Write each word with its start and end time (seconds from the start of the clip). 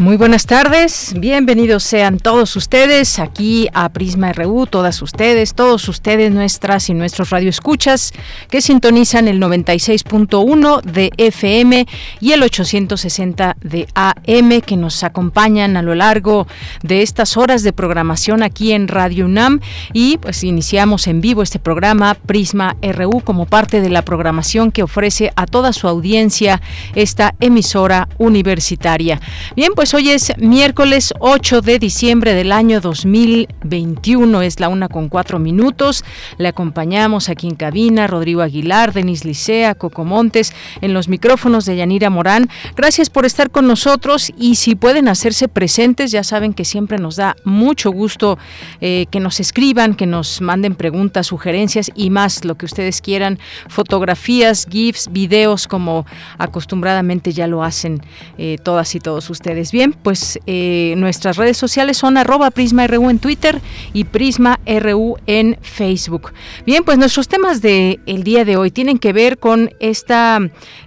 Muy 0.00 0.16
buenas 0.16 0.46
tardes, 0.46 1.12
bienvenidos 1.14 1.82
sean 1.82 2.18
todos 2.20 2.56
ustedes 2.56 3.18
aquí 3.18 3.68
a 3.74 3.90
Prisma 3.90 4.32
RU, 4.32 4.64
todas 4.64 5.02
ustedes, 5.02 5.52
todos 5.52 5.86
ustedes, 5.90 6.32
nuestras 6.32 6.88
y 6.88 6.94
nuestros 6.94 7.28
radioescuchas 7.28 8.14
que 8.48 8.62
sintonizan 8.62 9.28
el 9.28 9.38
96.1 9.38 10.80
de 10.84 11.10
FM 11.18 11.86
y 12.18 12.32
el 12.32 12.42
860 12.42 13.58
de 13.60 13.88
AM 13.94 14.62
que 14.62 14.78
nos 14.78 15.04
acompañan 15.04 15.76
a 15.76 15.82
lo 15.82 15.94
largo 15.94 16.46
de 16.82 17.02
estas 17.02 17.36
horas 17.36 17.62
de 17.62 17.74
programación 17.74 18.42
aquí 18.42 18.72
en 18.72 18.88
Radio 18.88 19.26
UNAM 19.26 19.60
y 19.92 20.16
pues 20.16 20.44
iniciamos 20.44 21.08
en 21.08 21.20
vivo 21.20 21.42
este 21.42 21.58
programa 21.58 22.14
Prisma 22.14 22.74
RU 22.80 23.20
como 23.20 23.44
parte 23.44 23.82
de 23.82 23.90
la 23.90 24.00
programación 24.00 24.72
que 24.72 24.82
ofrece 24.82 25.30
a 25.36 25.44
toda 25.44 25.74
su 25.74 25.88
audiencia 25.88 26.62
esta 26.94 27.34
emisora 27.38 28.08
universitaria. 28.16 29.20
Bien, 29.56 29.72
pues 29.76 29.89
hoy 29.94 30.10
es 30.10 30.32
miércoles 30.36 31.14
8 31.20 31.62
de 31.62 31.78
diciembre 31.78 32.34
del 32.34 32.52
año 32.52 32.80
2021, 32.80 34.42
es 34.42 34.60
la 34.60 34.68
una 34.68 34.88
con 34.88 35.08
cuatro 35.08 35.38
minutos. 35.38 36.04
Le 36.38 36.48
acompañamos 36.48 37.28
aquí 37.28 37.48
en 37.48 37.54
cabina 37.54 38.06
Rodrigo 38.06 38.42
Aguilar, 38.42 38.92
Denis 38.92 39.24
Licea, 39.24 39.74
Coco 39.74 40.04
Montes, 40.04 40.52
en 40.80 40.92
los 40.92 41.08
micrófonos 41.08 41.64
de 41.64 41.76
Yanira 41.76 42.10
Morán. 42.10 42.50
Gracias 42.76 43.10
por 43.10 43.24
estar 43.24 43.50
con 43.50 43.66
nosotros 43.66 44.30
y 44.36 44.56
si 44.56 44.74
pueden 44.74 45.08
hacerse 45.08 45.48
presentes, 45.48 46.12
ya 46.12 46.24
saben 46.24 46.52
que 46.52 46.64
siempre 46.64 46.98
nos 46.98 47.16
da 47.16 47.36
mucho 47.44 47.90
gusto 47.90 48.38
eh, 48.80 49.06
que 49.10 49.18
nos 49.18 49.40
escriban, 49.40 49.94
que 49.94 50.06
nos 50.06 50.40
manden 50.40 50.74
preguntas, 50.74 51.28
sugerencias 51.28 51.90
y 51.94 52.10
más, 52.10 52.44
lo 52.44 52.56
que 52.56 52.66
ustedes 52.66 53.00
quieran, 53.00 53.38
fotografías, 53.68 54.66
GIFs, 54.68 55.10
videos, 55.10 55.66
como 55.66 56.06
acostumbradamente 56.38 57.32
ya 57.32 57.46
lo 57.46 57.64
hacen 57.64 58.02
eh, 58.36 58.58
todas 58.62 58.94
y 58.94 59.00
todos 59.00 59.30
ustedes 59.30 59.72
bien, 59.72 59.79
pues 59.88 60.38
eh, 60.46 60.94
nuestras 60.98 61.36
redes 61.36 61.56
sociales 61.56 61.96
son 61.96 62.16
arroba 62.16 62.50
PrismaRU 62.50 63.08
en 63.08 63.18
Twitter 63.18 63.60
y 63.94 64.04
PrismaRU 64.04 65.16
en 65.26 65.56
Facebook. 65.62 66.32
Bien, 66.66 66.84
pues 66.84 66.98
nuestros 66.98 67.28
temas 67.28 67.62
del 67.62 68.00
el 68.06 68.22
día 68.22 68.44
de 68.44 68.56
hoy 68.56 68.70
tienen 68.70 68.98
que 68.98 69.14
ver 69.14 69.38
con 69.38 69.70
esta 69.80 70.38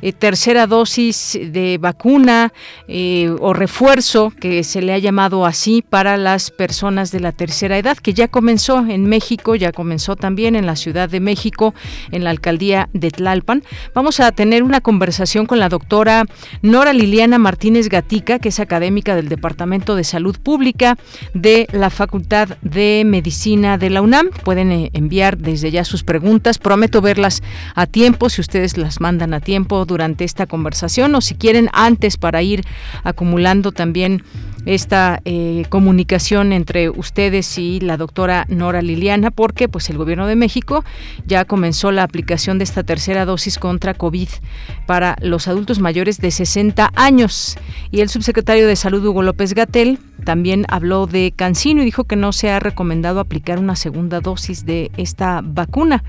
eh, 0.02 0.14
tercera 0.14 0.67
dosis 0.67 1.39
de 1.41 1.80
vacuna 1.80 2.53
eh, 2.88 3.33
o 3.39 3.53
refuerzo 3.53 4.31
que 4.39 4.64
se 4.64 4.81
le 4.81 4.94
ha 4.94 4.99
llamado 4.99 5.45
así 5.45 5.81
para 5.81 6.16
las 6.17 6.52
personas 6.52 7.11
de 7.11 7.19
la 7.19 7.31
tercera 7.31 7.77
edad, 7.77 7.97
que 7.97 8.14
ya 8.14 8.27
comenzó 8.27 8.86
en 8.88 9.08
México, 9.08 9.55
ya 9.55 9.71
comenzó 9.71 10.16
también 10.16 10.55
en 10.55 10.67
la 10.67 10.75
Ciudad 10.75 11.09
de 11.09 11.19
México, 11.19 11.73
en 12.11 12.23
la 12.23 12.30
alcaldía 12.30 12.89
de 12.94 13.09
Tlalpan. 13.09 13.64
Vamos 13.95 14.19
a 14.19 14.31
tener 14.31 14.61
una 14.61 14.81
conversación 14.81 15.47
con 15.47 15.59
la 15.59 15.69
doctora 15.69 16.25
Nora 16.61 16.93
Liliana 16.93 17.39
Martínez 17.39 17.89
Gatica, 17.89 18.37
que 18.37 18.49
es 18.49 18.60
académica 18.60 18.83
del 18.83 19.30
Departamento 19.30 19.95
de 19.95 20.04
Salud 20.04 20.38
Pública 20.38 20.98
de 21.33 21.67
la 21.71 21.89
Facultad 21.89 22.58
de 22.61 23.04
Medicina 23.05 23.77
de 23.77 23.89
la 23.89 24.02
UNAM. 24.02 24.30
Pueden 24.44 24.73
eh, 24.73 24.89
enviar 24.92 25.38
desde 25.38 25.71
ya 25.71 25.86
sus 25.86 26.04
preguntas. 26.04 26.58
Prometo 26.58 27.02
verlas 27.02 27.42
a 27.76 27.86
tiempo, 27.86 28.30
si 28.30 28.42
ustedes 28.42 28.77
las 28.77 28.99
mandan 28.99 29.33
a 29.33 29.39
tiempo 29.39 29.86
durante 29.86 30.26
esta 30.26 30.48
conversación 30.48 31.16
o 31.16 31.22
si 31.22 31.36
quieren 31.36 31.70
antes 31.72 32.17
para 32.17 32.42
ir 32.42 32.66
acumulando 33.04 33.72
también 33.72 34.23
esta 34.65 35.21
eh, 35.25 35.65
comunicación 35.69 36.53
entre 36.53 36.89
ustedes 36.89 37.57
y 37.57 37.79
la 37.79 37.97
doctora 37.97 38.45
Nora 38.49 38.81
Liliana, 38.81 39.31
porque 39.31 39.67
pues 39.67 39.89
el 39.89 39.97
gobierno 39.97 40.27
de 40.27 40.35
México 40.35 40.83
ya 41.25 41.45
comenzó 41.45 41.91
la 41.91 42.03
aplicación 42.03 42.57
de 42.57 42.63
esta 42.63 42.83
tercera 42.83 43.25
dosis 43.25 43.57
contra 43.57 43.93
COVID 43.93 44.29
para 44.85 45.17
los 45.21 45.47
adultos 45.47 45.79
mayores 45.79 46.19
de 46.19 46.31
60 46.31 46.91
años. 46.95 47.57
Y 47.91 48.01
el 48.01 48.09
subsecretario 48.09 48.67
de 48.67 48.75
Salud, 48.75 49.05
Hugo 49.05 49.23
López 49.23 49.53
Gatel, 49.53 49.99
también 50.23 50.65
habló 50.69 51.05
de 51.05 51.33
Cancino 51.35 51.81
y 51.81 51.85
dijo 51.85 52.05
que 52.05 52.15
no 52.15 52.31
se 52.31 52.49
ha 52.49 52.59
recomendado 52.59 53.19
aplicar 53.19 53.59
una 53.59 53.75
segunda 53.75 54.21
dosis 54.21 54.65
de 54.65 54.91
esta 54.97 55.41
vacuna. 55.43 56.03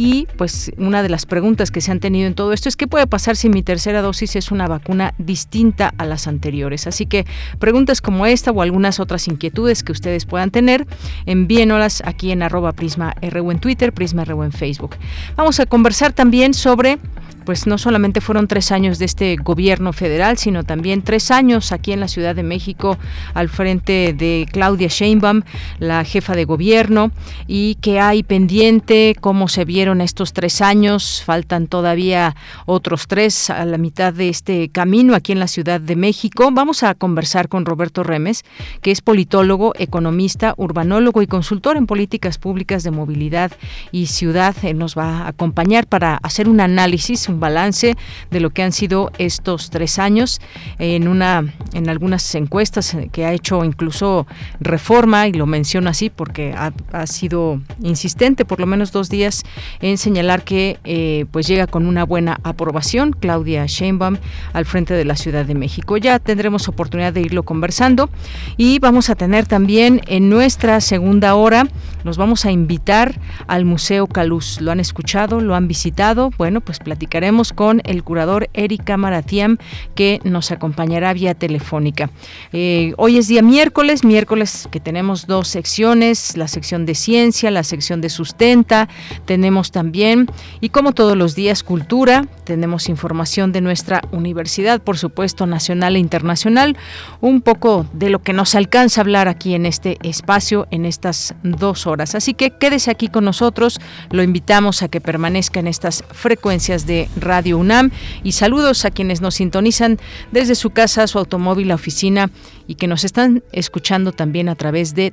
Y 0.00 0.28
pues 0.36 0.70
una 0.78 1.02
de 1.02 1.08
las 1.08 1.26
preguntas 1.26 1.72
que 1.72 1.80
se 1.80 1.90
han 1.90 1.98
tenido 1.98 2.28
en 2.28 2.34
todo 2.34 2.52
esto 2.52 2.68
es 2.68 2.76
qué 2.76 2.86
puede 2.86 3.08
pasar 3.08 3.34
si 3.34 3.48
mi 3.48 3.64
tercera 3.64 4.00
dosis 4.00 4.36
es 4.36 4.52
una 4.52 4.68
vacuna 4.68 5.12
distinta 5.18 5.92
a 5.98 6.04
las 6.04 6.28
anteriores. 6.28 6.86
Así 6.86 7.06
que 7.06 7.26
preguntas 7.58 8.00
como 8.00 8.24
esta 8.24 8.52
o 8.52 8.62
algunas 8.62 9.00
otras 9.00 9.26
inquietudes 9.26 9.82
que 9.82 9.90
ustedes 9.90 10.24
puedan 10.24 10.52
tener, 10.52 10.86
envíenolas 11.26 12.00
aquí 12.06 12.30
en 12.30 12.44
arroba 12.44 12.74
Prisma 12.74 13.16
RU 13.20 13.50
en 13.50 13.58
Twitter, 13.58 13.92
Prisma 13.92 14.24
RU 14.24 14.44
en 14.44 14.52
Facebook. 14.52 14.94
Vamos 15.34 15.58
a 15.58 15.66
conversar 15.66 16.12
también 16.12 16.54
sobre 16.54 17.00
pues 17.48 17.66
no 17.66 17.78
solamente 17.78 18.20
fueron 18.20 18.46
tres 18.46 18.72
años 18.72 18.98
de 18.98 19.06
este 19.06 19.36
gobierno 19.36 19.94
federal, 19.94 20.36
sino 20.36 20.64
también 20.64 21.00
tres 21.00 21.30
años 21.30 21.72
aquí 21.72 21.92
en 21.92 22.00
la 22.00 22.06
Ciudad 22.06 22.36
de 22.36 22.42
México 22.42 22.98
al 23.32 23.48
frente 23.48 24.12
de 24.12 24.46
Claudia 24.52 24.88
Sheinbaum, 24.88 25.44
la 25.78 26.04
jefa 26.04 26.34
de 26.34 26.44
gobierno, 26.44 27.10
y 27.46 27.76
que 27.76 28.00
hay 28.00 28.22
pendiente, 28.22 29.16
cómo 29.18 29.48
se 29.48 29.64
vieron 29.64 30.02
estos 30.02 30.34
tres 30.34 30.60
años, 30.60 31.22
faltan 31.24 31.68
todavía 31.68 32.36
otros 32.66 33.06
tres 33.06 33.48
a 33.48 33.64
la 33.64 33.78
mitad 33.78 34.12
de 34.12 34.28
este 34.28 34.68
camino 34.68 35.14
aquí 35.14 35.32
en 35.32 35.40
la 35.40 35.48
Ciudad 35.48 35.80
de 35.80 35.96
México. 35.96 36.50
Vamos 36.52 36.82
a 36.82 36.94
conversar 36.94 37.48
con 37.48 37.64
Roberto 37.64 38.02
Remes, 38.02 38.44
que 38.82 38.90
es 38.90 39.00
politólogo, 39.00 39.72
economista, 39.78 40.52
urbanólogo 40.58 41.22
y 41.22 41.26
consultor 41.26 41.78
en 41.78 41.86
políticas 41.86 42.36
públicas 42.36 42.82
de 42.82 42.90
movilidad 42.90 43.52
y 43.90 44.08
ciudad. 44.08 44.54
Él 44.64 44.76
nos 44.76 44.98
va 44.98 45.20
a 45.20 45.28
acompañar 45.28 45.86
para 45.86 46.16
hacer 46.16 46.46
un 46.46 46.60
análisis, 46.60 47.30
balance 47.38 47.96
de 48.30 48.40
lo 48.40 48.50
que 48.50 48.62
han 48.62 48.72
sido 48.72 49.10
estos 49.18 49.70
tres 49.70 49.98
años 49.98 50.40
en 50.78 51.08
una 51.08 51.44
en 51.72 51.88
algunas 51.88 52.34
encuestas 52.34 52.96
que 53.12 53.24
ha 53.24 53.32
hecho 53.32 53.64
incluso 53.64 54.26
Reforma 54.60 55.26
y 55.28 55.32
lo 55.32 55.46
menciono 55.46 55.90
así 55.90 56.10
porque 56.10 56.54
ha, 56.56 56.72
sido 57.06 57.60
insistente 57.82 58.44
por 58.44 58.60
lo 58.60 58.66
menos 58.66 58.92
dos 58.92 59.08
días 59.08 59.44
en 59.80 59.98
señalar 59.98 60.42
que 60.42 60.78
eh, 60.84 61.26
pues 61.30 61.46
llega 61.46 61.66
con 61.66 61.86
una 61.86 62.04
buena 62.04 62.38
aprobación 62.42 63.12
Claudia 63.12 63.66
Sheinbaum 63.66 64.16
al 64.52 64.64
frente 64.64 64.94
de 64.94 65.04
la 65.04 65.16
Ciudad 65.16 65.44
de 65.44 65.54
México. 65.54 65.96
Ya 65.96 66.18
tendremos 66.18 66.68
oportunidad 66.68 67.12
de 67.12 67.22
irlo 67.22 67.42
conversando 67.42 68.10
y 68.56 68.78
vamos 68.78 69.10
a 69.10 69.14
tener 69.14 69.46
también 69.46 70.00
en 70.06 70.28
nuestra 70.28 70.80
segunda 70.80 71.34
hora 71.34 71.66
nos 72.04 72.16
vamos 72.16 72.46
a 72.46 72.50
invitar 72.50 73.20
al 73.48 73.64
Museo 73.64 74.06
Caluz. 74.06 74.60
¿Lo 74.60 74.70
han 74.70 74.80
escuchado? 74.80 75.40
¿Lo 75.40 75.54
han 75.54 75.68
visitado? 75.68 76.30
Bueno, 76.38 76.60
pues 76.60 76.78
platicaremos 76.78 77.27
con 77.54 77.82
el 77.84 78.04
curador 78.04 78.48
Erika 78.54 78.96
Maratiam, 78.96 79.58
que 79.94 80.18
nos 80.24 80.50
acompañará 80.50 81.12
vía 81.12 81.34
telefónica. 81.34 82.10
Eh, 82.54 82.94
hoy 82.96 83.18
es 83.18 83.28
día 83.28 83.42
miércoles, 83.42 84.02
miércoles 84.02 84.66
que 84.70 84.80
tenemos 84.80 85.26
dos 85.26 85.46
secciones, 85.48 86.38
la 86.38 86.48
sección 86.48 86.86
de 86.86 86.94
ciencia, 86.94 87.50
la 87.50 87.64
sección 87.64 88.00
de 88.00 88.08
sustenta, 88.08 88.88
tenemos 89.26 89.72
también, 89.72 90.26
y 90.60 90.70
como 90.70 90.92
todos 90.92 91.18
los 91.18 91.34
días, 91.34 91.62
cultura, 91.62 92.24
tenemos 92.44 92.88
información 92.88 93.52
de 93.52 93.60
nuestra 93.60 94.00
universidad, 94.10 94.80
por 94.80 94.96
supuesto, 94.96 95.46
nacional 95.46 95.96
e 95.96 95.98
internacional, 95.98 96.78
un 97.20 97.42
poco 97.42 97.84
de 97.92 98.08
lo 98.08 98.22
que 98.22 98.32
nos 98.32 98.54
alcanza 98.54 99.00
a 99.00 99.02
hablar 99.02 99.28
aquí 99.28 99.54
en 99.54 99.66
este 99.66 99.98
espacio 100.02 100.66
en 100.70 100.86
estas 100.86 101.34
dos 101.42 101.86
horas. 101.86 102.14
Así 102.14 102.32
que 102.32 102.52
quédese 102.52 102.90
aquí 102.90 103.08
con 103.08 103.26
nosotros, 103.26 103.80
lo 104.10 104.22
invitamos 104.22 104.82
a 104.82 104.88
que 104.88 105.02
permanezca 105.02 105.60
en 105.60 105.66
estas 105.66 106.04
frecuencias 106.10 106.86
de 106.86 107.08
Radio 107.20 107.58
UNAM 107.58 107.90
y 108.22 108.32
saludos 108.32 108.84
a 108.84 108.90
quienes 108.90 109.20
nos 109.20 109.36
sintonizan 109.36 109.98
desde 110.32 110.54
su 110.54 110.70
casa, 110.70 111.06
su 111.06 111.18
automóvil, 111.18 111.68
la 111.68 111.74
oficina 111.74 112.30
y 112.66 112.76
que 112.76 112.86
nos 112.86 113.04
están 113.04 113.42
escuchando 113.52 114.12
también 114.12 114.48
a 114.48 114.54
través 114.54 114.94
de 114.94 115.12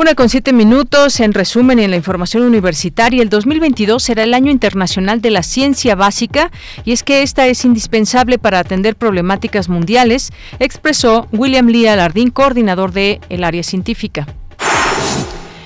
Una 0.00 0.14
con 0.14 0.30
siete 0.30 0.54
minutos, 0.54 1.20
en 1.20 1.34
resumen, 1.34 1.78
en 1.78 1.90
la 1.90 1.96
información 1.98 2.44
universitaria, 2.44 3.20
el 3.20 3.28
2022 3.28 4.02
será 4.02 4.22
el 4.22 4.32
año 4.32 4.50
internacional 4.50 5.20
de 5.20 5.30
la 5.30 5.42
ciencia 5.42 5.94
básica 5.94 6.50
y 6.86 6.92
es 6.92 7.02
que 7.02 7.20
esta 7.20 7.46
es 7.48 7.66
indispensable 7.66 8.38
para 8.38 8.60
atender 8.60 8.96
problemáticas 8.96 9.68
mundiales, 9.68 10.32
expresó 10.58 11.28
William 11.32 11.66
Lee 11.66 11.86
Alardín, 11.86 12.30
coordinador 12.30 12.92
de 12.92 13.20
el 13.28 13.44
área 13.44 13.62
científica. 13.62 14.26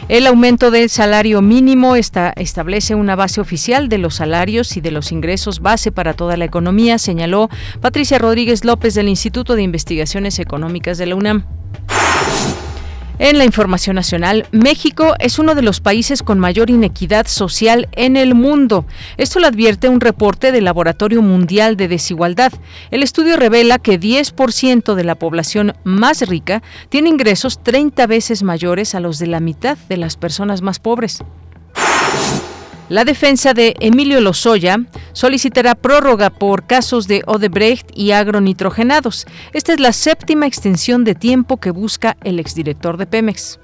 El 0.08 0.26
aumento 0.26 0.72
del 0.72 0.90
salario 0.90 1.40
mínimo 1.40 1.94
establece 1.94 2.96
una 2.96 3.14
base 3.14 3.40
oficial 3.40 3.88
de 3.88 3.98
los 3.98 4.16
salarios 4.16 4.76
y 4.76 4.80
de 4.80 4.90
los 4.90 5.12
ingresos 5.12 5.60
base 5.60 5.92
para 5.92 6.12
toda 6.12 6.36
la 6.36 6.44
economía, 6.44 6.98
señaló 6.98 7.50
Patricia 7.80 8.18
Rodríguez 8.18 8.64
López 8.64 8.94
del 8.94 9.08
Instituto 9.08 9.54
de 9.54 9.62
Investigaciones 9.62 10.40
Económicas 10.40 10.98
de 10.98 11.06
la 11.06 11.14
UNAM. 11.14 11.44
En 13.20 13.38
la 13.38 13.44
información 13.44 13.94
nacional, 13.94 14.46
México 14.50 15.14
es 15.20 15.38
uno 15.38 15.54
de 15.54 15.62
los 15.62 15.80
países 15.80 16.24
con 16.24 16.40
mayor 16.40 16.68
inequidad 16.68 17.28
social 17.28 17.88
en 17.92 18.16
el 18.16 18.34
mundo. 18.34 18.86
Esto 19.16 19.38
lo 19.38 19.46
advierte 19.46 19.88
un 19.88 20.00
reporte 20.00 20.50
del 20.50 20.64
Laboratorio 20.64 21.22
Mundial 21.22 21.76
de 21.76 21.86
Desigualdad. 21.86 22.52
El 22.90 23.04
estudio 23.04 23.36
revela 23.36 23.78
que 23.78 24.00
10% 24.00 24.94
de 24.94 25.04
la 25.04 25.14
población 25.14 25.74
más 25.84 26.26
rica 26.28 26.62
tiene 26.88 27.08
ingresos 27.08 27.62
30 27.62 28.04
veces 28.08 28.42
mayores 28.42 28.96
a 28.96 29.00
los 29.00 29.20
de 29.20 29.28
la 29.28 29.38
mitad 29.38 29.78
de 29.88 29.96
las 29.96 30.16
personas 30.16 30.60
más 30.60 30.80
pobres. 30.80 31.22
La 32.90 33.04
defensa 33.06 33.54
de 33.54 33.74
Emilio 33.80 34.20
Lozoya 34.20 34.78
solicitará 35.14 35.74
prórroga 35.74 36.28
por 36.28 36.66
casos 36.66 37.08
de 37.08 37.22
Odebrecht 37.26 37.88
y 37.94 38.10
agronitrogenados. 38.10 39.26
Esta 39.54 39.72
es 39.72 39.80
la 39.80 39.92
séptima 39.92 40.46
extensión 40.46 41.02
de 41.04 41.14
tiempo 41.14 41.56
que 41.56 41.70
busca 41.70 42.18
el 42.24 42.38
exdirector 42.38 42.98
de 42.98 43.06
Pemex. 43.06 43.58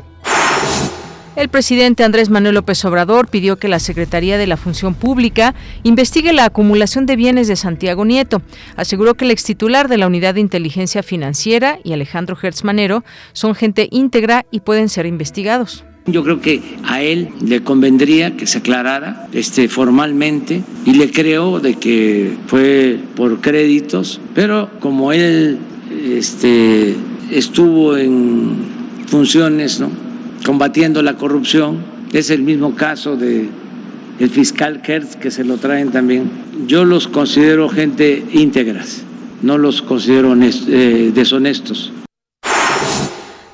El 1.37 1.49
presidente 1.49 2.03
Andrés 2.03 2.29
Manuel 2.29 2.55
López 2.55 2.85
Obrador 2.85 3.29
pidió 3.29 3.57
que 3.57 3.69
la 3.69 3.79
Secretaría 3.79 4.37
de 4.37 4.47
la 4.47 4.57
Función 4.57 4.95
Pública 4.95 5.55
investigue 5.83 6.33
la 6.33 6.47
acumulación 6.47 7.07
de 7.07 7.17
bienes 7.17 7.47
de 7.47 7.57
Santiago 7.57 8.05
Nieto. 8.05 8.43
Aseguró 8.77 9.15
que 9.15 9.27
el 9.27 9.31
extitular 9.31 9.89
de 9.89 9.99
la 9.99 10.07
Unidad 10.07 10.35
de 10.35 10.41
Inteligencia 10.41 11.03
Financiera 11.03 11.79
y 11.85 11.93
Alejandro 11.93 12.37
Hertz 12.43 12.65
Manero 12.65 13.05
son 13.33 13.55
gente 13.55 13.87
íntegra 13.91 14.45
y 14.51 14.61
pueden 14.61 14.89
ser 14.89 15.07
investigados. 15.07 15.85
Yo 16.13 16.23
creo 16.23 16.41
que 16.41 16.61
a 16.85 17.03
él 17.03 17.31
le 17.45 17.63
convendría 17.63 18.37
que 18.37 18.47
se 18.47 18.59
aclarara 18.59 19.29
este, 19.33 19.69
formalmente 19.69 20.63
y 20.85 20.95
le 20.95 21.11
creo 21.11 21.61
de 21.61 21.75
que 21.75 22.37
fue 22.47 22.99
por 23.17 23.41
créditos, 23.41 24.21
pero 24.35 24.71
como 24.81 25.13
él 25.13 25.59
este, 26.05 26.95
estuvo 27.31 27.97
en 27.97 28.57
funciones 29.07 29.81
¿no? 29.81 29.91
combatiendo 30.45 31.03
la 31.03 31.17
corrupción, 31.17 31.79
es 32.13 32.31
el 32.31 32.43
mismo 32.43 32.75
caso 32.75 33.17
de 33.17 33.49
fiscal 34.29 34.83
Kertz 34.83 35.17
que 35.17 35.31
se 35.31 35.45
lo 35.45 35.57
traen 35.57 35.91
también. 35.91 36.31
Yo 36.67 36.85
los 36.85 37.09
considero 37.09 37.69
gente 37.69 38.23
íntegras, 38.33 39.03
no 39.43 39.59
los 39.59 39.83
considero 39.83 40.37
eh, 40.41 41.13
deshonestos. 41.15 41.93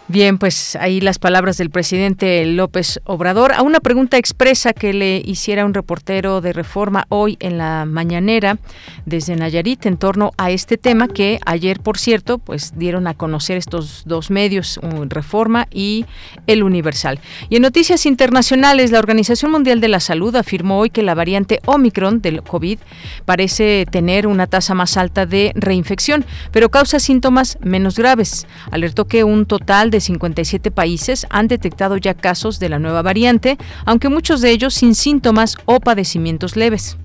Bien, 0.08 0.38
pues 0.38 0.76
ahí 0.76 1.00
las 1.00 1.19
palabras 1.19 1.56
del 1.56 1.70
presidente 1.70 2.47
López 2.47 3.00
Obrador. 3.03 3.53
A 3.53 3.62
una 3.62 3.81
pregunta 3.81 4.19
expresa 4.19 4.73
que 4.73 4.93
le 4.93 5.20
hiciera 5.25 5.64
un 5.64 5.75
reportero 5.75 6.41
de 6.41 6.53
Reforma 6.53 7.06
hoy 7.08 7.37
en 7.41 7.58
la 7.58 7.85
mañanera 7.87 8.56
desde 9.05 9.35
Nayarit 9.35 9.85
en 9.85 9.97
torno 9.97 10.31
a 10.38 10.53
este 10.53 10.76
tema 10.76 11.08
que 11.08 11.41
ayer, 11.44 11.81
por 11.81 11.99
cierto, 11.99 12.38
pues 12.38 12.75
dieron 12.76 13.08
a 13.08 13.14
conocer 13.14 13.56
estos 13.56 14.05
dos 14.06 14.31
medios, 14.31 14.79
Reforma 15.08 15.67
y 15.73 16.06
El 16.47 16.62
Universal. 16.62 17.19
Y 17.49 17.56
en 17.56 17.62
noticias 17.62 18.06
internacionales, 18.06 18.93
la 18.93 19.00
Organización 19.00 19.50
Mundial 19.50 19.81
de 19.81 19.88
la 19.88 19.99
Salud 19.99 20.37
afirmó 20.37 20.79
hoy 20.79 20.91
que 20.91 21.02
la 21.02 21.17
variante 21.17 21.59
Omicron 21.64 22.23
del 22.23 22.44
COVID 22.44 22.79
parece 23.25 23.87
tener 23.91 24.29
una 24.29 24.47
tasa 24.47 24.73
más 24.73 24.97
alta 24.97 25.26
de 25.26 25.50
reinfección, 25.56 26.25
pero 26.52 26.69
causa 26.69 27.00
síntomas 27.00 27.59
menos 27.61 27.99
graves. 27.99 28.47
Alertó 28.70 29.06
que 29.06 29.25
un 29.25 29.47
total 29.47 29.91
de 29.91 29.96
57 30.01 30.71
países 30.71 31.27
han 31.31 31.49
detectado 31.49 31.97
ya 31.97 32.15
casos 32.15 32.59
de 32.59 32.69
la 32.69 32.79
nueva 32.79 33.03
variante, 33.03 33.59
aunque 33.85 34.09
muchos 34.09 34.41
de 34.41 34.51
ellos 34.51 34.75
sin 34.75 34.95
síntomas 34.95 35.57
o 35.65 35.81
padecimientos 35.81 36.57
leves. 36.57 36.97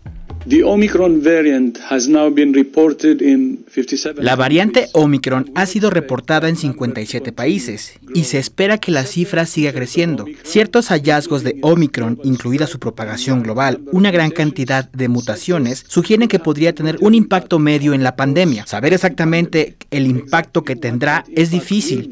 La 4.17 4.35
variante 4.35 4.87
Omicron 4.93 5.51
ha 5.53 5.67
sido 5.67 5.91
reportada 5.91 6.49
en 6.49 6.55
57 6.55 7.31
países 7.31 7.93
y 8.15 8.23
se 8.23 8.39
espera 8.39 8.79
que 8.79 8.91
la 8.91 9.05
cifra 9.05 9.45
siga 9.45 9.71
creciendo. 9.71 10.25
Ciertos 10.43 10.87
hallazgos 10.87 11.43
de 11.43 11.57
Omicron, 11.61 12.19
incluida 12.23 12.65
su 12.65 12.79
propagación 12.79 13.43
global, 13.43 13.81
una 13.91 14.09
gran 14.09 14.31
cantidad 14.31 14.89
de 14.91 15.07
mutaciones, 15.09 15.85
sugieren 15.87 16.27
que 16.27 16.39
podría 16.39 16.73
tener 16.73 16.97
un 17.01 17.13
impacto 17.13 17.59
medio 17.59 17.93
en 17.93 18.03
la 18.03 18.15
pandemia. 18.15 18.65
Saber 18.65 18.93
exactamente 18.93 19.75
el 19.91 20.07
impacto 20.07 20.63
que 20.63 20.75
tendrá 20.75 21.23
es 21.35 21.51
difícil. 21.51 22.09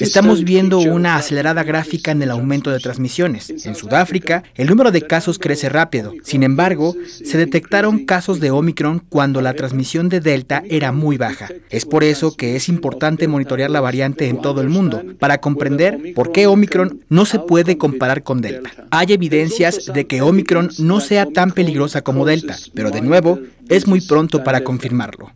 Estamos 0.00 0.44
viendo 0.44 0.80
una 0.80 1.16
acelerada 1.16 1.62
gráfica 1.64 2.10
en 2.10 2.22
el 2.22 2.30
aumento 2.30 2.70
de 2.70 2.78
transmisiones. 2.78 3.48
En 3.64 3.74
Sudáfrica, 3.74 4.42
el 4.54 4.68
número 4.68 4.90
de 4.90 5.00
casos 5.00 5.38
crece 5.38 5.70
rápido. 5.70 6.12
Sin 6.22 6.42
embargo, 6.42 6.94
se 7.08 7.38
detectaron 7.38 8.04
casos 8.04 8.38
de 8.38 8.50
Omicron 8.50 9.02
cuando 9.08 9.40
la 9.40 9.54
transmisión 9.54 10.10
de 10.10 10.20
Delta 10.20 10.62
era 10.68 10.92
muy 10.92 11.16
baja. 11.16 11.48
Es 11.70 11.86
por 11.86 12.04
eso 12.04 12.36
que 12.36 12.54
es 12.54 12.68
importante 12.68 13.28
monitorear 13.28 13.70
la 13.70 13.80
variante 13.80 14.28
en 14.28 14.42
todo 14.42 14.60
el 14.60 14.68
mundo, 14.68 15.02
para 15.18 15.38
comprender 15.38 16.12
por 16.14 16.32
qué 16.32 16.46
Omicron 16.46 17.00
no 17.08 17.24
se 17.24 17.38
puede 17.38 17.78
comparar 17.78 18.22
con 18.22 18.42
Delta. 18.42 18.70
Hay 18.90 19.12
evidencias 19.14 19.90
de 19.92 20.06
que 20.06 20.20
Omicron 20.20 20.70
no 20.78 21.00
sea 21.00 21.24
tan 21.30 21.52
peligrosa 21.52 22.02
como 22.02 22.26
Delta, 22.26 22.58
pero 22.74 22.90
de 22.90 23.00
nuevo, 23.00 23.40
es 23.68 23.86
muy 23.86 24.00
pronto 24.00 24.42
para 24.42 24.64
confirmarlo. 24.64 25.30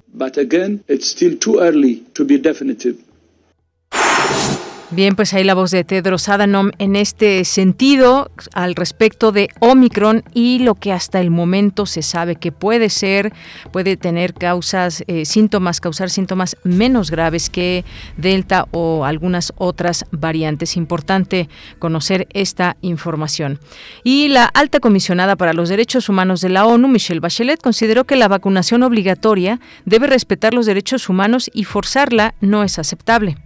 Bien, 4.93 5.17
pues 5.17 5.35
ahí 5.35 5.43
la 5.43 5.55
voz 5.55 5.73
de 5.73 5.83
Tedros 5.83 6.29
Adhanom 6.29 6.71
en 6.79 6.95
este 6.95 7.45
sentido 7.45 8.31
al 8.55 8.77
respecto 8.77 9.33
de 9.33 9.49
Omicron 9.59 10.23
y 10.33 10.61
lo 10.61 10.77
que 10.77 10.93
hasta 10.93 11.21
el 11.21 11.33
momento 11.33 11.87
se 11.87 12.03
sabe 12.03 12.37
que 12.37 12.53
puede 12.53 12.89
ser, 12.89 13.33
puede 13.73 13.97
tener 13.97 14.33
causas, 14.33 15.03
eh, 15.09 15.25
síntomas, 15.25 15.81
causar 15.81 16.09
síntomas 16.09 16.57
menos 16.63 17.11
graves 17.11 17.51
que 17.51 17.85
Delta 18.17 18.69
o 18.71 19.05
algunas 19.05 19.53
otras 19.57 20.05
variantes. 20.13 20.77
Importante 20.77 21.49
conocer 21.81 22.29
esta 22.33 22.77
información. 22.81 23.59
Y 24.05 24.29
la 24.29 24.45
alta 24.45 24.79
comisionada 24.79 25.35
para 25.35 25.53
los 25.53 25.69
derechos 25.69 26.09
humanos 26.09 26.41
de 26.43 26.51
la 26.51 26.65
ONU, 26.65 26.87
Michelle 26.87 27.19
Bachelet, 27.19 27.61
consideró 27.61 28.05
que 28.05 28.15
la 28.15 28.29
vacunación 28.29 28.85
obligatoria 28.85 29.59
debe 29.85 30.07
respetar 30.07 30.55
los 30.55 30.65
derechos 30.65 31.09
humanos 31.09 31.51
y 31.53 31.65
forzarla 31.65 32.37
no 32.41 32.63
es 32.63 32.79
aceptable. 32.79 33.37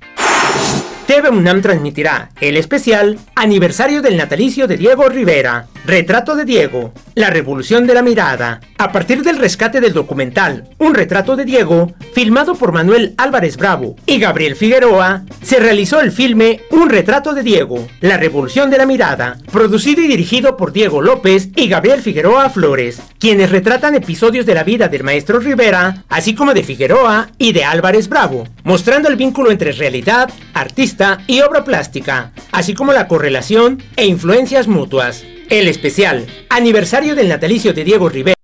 TV 1.08 1.30
UNAM 1.30 1.62
transmitirá 1.62 2.32
el 2.42 2.58
especial 2.58 3.18
Aniversario 3.34 4.02
del 4.02 4.18
natalicio 4.18 4.68
de 4.68 4.76
Diego 4.76 5.08
Rivera, 5.08 5.68
Retrato 5.86 6.36
de 6.36 6.44
Diego, 6.44 6.92
La 7.16 7.30
Revolución 7.30 7.88
de 7.88 7.94
la 7.94 8.02
Mirada, 8.02 8.60
a 8.78 8.92
partir 8.92 9.24
del 9.24 9.38
rescate 9.38 9.80
del 9.80 9.94
documental 9.94 10.68
Un 10.80 10.94
Retrato 10.94 11.38
de 11.38 11.46
Diego, 11.46 11.94
filmado 12.14 12.56
por 12.56 12.74
Manuel 12.74 13.14
Álvarez 13.18 13.56
Bravo 13.56 13.96
y 14.06 14.20
Gabriel 14.20 14.58
Figueroa, 14.58 15.24
se 15.42 15.62
realizó 15.62 16.02
el 16.02 16.12
filme 16.12 16.60
Un 16.72 16.90
Retrato 16.90 17.34
de 17.34 17.42
Diego, 17.42 17.88
La 18.02 18.18
Revolución 18.18 18.70
de 18.70 18.78
la 18.78 18.86
Mirada, 18.86 19.38
producido 19.50 20.02
y 20.02 20.08
dirigido 20.08 20.58
por 20.58 20.74
Diego 20.74 21.02
López 21.02 21.48
y 21.56 21.70
Gabriel 21.70 22.02
Figueroa 22.02 22.50
Flores, 22.50 23.02
quienes 23.18 23.50
retratan 23.50 23.96
episodios 23.96 24.46
de 24.46 24.56
la 24.56 24.66
vida 24.66 24.90
del 24.90 25.06
maestro 25.06 25.40
Rivera, 25.40 26.04
así 26.10 26.36
como 26.36 26.54
de 26.54 26.64
Figueroa 26.64 27.30
y 27.38 27.54
de 27.54 27.64
Álvarez 27.64 28.10
Bravo, 28.10 28.46
mostrando 28.66 29.08
el 29.08 29.16
vínculo 29.16 29.52
entre 29.52 29.72
realidad, 29.72 30.30
artista, 30.54 30.97
y 31.28 31.42
obra 31.42 31.64
plástica, 31.64 32.32
así 32.52 32.74
como 32.74 32.92
la 32.92 33.08
correlación 33.08 33.84
e 33.96 34.06
influencias 34.08 34.68
mutuas. 34.68 35.24
El 35.50 35.68
especial 35.68 36.26
Aniversario 36.50 37.16
del 37.16 37.30
natalicio 37.30 37.74
de 37.74 37.84
Diego 37.84 38.10
Rivera. 38.10 38.36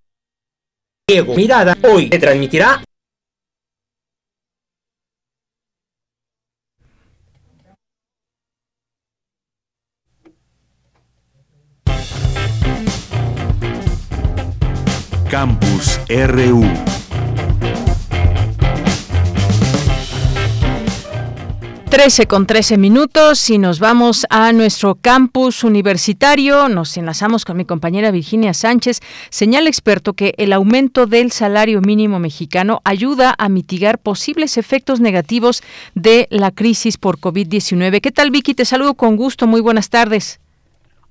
Diego 1.07 1.36
Mirada 1.36 1.77
hoy 1.83 2.10
se 2.10 2.19
transmitirá 2.19 2.83
Campus 15.29 16.00
RU 16.07 16.92
13 21.93 22.25
con 22.25 22.47
13 22.47 22.79
minutos 22.79 23.51
y 23.51 23.59
nos 23.59 23.79
vamos 23.79 24.25
a 24.31 24.51
nuestro 24.51 24.95
campus 24.95 25.63
universitario. 25.63 26.67
Nos 26.67 26.97
enlazamos 26.97 27.45
con 27.45 27.55
mi 27.55 27.65
compañera 27.65 28.09
Virginia 28.09 28.55
Sánchez. 28.55 29.00
Señala 29.29 29.69
experto 29.69 30.13
que 30.13 30.33
el 30.39 30.53
aumento 30.53 31.05
del 31.05 31.29
salario 31.29 31.81
mínimo 31.81 32.17
mexicano 32.17 32.81
ayuda 32.83 33.35
a 33.38 33.47
mitigar 33.47 34.00
posibles 34.00 34.57
efectos 34.57 35.01
negativos 35.01 35.62
de 35.93 36.25
la 36.31 36.50
crisis 36.50 36.97
por 36.97 37.19
COVID-19. 37.19 38.01
¿Qué 38.01 38.09
tal, 38.09 38.31
Vicky? 38.31 38.55
Te 38.55 38.65
saludo 38.65 38.95
con 38.95 39.15
gusto. 39.15 39.45
Muy 39.45 39.62
buenas 39.62 39.91
tardes. 39.91 40.41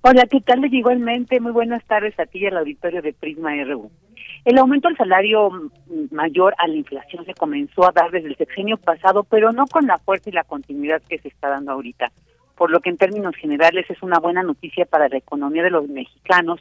Hola, 0.01 0.27
¿qué 0.29 0.41
tal? 0.41 0.65
Igualmente, 0.65 1.39
muy 1.39 1.53
buenas 1.53 1.85
tardes 1.85 2.19
a 2.19 2.27
ti 2.27 2.41
y 2.41 2.47
al 2.47 2.57
auditorio 2.57 3.03
de 3.03 3.13
Prisma 3.13 3.53
RU. 3.67 3.89
El 4.45 4.59
aumento 4.59 4.89
del 4.89 4.97
salario 4.97 5.51
mayor 6.11 6.55
a 6.59 6.67
la 6.67 6.75
inflación 6.75 7.25
se 7.25 7.35
comenzó 7.35 7.85
a 7.85 7.93
dar 7.93 8.11
desde 8.11 8.29
el 8.29 8.37
sexenio 8.37 8.77
pasado, 8.77 9.23
pero 9.23 9.53
no 9.53 9.67
con 9.67 9.87
la 9.87 9.99
fuerza 9.99 10.31
y 10.31 10.33
la 10.33 10.43
continuidad 10.43 11.01
que 11.09 11.19
se 11.19 11.29
está 11.29 11.49
dando 11.49 11.71
ahorita, 11.71 12.11
por 12.57 12.71
lo 12.71 12.81
que 12.81 12.91
en 12.91 12.97
términos 12.97 13.37
generales 13.37 13.89
es 13.89 14.03
una 14.03 14.19
buena 14.19 14.43
noticia 14.43 14.85
para 14.85 15.09
la 15.09 15.17
economía 15.17 15.63
de 15.63 15.71
los 15.71 15.89
mexicanos, 15.89 16.61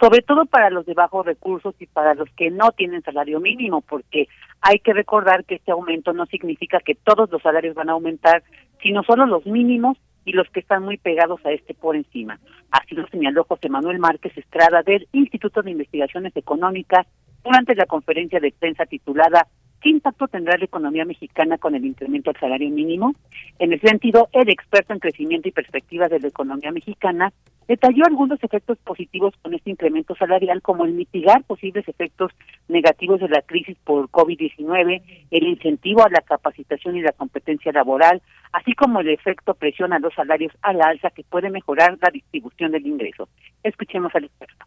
sobre 0.00 0.22
todo 0.22 0.46
para 0.46 0.70
los 0.70 0.86
de 0.86 0.94
bajos 0.94 1.24
recursos 1.24 1.76
y 1.78 1.86
para 1.86 2.14
los 2.14 2.28
que 2.30 2.50
no 2.50 2.72
tienen 2.72 3.02
salario 3.02 3.38
mínimo, 3.38 3.80
porque 3.80 4.26
hay 4.60 4.80
que 4.80 4.92
recordar 4.92 5.44
que 5.44 5.56
este 5.56 5.70
aumento 5.70 6.12
no 6.12 6.26
significa 6.26 6.80
que 6.80 6.96
todos 6.96 7.30
los 7.30 7.42
salarios 7.42 7.76
van 7.76 7.90
a 7.90 7.92
aumentar, 7.92 8.42
sino 8.82 9.04
solo 9.04 9.26
los 9.26 9.46
mínimos 9.46 9.98
y 10.30 10.32
los 10.32 10.48
que 10.50 10.60
están 10.60 10.84
muy 10.84 10.96
pegados 10.96 11.44
a 11.44 11.50
este 11.50 11.74
por 11.74 11.96
encima. 11.96 12.38
Así 12.70 12.94
lo 12.94 13.04
señaló 13.08 13.42
José 13.42 13.68
Manuel 13.68 13.98
Márquez 13.98 14.38
Estrada 14.38 14.82
del 14.84 15.08
Instituto 15.10 15.60
de 15.60 15.72
Investigaciones 15.72 16.36
Económicas 16.36 17.04
durante 17.42 17.74
la 17.74 17.86
conferencia 17.86 18.38
de 18.38 18.54
prensa 18.56 18.86
titulada 18.86 19.48
¿Qué 19.80 19.88
impacto 19.88 20.28
tendrá 20.28 20.58
la 20.58 20.64
economía 20.66 21.06
mexicana 21.06 21.56
con 21.56 21.74
el 21.74 21.86
incremento 21.86 22.30
del 22.30 22.40
salario 22.40 22.68
mínimo? 22.68 23.14
En 23.58 23.72
ese 23.72 23.88
sentido, 23.88 24.28
el 24.32 24.50
experto 24.50 24.92
en 24.92 24.98
crecimiento 24.98 25.48
y 25.48 25.52
perspectivas 25.52 26.10
de 26.10 26.20
la 26.20 26.28
economía 26.28 26.70
mexicana 26.70 27.32
detalló 27.66 28.04
algunos 28.04 28.42
efectos 28.44 28.76
positivos 28.78 29.32
con 29.40 29.54
este 29.54 29.70
incremento 29.70 30.14
salarial, 30.16 30.60
como 30.60 30.84
el 30.84 30.92
mitigar 30.92 31.44
posibles 31.44 31.88
efectos 31.88 32.30
negativos 32.68 33.20
de 33.20 33.28
la 33.28 33.40
crisis 33.40 33.78
por 33.84 34.10
COVID-19, 34.10 35.02
el 35.30 35.42
incentivo 35.44 36.04
a 36.04 36.10
la 36.10 36.20
capacitación 36.20 36.96
y 36.96 37.00
la 37.00 37.12
competencia 37.12 37.72
laboral, 37.72 38.20
así 38.52 38.74
como 38.74 39.00
el 39.00 39.08
efecto 39.08 39.54
presión 39.54 39.94
a 39.94 39.98
los 39.98 40.12
salarios 40.12 40.52
a 40.60 40.74
la 40.74 40.88
alza 40.88 41.10
que 41.10 41.22
puede 41.22 41.48
mejorar 41.48 41.96
la 42.02 42.10
distribución 42.10 42.72
del 42.72 42.86
ingreso. 42.86 43.28
Escuchemos 43.62 44.14
al 44.14 44.24
experto. 44.24 44.66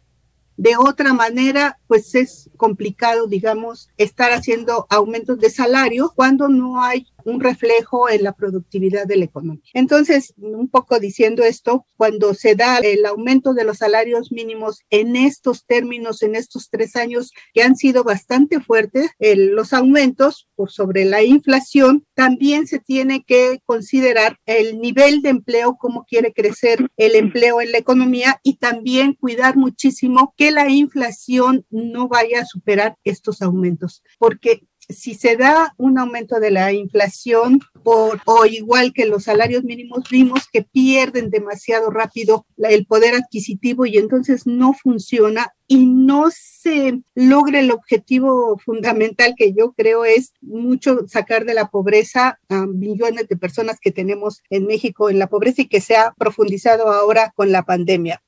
De 0.56 0.76
otra 0.76 1.12
manera, 1.12 1.78
pues 1.88 2.14
es 2.14 2.50
complicado, 2.56 3.26
digamos, 3.26 3.88
estar 3.96 4.32
haciendo 4.32 4.86
aumentos 4.88 5.38
de 5.40 5.50
salario 5.50 6.12
cuando 6.14 6.48
no 6.48 6.82
hay 6.82 7.06
un 7.24 7.40
reflejo 7.40 8.08
en 8.08 8.22
la 8.22 8.32
productividad 8.32 9.06
de 9.06 9.16
la 9.16 9.24
economía. 9.24 9.62
Entonces, 9.72 10.34
un 10.36 10.68
poco 10.68 10.98
diciendo 10.98 11.42
esto, 11.42 11.86
cuando 11.96 12.34
se 12.34 12.54
da 12.54 12.78
el 12.78 13.04
aumento 13.06 13.54
de 13.54 13.64
los 13.64 13.78
salarios 13.78 14.32
mínimos 14.32 14.80
en 14.90 15.16
estos 15.16 15.64
términos, 15.66 16.22
en 16.22 16.34
estos 16.34 16.70
tres 16.70 16.96
años 16.96 17.32
que 17.52 17.62
han 17.62 17.76
sido 17.76 18.04
bastante 18.04 18.60
fuertes, 18.60 19.10
los 19.18 19.72
aumentos 19.72 20.48
por 20.54 20.70
sobre 20.70 21.04
la 21.04 21.22
inflación, 21.22 22.06
también 22.14 22.66
se 22.66 22.78
tiene 22.78 23.24
que 23.24 23.60
considerar 23.64 24.38
el 24.46 24.78
nivel 24.78 25.22
de 25.22 25.30
empleo, 25.30 25.76
cómo 25.78 26.04
quiere 26.04 26.32
crecer 26.32 26.86
el 26.96 27.16
empleo 27.16 27.60
en 27.60 27.72
la 27.72 27.78
economía 27.78 28.40
y 28.42 28.56
también 28.56 29.14
cuidar 29.14 29.56
muchísimo 29.56 30.34
que 30.36 30.50
la 30.50 30.68
inflación 30.68 31.64
no 31.70 32.08
vaya 32.08 32.42
a 32.42 32.46
superar 32.46 32.96
estos 33.04 33.42
aumentos, 33.42 34.02
porque 34.18 34.62
si 34.88 35.14
se 35.14 35.36
da 35.36 35.74
un 35.76 35.98
aumento 35.98 36.40
de 36.40 36.50
la 36.50 36.72
inflación 36.72 37.60
o 37.84 38.46
igual 38.46 38.92
que 38.92 39.06
los 39.06 39.24
salarios 39.24 39.64
mínimos, 39.64 40.04
vimos 40.10 40.48
que 40.52 40.62
pierden 40.62 41.30
demasiado 41.30 41.90
rápido 41.90 42.46
el 42.56 42.86
poder 42.86 43.14
adquisitivo 43.14 43.86
y 43.86 43.98
entonces 43.98 44.46
no 44.46 44.72
funciona 44.72 45.52
y 45.66 45.86
no 45.86 46.30
se 46.30 47.00
logra 47.14 47.60
el 47.60 47.70
objetivo 47.70 48.58
fundamental 48.58 49.34
que 49.36 49.52
yo 49.54 49.72
creo 49.72 50.04
es 50.04 50.32
mucho 50.40 51.06
sacar 51.08 51.44
de 51.44 51.54
la 51.54 51.68
pobreza 51.68 52.38
a 52.48 52.66
millones 52.66 53.28
de 53.28 53.36
personas 53.36 53.78
que 53.80 53.90
tenemos 53.90 54.42
en 54.50 54.66
México 54.66 55.10
en 55.10 55.18
la 55.18 55.28
pobreza 55.28 55.62
y 55.62 55.68
que 55.68 55.80
se 55.80 55.96
ha 55.96 56.12
profundizado 56.16 56.88
ahora 56.88 57.32
con 57.34 57.52
la 57.52 57.62
pandemia. 57.62 58.22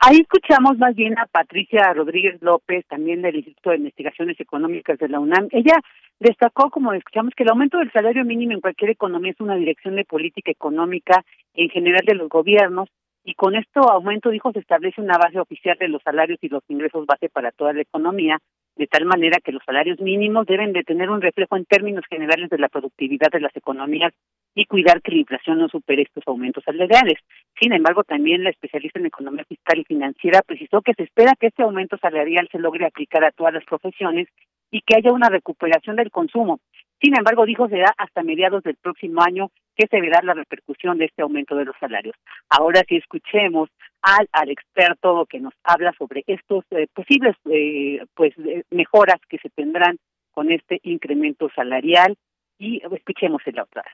Ahí 0.00 0.18
escuchamos 0.20 0.78
más 0.78 0.94
bien 0.94 1.18
a 1.18 1.26
Patricia 1.26 1.92
Rodríguez 1.92 2.40
López, 2.40 2.86
también 2.86 3.20
del 3.20 3.34
Instituto 3.34 3.70
de 3.70 3.78
Investigaciones 3.78 4.38
Económicas 4.38 4.96
de 4.96 5.08
la 5.08 5.18
UNAM. 5.18 5.48
Ella 5.50 5.74
destacó, 6.20 6.70
como 6.70 6.92
escuchamos, 6.92 7.34
que 7.34 7.42
el 7.42 7.50
aumento 7.50 7.78
del 7.78 7.90
salario 7.90 8.24
mínimo 8.24 8.52
en 8.52 8.60
cualquier 8.60 8.90
economía 8.90 9.32
es 9.32 9.40
una 9.40 9.56
dirección 9.56 9.96
de 9.96 10.04
política 10.04 10.52
económica 10.52 11.24
en 11.54 11.68
general 11.70 12.02
de 12.06 12.14
los 12.14 12.28
gobiernos 12.28 12.88
y 13.24 13.34
con 13.34 13.56
este 13.56 13.80
aumento, 13.80 14.30
dijo, 14.30 14.52
se 14.52 14.60
establece 14.60 15.00
una 15.00 15.18
base 15.18 15.40
oficial 15.40 15.76
de 15.78 15.88
los 15.88 16.00
salarios 16.02 16.38
y 16.42 16.48
los 16.48 16.62
ingresos 16.68 17.04
base 17.04 17.28
para 17.28 17.50
toda 17.50 17.72
la 17.72 17.82
economía, 17.82 18.38
de 18.76 18.86
tal 18.86 19.04
manera 19.04 19.38
que 19.44 19.52
los 19.52 19.64
salarios 19.66 19.98
mínimos 20.00 20.46
deben 20.46 20.72
de 20.72 20.84
tener 20.84 21.10
un 21.10 21.20
reflejo 21.20 21.56
en 21.56 21.64
términos 21.64 22.04
generales 22.08 22.48
de 22.50 22.58
la 22.58 22.68
productividad 22.68 23.30
de 23.32 23.40
las 23.40 23.54
economías 23.56 24.14
y 24.58 24.66
cuidar 24.66 25.00
que 25.02 25.12
la 25.12 25.18
inflación 25.18 25.60
no 25.60 25.68
supere 25.68 26.02
estos 26.02 26.24
aumentos 26.26 26.64
salariales. 26.64 27.14
Sin 27.60 27.72
embargo, 27.72 28.02
también 28.02 28.42
la 28.42 28.50
especialista 28.50 28.98
en 28.98 29.06
economía 29.06 29.44
fiscal 29.44 29.78
y 29.78 29.84
financiera 29.84 30.42
precisó 30.44 30.82
que 30.82 30.94
se 30.94 31.04
espera 31.04 31.34
que 31.38 31.46
este 31.46 31.62
aumento 31.62 31.96
salarial 31.98 32.48
se 32.50 32.58
logre 32.58 32.84
aplicar 32.84 33.24
a 33.24 33.30
todas 33.30 33.54
las 33.54 33.64
profesiones 33.64 34.26
y 34.72 34.80
que 34.80 34.96
haya 34.96 35.12
una 35.12 35.28
recuperación 35.28 35.94
del 35.94 36.10
consumo. 36.10 36.58
Sin 37.00 37.16
embargo, 37.16 37.46
dijo 37.46 37.68
será 37.68 37.94
hasta 37.96 38.24
mediados 38.24 38.64
del 38.64 38.74
próximo 38.74 39.22
año 39.22 39.52
que 39.76 39.86
se 39.86 40.00
verá 40.00 40.22
la 40.24 40.34
repercusión 40.34 40.98
de 40.98 41.04
este 41.04 41.22
aumento 41.22 41.54
de 41.54 41.64
los 41.64 41.76
salarios. 41.78 42.16
Ahora 42.48 42.82
sí 42.88 42.96
escuchemos 42.96 43.70
al, 44.02 44.50
experto 44.50 45.24
que 45.26 45.38
nos 45.38 45.54
habla 45.62 45.92
sobre 45.96 46.24
estos 46.26 46.64
eh, 46.72 46.88
posibles 46.92 47.36
eh, 47.44 48.04
pues 48.16 48.34
eh, 48.38 48.64
mejoras 48.72 49.20
que 49.28 49.38
se 49.38 49.50
tendrán 49.50 49.98
con 50.32 50.50
este 50.50 50.80
incremento 50.82 51.48
salarial 51.54 52.16
y 52.58 52.82
escuchemos 52.92 53.40
el 53.46 53.60
otra. 53.60 53.84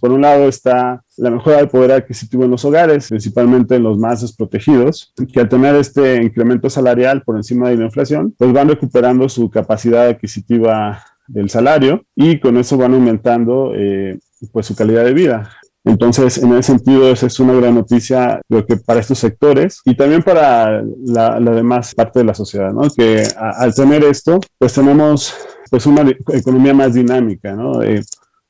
Por 0.00 0.12
un 0.12 0.20
lado 0.20 0.48
está 0.48 1.02
la 1.16 1.30
mejora 1.30 1.56
del 1.56 1.68
poder 1.68 1.92
adquisitivo 1.92 2.44
en 2.44 2.50
los 2.50 2.64
hogares, 2.64 3.08
principalmente 3.08 3.76
en 3.76 3.82
los 3.82 3.98
más 3.98 4.20
desprotegidos, 4.20 5.14
que 5.32 5.40
al 5.40 5.48
tener 5.48 5.74
este 5.76 6.22
incremento 6.22 6.68
salarial 6.68 7.22
por 7.22 7.36
encima 7.36 7.70
de 7.70 7.76
la 7.76 7.86
inflación, 7.86 8.34
pues 8.36 8.52
van 8.52 8.68
recuperando 8.68 9.28
su 9.28 9.48
capacidad 9.50 10.08
adquisitiva 10.08 11.02
del 11.26 11.50
salario 11.50 12.04
y 12.14 12.38
con 12.38 12.56
eso 12.56 12.76
van 12.76 12.94
aumentando 12.94 13.72
eh, 13.74 14.18
pues 14.52 14.66
su 14.66 14.76
calidad 14.76 15.04
de 15.04 15.14
vida. 15.14 15.50
Entonces, 15.86 16.38
en 16.38 16.52
ese 16.52 16.72
sentido, 16.72 17.12
esa 17.12 17.26
es 17.26 17.38
una 17.38 17.54
gran 17.54 17.76
noticia, 17.76 18.40
creo 18.48 18.66
que 18.66 18.76
para 18.76 18.98
estos 18.98 19.20
sectores 19.20 19.80
y 19.84 19.96
también 19.96 20.20
para 20.20 20.82
la, 21.04 21.38
demás 21.38 21.94
parte 21.94 22.18
de 22.18 22.24
la 22.24 22.34
sociedad, 22.34 22.72
¿no? 22.72 22.82
Que 22.90 23.22
al 23.36 23.72
tener 23.72 24.02
esto, 24.02 24.40
pues 24.58 24.74
tenemos 24.74 25.32
pues 25.70 25.86
una 25.86 26.04
economía 26.32 26.74
más 26.74 26.94
dinámica, 26.94 27.54
¿no? 27.54 27.82
Eh, 27.82 28.02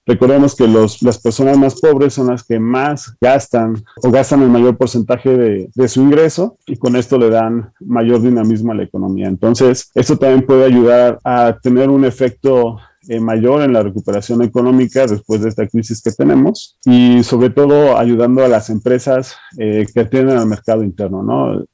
Recordemos 0.06 0.54
que 0.54 0.68
los, 0.68 1.02
las 1.02 1.18
personas 1.18 1.58
más 1.58 1.80
pobres 1.80 2.14
son 2.14 2.28
las 2.28 2.44
que 2.44 2.60
más 2.60 3.16
gastan 3.20 3.82
o 4.02 4.10
gastan 4.10 4.42
el 4.42 4.48
mayor 4.48 4.76
porcentaje 4.76 5.36
de, 5.36 5.68
de, 5.74 5.88
su 5.88 6.00
ingreso 6.00 6.58
y 6.66 6.76
con 6.76 6.94
esto 6.94 7.18
le 7.18 7.28
dan 7.28 7.72
mayor 7.80 8.22
dinamismo 8.22 8.72
a 8.72 8.76
la 8.76 8.84
economía. 8.84 9.26
Entonces, 9.26 9.90
esto 9.94 10.16
también 10.16 10.46
puede 10.46 10.64
ayudar 10.64 11.18
a 11.24 11.58
tener 11.60 11.90
un 11.90 12.04
efecto 12.04 12.78
eh, 13.08 13.20
mayor 13.20 13.62
en 13.62 13.72
la 13.72 13.84
recuperación 13.84 14.42
económica 14.42 15.06
después 15.06 15.40
de 15.40 15.48
esta 15.48 15.68
crisis 15.68 16.02
que 16.02 16.10
tenemos 16.10 16.76
y 16.84 17.22
sobre 17.22 17.50
todo 17.50 17.96
ayudando 17.96 18.44
a 18.44 18.48
las 18.48 18.68
empresas 18.68 19.36
eh, 19.58 19.86
que 19.94 20.00
atienden 20.00 20.38
al 20.38 20.46
mercado 20.46 20.82
interno, 20.82 21.22
¿no? 21.22 21.64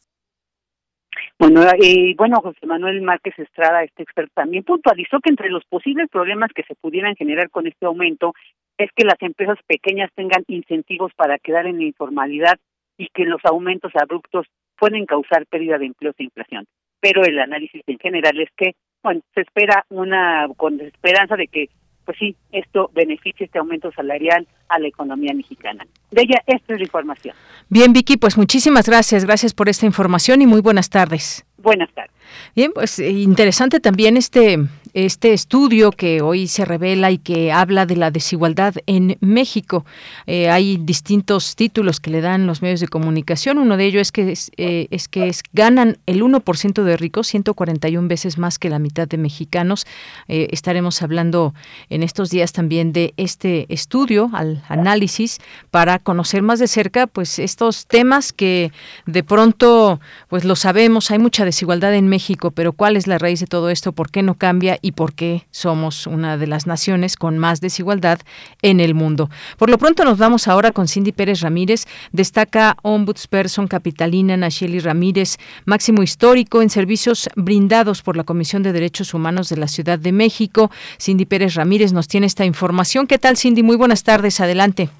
Bueno, 1.39 1.63
y 1.79 2.15
bueno, 2.15 2.41
José 2.41 2.67
Manuel 2.67 3.03
Márquez 3.03 3.39
Estrada, 3.39 3.83
este 3.83 4.03
experto, 4.03 4.33
también 4.35 4.65
puntualizó 4.65 5.21
que 5.21 5.31
entre 5.31 5.51
los 5.51 5.65
posibles 5.65 6.09
problemas 6.09 6.51
que 6.55 6.63
se 6.63 6.75
pudieran 6.75 7.17
generar 7.17 7.51
con 7.51 7.67
este 7.67 7.87
aumento 7.87 8.35
es 8.79 8.91
que 8.97 9.05
las 9.05 9.21
empresas 9.21 9.59
pequeñas 9.67 10.11
tengan 10.15 10.45
incentivos 10.49 11.13
para 11.15 11.39
quedar 11.39 11.67
en 11.67 11.79
la 11.79 11.85
informalidad 11.85 12.59
y 12.97 13.09
que 13.09 13.25
los 13.25 13.41
aumentos 13.45 13.93
abruptos 13.95 14.47
pueden 14.79 15.07
causar 15.07 15.47
pérdida 15.47 15.79
de 15.79 15.87
empleos 15.87 16.15
e 16.19 16.25
inflación. 16.25 16.67
Pero 17.01 17.25
el 17.25 17.39
análisis 17.39 17.83
en 17.87 17.99
general 17.99 18.41
es 18.41 18.49
que, 18.57 18.75
bueno, 19.03 19.21
se 19.35 19.43
espera 19.43 19.85
una 19.91 20.47
con 20.57 20.81
esperanza 20.81 21.37
de 21.37 21.49
que 21.49 21.69
pues 22.05 22.19
sí, 22.19 22.37
esto 22.51 22.91
beneficia 22.95 23.45
este 23.45 23.59
aumento 23.59 23.93
salarial 23.93 24.47
a 24.69 24.79
la 24.79 24.89
economía 24.89 25.33
mexicana. 25.35 25.87
De 26.11 26.23
ella, 26.23 26.43
esta 26.47 26.75
es 26.75 26.81
la 26.81 26.85
información. 26.85 27.35
Bien, 27.69 27.93
Vicky, 27.93 28.17
pues 28.17 28.37
muchísimas 28.37 28.89
gracias. 28.89 29.25
Gracias 29.25 29.55
por 29.55 29.69
esta 29.69 29.87
información 29.87 30.43
y 30.43 30.47
muy 30.47 30.61
buenas 30.61 30.91
tardes. 30.91 31.45
Buenas 31.59 31.93
tardes. 31.93 32.13
Bien, 32.55 32.73
pues 32.73 32.99
eh, 32.99 33.11
interesante 33.11 33.81
también 33.81 34.17
este 34.17 34.59
este 34.95 35.33
estudio 35.33 35.91
que 35.91 36.21
hoy 36.21 36.49
se 36.49 36.67
revela 36.67 37.11
y 37.11 37.17
que 37.17 37.51
habla 37.51 37.87
de 37.87 37.97
la 37.97 38.11
desigualdad 38.11 38.75
en 38.87 39.17
México. 39.21 39.87
Eh, 40.27 40.51
hay 40.51 40.77
distintos 40.77 41.57
títulos 41.57 41.99
que 41.99 42.11
le 42.11 42.21
dan 42.21 42.47
los 42.47 42.61
medios 42.61 42.81
de 42.81 42.89
comunicación. 42.89 43.57
Uno 43.57 43.79
de 43.79 43.87
ellos 43.87 44.03
es 44.03 44.13
que 44.13 44.33
es, 44.33 44.51
eh, 44.59 44.89
que 45.11 45.29
es, 45.29 45.43
ganan 45.55 45.97
el 46.05 46.23
1% 46.23 46.83
de 46.83 46.97
ricos, 46.99 47.29
141 47.29 48.07
veces 48.07 48.37
más 48.37 48.59
que 48.59 48.69
la 48.69 48.79
mitad 48.79 49.09
de 49.09 49.17
mexicanos. 49.17 49.87
estaremos 50.29 51.01
hablando 51.01 51.55
en 51.89 52.03
estos 52.03 52.29
días 52.29 52.53
también 52.53 52.93
de 52.93 53.15
este 53.17 53.73
estudio, 53.73 54.29
al 54.35 54.63
análisis, 54.69 55.39
para 55.71 55.99
conocer 56.01 56.43
más 56.43 56.59
de 56.59 56.69
cerca, 56.69 57.07
pues 57.07 57.39
estos 57.39 57.87
temas 57.87 58.33
que 58.33 58.73
de 59.07 59.23
pronto, 59.23 60.01
pues 60.29 60.45
lo 60.45 60.57
sabemos. 60.57 61.11
Hay 61.11 61.19
mucha 61.19 61.45
desigualdad 61.45 61.95
en 61.95 62.09
México, 62.09 62.22
pero 62.55 62.73
¿cuál 62.73 62.97
es 62.97 63.07
la 63.07 63.19
raíz 63.19 63.41
de 63.41 63.47
todo 63.47 63.71
esto? 63.71 63.93
¿Por 63.93 64.11
qué 64.11 64.23
no 64.23 64.35
cambia? 64.35 64.73
y 64.81 64.93
por 64.93 65.15
qué 65.15 65.45
somos 65.51 66.07
una 66.07 66.37
de 66.37 66.47
las 66.47 66.67
naciones 66.67 67.17
con 67.17 67.39
más 67.39 67.61
desigualdad 67.61 68.21
en 68.63 68.81
el 68.81 68.95
mundo. 68.95 69.29
Por 69.59 69.71
lo 69.71 69.79
pronto 69.79 70.05
nos 70.05 70.19
vamos 70.19 70.49
ahora 70.49 70.73
con 70.73 70.89
Cindy 70.89 71.13
Pérez 71.13 71.41
Ramírez. 71.41 71.87
Destaca 72.13 72.77
Ombudsperson 72.83 73.67
Capitalina 73.67 74.37
Nacheli 74.37 74.81
Ramírez, 74.81 75.39
máximo 75.65 76.03
histórico 76.03 76.63
en 76.63 76.71
servicios 76.71 77.29
brindados 77.37 78.03
por 78.03 78.17
la 78.17 78.25
Comisión 78.25 78.63
de 78.63 78.73
Derechos 78.73 79.15
Humanos 79.15 79.49
de 79.49 79.57
la 79.57 79.69
Ciudad 79.69 79.99
de 79.99 80.13
México. 80.13 80.71
Cindy 81.01 81.25
Pérez 81.25 81.55
Ramírez 81.55 81.93
nos 81.93 82.09
tiene 82.09 82.27
esta 82.27 82.45
información. 82.45 83.07
¿Qué 83.07 83.19
tal, 83.19 83.37
Cindy? 83.37 83.63
Muy 83.63 83.77
buenas 83.77 84.03
tardes. 84.03 84.41
Adelante. 84.41 84.91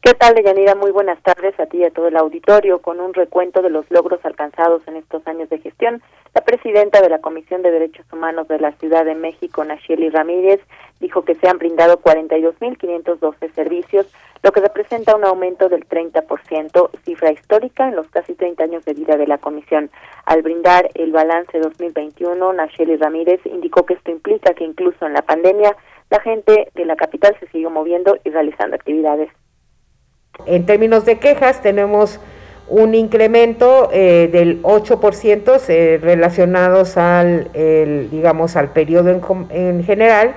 ¿Qué 0.00 0.14
tal, 0.14 0.34
Deyanira? 0.36 0.76
Muy 0.76 0.92
buenas 0.92 1.20
tardes 1.22 1.58
a 1.58 1.66
ti 1.66 1.78
y 1.78 1.84
a 1.84 1.90
todo 1.90 2.06
el 2.06 2.16
auditorio 2.16 2.80
con 2.80 3.00
un 3.00 3.14
recuento 3.14 3.62
de 3.62 3.70
los 3.70 3.84
logros 3.90 4.20
alcanzados 4.24 4.80
en 4.86 4.96
estos 4.96 5.26
años 5.26 5.48
de 5.48 5.58
gestión. 5.58 6.00
La 6.38 6.44
presidenta 6.44 7.02
de 7.02 7.08
la 7.08 7.18
Comisión 7.18 7.62
de 7.62 7.72
Derechos 7.72 8.06
Humanos 8.12 8.46
de 8.46 8.60
la 8.60 8.70
Ciudad 8.70 9.04
de 9.04 9.16
México, 9.16 9.64
Nacheli 9.64 10.08
Ramírez, 10.08 10.60
dijo 11.00 11.24
que 11.24 11.34
se 11.34 11.48
han 11.48 11.58
brindado 11.58 12.00
42.512 12.00 13.52
servicios, 13.54 14.06
lo 14.44 14.52
que 14.52 14.60
representa 14.60 15.16
un 15.16 15.24
aumento 15.24 15.68
del 15.68 15.88
30%, 15.88 16.90
cifra 17.04 17.32
histórica 17.32 17.88
en 17.88 17.96
los 17.96 18.06
casi 18.10 18.34
30 18.34 18.62
años 18.62 18.84
de 18.84 18.94
vida 18.94 19.16
de 19.16 19.26
la 19.26 19.38
Comisión. 19.38 19.90
Al 20.26 20.42
brindar 20.42 20.88
el 20.94 21.10
balance 21.10 21.58
2021, 21.58 22.52
Nacheli 22.52 22.96
Ramírez 22.98 23.40
indicó 23.44 23.84
que 23.84 23.94
esto 23.94 24.12
implica 24.12 24.54
que 24.54 24.62
incluso 24.62 25.06
en 25.06 25.14
la 25.14 25.22
pandemia 25.22 25.74
la 26.08 26.20
gente 26.20 26.68
de 26.72 26.84
la 26.84 26.94
capital 26.94 27.36
se 27.40 27.48
sigue 27.48 27.68
moviendo 27.68 28.16
y 28.22 28.30
realizando 28.30 28.76
actividades. 28.76 29.28
En 30.46 30.66
términos 30.66 31.04
de 31.04 31.18
quejas, 31.18 31.60
tenemos 31.62 32.20
un 32.68 32.94
incremento 32.94 33.88
eh, 33.92 34.28
del 34.30 34.62
8% 34.62 35.60
eh, 35.68 35.98
relacionados 36.00 36.96
al, 36.96 37.48
digamos, 38.10 38.56
al 38.56 38.70
periodo 38.70 39.10
en, 39.10 39.22
en, 39.50 39.84
general 39.84 40.34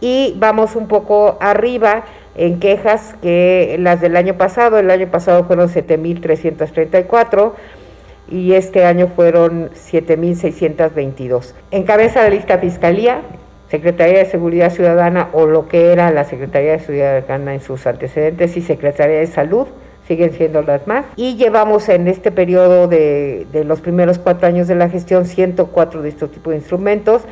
y 0.00 0.34
vamos 0.38 0.76
un 0.76 0.88
poco 0.88 1.36
arriba 1.40 2.04
en 2.34 2.60
quejas 2.60 3.14
que 3.22 3.76
las 3.78 4.00
del 4.00 4.16
año 4.16 4.34
pasado. 4.36 4.78
El 4.78 4.90
año 4.90 5.08
pasado 5.08 5.44
fueron 5.44 5.68
7.334 5.68 7.52
y 8.30 8.52
este 8.52 8.84
año 8.84 9.08
fueron 9.14 9.70
7.622. 9.70 11.54
Encabeza 11.70 12.22
la 12.22 12.30
lista 12.30 12.58
Fiscalía, 12.58 13.22
Secretaría 13.70 14.18
de 14.18 14.26
Seguridad 14.26 14.70
Ciudadana 14.70 15.28
o 15.32 15.46
lo 15.46 15.68
que 15.68 15.92
era 15.92 16.10
la 16.10 16.24
Secretaría 16.24 16.72
de 16.72 16.78
Seguridad 16.80 17.24
Ciudadana 17.24 17.54
en 17.54 17.60
sus 17.60 17.86
antecedentes 17.86 18.56
y 18.56 18.62
Secretaría 18.62 19.18
de 19.18 19.26
Salud 19.26 19.66
siguen 20.06 20.32
siendo 20.32 20.62
las 20.62 20.86
más. 20.86 21.06
Y 21.16 21.36
llevamos 21.36 21.88
en 21.88 22.08
este 22.08 22.30
periodo 22.30 22.88
de, 22.88 23.46
los 23.64 23.80
primeros 23.80 24.18
cuatro 24.18 24.46
años 24.46 24.68
de 24.68 24.74
la 24.74 24.88
gestión 24.88 25.26
104 25.26 26.02
de 26.02 26.08
estos 26.08 26.30
tipos 26.30 26.52
de 26.52 26.58
instrumentos, 26.58 27.22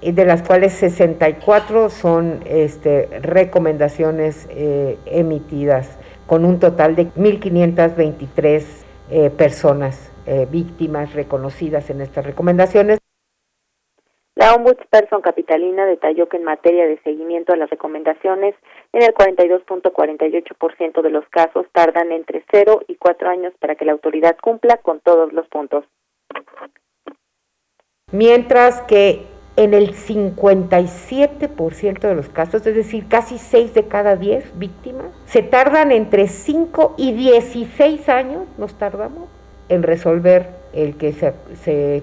de 0.00 0.24
las 0.24 0.42
cuales 0.42 0.72
64 0.72 1.90
son 1.90 2.40
este, 2.44 3.08
recomendaciones 3.20 4.48
eh, 4.50 4.98
emitidas, 5.06 5.98
con 6.26 6.44
un 6.44 6.58
total 6.58 6.96
de 6.96 7.08
1.523 7.12 8.64
eh, 9.10 9.30
personas 9.30 10.10
eh, 10.24 10.46
víctimas 10.50 11.12
reconocidas 11.12 11.90
en 11.90 12.00
estas 12.00 12.24
recomendaciones. 12.24 13.01
La 14.42 14.54
ombudsperson 14.54 15.22
capitalina 15.22 15.86
detalló 15.86 16.28
que 16.28 16.36
en 16.36 16.42
materia 16.42 16.84
de 16.84 17.00
seguimiento 17.04 17.52
a 17.52 17.56
las 17.56 17.70
recomendaciones, 17.70 18.56
en 18.92 19.02
el 19.02 19.14
42.48% 19.14 21.00
de 21.00 21.10
los 21.10 21.24
casos 21.28 21.64
tardan 21.70 22.10
entre 22.10 22.44
0 22.50 22.82
y 22.88 22.96
4 22.96 23.30
años 23.30 23.52
para 23.60 23.76
que 23.76 23.84
la 23.84 23.92
autoridad 23.92 24.36
cumpla 24.42 24.78
con 24.78 24.98
todos 24.98 25.32
los 25.32 25.46
puntos. 25.46 25.84
Mientras 28.10 28.80
que 28.80 29.26
en 29.54 29.74
el 29.74 29.94
57% 29.94 32.00
de 32.00 32.14
los 32.16 32.28
casos, 32.28 32.66
es 32.66 32.74
decir, 32.74 33.06
casi 33.06 33.38
6 33.38 33.74
de 33.74 33.86
cada 33.86 34.16
10 34.16 34.58
víctimas, 34.58 35.14
se 35.24 35.44
tardan 35.44 35.92
entre 35.92 36.26
5 36.26 36.96
y 36.98 37.12
16 37.12 38.08
años, 38.08 38.48
nos 38.58 38.74
tardamos, 38.74 39.30
en 39.72 39.82
resolver 39.82 40.62
el 40.72 40.96
que 40.96 41.12
se, 41.12 41.34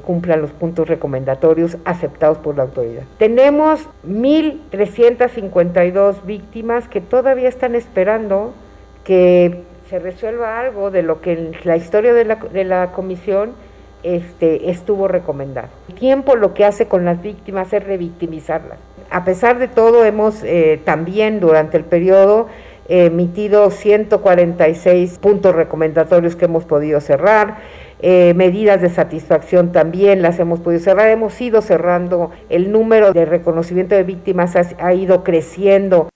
cumplan 0.05 0.41
los 0.41 0.51
puntos 0.51 0.88
recomendatorios 0.88 1.77
aceptados 1.86 2.38
por 2.38 2.55
la 2.58 2.63
autoridad. 2.63 3.03
Tenemos 3.17 3.88
1.352 4.08 6.23
víctimas 6.25 6.88
que 6.88 7.01
todavía 7.01 7.49
están 7.49 7.75
esperando 7.75 8.53
que 9.03 9.63
se 9.89 9.99
resuelva 9.99 10.60
algo 10.60 10.91
de 10.91 11.01
lo 11.01 11.21
que 11.21 11.32
en 11.34 11.51
la 11.63 11.77
historia 11.77 12.13
de 12.13 12.25
la, 12.25 12.36
de 12.36 12.63
la 12.63 12.91
comisión 12.91 13.53
este, 14.03 14.69
estuvo 14.69 15.08
recomendado. 15.08 15.69
El 15.89 15.95
tiempo 15.95 16.36
lo 16.36 16.53
que 16.53 16.65
hace 16.65 16.88
con 16.88 17.05
las 17.05 17.19
víctimas 17.21 17.73
es 17.73 17.84
revictimizarlas. 17.84 18.77
A 19.10 19.25
pesar 19.25 19.58
de 19.58 19.67
todo, 19.67 20.05
hemos 20.05 20.43
eh, 20.43 20.79
también 20.86 21.39
durante 21.39 21.77
el 21.77 21.84
periodo 21.84 22.47
emitido 22.89 23.69
146 23.69 25.19
puntos 25.19 25.56
recomendatorios 25.56 26.36
que 26.36 26.45
hemos 26.45 26.65
podido 26.65 26.99
cerrar. 26.99 27.58
Eh, 28.02 28.34
medidas 28.34 28.82
de 28.82 28.89
satisfacción 28.89 29.71
también 29.71 30.21
las 30.21 30.39
hemos 30.39 30.62
podido 30.62 30.82
cerrar, 30.82 31.10
hemos 31.10 31.39
ido 31.41 31.62
cerrando, 31.62 32.32
el 32.49 32.71
número 32.71 33.12
de 33.12 33.25
reconocimiento 33.25 33.93
de 33.93 34.04
víctimas 34.04 34.56
ha, 34.56 34.93
ido 34.93 35.23
creciendo. 35.23 36.08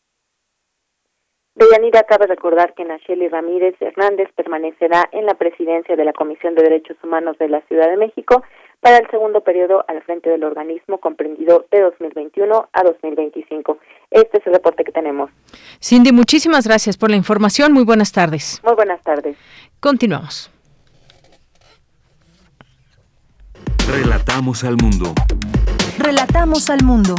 Deyanira 1.55 2.03
cabe 2.03 2.27
recordar 2.27 2.73
que 2.73 2.85
Nacheli 2.85 3.27
Ramírez 3.27 3.75
Hernández 3.81 4.29
permanecerá 4.33 5.09
en 5.11 5.25
la 5.25 5.33
presidencia 5.33 5.95
de 5.95 6.05
la 6.05 6.13
Comisión 6.13 6.55
de 6.55 6.63
Derechos 6.63 6.97
Humanos 7.03 7.37
de 7.37 7.49
la 7.49 7.61
Ciudad 7.67 7.89
de 7.89 7.97
México 7.97 8.43
para 8.83 8.97
el 8.97 9.09
segundo 9.09 9.41
periodo 9.41 9.85
al 9.87 10.03
frente 10.03 10.29
del 10.29 10.43
organismo 10.43 10.99
comprendido 10.99 11.65
de 11.71 11.81
2021 11.81 12.69
a 12.71 12.83
2025. 12.83 13.79
Este 14.11 14.39
es 14.39 14.45
el 14.45 14.53
reporte 14.53 14.83
que 14.83 14.91
tenemos. 14.91 15.31
Cindy, 15.81 16.11
muchísimas 16.11 16.67
gracias 16.67 16.97
por 16.97 17.09
la 17.09 17.15
información. 17.15 17.71
Muy 17.71 17.85
buenas 17.85 18.11
tardes. 18.11 18.61
Muy 18.63 18.75
buenas 18.75 19.01
tardes. 19.01 19.37
Continuamos. 19.79 20.51
Relatamos 23.89 24.63
al 24.65 24.75
mundo. 24.75 25.13
Relatamos 25.97 26.69
al 26.69 26.83
mundo. 26.83 27.15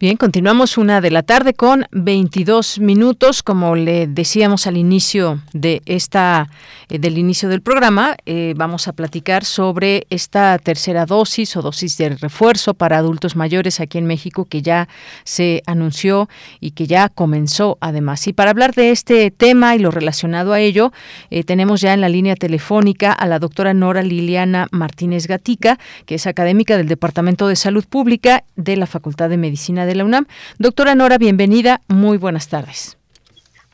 Bien, 0.00 0.16
continuamos 0.16 0.76
una 0.76 1.00
de 1.00 1.12
la 1.12 1.22
tarde 1.22 1.54
con 1.54 1.86
22 1.92 2.80
minutos, 2.80 3.44
como 3.44 3.76
le 3.76 4.08
decíamos 4.08 4.66
al 4.66 4.76
inicio 4.76 5.40
de 5.52 5.82
esta 5.86 6.48
eh, 6.88 6.98
del 6.98 7.16
inicio 7.16 7.48
del 7.48 7.62
programa, 7.62 8.16
eh, 8.26 8.54
vamos 8.56 8.88
a 8.88 8.92
platicar 8.92 9.44
sobre 9.44 10.08
esta 10.10 10.58
tercera 10.58 11.06
dosis 11.06 11.56
o 11.56 11.62
dosis 11.62 11.96
de 11.96 12.08
refuerzo 12.08 12.74
para 12.74 12.98
adultos 12.98 13.36
mayores 13.36 13.78
aquí 13.78 13.96
en 13.98 14.06
México 14.06 14.46
que 14.46 14.62
ya 14.62 14.88
se 15.22 15.62
anunció 15.64 16.28
y 16.58 16.72
que 16.72 16.88
ya 16.88 17.08
comenzó 17.08 17.78
además. 17.80 18.26
Y 18.26 18.32
para 18.32 18.50
hablar 18.50 18.74
de 18.74 18.90
este 18.90 19.30
tema 19.30 19.76
y 19.76 19.78
lo 19.78 19.92
relacionado 19.92 20.52
a 20.52 20.58
ello, 20.60 20.92
eh, 21.30 21.44
tenemos 21.44 21.80
ya 21.80 21.94
en 21.94 22.00
la 22.00 22.08
línea 22.08 22.34
telefónica 22.34 23.12
a 23.12 23.28
la 23.28 23.38
doctora 23.38 23.74
Nora 23.74 24.02
Liliana 24.02 24.66
Martínez 24.72 25.28
Gatica, 25.28 25.78
que 26.04 26.16
es 26.16 26.26
académica 26.26 26.76
del 26.76 26.88
Departamento 26.88 27.46
de 27.46 27.54
Salud 27.54 27.84
Pública 27.88 28.42
de 28.56 28.76
la 28.76 28.86
Facultad 28.86 29.28
de 29.28 29.36
Medicina 29.36 29.83
de 29.86 29.94
la 29.94 30.04
UNAM. 30.04 30.26
Doctora 30.58 30.94
Nora, 30.94 31.18
bienvenida. 31.18 31.80
Muy 31.88 32.18
buenas 32.18 32.48
tardes. 32.48 32.98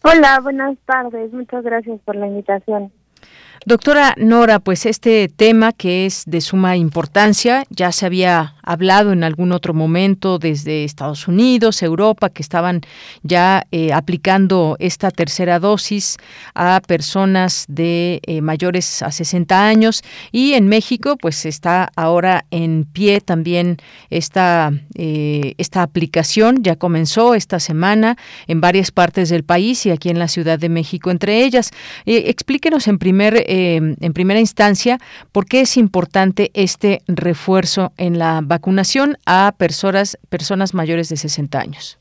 Hola, 0.03 0.41
buenas 0.41 0.77
tardes. 0.87 1.33
Muchas 1.33 1.63
gracias 1.63 2.01
por 2.05 2.17
la 2.17 2.27
invitación. 2.27 2.93
Doctora 3.67 4.15
Nora, 4.17 4.59
pues 4.59 4.87
este 4.87 5.29
tema 5.29 5.73
que 5.73 6.07
es 6.07 6.25
de 6.27 6.41
suma 6.41 6.77
importancia, 6.77 7.65
ya 7.69 7.93
se 7.93 8.07
había 8.07 8.55
hablado 8.63 9.13
en 9.13 9.25
algún 9.25 9.53
otro 9.53 9.75
momento 9.75 10.39
desde 10.39 10.85
Estados 10.85 11.29
Unidos, 11.29 11.83
Europa, 11.83 12.31
que 12.31 12.43
estaban 12.43 12.81
ya 13.23 13.67
eh, 13.71 13.93
aplicando 13.93 14.77
esta 14.79 15.11
tercera 15.11 15.59
dosis 15.59 16.17
a 16.55 16.81
personas 16.87 17.65
de 17.69 18.21
eh, 18.25 18.41
mayores 18.41 19.03
a 19.03 19.11
60 19.11 19.67
años 19.67 20.03
y 20.33 20.55
en 20.55 20.69
México 20.69 21.17
pues 21.17 21.47
está 21.47 21.91
ahora 21.97 22.45
en 22.51 22.85
pie 22.85 23.21
también 23.21 23.79
esta, 24.11 24.73
eh, 24.95 25.55
esta 25.59 25.83
aplicación, 25.83 26.63
ya 26.63 26.77
comenzó 26.77 27.35
esta 27.35 27.61
semana 27.61 28.17
en 28.47 28.61
varias 28.61 28.91
partes 28.91 29.29
del 29.29 29.45
país 29.45 29.87
y 29.87 29.91
aquí 29.91 30.09
en 30.09 30.19
la 30.19 30.29
Ciudad 30.29 30.59
de 30.59 30.69
México 30.69 31.11
entre 31.11 31.45
ellas. 31.45 31.71
explíquenos 32.07 32.89
en 32.89 32.99
primer 32.99 33.45
en 33.47 34.13
primera 34.13 34.41
instancia, 34.41 34.99
¿por 35.33 35.47
qué 35.47 35.63
es 35.63 35.77
importante 35.77 36.51
este 36.55 37.03
refuerzo 37.07 37.93
en 37.97 38.19
la 38.19 38.41
vacunación 38.51 39.17
a 39.27 39.53
personas, 39.57 40.19
personas 40.29 40.75
mayores 40.75 41.09
de 41.09 41.17
60 41.17 41.59
años? 41.59 41.99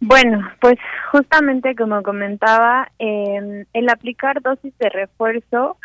Bueno, 0.00 0.48
pues 0.60 0.76
justamente 1.10 1.74
como 1.74 2.02
comentaba, 2.02 2.88
eh, 3.00 3.66
el 3.72 3.88
aplicar 3.88 4.40
dosis 4.42 4.72
de 4.78 4.88
refuerzo 4.88 5.76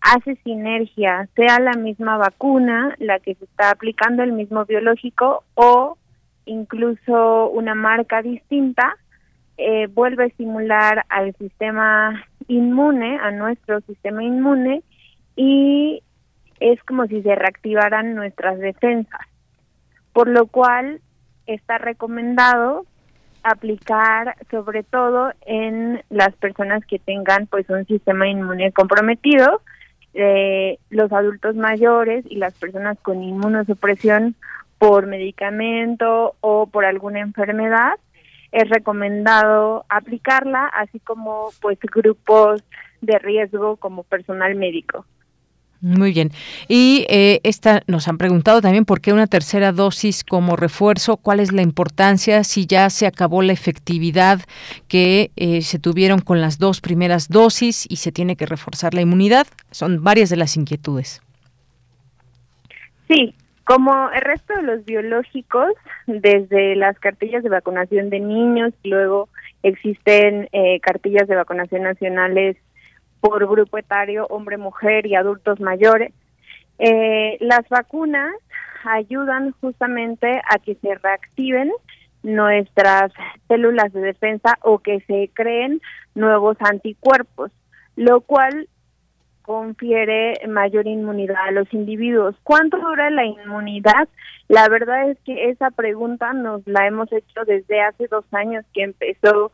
hace 0.00 0.36
sinergia, 0.44 1.28
sea 1.34 1.58
la 1.58 1.72
misma 1.72 2.16
vacuna, 2.16 2.94
la 2.98 3.18
que 3.18 3.34
se 3.34 3.44
está 3.44 3.70
aplicando 3.70 4.22
el 4.22 4.32
mismo 4.32 4.64
biológico 4.64 5.44
o 5.54 5.98
incluso 6.46 7.50
una 7.50 7.74
marca 7.74 8.22
distinta, 8.22 8.96
eh, 9.58 9.88
vuelve 9.88 10.24
a 10.24 10.26
estimular 10.28 11.04
al 11.08 11.34
sistema 11.36 12.24
inmune, 12.46 13.18
a 13.18 13.30
nuestro 13.32 13.80
sistema 13.82 14.22
inmune, 14.22 14.82
y 15.36 16.02
es 16.60 16.82
como 16.84 17.06
si 17.06 17.22
se 17.22 17.34
reactivaran 17.34 18.14
nuestras 18.14 18.58
defensas. 18.58 19.20
Por 20.12 20.28
lo 20.28 20.46
cual 20.46 21.00
está 21.46 21.78
recomendado 21.78 22.86
aplicar 23.42 24.36
sobre 24.50 24.82
todo 24.82 25.32
en 25.46 26.02
las 26.10 26.34
personas 26.36 26.84
que 26.84 26.98
tengan 26.98 27.46
pues 27.46 27.68
un 27.70 27.86
sistema 27.86 28.28
inmune 28.28 28.72
comprometido, 28.72 29.62
eh, 30.12 30.78
los 30.90 31.12
adultos 31.12 31.56
mayores 31.56 32.24
y 32.28 32.36
las 32.36 32.54
personas 32.54 32.98
con 33.00 33.22
inmunosupresión 33.22 34.34
por 34.78 35.06
medicamento 35.06 36.34
o 36.40 36.66
por 36.66 36.84
alguna 36.84 37.20
enfermedad 37.20 37.98
es 38.52 38.68
recomendado 38.68 39.84
aplicarla, 39.88 40.66
así 40.66 40.98
como 40.98 41.50
pues 41.60 41.78
grupos 41.80 42.64
de 43.00 43.18
riesgo 43.18 43.76
como 43.76 44.02
personal 44.02 44.54
médico. 44.56 45.06
Muy 45.82 46.12
bien. 46.12 46.30
Y 46.68 47.06
eh, 47.08 47.40
esta 47.42 47.80
nos 47.86 48.06
han 48.06 48.18
preguntado 48.18 48.60
también 48.60 48.84
por 48.84 49.00
qué 49.00 49.14
una 49.14 49.26
tercera 49.26 49.72
dosis 49.72 50.24
como 50.24 50.56
refuerzo, 50.56 51.16
cuál 51.16 51.40
es 51.40 51.52
la 51.52 51.62
importancia, 51.62 52.44
si 52.44 52.66
ya 52.66 52.90
se 52.90 53.06
acabó 53.06 53.40
la 53.40 53.54
efectividad 53.54 54.40
que 54.88 55.30
eh, 55.36 55.62
se 55.62 55.78
tuvieron 55.78 56.20
con 56.20 56.42
las 56.42 56.58
dos 56.58 56.82
primeras 56.82 57.28
dosis 57.28 57.86
y 57.88 57.96
se 57.96 58.12
tiene 58.12 58.36
que 58.36 58.44
reforzar 58.44 58.92
la 58.92 59.00
inmunidad. 59.00 59.46
Son 59.70 60.04
varias 60.04 60.28
de 60.28 60.36
las 60.36 60.56
inquietudes. 60.56 61.22
Sí, 63.08 63.34
como 63.64 64.10
el 64.10 64.20
resto 64.20 64.54
de 64.54 64.62
los 64.62 64.84
biológicos, 64.84 65.72
desde 66.06 66.76
las 66.76 66.98
cartillas 66.98 67.42
de 67.42 67.48
vacunación 67.48 68.10
de 68.10 68.20
niños, 68.20 68.74
luego 68.84 69.30
existen 69.62 70.48
eh, 70.52 70.78
cartillas 70.80 71.26
de 71.26 71.36
vacunación 71.36 71.84
nacionales 71.84 72.56
por 73.20 73.46
grupo 73.48 73.78
etario, 73.78 74.26
hombre, 74.28 74.56
mujer 74.56 75.06
y 75.06 75.14
adultos 75.14 75.60
mayores. 75.60 76.12
Eh, 76.78 77.36
las 77.40 77.68
vacunas 77.68 78.34
ayudan 78.84 79.52
justamente 79.60 80.40
a 80.50 80.58
que 80.58 80.74
se 80.76 80.94
reactiven 80.94 81.70
nuestras 82.22 83.12
células 83.48 83.92
de 83.92 84.00
defensa 84.00 84.58
o 84.62 84.78
que 84.78 85.00
se 85.00 85.30
creen 85.34 85.80
nuevos 86.14 86.56
anticuerpos, 86.60 87.50
lo 87.96 88.20
cual 88.22 88.68
confiere 89.42 90.34
mayor 90.48 90.86
inmunidad 90.86 91.48
a 91.48 91.50
los 91.50 91.72
individuos. 91.72 92.36
¿Cuánto 92.44 92.78
dura 92.78 93.10
la 93.10 93.24
inmunidad? 93.24 94.08
La 94.48 94.68
verdad 94.68 95.10
es 95.10 95.18
que 95.24 95.50
esa 95.50 95.70
pregunta 95.70 96.32
nos 96.32 96.66
la 96.66 96.86
hemos 96.86 97.10
hecho 97.12 97.44
desde 97.46 97.80
hace 97.80 98.06
dos 98.06 98.24
años 98.32 98.64
que 98.72 98.82
empezó 98.82 99.50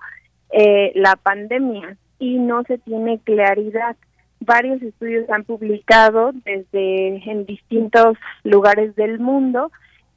eh, 0.51 0.93
la 0.95 1.17
pandemia 1.17 1.97
y 2.19 2.39
no 2.39 2.63
se 2.65 2.79
tiene 2.79 3.19
claridad. 3.21 3.97
Varios 4.41 4.83
estudios 4.83 5.29
han 5.31 5.45
publicado 5.45 6.33
desde 6.45 7.31
en 7.31 7.47
distintos 7.47 8.17
lugares 8.45 8.95
del 8.97 9.19
mundo 9.19 9.71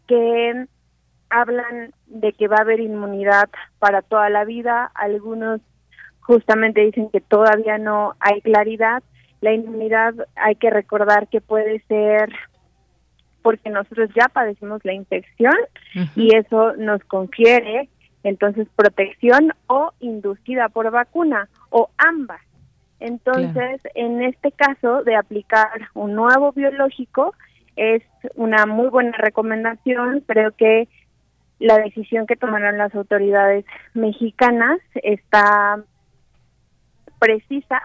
que 0.07 0.65
hablan 1.29 1.93
de 2.07 2.33
que 2.33 2.47
va 2.47 2.57
a 2.57 2.61
haber 2.61 2.79
inmunidad 2.79 3.49
para 3.79 4.01
toda 4.01 4.29
la 4.29 4.45
vida. 4.45 4.91
Algunos 4.93 5.61
justamente 6.19 6.81
dicen 6.81 7.09
que 7.09 7.21
todavía 7.21 7.77
no 7.77 8.15
hay 8.19 8.41
claridad 8.41 9.03
la 9.41 9.53
inmunidad 9.53 10.13
hay 10.35 10.55
que 10.55 10.69
recordar 10.69 11.27
que 11.27 11.41
puede 11.41 11.81
ser 11.87 12.29
porque 13.41 13.69
nosotros 13.69 14.09
ya 14.15 14.27
padecimos 14.27 14.83
la 14.83 14.93
infección 14.93 15.55
y 16.15 16.35
eso 16.35 16.73
nos 16.75 17.03
confiere 17.05 17.89
entonces 18.23 18.67
protección 18.75 19.53
o 19.67 19.93
inducida 20.01 20.67
por 20.69 20.91
vacuna 20.91 21.47
o 21.69 21.89
ambas. 21.97 22.41
Entonces, 22.99 23.81
en 23.95 24.21
este 24.21 24.51
caso 24.51 25.03
de 25.03 25.15
aplicar 25.15 25.69
un 25.93 26.15
nuevo 26.15 26.51
biológico 26.51 27.33
es 27.75 28.03
una 28.35 28.65
muy 28.65 28.89
buena 28.89 29.17
recomendación. 29.17 30.21
Creo 30.27 30.51
que 30.51 30.89
la 31.59 31.77
decisión 31.77 32.27
que 32.27 32.35
tomaron 32.35 32.77
las 32.77 32.93
autoridades 32.93 33.65
mexicanas 33.93 34.79
está 34.95 35.81
precisa 37.19 37.81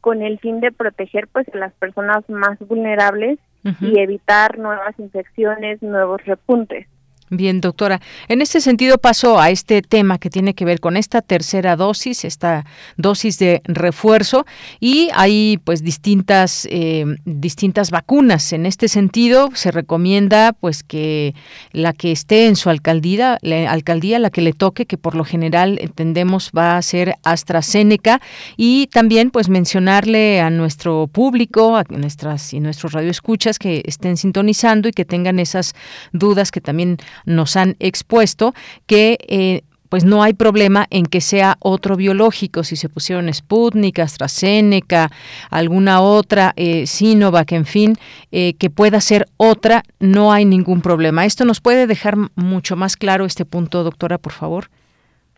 con 0.00 0.22
el 0.22 0.38
fin 0.38 0.60
de 0.60 0.72
proteger 0.72 1.28
pues 1.28 1.46
a 1.52 1.56
las 1.56 1.72
personas 1.74 2.28
más 2.28 2.58
vulnerables 2.60 3.38
y 3.80 3.98
evitar 3.98 4.58
nuevas 4.58 4.98
infecciones, 4.98 5.82
nuevos 5.82 6.24
repuntes. 6.24 6.86
Bien, 7.30 7.60
doctora. 7.60 8.00
En 8.28 8.40
este 8.40 8.60
sentido 8.60 8.96
paso 8.96 9.38
a 9.38 9.50
este 9.50 9.82
tema 9.82 10.18
que 10.18 10.30
tiene 10.30 10.54
que 10.54 10.64
ver 10.64 10.80
con 10.80 10.96
esta 10.96 11.20
tercera 11.20 11.76
dosis, 11.76 12.24
esta 12.24 12.64
dosis 12.96 13.38
de 13.38 13.60
refuerzo 13.64 14.46
y 14.80 15.10
hay 15.14 15.58
pues 15.64 15.82
distintas 15.82 16.66
eh, 16.70 17.04
distintas 17.26 17.90
vacunas. 17.90 18.52
En 18.54 18.64
este 18.64 18.88
sentido 18.88 19.50
se 19.52 19.70
recomienda 19.70 20.54
pues 20.54 20.82
que 20.82 21.34
la 21.72 21.92
que 21.92 22.12
esté 22.12 22.46
en 22.46 22.56
su 22.56 22.70
alcaldía, 22.70 23.36
la 23.42 23.70
alcaldía 23.70 24.18
la 24.18 24.30
que 24.30 24.40
le 24.40 24.54
toque, 24.54 24.86
que 24.86 24.96
por 24.96 25.14
lo 25.14 25.24
general 25.24 25.78
entendemos 25.82 26.50
va 26.56 26.78
a 26.78 26.82
ser 26.82 27.16
AstraZeneca 27.24 28.22
y 28.56 28.86
también 28.86 29.30
pues 29.30 29.50
mencionarle 29.50 30.40
a 30.40 30.48
nuestro 30.48 31.08
público, 31.08 31.76
a 31.76 31.84
nuestras 31.90 32.54
y 32.54 32.60
nuestros 32.60 32.92
radioescuchas 32.92 33.58
que 33.58 33.82
estén 33.84 34.16
sintonizando 34.16 34.88
y 34.88 34.92
que 34.92 35.04
tengan 35.04 35.38
esas 35.38 35.74
dudas 36.12 36.50
que 36.50 36.62
también 36.62 36.96
nos 37.26 37.56
han 37.56 37.76
expuesto 37.78 38.54
que 38.86 39.18
eh, 39.28 39.62
pues 39.88 40.04
no 40.04 40.22
hay 40.22 40.34
problema 40.34 40.86
en 40.90 41.06
que 41.06 41.20
sea 41.20 41.56
otro 41.60 41.96
biológico, 41.96 42.62
si 42.62 42.76
se 42.76 42.88
pusieron 42.88 43.32
Sputnik, 43.32 43.98
AstraZeneca, 43.98 45.10
alguna 45.50 46.00
otra, 46.00 46.52
eh, 46.56 46.86
Sinovac, 46.86 47.52
en 47.52 47.64
fin, 47.64 47.94
eh, 48.30 48.54
que 48.58 48.70
pueda 48.70 49.00
ser 49.00 49.26
otra, 49.36 49.82
no 49.98 50.32
hay 50.32 50.44
ningún 50.44 50.82
problema. 50.82 51.24
¿Esto 51.24 51.44
nos 51.44 51.60
puede 51.60 51.86
dejar 51.86 52.16
mucho 52.34 52.76
más 52.76 52.96
claro 52.96 53.24
este 53.24 53.44
punto, 53.44 53.82
doctora, 53.82 54.18
por 54.18 54.32
favor? 54.32 54.66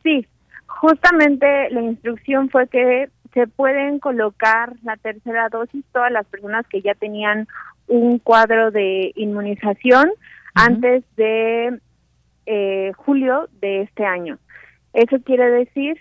Sí, 0.02 0.26
justamente 0.66 1.70
la 1.70 1.82
instrucción 1.82 2.50
fue 2.50 2.66
que 2.68 3.08
se 3.34 3.46
pueden 3.46 4.00
colocar 4.00 4.72
la 4.82 4.96
tercera 4.96 5.48
dosis 5.48 5.84
todas 5.92 6.10
las 6.10 6.26
personas 6.26 6.66
que 6.66 6.82
ya 6.82 6.94
tenían 6.94 7.46
un 7.86 8.18
cuadro 8.18 8.72
de 8.72 9.12
inmunización 9.14 10.10
antes 10.54 11.04
de 11.16 11.80
eh, 12.46 12.92
julio 12.96 13.48
de 13.60 13.82
este 13.82 14.04
año. 14.04 14.38
Eso 14.92 15.20
quiere 15.22 15.50
decir 15.50 15.98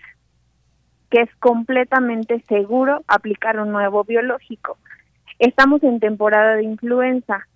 que 1.10 1.22
es 1.22 1.30
completamente 1.36 2.42
seguro 2.48 3.02
aplicar 3.08 3.58
un 3.60 3.72
nuevo 3.72 4.04
biológico. 4.04 4.78
Estamos 5.38 5.82
en 5.82 6.00
temporada 6.00 6.56
de 6.56 6.64
influenza. 6.64 7.46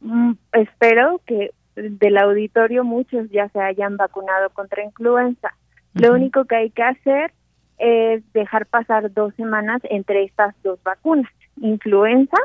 Mm, 0.00 0.32
espero 0.52 1.20
que 1.26 1.50
del 1.74 2.18
auditorio 2.18 2.84
muchos 2.84 3.30
ya 3.30 3.48
se 3.48 3.60
hayan 3.60 3.96
vacunado 3.96 4.50
contra 4.50 4.84
influenza. 4.84 5.54
Lo 5.94 6.14
único 6.14 6.44
que 6.46 6.56
hay 6.56 6.70
que 6.70 6.82
hacer 6.82 7.32
es 7.78 8.22
dejar 8.32 8.66
pasar 8.66 9.12
dos 9.12 9.34
semanas 9.34 9.80
entre 9.84 10.24
estas 10.24 10.54
dos 10.62 10.82
vacunas, 10.82 11.30
influenza 11.60 12.36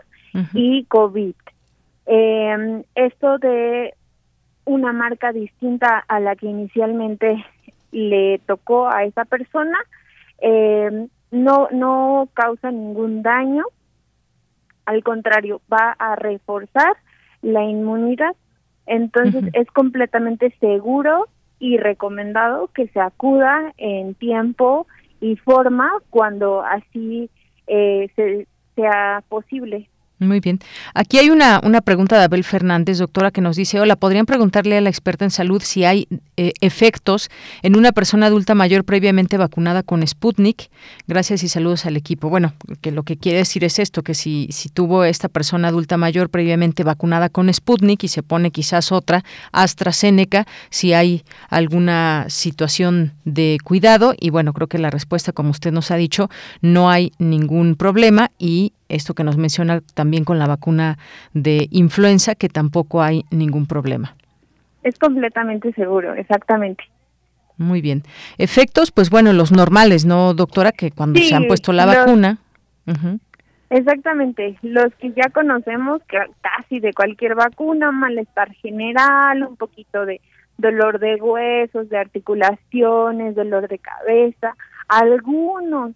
y 0.53 0.83
COVID. 0.85 1.35
Eh, 2.07 2.83
esto 2.95 3.37
de 3.37 3.93
una 4.65 4.93
marca 4.93 5.31
distinta 5.31 6.03
a 6.07 6.19
la 6.19 6.35
que 6.35 6.47
inicialmente 6.47 7.45
le 7.91 8.39
tocó 8.45 8.89
a 8.89 9.03
esa 9.03 9.25
persona, 9.25 9.77
eh, 10.39 11.07
no, 11.31 11.67
no 11.71 12.29
causa 12.33 12.71
ningún 12.71 13.21
daño, 13.21 13.63
al 14.85 15.03
contrario, 15.03 15.61
va 15.71 15.95
a 15.99 16.15
reforzar 16.15 16.95
la 17.41 17.63
inmunidad. 17.63 18.35
Entonces 18.85 19.43
es 19.53 19.67
completamente 19.71 20.55
seguro 20.61 21.27
y 21.59 21.77
recomendado 21.77 22.69
que 22.73 22.87
se 22.87 22.99
acuda 23.01 23.73
en 23.77 24.15
tiempo 24.15 24.87
y 25.19 25.35
forma 25.35 25.91
cuando 26.09 26.61
así 26.61 27.29
eh, 27.67 28.09
se, 28.15 28.47
sea 28.75 29.23
posible. 29.27 29.89
Muy 30.19 30.39
bien. 30.39 30.59
Aquí 30.95 31.19
hay 31.19 31.29
una, 31.29 31.61
una 31.63 31.81
pregunta 31.81 32.17
de 32.17 32.23
Abel 32.23 32.43
Fernández, 32.43 32.97
doctora, 32.97 33.29
que 33.29 33.39
nos 33.39 33.55
dice, 33.55 33.79
hola, 33.79 33.95
¿podrían 33.95 34.25
preguntarle 34.25 34.75
a 34.75 34.81
la 34.81 34.89
experta 34.89 35.25
en 35.25 35.29
salud 35.29 35.61
si 35.63 35.85
hay 35.85 36.07
eh, 36.37 36.53
efectos 36.59 37.29
en 37.61 37.75
una 37.75 37.91
persona 37.91 38.25
adulta 38.25 38.55
mayor 38.55 38.83
previamente 38.83 39.37
vacunada 39.37 39.83
con 39.83 40.05
Sputnik? 40.05 40.71
Gracias 41.07 41.43
y 41.43 41.49
saludos 41.49 41.85
al 41.85 41.97
equipo. 41.97 42.29
Bueno, 42.29 42.53
que 42.81 42.91
lo 42.91 43.03
que 43.03 43.17
quiere 43.17 43.37
decir 43.37 43.63
es 43.63 43.77
esto, 43.77 44.01
que 44.01 44.15
si, 44.15 44.47
si 44.51 44.69
tuvo 44.69 45.03
esta 45.03 45.29
persona 45.29 45.67
adulta 45.67 45.97
mayor 45.97 46.31
previamente 46.31 46.83
vacunada 46.83 47.29
con 47.29 47.53
Sputnik 47.53 48.03
y 48.03 48.07
se 48.07 48.23
pone 48.23 48.49
quizás 48.49 48.91
otra 48.91 49.23
AstraZeneca, 49.51 50.47
si 50.71 50.93
hay 50.93 51.25
alguna 51.47 52.25
situación 52.29 53.13
de 53.23 53.59
cuidado. 53.63 54.15
Y 54.19 54.31
bueno, 54.31 54.53
creo 54.53 54.65
que 54.65 54.79
la 54.79 54.89
respuesta, 54.89 55.31
como 55.31 55.51
usted 55.51 55.71
nos 55.71 55.91
ha 55.91 55.95
dicho, 55.95 56.27
no 56.61 56.89
hay 56.89 57.11
ningún 57.19 57.75
problema 57.75 58.31
y 58.39 58.73
esto 58.89 59.13
que 59.13 59.23
nos 59.23 59.37
menciona 59.37 59.81
también 59.93 60.23
con 60.23 60.39
la 60.39 60.47
vacuna 60.47 60.97
de 61.33 61.67
influenza, 61.71 62.35
que 62.35 62.49
tampoco 62.49 63.01
hay 63.01 63.25
ningún 63.31 63.65
problema. 63.65 64.15
Es 64.83 64.97
completamente 64.99 65.73
seguro, 65.73 66.13
exactamente. 66.13 66.83
Muy 67.57 67.81
bien. 67.81 68.03
Efectos, 68.37 68.91
pues 68.91 69.09
bueno, 69.09 69.33
los 69.33 69.51
normales, 69.51 70.05
¿no, 70.05 70.33
doctora? 70.33 70.71
Que 70.71 70.91
cuando 70.91 71.19
se 71.19 71.33
han 71.33 71.47
puesto 71.47 71.73
la 71.73 71.85
vacuna. 71.85 72.37
Exactamente, 73.69 74.57
los 74.61 74.93
que 74.95 75.11
ya 75.11 75.29
conocemos, 75.29 76.01
que 76.07 76.19
casi 76.41 76.79
de 76.79 76.93
cualquier 76.93 77.35
vacuna, 77.35 77.91
malestar 77.91 78.53
general, 78.53 79.43
un 79.43 79.57
poquito 79.57 80.05
de 80.05 80.21
dolor 80.57 80.99
de 80.99 81.15
huesos, 81.15 81.89
de 81.89 81.97
articulaciones, 81.97 83.35
dolor 83.35 83.67
de 83.67 83.79
cabeza, 83.79 84.55
algunos 84.87 85.91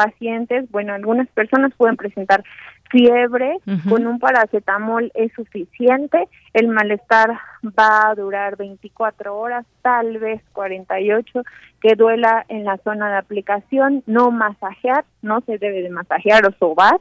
pacientes, 0.00 0.70
bueno, 0.70 0.94
algunas 0.94 1.28
personas 1.28 1.72
pueden 1.76 1.96
presentar 1.96 2.42
fiebre, 2.90 3.58
con 3.88 4.06
un 4.06 4.18
paracetamol 4.18 5.12
es 5.14 5.32
suficiente, 5.34 6.28
el 6.54 6.66
malestar 6.66 7.38
va 7.78 8.08
a 8.08 8.14
durar 8.16 8.56
24 8.56 9.38
horas, 9.38 9.64
tal 9.82 10.18
vez 10.18 10.42
48, 10.52 11.42
que 11.80 11.94
duela 11.94 12.44
en 12.48 12.64
la 12.64 12.78
zona 12.78 13.10
de 13.10 13.18
aplicación, 13.18 14.02
no 14.06 14.32
masajear, 14.32 15.04
no 15.22 15.40
se 15.42 15.58
debe 15.58 15.82
de 15.82 15.90
masajear 15.90 16.44
o 16.46 16.52
sobar, 16.58 17.00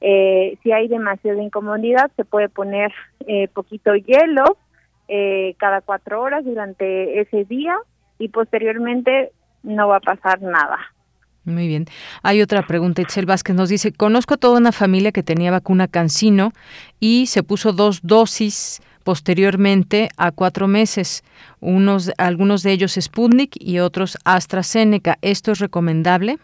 eh, 0.00 0.58
si 0.62 0.72
hay 0.72 0.88
demasiada 0.88 1.40
incomodidad 1.40 2.10
se 2.16 2.24
puede 2.24 2.48
poner 2.48 2.92
eh, 3.26 3.48
poquito 3.54 3.94
hielo 3.94 4.58
eh, 5.08 5.54
cada 5.56 5.80
cuatro 5.80 6.20
horas 6.20 6.44
durante 6.44 7.20
ese 7.20 7.44
día 7.44 7.76
y 8.18 8.28
posteriormente 8.28 9.30
no 9.62 9.88
va 9.88 9.96
a 9.96 10.00
pasar 10.00 10.42
nada. 10.42 10.78
Muy 11.44 11.66
bien. 11.66 11.86
Hay 12.22 12.40
otra 12.40 12.62
pregunta. 12.62 13.02
Itzel 13.02 13.26
Vázquez 13.26 13.56
nos 13.56 13.68
dice, 13.68 13.92
conozco 13.92 14.36
toda 14.36 14.58
una 14.58 14.70
familia 14.70 15.10
que 15.10 15.24
tenía 15.24 15.50
vacuna 15.50 15.88
Cancino 15.88 16.52
y 17.00 17.26
se 17.26 17.42
puso 17.42 17.72
dos 17.72 18.00
dosis 18.02 18.80
posteriormente 19.02 20.08
a 20.16 20.30
cuatro 20.30 20.68
meses, 20.68 21.24
unos, 21.60 22.12
algunos 22.18 22.62
de 22.62 22.70
ellos 22.70 22.96
Sputnik 23.00 23.56
y 23.58 23.80
otros 23.80 24.16
AstraZeneca. 24.24 25.18
¿Esto 25.22 25.50
es 25.50 25.58
recomendable? 25.58 26.38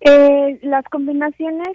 Eh, 0.00 0.58
las 0.62 0.84
combinaciones 0.84 1.68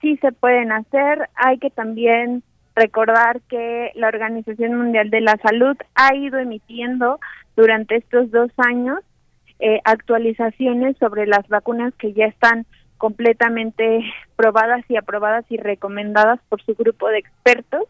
sí 0.00 0.16
se 0.16 0.32
pueden 0.32 0.72
hacer. 0.72 1.28
Hay 1.36 1.58
que 1.58 1.70
también 1.70 2.42
recordar 2.74 3.40
que 3.48 3.92
la 3.94 4.08
Organización 4.08 4.76
Mundial 4.76 5.10
de 5.10 5.20
la 5.20 5.36
Salud 5.38 5.76
ha 5.94 6.14
ido 6.14 6.38
emitiendo 6.38 7.18
durante 7.56 7.96
estos 7.96 8.30
dos 8.30 8.50
años 8.58 8.98
eh, 9.58 9.80
actualizaciones 9.84 10.96
sobre 10.98 11.26
las 11.26 11.46
vacunas 11.48 11.94
que 11.94 12.12
ya 12.12 12.26
están 12.26 12.66
completamente 12.98 14.00
probadas 14.36 14.84
y 14.88 14.96
aprobadas 14.96 15.44
y 15.48 15.56
recomendadas 15.56 16.40
por 16.48 16.62
su 16.62 16.74
grupo 16.74 17.08
de 17.08 17.18
expertos. 17.18 17.84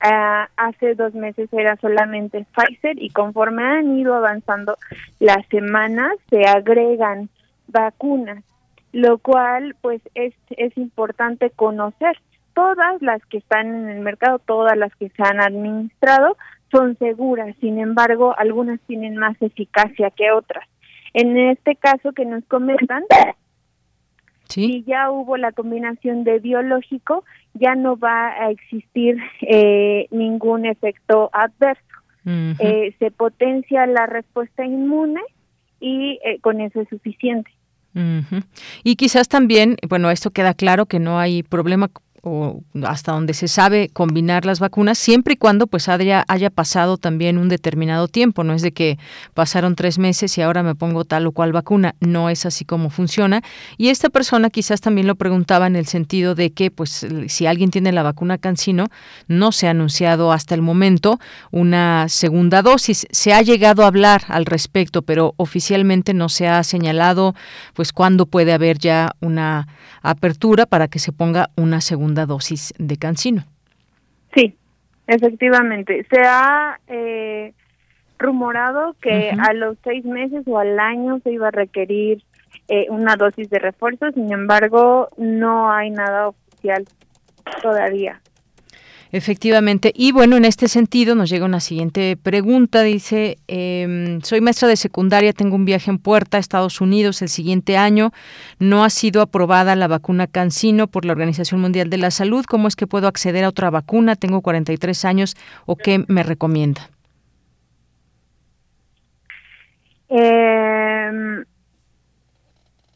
Ah, 0.00 0.48
hace 0.56 0.94
dos 0.94 1.12
meses 1.14 1.52
era 1.52 1.76
solamente 1.76 2.46
Pfizer 2.54 3.02
y 3.02 3.10
conforme 3.10 3.64
han 3.64 3.98
ido 3.98 4.14
avanzando 4.14 4.76
las 5.18 5.44
semanas 5.48 6.12
se 6.30 6.46
agregan 6.46 7.28
vacunas, 7.66 8.44
lo 8.92 9.18
cual 9.18 9.74
pues 9.80 10.00
es, 10.14 10.34
es 10.50 10.76
importante 10.78 11.50
conocer. 11.50 12.16
Todas 12.54 13.02
las 13.02 13.24
que 13.26 13.38
están 13.38 13.74
en 13.74 13.88
el 13.88 14.00
mercado, 14.00 14.38
todas 14.38 14.76
las 14.76 14.94
que 14.96 15.08
se 15.08 15.22
han 15.22 15.40
administrado 15.40 16.36
son 16.70 16.96
seguras, 16.98 17.56
sin 17.60 17.80
embargo 17.80 18.34
algunas 18.38 18.78
tienen 18.82 19.16
más 19.16 19.40
eficacia 19.40 20.10
que 20.10 20.30
otras. 20.30 20.68
En 21.14 21.36
este 21.36 21.76
caso 21.76 22.12
que 22.12 22.24
nos 22.24 22.44
comentan, 22.44 23.04
si 24.48 24.82
ya 24.84 25.10
hubo 25.10 25.36
la 25.36 25.52
combinación 25.52 26.24
de 26.24 26.38
biológico, 26.38 27.24
ya 27.54 27.74
no 27.74 27.96
va 27.96 28.28
a 28.28 28.50
existir 28.50 29.18
eh, 29.42 30.06
ningún 30.10 30.66
efecto 30.66 31.30
adverso. 31.32 31.82
Eh, 32.58 32.94
se 32.98 33.10
potencia 33.10 33.86
la 33.86 34.04
respuesta 34.04 34.62
inmune 34.62 35.22
y 35.80 36.18
eh, 36.22 36.38
con 36.42 36.60
eso 36.60 36.82
es 36.82 36.88
suficiente. 36.90 37.50
Y 38.84 38.96
quizás 38.96 39.28
también, 39.28 39.76
bueno, 39.88 40.10
esto 40.10 40.30
queda 40.30 40.52
claro 40.52 40.86
que 40.86 40.98
no 40.98 41.18
hay 41.18 41.42
problema 41.42 41.88
o 42.22 42.62
hasta 42.84 43.12
donde 43.12 43.34
se 43.34 43.48
sabe 43.48 43.88
combinar 43.92 44.44
las 44.44 44.60
vacunas, 44.60 44.98
siempre 44.98 45.34
y 45.34 45.36
cuando 45.36 45.66
pues 45.66 45.88
haya, 45.88 46.24
haya 46.28 46.50
pasado 46.50 46.96
también 46.96 47.38
un 47.38 47.48
determinado 47.48 48.08
tiempo. 48.08 48.44
No 48.44 48.52
es 48.52 48.62
de 48.62 48.72
que 48.72 48.98
pasaron 49.34 49.74
tres 49.74 49.98
meses 49.98 50.36
y 50.38 50.42
ahora 50.42 50.62
me 50.62 50.74
pongo 50.74 51.04
tal 51.04 51.26
o 51.26 51.32
cual 51.32 51.52
vacuna. 51.52 51.94
No 52.00 52.30
es 52.30 52.46
así 52.46 52.64
como 52.64 52.90
funciona. 52.90 53.42
Y 53.76 53.88
esta 53.88 54.08
persona 54.08 54.50
quizás 54.50 54.80
también 54.80 55.06
lo 55.06 55.14
preguntaba 55.14 55.66
en 55.66 55.76
el 55.76 55.86
sentido 55.86 56.34
de 56.34 56.50
que 56.50 56.70
pues 56.70 57.06
si 57.28 57.46
alguien 57.46 57.70
tiene 57.70 57.92
la 57.92 58.02
vacuna 58.02 58.38
Cancino, 58.38 58.88
no 59.26 59.52
se 59.52 59.66
ha 59.66 59.70
anunciado 59.70 60.32
hasta 60.32 60.54
el 60.54 60.62
momento 60.62 61.18
una 61.50 62.08
segunda 62.08 62.62
dosis. 62.62 63.06
Se 63.10 63.32
ha 63.32 63.42
llegado 63.42 63.84
a 63.84 63.88
hablar 63.88 64.22
al 64.28 64.46
respecto, 64.46 65.02
pero 65.02 65.34
oficialmente 65.36 66.14
no 66.14 66.28
se 66.28 66.48
ha 66.48 66.62
señalado 66.62 67.34
pues 67.74 67.92
cuándo 67.92 68.26
puede 68.26 68.52
haber 68.52 68.78
ya 68.78 69.12
una 69.20 69.68
apertura 70.02 70.66
para 70.66 70.88
que 70.88 70.98
se 70.98 71.12
ponga 71.12 71.50
una 71.56 71.80
segunda 71.80 72.07
dosis 72.14 72.74
de 72.78 72.96
cancino. 72.96 73.44
Sí, 74.34 74.56
efectivamente. 75.06 76.06
Se 76.10 76.20
ha 76.20 76.78
eh, 76.86 77.52
rumorado 78.18 78.94
que 79.00 79.30
a 79.30 79.52
los 79.52 79.76
seis 79.84 80.04
meses 80.04 80.44
o 80.46 80.58
al 80.58 80.78
año 80.78 81.20
se 81.24 81.32
iba 81.32 81.48
a 81.48 81.52
requerir 81.52 82.22
eh, 82.68 82.86
una 82.90 83.16
dosis 83.16 83.48
de 83.50 83.58
refuerzo, 83.58 84.10
sin 84.12 84.32
embargo, 84.32 85.08
no 85.16 85.72
hay 85.72 85.90
nada 85.90 86.28
oficial 86.28 86.84
todavía. 87.62 88.20
Efectivamente. 89.10 89.92
Y 89.94 90.12
bueno, 90.12 90.36
en 90.36 90.44
este 90.44 90.68
sentido 90.68 91.14
nos 91.14 91.30
llega 91.30 91.46
una 91.46 91.60
siguiente 91.60 92.16
pregunta. 92.16 92.82
Dice, 92.82 93.38
em, 93.48 94.20
soy 94.20 94.40
maestra 94.40 94.68
de 94.68 94.76
secundaria, 94.76 95.32
tengo 95.32 95.56
un 95.56 95.64
viaje 95.64 95.90
en 95.90 95.98
puerta 95.98 96.36
a 96.36 96.40
Estados 96.40 96.80
Unidos 96.80 97.22
el 97.22 97.30
siguiente 97.30 97.78
año. 97.78 98.12
No 98.58 98.84
ha 98.84 98.90
sido 98.90 99.22
aprobada 99.22 99.76
la 99.76 99.88
vacuna 99.88 100.26
Cancino 100.26 100.88
por 100.88 101.04
la 101.06 101.12
Organización 101.12 101.60
Mundial 101.60 101.88
de 101.88 101.98
la 101.98 102.10
Salud. 102.10 102.44
¿Cómo 102.44 102.68
es 102.68 102.76
que 102.76 102.86
puedo 102.86 103.08
acceder 103.08 103.44
a 103.44 103.48
otra 103.48 103.70
vacuna? 103.70 104.14
Tengo 104.14 104.42
43 104.42 105.04
años. 105.06 105.36
¿O 105.64 105.76
qué 105.76 106.04
me 106.06 106.22
recomienda? 106.22 106.90
Eh, 110.10 111.44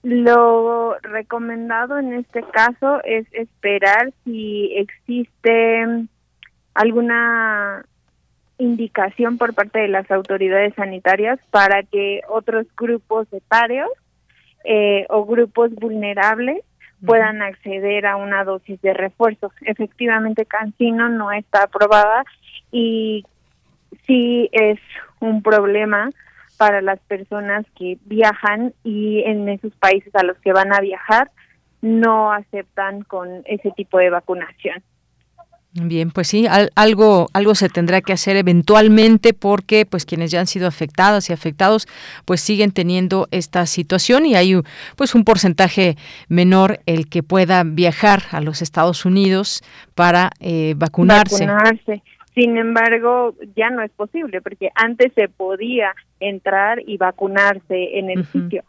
lo 0.02 0.96
recomendado 1.00 1.98
en 1.98 2.14
este 2.14 2.42
caso 2.42 3.02
es 3.04 3.26
esperar 3.32 4.12
si 4.24 4.72
existe 4.76 6.06
alguna 6.74 7.84
indicación 8.58 9.38
por 9.38 9.54
parte 9.54 9.80
de 9.80 9.88
las 9.88 10.10
autoridades 10.10 10.74
sanitarias 10.74 11.38
para 11.50 11.82
que 11.82 12.22
otros 12.28 12.66
grupos 12.76 13.26
etarios 13.32 13.90
eh, 14.64 15.06
o 15.08 15.24
grupos 15.24 15.74
vulnerables 15.74 16.62
puedan 17.04 17.42
acceder 17.42 18.06
a 18.06 18.16
una 18.16 18.44
dosis 18.44 18.80
de 18.80 18.94
refuerzo. 18.94 19.52
Efectivamente, 19.62 20.46
Cancino 20.46 21.08
no 21.08 21.32
está 21.32 21.64
aprobada 21.64 22.24
y 22.70 23.24
sí 24.06 24.48
es 24.52 24.78
un 25.20 25.42
problema 25.42 26.10
para 26.62 26.80
las 26.80 27.00
personas 27.08 27.66
que 27.76 27.98
viajan 28.04 28.72
y 28.84 29.24
en 29.24 29.48
esos 29.48 29.74
países 29.80 30.14
a 30.14 30.22
los 30.22 30.38
que 30.38 30.52
van 30.52 30.72
a 30.72 30.78
viajar 30.78 31.28
no 31.80 32.30
aceptan 32.30 33.02
con 33.02 33.42
ese 33.46 33.72
tipo 33.72 33.98
de 33.98 34.10
vacunación. 34.10 34.80
Bien, 35.74 36.12
pues 36.12 36.28
sí, 36.28 36.46
algo 36.76 37.26
algo 37.32 37.54
se 37.56 37.68
tendrá 37.68 38.00
que 38.00 38.12
hacer 38.12 38.36
eventualmente 38.36 39.34
porque 39.34 39.86
pues 39.86 40.06
quienes 40.06 40.30
ya 40.30 40.38
han 40.38 40.46
sido 40.46 40.68
afectadas 40.68 41.30
y 41.30 41.32
afectados 41.32 41.88
pues 42.26 42.40
siguen 42.40 42.70
teniendo 42.70 43.26
esta 43.32 43.66
situación 43.66 44.24
y 44.24 44.36
hay 44.36 44.54
pues 44.94 45.16
un 45.16 45.24
porcentaje 45.24 45.96
menor 46.28 46.78
el 46.86 47.08
que 47.08 47.24
pueda 47.24 47.64
viajar 47.64 48.22
a 48.30 48.40
los 48.40 48.62
Estados 48.62 49.04
Unidos 49.04 49.62
para 49.96 50.30
eh, 50.38 50.74
vacunarse. 50.76 51.44
Vacunarse. 51.44 52.02
Sin 52.34 52.56
embargo, 52.56 53.34
ya 53.54 53.70
no 53.70 53.82
es 53.82 53.90
posible 53.90 54.40
porque 54.40 54.70
antes 54.74 55.12
se 55.14 55.28
podía 55.28 55.94
entrar 56.18 56.80
y 56.86 56.96
vacunarse 56.96 57.98
en 57.98 58.10
el 58.10 58.24
sitio. 58.26 58.64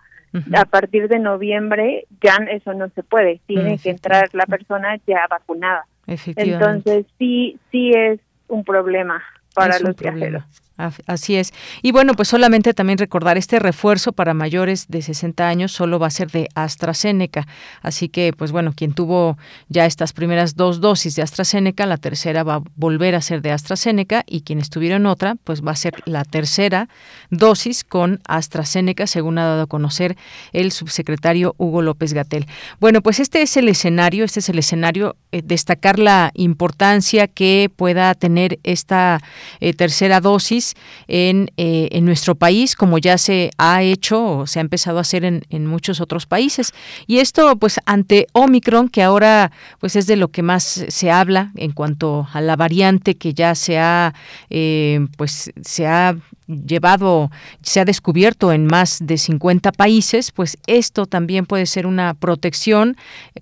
A 0.55 0.65
partir 0.65 1.07
de 1.07 1.19
noviembre 1.19 2.07
ya 2.21 2.37
eso 2.49 2.73
no 2.73 2.89
se 2.89 3.03
puede, 3.03 3.39
tiene 3.45 3.77
que 3.77 3.91
entrar 3.91 4.29
la 4.33 4.47
persona 4.47 4.99
ya 5.05 5.27
vacunada. 5.29 5.85
Entonces 6.07 7.05
sí, 7.19 7.59
sí 7.71 7.91
es 7.93 8.19
un 8.47 8.63
problema 8.63 9.23
para 9.53 9.79
los 9.79 9.95
viajeros. 9.95 10.43
Así 10.75 11.35
es. 11.35 11.53
Y 11.83 11.91
bueno, 11.91 12.15
pues 12.15 12.29
solamente 12.29 12.73
también 12.73 12.97
recordar, 12.97 13.37
este 13.37 13.59
refuerzo 13.59 14.11
para 14.11 14.33
mayores 14.33 14.87
de 14.87 15.03
60 15.03 15.47
años 15.47 15.71
solo 15.71 15.99
va 15.99 16.07
a 16.07 16.09
ser 16.09 16.31
de 16.31 16.49
AstraZeneca. 16.55 17.47
Así 17.83 18.09
que, 18.09 18.33
pues 18.35 18.51
bueno, 18.51 18.73
quien 18.75 18.93
tuvo 18.93 19.37
ya 19.69 19.85
estas 19.85 20.13
primeras 20.13 20.55
dos 20.55 20.81
dosis 20.81 21.15
de 21.15 21.21
AstraZeneca, 21.21 21.85
la 21.85 21.97
tercera 21.97 22.41
va 22.43 22.55
a 22.55 22.63
volver 22.75 23.13
a 23.13 23.21
ser 23.21 23.43
de 23.43 23.51
AstraZeneca 23.51 24.23
y 24.25 24.41
quienes 24.41 24.71
tuvieron 24.71 25.05
otra, 25.05 25.35
pues 25.43 25.63
va 25.63 25.73
a 25.73 25.75
ser 25.75 25.93
la 26.05 26.23
tercera 26.23 26.89
dosis 27.29 27.83
con 27.83 28.19
AstraZeneca, 28.27 29.05
según 29.05 29.37
ha 29.37 29.45
dado 29.45 29.61
a 29.63 29.67
conocer 29.67 30.17
el 30.53 30.71
subsecretario 30.71 31.53
Hugo 31.59 31.83
López 31.83 32.13
Gatel. 32.13 32.47
Bueno, 32.79 33.01
pues 33.01 33.19
este 33.19 33.43
es 33.43 33.55
el 33.57 33.69
escenario, 33.69 34.25
este 34.25 34.39
es 34.39 34.49
el 34.49 34.57
escenario, 34.57 35.17
eh, 35.31 35.43
destacar 35.43 35.99
la 35.99 36.31
importancia 36.33 37.27
que 37.27 37.69
pueda 37.75 38.15
tener 38.15 38.59
esta 38.63 39.21
eh, 39.59 39.73
tercera 39.73 40.19
dosis 40.19 40.62
en, 41.07 41.49
eh, 41.57 41.89
en 41.91 42.05
nuestro 42.05 42.35
país, 42.35 42.75
como 42.75 42.97
ya 42.97 43.17
se 43.17 43.51
ha 43.57 43.81
hecho 43.81 44.23
o 44.23 44.47
se 44.47 44.59
ha 44.59 44.61
empezado 44.61 44.97
a 44.97 45.01
hacer 45.01 45.25
en, 45.25 45.43
en, 45.49 45.65
muchos 45.67 46.01
otros 46.01 46.25
países. 46.25 46.73
Y 47.07 47.19
esto, 47.19 47.55
pues, 47.57 47.79
ante 47.85 48.27
Omicron, 48.33 48.89
que 48.89 49.03
ahora 49.03 49.51
pues 49.79 49.95
es 49.95 50.07
de 50.07 50.15
lo 50.15 50.29
que 50.29 50.43
más 50.43 50.85
se 50.87 51.11
habla 51.11 51.51
en 51.55 51.71
cuanto 51.71 52.27
a 52.33 52.41
la 52.41 52.55
variante 52.55 53.15
que 53.15 53.33
ya 53.33 53.55
se 53.55 53.79
ha, 53.79 54.13
eh, 54.49 55.05
pues, 55.17 55.51
se 55.61 55.87
ha 55.87 56.15
llevado, 56.47 57.31
se 57.61 57.79
ha 57.79 57.85
descubierto 57.85 58.51
en 58.51 58.65
más 58.65 58.99
de 59.05 59.17
50 59.17 59.71
países, 59.71 60.31
pues 60.31 60.57
esto 60.67 61.05
también 61.05 61.45
puede 61.45 61.65
ser 61.65 61.85
una 61.85 62.13
protección, 62.13 62.97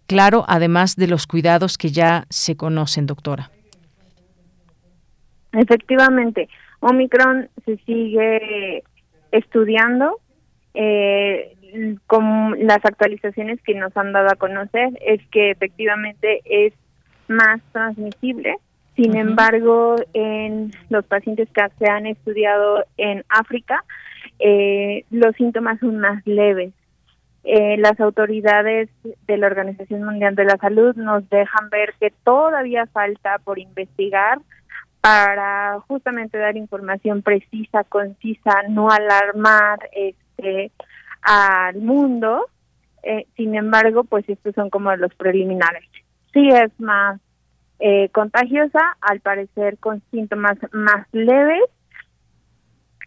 claro, 0.07 0.45
además 0.47 0.95
de 0.95 1.07
los 1.07 1.27
cuidados 1.27 1.77
que 1.77 1.91
ya 1.91 2.25
se 2.29 2.55
conocen, 2.55 3.05
doctora. 3.05 3.51
Efectivamente, 5.53 6.47
Omicron 6.81 7.49
se 7.65 7.77
sigue 7.77 8.83
estudiando. 9.31 10.19
Eh, 10.73 11.57
con 12.07 12.65
las 12.65 12.83
actualizaciones 12.83 13.61
que 13.63 13.75
nos 13.75 13.95
han 13.95 14.11
dado 14.11 14.29
a 14.29 14.35
conocer 14.35 14.89
es 15.01 15.21
que 15.31 15.51
efectivamente 15.51 16.41
es 16.45 16.73
más 17.27 17.61
transmisible. 17.71 18.57
Sin 18.95 19.15
embargo, 19.15 19.95
en 20.13 20.71
los 20.89 21.05
pacientes 21.05 21.47
que 21.53 21.61
se 21.79 21.89
han 21.89 22.05
estudiado 22.05 22.83
en 22.97 23.23
África, 23.29 23.83
eh, 24.39 25.05
los 25.11 25.35
síntomas 25.37 25.79
son 25.79 25.99
más 25.99 26.25
leves. 26.27 26.73
Eh, 27.43 27.77
las 27.77 27.99
autoridades 27.99 28.89
de 29.27 29.37
la 29.37 29.47
Organización 29.47 30.03
Mundial 30.03 30.35
de 30.35 30.45
la 30.45 30.57
Salud 30.57 30.95
nos 30.95 31.27
dejan 31.29 31.69
ver 31.69 31.93
que 31.99 32.13
todavía 32.23 32.85
falta 32.87 33.39
por 33.39 33.57
investigar 33.57 34.39
para 35.01 35.79
justamente 35.87 36.37
dar 36.37 36.55
información 36.55 37.23
precisa, 37.23 37.83
concisa, 37.83 38.63
no 38.69 38.89
alarmar 38.89 39.79
este 39.93 40.71
al 41.21 41.77
mundo. 41.77 42.47
Eh, 43.03 43.25
sin 43.35 43.55
embargo, 43.55 44.03
pues 44.03 44.27
estos 44.29 44.53
son 44.53 44.69
como 44.69 44.95
los 44.95 45.13
preliminares. 45.15 45.83
Sí 46.33 46.47
es 46.49 46.71
más 46.79 47.19
eh, 47.79 48.09
contagiosa, 48.09 48.95
al 49.01 49.21
parecer 49.21 49.79
con 49.79 50.03
síntomas 50.11 50.57
más 50.71 51.07
leves 51.11 51.63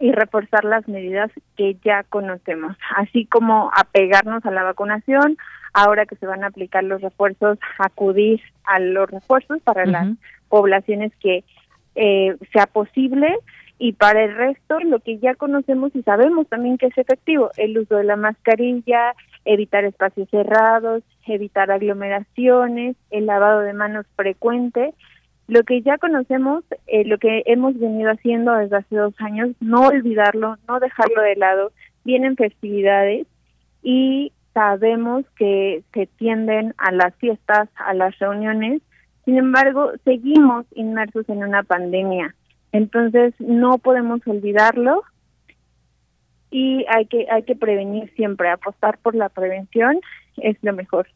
y 0.00 0.10
reforzar 0.10 0.64
las 0.64 0.88
medidas 0.88 1.30
que 1.56 1.76
ya 1.84 2.02
conocemos, 2.02 2.76
así 2.96 3.26
como 3.26 3.70
apegarnos 3.76 4.44
a 4.44 4.50
la 4.50 4.64
vacunación, 4.64 5.36
ahora 5.72 6.06
que 6.06 6.16
se 6.16 6.26
van 6.26 6.42
a 6.42 6.48
aplicar 6.48 6.82
los 6.82 7.00
refuerzos, 7.00 7.58
acudir 7.78 8.40
a 8.64 8.80
los 8.80 9.08
refuerzos 9.08 9.62
para 9.62 9.86
las 9.86 10.08
poblaciones 10.48 11.12
que 11.20 11.44
eh, 11.94 12.36
sea 12.52 12.66
posible 12.66 13.34
y 13.78 13.92
para 13.92 14.24
el 14.24 14.34
resto 14.34 14.78
lo 14.80 15.00
que 15.00 15.18
ya 15.18 15.34
conocemos 15.34 15.94
y 15.94 16.02
sabemos 16.02 16.48
también 16.48 16.78
que 16.78 16.86
es 16.86 16.98
efectivo, 16.98 17.50
el 17.56 17.76
uso 17.78 17.96
de 17.96 18.04
la 18.04 18.16
mascarilla, 18.16 19.14
evitar 19.44 19.84
espacios 19.84 20.28
cerrados, 20.30 21.02
evitar 21.26 21.70
aglomeraciones, 21.70 22.96
el 23.10 23.26
lavado 23.26 23.60
de 23.60 23.72
manos 23.72 24.06
frecuente, 24.16 24.94
lo 25.48 25.62
que 25.64 25.82
ya 25.82 25.98
conocemos, 25.98 26.64
eh, 26.86 27.04
lo 27.04 27.18
que 27.18 27.42
hemos 27.46 27.78
venido 27.78 28.10
haciendo 28.10 28.54
desde 28.54 28.76
hace 28.76 28.96
dos 28.96 29.14
años, 29.18 29.50
no 29.60 29.88
olvidarlo, 29.88 30.56
no 30.66 30.80
dejarlo 30.80 31.22
de 31.22 31.36
lado, 31.36 31.72
vienen 32.04 32.36
festividades 32.36 33.26
y 33.82 34.32
sabemos 34.54 35.24
que 35.36 35.82
se 35.92 36.06
tienden 36.06 36.74
a 36.78 36.92
las 36.92 37.14
fiestas, 37.16 37.68
a 37.74 37.92
las 37.92 38.18
reuniones, 38.18 38.80
sin 39.24 39.38
embargo, 39.38 39.92
seguimos 40.04 40.66
inmersos 40.74 41.28
en 41.28 41.44
una 41.44 41.62
pandemia. 41.62 42.34
Entonces, 42.72 43.34
no 43.38 43.78
podemos 43.78 44.20
olvidarlo 44.26 45.02
y 46.50 46.84
hay 46.88 47.06
que 47.06 47.26
hay 47.30 47.42
que 47.42 47.56
prevenir 47.56 48.12
siempre, 48.14 48.50
apostar 48.50 48.98
por 48.98 49.14
la 49.14 49.28
prevención 49.28 50.00
es 50.36 50.56
lo 50.62 50.72
mejor. 50.72 51.08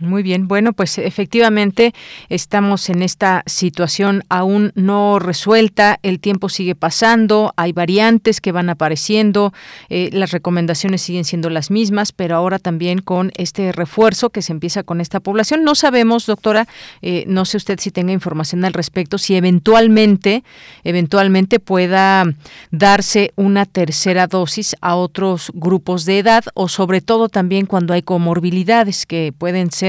Muy 0.00 0.24
bien, 0.24 0.48
bueno, 0.48 0.72
pues 0.72 0.98
efectivamente 0.98 1.94
estamos 2.28 2.90
en 2.90 3.00
esta 3.00 3.44
situación 3.46 4.24
aún 4.28 4.72
no 4.74 5.20
resuelta, 5.20 6.00
el 6.02 6.18
tiempo 6.18 6.48
sigue 6.48 6.74
pasando, 6.74 7.52
hay 7.56 7.70
variantes 7.70 8.40
que 8.40 8.50
van 8.50 8.70
apareciendo, 8.70 9.52
eh, 9.90 10.10
las 10.12 10.32
recomendaciones 10.32 11.00
siguen 11.00 11.24
siendo 11.24 11.48
las 11.48 11.70
mismas, 11.70 12.10
pero 12.10 12.34
ahora 12.34 12.58
también 12.58 13.02
con 13.02 13.30
este 13.36 13.70
refuerzo 13.70 14.30
que 14.30 14.42
se 14.42 14.52
empieza 14.52 14.82
con 14.82 15.00
esta 15.00 15.20
población. 15.20 15.62
No 15.62 15.76
sabemos, 15.76 16.26
doctora, 16.26 16.66
eh, 17.00 17.22
no 17.28 17.44
sé 17.44 17.56
usted 17.56 17.78
si 17.78 17.92
tenga 17.92 18.12
información 18.12 18.64
al 18.64 18.72
respecto, 18.72 19.16
si 19.16 19.36
eventualmente, 19.36 20.42
eventualmente 20.82 21.60
pueda 21.60 22.24
darse 22.72 23.30
una 23.36 23.64
tercera 23.64 24.26
dosis 24.26 24.74
a 24.80 24.96
otros 24.96 25.52
grupos 25.54 26.04
de 26.04 26.18
edad 26.18 26.42
o 26.54 26.66
sobre 26.66 27.00
todo 27.00 27.28
también 27.28 27.66
cuando 27.66 27.94
hay 27.94 28.02
comorbilidades 28.02 29.06
que 29.06 29.32
pueden 29.38 29.70
ser 29.70 29.83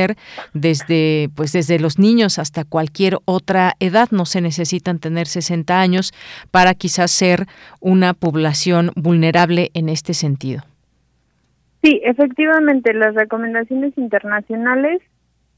desde 0.53 1.29
pues 1.35 1.51
desde 1.51 1.79
los 1.79 1.99
niños 1.99 2.39
hasta 2.39 2.63
cualquier 2.63 3.17
otra 3.25 3.73
edad, 3.79 4.09
no 4.11 4.25
se 4.25 4.41
necesitan 4.41 4.99
tener 4.99 5.27
60 5.27 5.79
años 5.79 6.13
para 6.51 6.73
quizás 6.73 7.11
ser 7.11 7.45
una 7.79 8.13
población 8.13 8.91
vulnerable 8.95 9.71
en 9.73 9.89
este 9.89 10.13
sentido. 10.13 10.63
Sí, 11.83 12.01
efectivamente, 12.03 12.93
las 12.93 13.13
recomendaciones 13.13 13.95
internacionales 13.97 15.01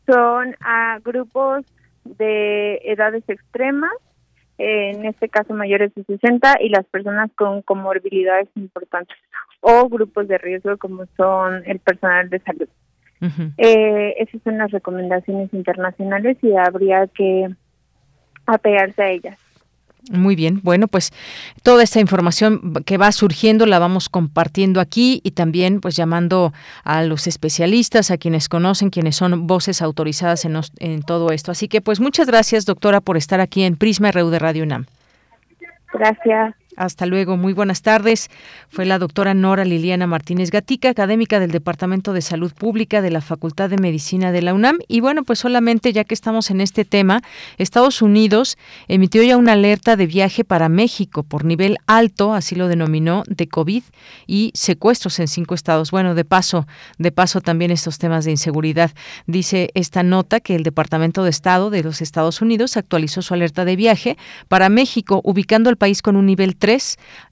son 0.06 0.56
a 0.60 1.00
grupos 1.04 1.66
de 2.04 2.82
edades 2.84 3.24
extremas, 3.28 3.94
en 4.58 5.06
este 5.06 5.30
caso 5.30 5.54
mayores 5.54 5.94
de 5.96 6.04
60, 6.04 6.56
y 6.62 6.70
las 6.70 6.86
personas 6.88 7.30
con 7.36 7.62
comorbilidades 7.62 8.50
importantes 8.56 9.18
o 9.62 9.88
grupos 9.88 10.28
de 10.28 10.38
riesgo 10.38 10.78
como 10.78 11.06
son 11.16 11.64
el 11.66 11.80
personal 11.80 12.30
de 12.30 12.40
salud 12.40 12.68
eh, 13.58 14.16
esas 14.20 14.42
son 14.44 14.58
las 14.58 14.72
recomendaciones 14.72 15.54
internacionales 15.54 16.38
y 16.42 16.56
habría 16.56 17.08
que 17.08 17.48
apegarse 18.46 19.02
a 19.02 19.10
ellas. 19.10 19.38
Muy 20.12 20.36
bien, 20.36 20.62
bueno, 20.64 20.88
pues 20.88 21.12
toda 21.64 21.84
esta 21.84 22.00
información 22.00 22.74
que 22.86 22.98
va 22.98 23.12
surgiendo 23.12 23.66
la 23.66 23.78
vamos 23.78 24.08
compartiendo 24.08 24.80
aquí 24.80 25.20
y 25.24 25.32
también 25.32 25.82
pues 25.82 25.96
llamando 25.98 26.54
a 26.86 27.04
los 27.04 27.28
especialistas, 27.28 28.10
a 28.10 28.18
quienes 28.18 28.48
conocen, 28.48 28.90
quienes 28.90 29.18
son 29.18 29.48
voces 29.48 29.82
autorizadas 29.82 30.46
en, 30.46 30.58
en 30.80 31.02
todo 31.02 31.32
esto. 31.32 31.52
Así 31.52 31.68
que 31.68 31.82
pues 31.82 32.00
muchas 32.00 32.28
gracias 32.28 32.66
doctora 32.66 33.02
por 33.02 33.18
estar 33.18 33.42
aquí 33.42 33.64
en 33.64 33.76
Prisma 33.76 34.12
RU 34.12 34.30
de 34.30 34.40
Radio 34.40 34.64
UNAM. 34.64 34.86
Gracias. 35.92 36.56
Hasta 36.78 37.08
luego, 37.08 37.38
muy 37.38 37.54
buenas 37.54 37.82
tardes. 37.82 38.30
Fue 38.70 38.86
la 38.86 39.00
doctora 39.00 39.34
Nora 39.34 39.66
Liliana 39.66 40.06
Martínez 40.06 40.52
Gatica, 40.52 40.92
académica 40.92 41.40
del 41.40 41.50
Departamento 41.50 42.14
de 42.14 42.22
Salud 42.22 42.54
Pública 42.54 43.02
de 43.02 43.10
la 43.10 43.22
Facultad 43.22 43.72
de 43.72 43.78
Medicina 43.78 44.32
de 44.32 44.44
la 44.44 44.54
UNAM. 44.54 44.78
Y 44.88 45.00
bueno, 45.00 45.24
pues 45.24 45.40
solamente 45.40 45.92
ya 45.92 46.04
que 46.04 46.14
estamos 46.14 46.52
en 46.52 46.62
este 46.62 46.86
tema, 46.86 47.24
Estados 47.58 48.04
Unidos 48.04 48.60
emitió 48.88 49.24
ya 49.24 49.38
una 49.38 49.54
alerta 49.54 49.96
de 49.96 50.06
viaje 50.06 50.44
para 50.44 50.70
México 50.70 51.24
por 51.24 51.46
nivel 51.46 51.78
alto, 51.88 52.36
así 52.36 52.54
lo 52.54 52.68
denominó, 52.68 53.24
de 53.26 53.48
COVID 53.48 53.82
y 54.28 54.52
secuestros 54.54 55.20
en 55.20 55.28
cinco 55.28 55.56
estados. 55.56 55.90
Bueno, 55.90 56.14
de 56.14 56.26
paso, 56.26 56.68
de 57.00 57.12
paso 57.12 57.42
también 57.42 57.72
estos 57.72 57.98
temas 57.98 58.24
de 58.24 58.30
inseguridad. 58.30 58.92
Dice 59.26 59.72
esta 59.74 60.04
nota 60.04 60.42
que 60.42 60.54
el 60.54 60.62
Departamento 60.62 61.24
de 61.24 61.32
Estado 61.32 61.72
de 61.72 61.82
los 61.82 62.04
Estados 62.04 62.40
Unidos 62.40 62.78
actualizó 62.78 63.24
su 63.24 63.34
alerta 63.34 63.66
de 63.66 63.76
viaje 63.76 64.16
para 64.48 64.70
México, 64.70 65.22
ubicando 65.24 65.72
al 65.72 65.78
país 65.78 66.04
con 66.04 66.16
un 66.16 66.28
nivel 66.28 66.56
3 66.56 66.67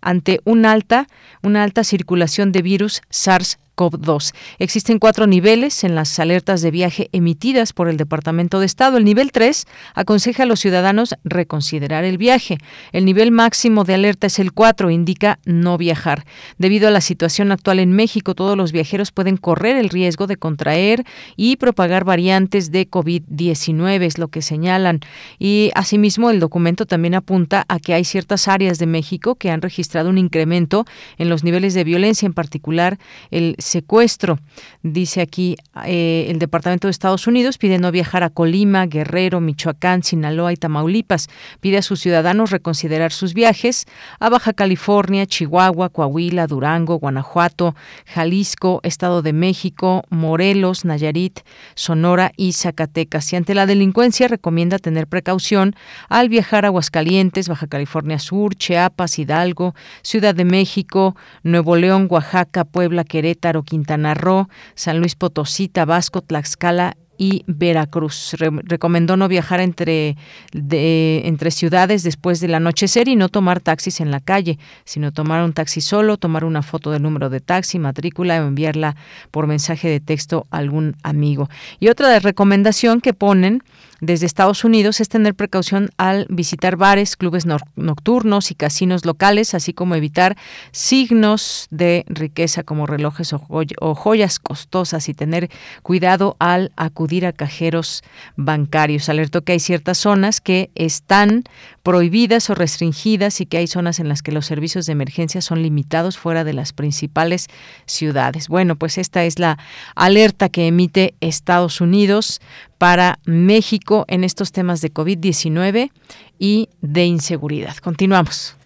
ante 0.02 0.40
una 0.46 0.72
alta, 0.72 1.08
una 1.44 1.64
alta 1.64 1.84
circulación 1.84 2.52
de 2.52 2.62
virus 2.62 3.02
SARS 3.10 3.60
COV-2. 3.76 4.34
Existen 4.60 5.00
cuatro 5.00 5.28
niveles 5.28 5.84
en 5.84 5.96
las 5.96 6.18
alertas 6.20 6.62
de 6.62 6.72
viaje 6.72 7.10
emitidas 7.12 7.74
por 7.74 7.90
el 7.90 7.98
Departamento 7.98 8.60
de 8.60 8.66
Estado. 8.66 8.98
El 8.98 9.06
nivel 9.06 9.32
3 9.32 9.66
aconseja 9.94 10.44
a 10.44 10.46
los 10.46 10.60
ciudadanos 10.60 11.16
reconsiderar 11.24 12.04
el 12.04 12.18
viaje. 12.18 12.58
El 12.92 13.06
nivel 13.06 13.32
máximo 13.32 13.84
de 13.84 13.96
alerta 13.96 14.28
es 14.28 14.40
el 14.40 14.54
4, 14.54 14.90
indica 14.90 15.40
no 15.46 15.78
viajar. 15.78 16.26
Debido 16.58 16.88
a 16.88 16.92
la 16.92 17.02
situación 17.02 17.52
actual 17.52 17.80
en 17.80 17.92
México, 17.94 18.36
todos 18.36 18.58
los 18.58 18.72
viajeros 18.72 19.12
pueden 19.12 19.38
correr 19.38 19.76
el 19.76 19.90
riesgo 19.90 20.28
de 20.28 20.38
contraer 20.38 21.04
y 21.36 21.58
propagar 21.58 22.04
variantes 22.04 22.72
de 22.72 22.90
COVID-19, 22.90 24.04
es 24.04 24.18
lo 24.18 24.28
que 24.30 24.42
señalan. 24.42 25.00
Y 25.40 25.72
asimismo, 25.76 26.30
el 26.30 26.40
documento 26.40 26.86
también 26.86 27.16
apunta 27.16 27.66
a 27.68 27.80
que 27.80 27.94
hay 27.94 28.06
ciertas 28.06 28.48
áreas 28.48 28.80
de 28.80 28.86
México 28.86 29.36
que 29.36 29.52
han 29.52 29.62
registrado 29.62 30.10
un 30.10 30.18
incremento 30.18 30.86
en 31.18 31.30
los 31.30 31.44
niveles 31.44 31.74
de 31.74 31.84
violencia, 31.84 32.26
en 32.26 32.34
particular 32.34 32.98
el 33.32 33.56
secuestro. 33.66 34.40
Dice 34.84 35.22
aquí 35.22 35.58
eh, 35.86 36.28
el 36.30 36.40
Departamento 36.40 36.88
de 36.88 36.92
Estados 36.92 37.28
Unidos 37.28 37.58
pide 37.58 37.80
no 37.80 37.92
viajar 37.92 38.24
a 38.24 38.30
Colima, 38.30 38.86
Guerrero, 38.86 39.42
Michoacán, 39.42 40.04
Sinaloa 40.04 40.54
y 40.54 40.58
Tamaulipas. 40.58 41.28
Pide 41.60 41.80
a 41.80 41.82
sus 41.82 42.00
ciudadanos 42.00 42.52
reconsiderar 42.52 43.12
sus 43.12 43.34
viajes 43.34 43.86
a 44.20 44.30
Baja 44.30 44.54
California, 44.54 45.26
Chihuahua, 45.26 45.90
Coahuila, 45.90 46.48
Durango, 46.48 47.00
Guanajuato, 47.00 47.76
Jalisco, 48.06 48.80
Estado 48.84 49.22
de 49.22 49.34
México, 49.34 50.04
Morelos, 50.10 50.86
Nayarit, 50.86 51.40
Sonora 51.74 52.32
y 52.38 52.54
Zacatecas. 52.54 53.34
Y 53.34 53.36
ante 53.36 53.56
la 53.56 53.66
delincuencia 53.66 54.28
recomienda 54.28 54.78
tener 54.78 55.08
precaución 55.08 55.76
al 56.08 56.30
viajar 56.30 56.66
a 56.66 56.68
Aguascalientes, 56.68 57.50
Baja 57.50 57.68
California 57.68 58.20
Sur, 58.20 58.56
Chiapas, 58.56 59.18
Hidalgo, 59.18 59.74
Ciudad 60.04 60.36
de 60.36 60.46
México, 60.46 61.16
Nuevo 61.44 61.76
León, 61.76 62.08
Oaxaca, 62.10 62.64
Puebla, 62.64 63.04
Querétaro, 63.04 63.55
Quintana 63.64 64.14
Roo, 64.14 64.48
San 64.76 65.00
Luis 65.00 65.16
Potosí, 65.16 65.68
Tabasco, 65.68 66.22
Tlaxcala 66.22 66.98
y 67.18 67.44
Veracruz. 67.48 68.36
recomendó 68.40 69.18
no 69.18 69.28
viajar 69.28 69.60
entre, 69.62 70.18
entre 70.52 71.52
ciudades 71.52 72.04
después 72.04 72.40
del 72.40 72.56
anochecer 72.56 73.08
y 73.08 73.16
no 73.16 73.30
tomar 73.30 73.62
taxis 73.62 74.02
en 74.02 74.12
la 74.12 74.20
calle, 74.20 74.60
sino 74.84 75.12
tomar 75.12 75.44
un 75.44 75.54
taxi 75.54 75.82
solo, 75.82 76.18
tomar 76.18 76.44
una 76.44 76.62
foto 76.62 76.92
del 76.92 77.04
número 77.04 77.30
de 77.30 77.40
taxi, 77.40 77.80
matrícula 77.80 78.42
o 78.44 78.48
enviarla 78.48 78.96
por 79.32 79.48
mensaje 79.48 79.90
de 79.90 80.00
texto 80.00 80.46
a 80.52 80.58
algún 80.58 80.96
amigo. 81.04 81.50
Y 81.80 81.88
otra 81.88 82.20
recomendación 82.20 83.02
que 83.02 83.14
ponen 83.14 83.64
desde 84.02 84.26
Estados 84.26 84.64
Unidos 84.64 85.00
es 85.00 85.10
tener 85.10 85.36
precaución 85.36 85.90
al 85.98 86.26
visitar 86.30 86.76
bares, 86.76 87.16
clubes 87.16 87.46
nocturnos 87.46 88.52
y 88.52 88.56
casinos 88.56 89.06
locales, 89.06 89.54
así 89.54 89.74
como 89.74 89.96
evitar 89.96 90.36
signos 90.72 91.68
de 91.72 92.06
riqueza 92.08 92.64
como 92.64 92.86
relojes 92.86 93.34
o, 93.34 93.96
joyas 93.96 94.40
costosas 94.40 95.08
y 95.10 95.14
tener 95.14 95.50
cuidado 95.82 96.36
al 96.40 96.72
acudir 96.76 97.26
a 97.26 97.34
cajeros 97.34 98.04
bancarios. 98.36 99.10
Alertó 99.10 99.44
que 99.44 99.54
hay 99.54 99.60
ciertas 99.60 99.98
zonas 99.98 100.42
que 100.42 100.70
están 100.76 101.44
prohibidas 101.86 102.50
o 102.50 102.56
restringidas 102.56 103.40
y 103.42 103.46
que 103.46 103.58
hay 103.58 103.68
zonas 103.68 104.00
en 104.00 104.10
las 104.10 104.24
que 104.24 104.32
los 104.32 104.48
servicios 104.48 104.88
de 104.88 104.94
emergencia 104.94 105.40
son 105.40 105.62
limitados 105.62 106.18
fuera 106.18 106.44
de 106.44 106.52
las 106.52 106.74
principales 106.74 107.48
ciudades. 107.86 108.48
Bueno, 108.48 108.76
pues 108.76 108.98
esta 108.98 109.24
es 109.24 109.38
la 109.38 109.60
alerta 109.96 110.50
que 110.50 110.66
emite 110.66 111.14
Estados 111.22 111.82
Unidos 111.82 112.42
para 112.80 113.20
México 113.26 114.06
en 114.08 114.24
estos 114.24 114.52
temas 114.52 114.82
de 114.82 114.92
COVID-19 114.92 115.92
y 116.40 116.70
de 116.82 117.06
inseguridad. 117.06 117.78
Continuamos. 117.78 118.58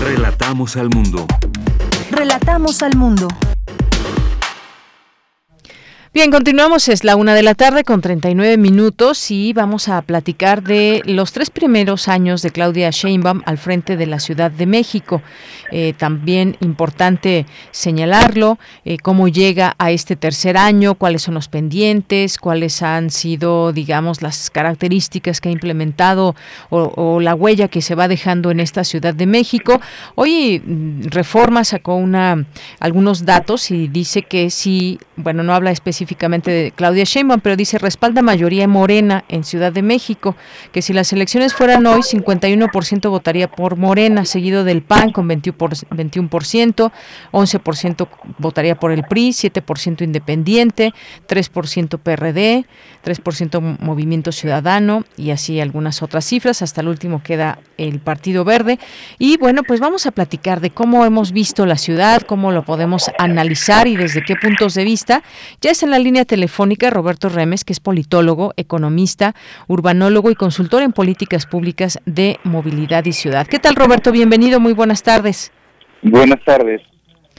Relatamos 0.00 0.76
al 0.76 0.90
mundo. 0.90 1.26
Relatamos 2.12 2.80
al 2.84 2.96
mundo. 2.96 3.26
Bien, 6.18 6.32
continuamos, 6.32 6.88
es 6.88 7.04
la 7.04 7.14
una 7.14 7.32
de 7.32 7.44
la 7.44 7.54
tarde 7.54 7.84
con 7.84 8.00
39 8.00 8.56
minutos 8.56 9.30
y 9.30 9.52
vamos 9.52 9.88
a 9.88 10.02
platicar 10.02 10.64
de 10.64 11.00
los 11.04 11.30
tres 11.30 11.48
primeros 11.48 12.08
años 12.08 12.42
de 12.42 12.50
Claudia 12.50 12.90
Sheinbaum 12.90 13.42
al 13.46 13.56
frente 13.56 13.96
de 13.96 14.06
la 14.06 14.18
Ciudad 14.18 14.50
de 14.50 14.66
México. 14.66 15.22
Eh, 15.70 15.94
también 15.96 16.56
importante 16.60 17.46
señalarlo, 17.70 18.58
eh, 18.84 18.96
cómo 18.98 19.28
llega 19.28 19.76
a 19.78 19.92
este 19.92 20.16
tercer 20.16 20.56
año, 20.56 20.96
cuáles 20.96 21.22
son 21.22 21.34
los 21.34 21.46
pendientes, 21.46 22.38
cuáles 22.38 22.82
han 22.82 23.10
sido, 23.10 23.72
digamos, 23.72 24.20
las 24.20 24.50
características 24.50 25.40
que 25.40 25.50
ha 25.50 25.52
implementado 25.52 26.34
o, 26.70 27.20
la 27.20 27.36
huella 27.36 27.68
que 27.68 27.80
se 27.80 27.94
va 27.94 28.08
dejando 28.08 28.50
en 28.50 28.58
esta 28.58 28.82
Ciudad 28.82 29.14
de 29.14 29.26
México. 29.26 29.80
Hoy 30.16 30.60
mm, 30.64 31.10
Reforma 31.10 31.62
sacó 31.62 31.94
una, 31.94 32.44
algunos 32.80 33.24
datos 33.24 33.70
y 33.70 33.86
dice 33.86 34.22
que 34.22 34.50
si, 34.50 34.98
bueno, 35.14 35.44
no 35.44 35.54
habla 35.54 35.70
específicamente 35.70 36.07
específicamente 36.08 36.50
de 36.50 36.70
Claudia 36.70 37.04
Sheinbaum, 37.04 37.40
pero 37.40 37.54
dice 37.54 37.76
respalda 37.76 38.22
mayoría 38.22 38.66
morena 38.66 39.24
en 39.28 39.44
Ciudad 39.44 39.72
de 39.72 39.82
México, 39.82 40.36
que 40.72 40.80
si 40.80 40.94
las 40.94 41.12
elecciones 41.12 41.52
fueran 41.52 41.84
hoy, 41.86 42.00
51% 42.00 43.10
votaría 43.10 43.50
por 43.50 43.76
Morena, 43.76 44.24
seguido 44.24 44.64
del 44.64 44.80
PAN 44.80 45.12
con 45.12 45.28
21%, 45.28 46.92
11% 47.32 48.08
votaría 48.38 48.74
por 48.76 48.92
el 48.92 49.02
PRI, 49.04 49.30
7% 49.30 50.00
Independiente, 50.00 50.94
3% 51.28 51.98
PRD, 51.98 52.64
3% 53.04 53.78
Movimiento 53.80 54.32
Ciudadano 54.32 55.04
y 55.18 55.30
así 55.30 55.60
algunas 55.60 56.02
otras 56.02 56.24
cifras. 56.24 56.62
Hasta 56.62 56.80
el 56.80 56.88
último 56.88 57.22
queda 57.22 57.58
el 57.78 58.00
Partido 58.00 58.44
Verde. 58.44 58.78
Y 59.18 59.38
bueno, 59.38 59.62
pues 59.62 59.80
vamos 59.80 60.06
a 60.06 60.10
platicar 60.10 60.60
de 60.60 60.70
cómo 60.70 61.04
hemos 61.04 61.32
visto 61.32 61.64
la 61.64 61.76
ciudad, 61.76 62.22
cómo 62.22 62.52
lo 62.52 62.64
podemos 62.64 63.10
analizar 63.18 63.86
y 63.86 63.96
desde 63.96 64.22
qué 64.22 64.36
puntos 64.36 64.74
de 64.74 64.84
vista. 64.84 65.22
Ya 65.60 65.70
es 65.70 65.82
en 65.82 65.90
la 65.90 65.98
línea 65.98 66.24
telefónica 66.24 66.90
Roberto 66.90 67.28
Remes, 67.28 67.64
que 67.64 67.72
es 67.72 67.80
politólogo, 67.80 68.52
economista, 68.56 69.34
urbanólogo 69.68 70.30
y 70.30 70.34
consultor 70.34 70.82
en 70.82 70.92
políticas 70.92 71.46
públicas 71.46 71.98
de 72.04 72.38
movilidad 72.44 73.04
y 73.06 73.12
ciudad. 73.12 73.46
¿Qué 73.46 73.58
tal, 73.58 73.76
Roberto? 73.76 74.12
Bienvenido, 74.12 74.60
muy 74.60 74.74
buenas 74.74 75.02
tardes. 75.02 75.52
Buenas 76.02 76.44
tardes, 76.44 76.82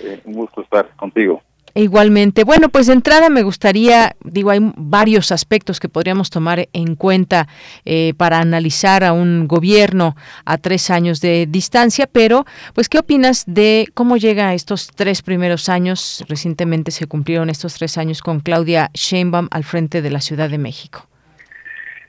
eh, 0.01 0.21
un 0.25 0.33
gusto 0.33 0.61
estar 0.61 0.89
contigo. 0.95 1.41
Igualmente. 1.75 2.43
Bueno, 2.43 2.69
pues 2.69 2.87
de 2.87 2.93
entrada 2.93 3.29
me 3.29 3.43
gustaría, 3.43 4.15
digo, 4.23 4.49
hay 4.49 4.59
varios 4.75 5.31
aspectos 5.31 5.79
que 5.79 5.89
podríamos 5.89 6.29
tomar 6.29 6.67
en 6.73 6.95
cuenta 6.95 7.47
eh, 7.85 8.13
para 8.17 8.39
analizar 8.39 9.03
a 9.03 9.13
un 9.13 9.47
gobierno 9.47 10.15
a 10.45 10.57
tres 10.57 10.89
años 10.89 11.21
de 11.21 11.47
distancia, 11.47 12.07
pero 12.07 12.45
pues, 12.73 12.89
¿qué 12.89 12.99
opinas 12.99 13.43
de 13.47 13.87
cómo 13.93 14.17
llega 14.17 14.49
a 14.49 14.53
estos 14.53 14.87
tres 14.95 15.21
primeros 15.21 15.69
años? 15.69 16.25
Recientemente 16.27 16.91
se 16.91 17.07
cumplieron 17.07 17.49
estos 17.49 17.75
tres 17.75 17.97
años 17.97 18.21
con 18.21 18.39
Claudia 18.39 18.89
Sheinbaum 18.93 19.47
al 19.51 19.63
frente 19.63 20.01
de 20.01 20.11
la 20.11 20.21
Ciudad 20.21 20.49
de 20.49 20.57
México. 20.57 21.07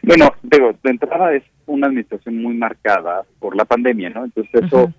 Bueno, 0.03 0.35
digo, 0.43 0.73
de 0.83 0.91
entrada 0.91 1.35
es 1.35 1.43
una 1.67 1.87
administración 1.87 2.43
muy 2.43 2.55
marcada 2.55 3.25
por 3.39 3.55
la 3.55 3.65
pandemia, 3.65 4.11
¿no? 4.11 4.25
Entonces 4.25 4.65
eso 4.65 4.93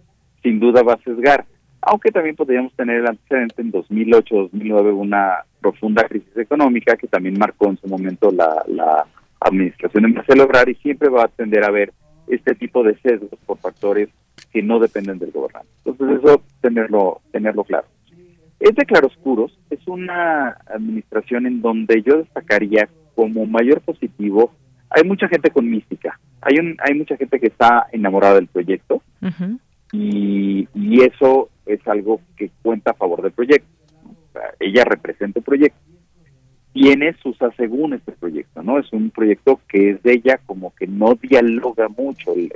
sin 0.44 0.60
duda 0.60 0.84
va 0.84 0.94
a 0.94 1.04
sesgar 1.04 1.46
aunque 1.82 2.12
también 2.12 2.36
podríamos 2.36 2.74
tener 2.74 2.98
el 2.98 3.08
antecedente 3.08 3.62
en 3.62 3.72
2008-2009 3.72 4.94
una 4.96 5.38
profunda 5.60 6.04
crisis 6.04 6.36
económica 6.38 6.96
que 6.96 7.08
también 7.08 7.38
marcó 7.38 7.70
en 7.70 7.78
su 7.78 7.88
momento 7.88 8.32
la, 8.32 8.64
la 8.68 9.06
administración 9.40 10.04
de 10.04 10.10
Marcelo 10.10 10.44
Ebrard 10.44 10.70
y 10.70 10.76
siempre 10.76 11.10
va 11.10 11.26
a 11.26 11.28
tender 11.28 11.64
a 11.64 11.68
haber 11.68 11.92
este 12.28 12.56
tipo 12.56 12.84
de 12.84 12.96
sesgos 13.00 13.40
por 13.46 13.58
factores 13.58 14.10
que 14.52 14.62
no 14.62 14.80
dependen 14.80 15.20
del 15.20 15.32
gobernante. 15.32 15.68
Entonces 15.84 16.20
eso 16.24 16.42
tenerlo 16.62 17.22
tenerlo 17.32 17.64
claro. 17.64 17.88
Es 18.60 18.76
de 18.76 18.86
claroscuros, 18.86 19.58
es 19.72 19.80
una 19.88 20.58
administración 20.68 21.48
en 21.48 21.62
donde 21.62 22.04
yo 22.04 22.18
destacaría 22.18 22.88
como 23.16 23.46
mayor 23.48 23.82
positivo, 23.82 24.52
hay 24.90 25.04
mucha 25.04 25.28
gente 25.28 25.50
con 25.50 25.68
mística, 25.68 26.20
hay 26.42 26.60
un, 26.60 26.78
hay 26.80 26.94
mucha 26.94 27.18
gente 27.18 27.40
que 27.40 27.48
está 27.48 27.88
enamorada 27.92 28.36
del 28.36 28.48
proyecto 28.48 29.02
y, 29.92 30.68
y 30.74 31.02
eso 31.04 31.50
es 31.66 31.86
algo 31.88 32.22
que 32.38 32.52
cuenta 32.62 32.92
a 32.92 32.96
favor 32.96 33.22
del 33.22 33.32
proyecto. 33.32 33.68
ella 34.60 34.84
representa 34.86 35.40
el 35.40 35.46
proyecto. 35.46 35.80
Tiene 36.74 37.14
sus 37.22 37.42
asegún 37.42 37.94
este 37.94 38.14
proyecto, 38.14 38.64
¿no? 38.64 38.80
Es 38.80 38.92
un 38.94 39.10
proyecto 39.10 39.60
que 39.68 39.92
es 39.92 40.04
de 40.04 40.14
ella 40.14 40.40
como 40.46 40.74
que 40.76 40.88
no 40.88 41.16
dialoga 41.16 41.90
mucho 41.90 42.34
el, 42.34 42.52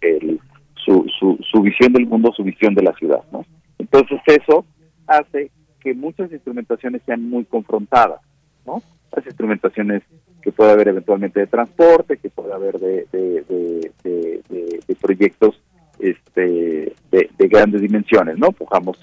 el, 0.00 0.40
su 0.84 1.06
su, 1.06 1.36
su, 1.38 1.44
su 1.48 1.62
visión 1.62 1.92
del 1.92 2.06
mundo, 2.06 2.32
su 2.36 2.42
visión 2.42 2.74
de 2.74 2.82
la 2.82 2.92
ciudad, 2.94 3.22
¿no? 3.30 3.44
Entonces 3.78 4.20
eso 4.26 4.64
hace 5.06 5.52
que 5.80 5.94
muchas 5.94 6.32
instrumentaciones 6.32 7.02
sean 7.06 7.28
muy 7.28 7.44
confrontadas, 7.44 8.20
¿no? 8.66 8.82
Las 9.14 9.26
instrumentaciones 9.26 10.02
que 10.40 10.50
puede 10.50 10.72
haber 10.72 10.88
eventualmente 10.88 11.40
de 11.40 11.46
transporte, 11.46 12.16
que 12.16 12.30
puede 12.30 12.52
haber 12.52 12.78
de, 12.78 13.06
de, 13.12 13.92
de, 14.02 14.96
proyectos 15.00 15.60
este, 16.02 16.92
de, 17.10 17.48
grandes 17.48 17.80
dimensiones, 17.80 18.38
¿no? 18.38 18.52
Pujamos 18.52 18.98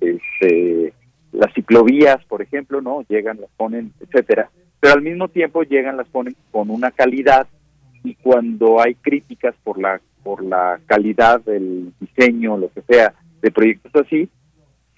este, 0.00 0.92
las 1.32 1.52
ciclovías, 1.54 2.24
por 2.26 2.42
ejemplo, 2.42 2.80
¿no? 2.80 3.04
Llegan, 3.08 3.40
las 3.40 3.50
ponen, 3.56 3.92
etcétera, 4.00 4.50
pero 4.80 4.94
al 4.94 5.02
mismo 5.02 5.28
tiempo 5.28 5.62
llegan, 5.62 5.96
las 5.96 6.08
ponen 6.08 6.36
con 6.50 6.70
una 6.70 6.90
calidad 6.90 7.46
y 8.02 8.14
cuando 8.14 8.80
hay 8.80 8.94
críticas 8.94 9.54
por 9.64 9.80
la 9.80 10.00
por 10.22 10.42
la 10.42 10.80
calidad 10.86 11.42
del 11.42 11.92
diseño, 12.00 12.56
lo 12.56 12.70
que 12.72 12.80
sea, 12.82 13.12
de 13.42 13.50
proyectos 13.50 13.92
así, 13.94 14.28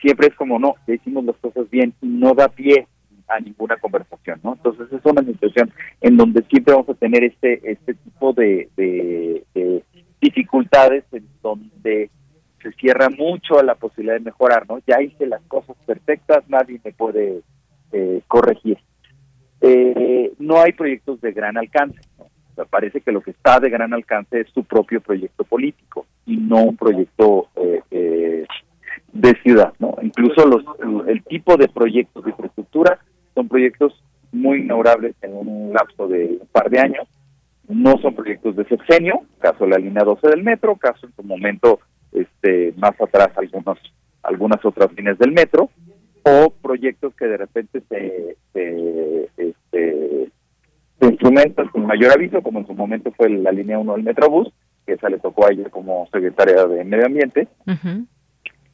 siempre 0.00 0.28
es 0.28 0.34
como, 0.34 0.58
no, 0.58 0.76
hicimos 0.86 1.24
las 1.24 1.36
cosas 1.38 1.68
bien 1.68 1.92
y 2.00 2.06
no 2.06 2.32
da 2.32 2.48
pie 2.48 2.86
a 3.28 3.40
ninguna 3.40 3.76
conversación, 3.76 4.38
¿no? 4.44 4.54
Entonces 4.54 4.86
es 4.92 5.04
una 5.04 5.22
situación 5.24 5.72
en 6.00 6.16
donde 6.16 6.42
siempre 6.42 6.74
vamos 6.74 6.90
a 6.90 6.94
tener 6.94 7.24
este 7.24 7.60
este 7.72 7.94
tipo 7.94 8.32
de, 8.32 8.68
de, 8.76 9.42
dificultades 10.20 11.04
en 11.12 11.26
donde 11.42 12.10
se 12.62 12.72
cierra 12.72 13.08
mucho 13.08 13.58
a 13.58 13.62
la 13.62 13.74
posibilidad 13.74 14.14
de 14.14 14.24
mejorar, 14.24 14.66
¿no? 14.68 14.78
Ya 14.86 15.00
hice 15.02 15.26
las 15.26 15.42
cosas 15.42 15.76
perfectas, 15.86 16.44
nadie 16.48 16.80
me 16.84 16.92
puede 16.92 17.42
eh, 17.92 18.22
corregir. 18.26 18.78
Eh, 19.60 20.32
no 20.38 20.60
hay 20.60 20.72
proyectos 20.72 21.20
de 21.20 21.32
gran 21.32 21.56
alcance, 21.56 22.00
¿no? 22.18 22.26
parece 22.64 23.00
que 23.00 23.12
lo 23.12 23.20
que 23.20 23.32
está 23.32 23.60
de 23.60 23.68
gran 23.68 23.92
alcance 23.92 24.40
es 24.40 24.48
su 24.50 24.64
propio 24.64 25.00
proyecto 25.00 25.44
político 25.44 26.06
y 26.24 26.36
no 26.38 26.64
un 26.64 26.76
proyecto 26.76 27.48
eh, 27.56 27.82
eh, 27.90 28.46
de 29.12 29.32
ciudad, 29.42 29.72
¿no? 29.78 29.94
Incluso 30.00 30.46
los, 30.46 30.64
el 31.06 31.22
tipo 31.24 31.56
de 31.56 31.68
proyectos 31.68 32.24
de 32.24 32.30
infraestructura 32.30 32.98
son 33.34 33.48
proyectos 33.48 34.02
muy 34.32 34.60
inaugurables 34.60 35.14
en 35.22 35.34
un 35.34 35.72
lapso 35.72 36.08
de 36.08 36.38
un 36.40 36.48
par 36.48 36.70
de 36.70 36.80
años. 36.80 37.06
No 37.68 37.98
son 37.98 38.14
proyectos 38.14 38.56
de 38.56 38.64
sexenio, 38.66 39.22
caso 39.38 39.64
de 39.64 39.70
la 39.70 39.78
línea 39.78 40.04
12 40.04 40.28
del 40.28 40.42
metro, 40.42 40.76
caso 40.76 41.06
en 41.06 41.14
su 41.14 41.22
momento 41.22 41.80
este, 42.12 42.72
más 42.76 42.92
atrás 43.00 43.30
algunos, 43.36 43.78
algunas 44.22 44.64
otras 44.64 44.92
líneas 44.94 45.18
del 45.18 45.32
metro, 45.32 45.70
o 46.22 46.50
proyectos 46.50 47.14
que 47.14 47.26
de 47.26 47.36
repente 47.36 47.82
se, 47.88 48.36
se, 48.52 49.30
este, 49.36 50.28
instrumentos 51.00 51.70
con 51.70 51.86
mayor 51.86 52.12
aviso, 52.12 52.42
como 52.42 52.60
en 52.60 52.66
su 52.66 52.74
momento 52.74 53.12
fue 53.16 53.28
la 53.30 53.52
línea 53.52 53.78
1 53.78 53.92
del 53.94 54.02
Metrobús, 54.02 54.52
que 54.84 54.94
esa 54.94 55.08
le 55.08 55.18
tocó 55.18 55.46
a 55.46 55.52
ella 55.52 55.68
como 55.70 56.08
secretaria 56.12 56.64
de 56.66 56.84
Medio 56.84 57.06
Ambiente, 57.06 57.48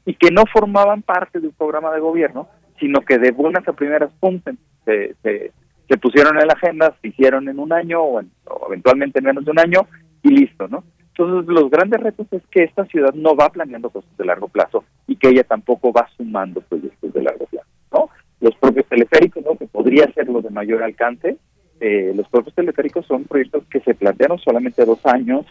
y 0.05 0.15
que 0.15 0.31
no 0.31 0.45
formaban 0.53 1.03
parte 1.03 1.41
de 1.41 1.49
un 1.49 1.55
programa 1.55 1.93
de 1.93 2.01
gobierno, 2.01 2.49
sino 2.79 3.01
que 3.01 3.19
de 3.19 3.31
buenas 3.31 3.67
a 3.67 3.73
primeras 3.73 4.13
puntas 4.15 4.57
se, 4.85 5.15
se, 5.23 5.53
pusieron 5.99 6.39
en 6.39 6.47
la 6.47 6.55
agenda, 6.55 6.95
se 7.01 7.09
hicieron 7.09 7.49
en 7.49 7.59
un 7.59 7.73
año 7.73 8.03
o, 8.03 8.23
eventualmente 8.69 9.19
en 9.19 9.25
menos 9.25 9.45
de 9.45 9.51
un 9.51 9.59
año 9.59 9.87
y 10.23 10.31
listo, 10.31 10.69
¿no? 10.69 10.85
Entonces 11.09 11.49
los 11.53 11.71
grandes 11.71 12.01
retos 12.01 12.27
es 12.31 12.43
que 12.51 12.65
esta 12.65 12.85
ciudad 12.87 13.13
no 13.15 13.37
va 13.37 13.51
planeando 13.51 13.91
cosas 13.91 14.17
de 14.17 14.25
largo 14.25 14.49
plazo 14.49 14.85
y 15.07 15.17
que 15.17 15.29
ella 15.29 15.45
tampoco 15.45 15.93
va 15.93 16.09
sumando 16.17 16.61
proyectos 16.63 17.13
de 17.13 17.23
largo 17.23 17.47
plazo, 17.47 17.69
¿no? 17.93 18.09
Los 18.41 18.57
propios 18.57 18.87
teleféricos, 18.87 19.45
¿no? 19.45 19.57
Que 19.57 19.67
podría 19.67 20.11
ser 20.13 20.29
lo 20.29 20.41
de 20.41 20.51
mayor 20.51 20.83
alcance, 20.83 21.37
eh, 21.81 22.13
los 22.15 22.29
propios 22.29 22.55
teleféricos 22.55 23.05
son 23.07 23.25
proyectos 23.25 23.65
que 23.69 23.81
se 23.81 23.95
plantearon 23.95 24.39
solamente 24.39 24.85
dos 24.85 25.05
años, 25.05 25.45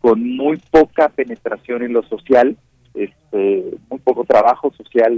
con 0.00 0.36
muy 0.36 0.56
poca 0.70 1.08
penetración 1.08 1.84
en 1.84 1.92
lo 1.92 2.02
social, 2.02 2.56
este, 2.94 3.64
muy 3.88 4.00
poco 4.00 4.24
trabajo 4.24 4.72
social, 4.72 5.16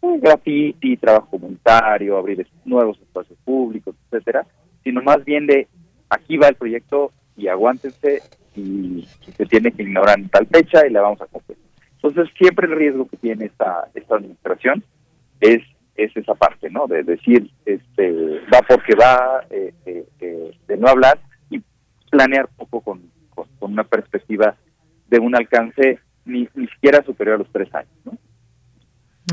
graffiti, 0.00 0.96
trabajo 0.96 1.30
comunitario, 1.30 2.16
abrir 2.16 2.46
nuevos 2.64 2.98
espacios 3.00 3.38
públicos, 3.44 3.94
etcétera, 4.04 4.46
sino 4.84 5.02
más 5.02 5.24
bien 5.24 5.46
de 5.46 5.68
aquí 6.08 6.36
va 6.36 6.48
el 6.48 6.54
proyecto 6.54 7.12
y 7.36 7.48
aguántense 7.48 8.22
y, 8.56 9.06
se 9.36 9.46
tiene 9.46 9.70
que 9.72 9.82
ignorar 9.82 10.18
en 10.18 10.28
tal 10.28 10.46
fecha 10.46 10.86
y 10.86 10.90
la 10.90 11.02
vamos 11.02 11.20
a 11.20 11.26
cumplir. 11.26 11.58
Entonces 11.94 12.28
siempre 12.36 12.66
el 12.66 12.76
riesgo 12.76 13.08
que 13.08 13.16
tiene 13.16 13.46
esta, 13.46 13.88
esta 13.94 14.16
administración 14.16 14.82
es 15.40 15.62
es 15.98 16.16
esa 16.16 16.34
parte, 16.34 16.70
¿no? 16.70 16.86
De 16.86 17.02
decir, 17.02 17.50
este, 17.66 18.12
va 18.52 18.62
porque 18.66 18.94
va, 18.94 19.44
eh, 19.50 19.74
eh, 19.84 20.06
eh, 20.20 20.52
de 20.68 20.76
no 20.76 20.86
hablar 20.86 21.18
y 21.50 21.60
planear 22.08 22.48
poco 22.56 22.80
con, 22.80 23.02
con, 23.34 23.48
una 23.60 23.82
perspectiva 23.82 24.54
de 25.08 25.18
un 25.18 25.34
alcance 25.34 25.98
ni, 26.24 26.48
ni 26.54 26.68
siquiera 26.68 27.02
superior 27.02 27.34
a 27.34 27.38
los 27.38 27.50
tres 27.50 27.74
años, 27.74 27.90
¿no? 28.04 28.12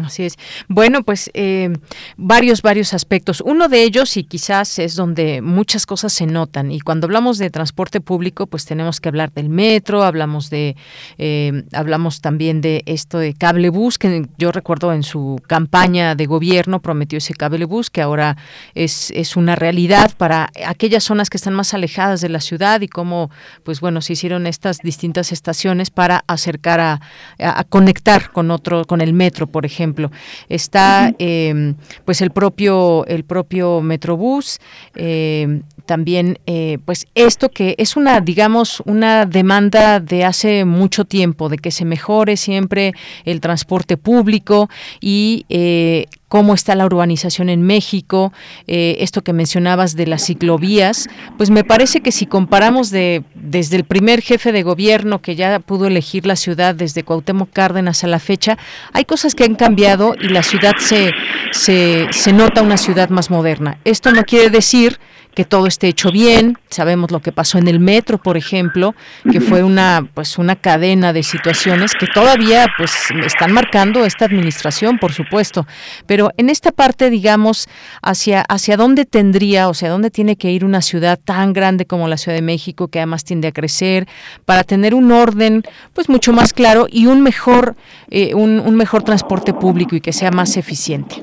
Así 0.03 0.23
es. 0.23 0.35
Bueno, 0.67 1.03
pues 1.03 1.31
eh, 1.33 1.71
varios, 2.17 2.61
varios 2.61 2.93
aspectos. 2.93 3.41
Uno 3.41 3.69
de 3.69 3.83
ellos, 3.83 4.17
y 4.17 4.23
quizás 4.23 4.77
es 4.79 4.95
donde 4.95 5.41
muchas 5.41 5.85
cosas 5.85 6.11
se 6.11 6.25
notan, 6.25 6.71
y 6.71 6.81
cuando 6.81 7.05
hablamos 7.05 7.37
de 7.37 7.49
transporte 7.49 8.01
público, 8.01 8.47
pues 8.47 8.65
tenemos 8.65 8.99
que 8.99 9.09
hablar 9.09 9.31
del 9.31 9.49
metro, 9.49 10.03
hablamos 10.03 10.49
de, 10.49 10.75
eh, 11.17 11.63
hablamos 11.71 12.21
también 12.21 12.61
de 12.61 12.83
esto 12.85 13.19
de 13.19 13.33
cable 13.33 13.69
bus, 13.69 13.97
que 13.97 14.27
yo 14.37 14.51
recuerdo 14.51 14.91
en 14.91 15.03
su 15.03 15.41
campaña 15.47 16.15
de 16.15 16.25
gobierno 16.25 16.81
prometió 16.81 17.17
ese 17.17 17.33
cable 17.33 17.65
bus, 17.65 17.89
que 17.89 18.01
ahora 18.01 18.35
es, 18.73 19.11
es 19.11 19.37
una 19.37 19.55
realidad 19.55 20.11
para 20.17 20.51
aquellas 20.67 21.03
zonas 21.03 21.29
que 21.29 21.37
están 21.37 21.53
más 21.53 21.73
alejadas 21.73 22.19
de 22.21 22.29
la 22.29 22.41
ciudad 22.41 22.81
y 22.81 22.87
cómo, 22.87 23.29
pues 23.63 23.79
bueno, 23.79 24.01
se 24.01 24.13
hicieron 24.13 24.45
estas 24.45 24.79
distintas 24.79 25.31
estaciones 25.31 25.89
para 25.89 26.23
acercar 26.27 26.79
a, 26.81 27.01
a 27.39 27.63
conectar 27.63 28.31
con 28.31 28.51
otro, 28.51 28.85
con 28.85 28.99
el 28.99 29.13
metro, 29.13 29.47
por 29.47 29.65
ejemplo 29.65 29.84
ejemplo. 29.85 30.11
Está 30.49 31.13
em, 31.19 31.75
pues 32.05 32.21
el 32.21 32.31
propio, 32.31 33.05
el 33.05 33.23
propio 33.23 33.81
Metrobús, 33.81 34.59
em, 34.95 35.61
también 35.85 36.39
eh, 36.47 36.79
pues 36.85 37.05
esto 37.13 37.49
que 37.49 37.75
es 37.77 37.95
una, 37.95 38.19
digamos, 38.19 38.81
una 38.85 39.25
demanda 39.25 39.99
de 39.99 40.25
hace 40.25 40.65
mucho 40.65 41.05
tiempo, 41.05 41.49
de 41.49 41.57
que 41.57 41.69
se 41.69 41.85
mejore 41.85 42.37
siempre 42.37 42.93
el 43.23 43.39
transporte 43.39 43.95
público 43.97 44.67
y 44.99 45.45
eh, 45.49 46.07
cómo 46.35 46.53
está 46.53 46.75
la 46.75 46.85
urbanización 46.85 47.47
en 47.47 47.61
México, 47.61 48.33
eh, 48.67 48.97
esto 48.99 49.21
que 49.21 49.31
mencionabas 49.31 49.95
de 49.95 50.05
las 50.05 50.25
ciclovías, 50.25 51.07
pues 51.37 51.49
me 51.49 51.63
parece 51.63 52.01
que 52.01 52.11
si 52.11 52.25
comparamos 52.25 52.89
de 52.89 53.23
desde 53.35 53.77
el 53.77 53.85
primer 53.85 54.21
jefe 54.21 54.51
de 54.51 54.61
gobierno 54.61 55.21
que 55.21 55.37
ya 55.37 55.59
pudo 55.59 55.87
elegir 55.87 56.25
la 56.25 56.35
ciudad 56.35 56.75
desde 56.75 57.03
Cuauhtémoc 57.03 57.53
Cárdenas 57.53 58.03
a 58.03 58.07
la 58.07 58.19
fecha, 58.19 58.57
hay 58.91 59.05
cosas 59.05 59.33
que 59.33 59.45
han 59.45 59.55
cambiado 59.55 60.13
y 60.21 60.27
la 60.27 60.43
ciudad 60.43 60.73
se, 60.77 61.13
se, 61.53 62.07
se 62.11 62.33
nota 62.33 62.61
una 62.61 62.75
ciudad 62.75 63.07
más 63.07 63.31
moderna. 63.31 63.77
Esto 63.85 64.11
no 64.11 64.25
quiere 64.25 64.49
decir 64.49 64.99
que 65.35 65.45
todo 65.45 65.67
esté 65.67 65.87
hecho 65.87 66.11
bien. 66.11 66.57
Sabemos 66.69 67.11
lo 67.11 67.19
que 67.19 67.31
pasó 67.31 67.57
en 67.57 67.67
el 67.67 67.79
metro, 67.79 68.17
por 68.17 68.37
ejemplo, 68.37 68.95
que 69.31 69.41
fue 69.41 69.63
una 69.63 70.07
pues 70.13 70.37
una 70.37 70.55
cadena 70.55 71.13
de 71.13 71.21
situaciones 71.21 71.93
que 71.93 72.07
todavía 72.07 72.65
pues 72.77 72.91
están 73.25 73.51
marcando 73.51 74.05
esta 74.05 74.25
administración, 74.25 74.97
por 74.97 75.11
supuesto. 75.11 75.67
Pero 76.07 76.31
en 76.37 76.49
esta 76.49 76.71
parte, 76.71 77.09
digamos, 77.09 77.67
hacia 78.01 78.41
hacia 78.41 78.77
dónde 78.77 79.05
tendría, 79.05 79.67
o 79.69 79.73
sea, 79.73 79.89
dónde 79.89 80.09
tiene 80.09 80.37
que 80.37 80.51
ir 80.51 80.65
una 80.65 80.81
ciudad 80.81 81.19
tan 81.23 81.53
grande 81.53 81.85
como 81.85 82.07
la 82.07 82.17
Ciudad 82.17 82.37
de 82.37 82.41
México, 82.41 82.87
que 82.87 82.99
además 82.99 83.25
tiende 83.25 83.49
a 83.49 83.51
crecer, 83.51 84.07
para 84.45 84.63
tener 84.63 84.95
un 84.95 85.11
orden 85.11 85.63
pues 85.93 86.09
mucho 86.09 86.31
más 86.33 86.53
claro 86.53 86.87
y 86.89 87.07
un 87.07 87.21
mejor 87.21 87.75
eh, 88.09 88.33
un, 88.33 88.59
un 88.59 88.75
mejor 88.75 89.03
transporte 89.03 89.53
público 89.53 89.95
y 89.95 90.01
que 90.01 90.13
sea 90.13 90.31
más 90.31 90.55
eficiente. 90.55 91.21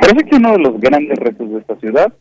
Parece 0.00 0.24
que 0.24 0.36
uno 0.36 0.52
de 0.52 0.58
los 0.58 0.80
grandes 0.80 1.18
retos 1.18 1.50
de 1.50 1.58
esta 1.58 1.76
ciudad 1.76 2.12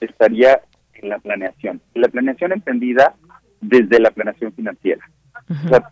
estaría 0.00 0.60
en 0.94 1.08
la 1.08 1.18
planeación. 1.18 1.80
La 1.94 2.08
planeación 2.08 2.52
entendida 2.52 3.14
desde 3.60 4.00
la 4.00 4.10
planeación 4.10 4.52
financiera. 4.52 5.08
o 5.48 5.68
sea, 5.68 5.90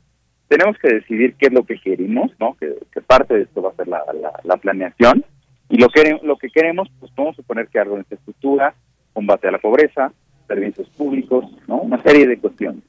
tenemos 0.48 0.76
que 0.78 0.94
decidir 0.94 1.34
qué 1.34 1.46
es 1.46 1.52
lo 1.52 1.64
que 1.64 1.78
queremos, 1.80 2.32
¿no? 2.38 2.54
Que, 2.54 2.74
parte 3.06 3.34
de 3.34 3.42
esto 3.42 3.62
va 3.62 3.70
a 3.70 3.74
ser 3.74 3.88
la, 3.88 4.02
la, 4.42 4.56
planeación. 4.56 5.24
Y 5.68 5.78
lo 5.78 5.88
que, 5.88 6.18
lo 6.22 6.36
que 6.36 6.50
queremos, 6.50 6.88
pues 6.98 7.12
podemos 7.12 7.36
suponer 7.36 7.68
que 7.68 7.78
algo 7.78 7.94
en 7.94 8.00
infraestructura, 8.00 8.74
combate 9.12 9.48
a 9.48 9.52
la 9.52 9.58
pobreza, 9.58 10.12
servicios 10.46 10.88
públicos, 10.90 11.44
¿no? 11.66 11.76
Una 11.78 12.02
serie 12.02 12.26
de 12.26 12.38
cuestiones. 12.38 12.82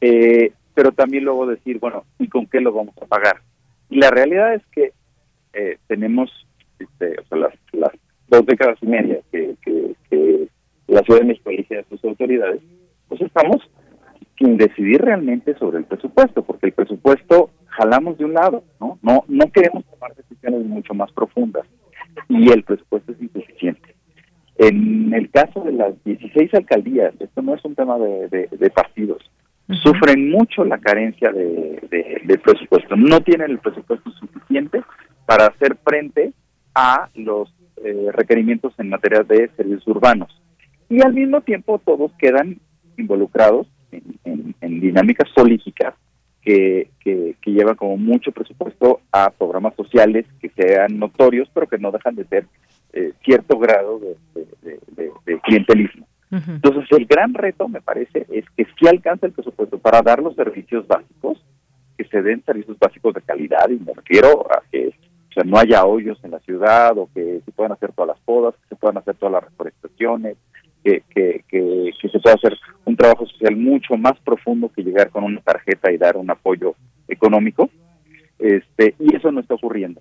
Eh, 0.00 0.52
pero 0.74 0.92
también 0.92 1.24
luego 1.24 1.46
decir, 1.46 1.78
bueno, 1.78 2.04
¿y 2.18 2.28
con 2.28 2.46
qué 2.46 2.60
lo 2.60 2.72
vamos 2.72 2.94
a 3.00 3.06
pagar? 3.06 3.42
Y 3.90 3.96
la 3.96 4.10
realidad 4.10 4.54
es 4.54 4.62
que 4.72 4.92
eh, 5.52 5.78
tenemos 5.86 6.30
este, 6.82 7.20
o 7.20 7.24
sea, 7.24 7.38
las, 7.38 7.54
las 7.72 7.92
dos 8.32 8.46
décadas 8.46 8.78
y 8.80 8.86
media 8.86 9.18
que, 9.30 9.52
la 10.88 11.00
Ciudad 11.02 11.20
de 11.20 11.26
México 11.26 11.48
elige 11.48 11.78
a 11.78 11.84
sus 11.84 12.04
autoridades, 12.04 12.60
pues 13.08 13.20
estamos 13.22 13.56
sin 14.38 14.58
decidir 14.58 15.00
realmente 15.00 15.54
sobre 15.56 15.78
el 15.78 15.84
presupuesto, 15.84 16.42
porque 16.42 16.66
el 16.66 16.72
presupuesto 16.72 17.48
jalamos 17.66 18.18
de 18.18 18.26
un 18.26 18.34
lado, 18.34 18.62
¿no? 18.78 18.98
No, 19.00 19.24
no 19.26 19.50
queremos 19.52 19.86
tomar 19.86 20.14
decisiones 20.14 20.66
mucho 20.66 20.92
más 20.92 21.10
profundas 21.12 21.66
y 22.28 22.50
el 22.50 22.62
presupuesto 22.62 23.12
es 23.12 23.22
insuficiente. 23.22 23.94
En 24.56 25.14
el 25.14 25.30
caso 25.30 25.60
de 25.60 25.72
las 25.72 26.04
16 26.04 26.52
alcaldías, 26.54 27.14
esto 27.18 27.40
no 27.40 27.54
es 27.54 27.64
un 27.64 27.74
tema 27.74 27.96
de, 27.98 28.70
partidos, 28.74 29.22
sufren 29.82 30.30
mucho 30.30 30.62
la 30.64 30.78
carencia 30.78 31.32
de, 31.32 32.38
presupuesto. 32.44 32.96
No 32.96 33.20
tienen 33.20 33.50
el 33.50 33.60
presupuesto 33.60 34.10
suficiente 34.10 34.82
para 35.24 35.46
hacer 35.46 35.76
frente 35.84 36.32
a 36.74 37.08
los 37.14 37.50
eh, 37.84 38.08
requerimientos 38.12 38.72
en 38.78 38.88
materia 38.88 39.22
de 39.22 39.48
servicios 39.56 39.86
urbanos. 39.86 40.30
Y 40.88 41.02
al 41.02 41.12
mismo 41.12 41.40
tiempo 41.40 41.80
todos 41.84 42.12
quedan 42.18 42.58
involucrados 42.96 43.66
en, 43.90 44.52
dinámicas 44.80 45.30
políticas 45.30 45.94
que, 46.42 46.90
que, 47.00 47.36
llevan 47.44 47.76
como 47.76 47.96
mucho 47.96 48.32
presupuesto 48.32 49.00
a 49.12 49.30
programas 49.30 49.74
sociales 49.76 50.26
que 50.40 50.50
sean 50.50 50.98
notorios, 50.98 51.48
pero 51.54 51.68
que 51.68 51.78
no 51.78 51.92
dejan 51.92 52.16
de 52.16 52.24
ser 52.24 52.46
eh, 52.92 53.12
cierto 53.22 53.58
grado 53.58 54.00
de 54.00 55.40
clientelismo. 55.42 56.06
Entonces, 56.32 56.84
el 56.96 57.04
gran 57.04 57.34
reto, 57.34 57.68
me 57.68 57.82
parece, 57.82 58.26
es 58.30 58.46
que 58.56 58.66
si 58.78 58.88
alcanza 58.88 59.26
el 59.26 59.32
presupuesto 59.32 59.78
para 59.78 60.00
dar 60.00 60.22
los 60.22 60.34
servicios 60.34 60.86
básicos, 60.86 61.44
que 61.98 62.04
se 62.04 62.22
den 62.22 62.42
servicios 62.44 62.78
básicos 62.78 63.12
de 63.12 63.20
calidad, 63.20 63.68
y 63.68 63.78
me 63.78 63.92
refiero 63.92 64.50
a 64.50 64.62
que 64.72 64.94
sea, 65.32 65.44
no 65.44 65.58
haya 65.58 65.84
hoyos 65.84 66.18
en 66.24 66.32
la 66.32 66.40
ciudad, 66.40 66.96
o 66.96 67.08
que 67.14 67.40
se 67.44 67.52
puedan 67.52 67.72
hacer 67.72 67.92
todas 67.92 68.08
las 68.08 68.20
podas, 68.24 68.54
que 68.54 68.68
se 68.68 68.76
puedan 68.76 68.98
hacer 68.98 69.14
todas 69.16 69.32
las 69.32 69.44
reforestaciones, 69.44 70.36
que, 70.84 71.02
que, 71.14 71.44
que, 71.48 71.92
se 72.00 72.18
pueda 72.18 72.34
hacer 72.34 72.58
un 72.84 72.96
trabajo 72.96 73.26
social 73.26 73.56
mucho 73.56 73.96
más 73.96 74.18
profundo 74.20 74.70
que 74.74 74.82
llegar 74.82 75.10
con 75.10 75.24
una 75.24 75.40
tarjeta 75.40 75.92
y 75.92 75.98
dar 75.98 76.16
un 76.16 76.30
apoyo 76.30 76.74
económico. 77.08 77.70
Este, 78.38 78.94
y 78.98 79.14
eso 79.14 79.30
no 79.30 79.40
está 79.40 79.54
ocurriendo. 79.54 80.00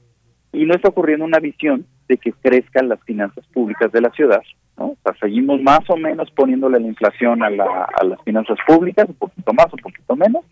Y 0.51 0.65
no 0.65 0.73
está 0.73 0.89
ocurriendo 0.89 1.23
una 1.23 1.39
visión 1.39 1.85
de 2.07 2.17
que 2.17 2.33
crezcan 2.33 2.89
las 2.89 2.99
finanzas 3.03 3.45
públicas 3.53 3.91
de 3.91 4.01
la 4.01 4.09
ciudad 4.11 4.41
o 4.83 4.97
sea, 5.03 5.13
seguimos 5.19 5.61
más 5.61 5.81
o 5.89 5.97
menos 5.97 6.29
poniéndole 6.31 6.79
la 6.79 6.87
inflación 6.87 7.43
a, 7.43 7.49
las 7.49 8.21
finanzas 8.23 8.57
públicas, 8.65 9.07
un 9.07 9.15
poquito 9.15 9.53
más, 9.53 9.67
un 9.71 9.79
poquito 9.79 10.15
menos, 10.15 10.45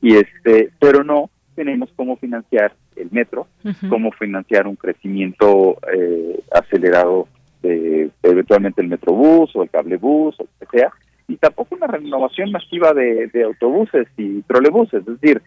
y 0.00 0.16
este, 0.16 0.70
pero 0.78 1.04
no 1.04 1.30
tenemos 1.54 1.90
cómo 1.96 2.16
financiar 2.16 2.74
el 3.00 3.10
metro, 3.10 3.46
cómo 3.88 4.10
financiar 4.12 4.66
un 4.66 4.76
crecimiento 4.76 5.78
eh, 5.92 6.40
acelerado 6.52 7.28
de 7.62 8.10
eventualmente 8.22 8.82
el 8.82 8.88
metrobús 8.88 9.54
o 9.54 9.62
el 9.62 9.70
cablebús 9.70 10.38
o 10.38 10.44
lo 10.44 10.48
que 10.66 10.78
sea, 10.78 10.90
y 11.28 11.36
tampoco 11.36 11.74
una 11.74 11.86
renovación 11.86 12.50
masiva 12.50 12.94
de, 12.94 13.30
autobuses 13.44 14.08
y 14.16 14.42
trolebuses, 14.42 15.00
es 15.06 15.20
decir, 15.20 15.42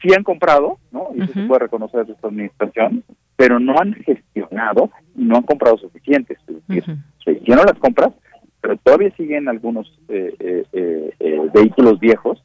sí 0.00 0.08
han 0.16 0.24
comprado, 0.24 0.78
¿no? 0.90 1.08
Y 1.14 1.22
eso 1.22 1.34
se 1.34 1.46
puede 1.46 1.60
reconocer 1.60 2.06
de 2.06 2.14
esta 2.14 2.28
administración, 2.28 3.04
pero 3.36 3.60
no 3.60 3.78
han 3.78 3.94
gestionado 3.94 4.90
y 5.14 5.24
no 5.24 5.36
han 5.36 5.42
comprado 5.42 5.76
suficientes. 5.76 6.38
Es 6.48 6.66
decir, 6.66 6.96
se 7.22 7.32
hicieron 7.32 7.66
las 7.66 7.78
compras, 7.78 8.12
pero 8.62 8.76
todavía 8.78 9.10
siguen 9.16 9.48
algunos 9.48 9.92
eh, 10.08 10.34
eh, 10.40 11.12
eh, 11.20 11.40
vehículos 11.52 12.00
viejos 12.00 12.42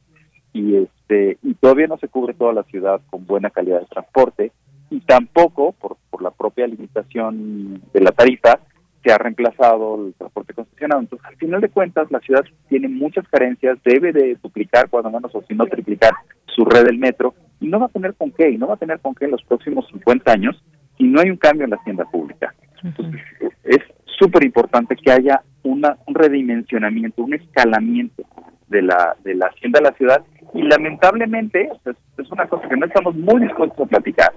y 0.56 0.76
este 0.76 1.38
y 1.42 1.54
todavía 1.54 1.86
no 1.86 1.98
se 1.98 2.08
cubre 2.08 2.34
toda 2.34 2.52
la 2.52 2.62
ciudad 2.64 3.00
con 3.10 3.26
buena 3.26 3.50
calidad 3.50 3.80
de 3.80 3.86
transporte 3.86 4.52
y 4.90 5.00
tampoco 5.00 5.72
por, 5.72 5.96
por 6.10 6.22
la 6.22 6.30
propia 6.30 6.66
limitación 6.66 7.82
de 7.92 8.00
la 8.00 8.12
tarifa 8.12 8.58
se 9.06 9.12
ha 9.12 9.18
reemplazado 9.18 10.06
el 10.06 10.14
transporte 10.14 10.52
concesionado. 10.52 11.00
Entonces, 11.00 11.26
al 11.28 11.36
final 11.36 11.60
de 11.60 11.68
cuentas, 11.68 12.10
la 12.10 12.18
ciudad 12.20 12.44
tiene 12.68 12.88
muchas 12.88 13.26
carencias, 13.28 13.78
debe 13.84 14.12
de 14.12 14.36
duplicar, 14.42 14.88
cuando 14.88 15.10
menos, 15.10 15.32
o 15.32 15.44
si 15.46 15.54
no 15.54 15.64
triplicar 15.66 16.12
su 16.46 16.64
red 16.64 16.84
del 16.84 16.98
metro, 16.98 17.34
y 17.60 17.68
no 17.68 17.78
va 17.78 17.86
a 17.86 17.90
tener 17.90 18.14
con 18.14 18.32
qué, 18.32 18.50
y 18.50 18.58
no 18.58 18.66
va 18.66 18.74
a 18.74 18.78
tener 18.78 18.98
con 18.98 19.14
qué 19.14 19.26
en 19.26 19.30
los 19.30 19.44
próximos 19.44 19.86
50 19.92 20.32
años, 20.32 20.60
si 20.98 21.04
no 21.04 21.20
hay 21.20 21.30
un 21.30 21.36
cambio 21.36 21.64
en 21.64 21.70
la 21.70 21.76
hacienda 21.76 22.04
pública. 22.04 22.52
Entonces, 22.82 23.20
es 23.62 23.78
súper 24.18 24.44
importante 24.44 24.96
que 24.96 25.12
haya 25.12 25.40
una, 25.62 25.96
un 26.06 26.14
redimensionamiento, 26.14 27.22
un 27.22 27.34
escalamiento 27.34 28.24
de 28.66 28.82
la, 28.82 29.16
de 29.22 29.34
la 29.36 29.46
hacienda 29.46 29.78
de 29.78 29.84
la 29.88 29.96
ciudad 29.96 30.24
y 30.54 30.62
lamentablemente 30.62 31.70
es, 31.84 32.30
una 32.30 32.46
cosa 32.46 32.68
que 32.68 32.76
no 32.76 32.86
estamos 32.86 33.14
muy 33.14 33.40
dispuestos 33.42 33.80
a 33.80 33.88
platicar. 33.88 34.32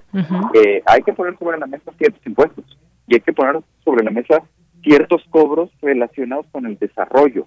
Eh, 0.54 0.82
hay 0.86 1.02
que 1.02 1.14
poner 1.14 1.38
sobre 1.38 1.58
la 1.58 1.66
mesa 1.66 1.92
ciertos 1.98 2.26
impuestos 2.26 2.66
y 3.08 3.16
hay 3.16 3.22
que 3.22 3.34
poner 3.34 3.62
sobre 3.84 4.04
la 4.04 4.12
mesa 4.12 4.42
ciertos 4.84 5.24
cobros 5.30 5.70
relacionados 5.82 6.46
con 6.52 6.66
el 6.66 6.78
desarrollo. 6.78 7.46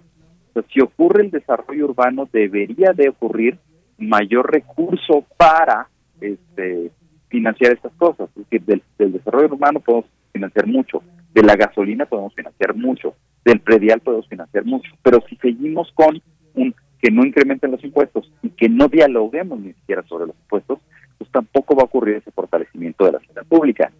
si 0.71 0.81
ocurre 0.81 1.23
el 1.23 1.31
desarrollo 1.31 1.85
urbano, 1.85 2.27
debería 2.31 2.93
de 2.93 3.09
ocurrir 3.09 3.57
mayor 3.97 4.51
recurso 4.51 5.25
para 5.37 5.87
este, 6.21 6.91
financiar 7.29 7.73
estas 7.73 7.93
cosas. 7.93 8.29
Es 8.29 8.43
decir, 8.43 8.61
del, 8.63 8.83
del 8.97 9.13
desarrollo 9.13 9.53
urbano 9.53 9.79
podemos 9.79 10.05
financiar 10.31 10.67
mucho, 10.67 11.01
de 11.33 11.43
la 11.43 11.55
gasolina 11.55 12.05
podemos 12.05 12.33
financiar 12.33 12.75
mucho, 12.75 13.15
del 13.45 13.59
predial 13.59 13.99
podemos 14.01 14.27
financiar 14.27 14.65
mucho, 14.65 14.91
pero 15.01 15.19
si 15.29 15.35
seguimos 15.37 15.91
con 15.93 16.21
un 16.55 16.73
que 17.03 17.11
no 17.11 17.25
incrementen 17.25 17.71
los 17.71 17.83
impuestos 17.83 18.31
y 18.41 18.49
que 18.51 18.69
no 18.69 18.87
dialoguemos 18.87 19.59
ni 19.59 19.73
siquiera 19.73 20.03
sobre 20.03 20.27
los 20.27 20.37
impuestos, 20.37 20.79
pues 21.17 21.29
tampoco 21.31 21.75
va 21.75 21.81
a 21.81 21.85
ocurrir 21.85 22.15
ese 22.15 22.31
fortalecimiento 22.31 23.03
de 23.03 23.11
la 23.11 23.19
ciudad 23.19 23.45
pública. 23.45 23.91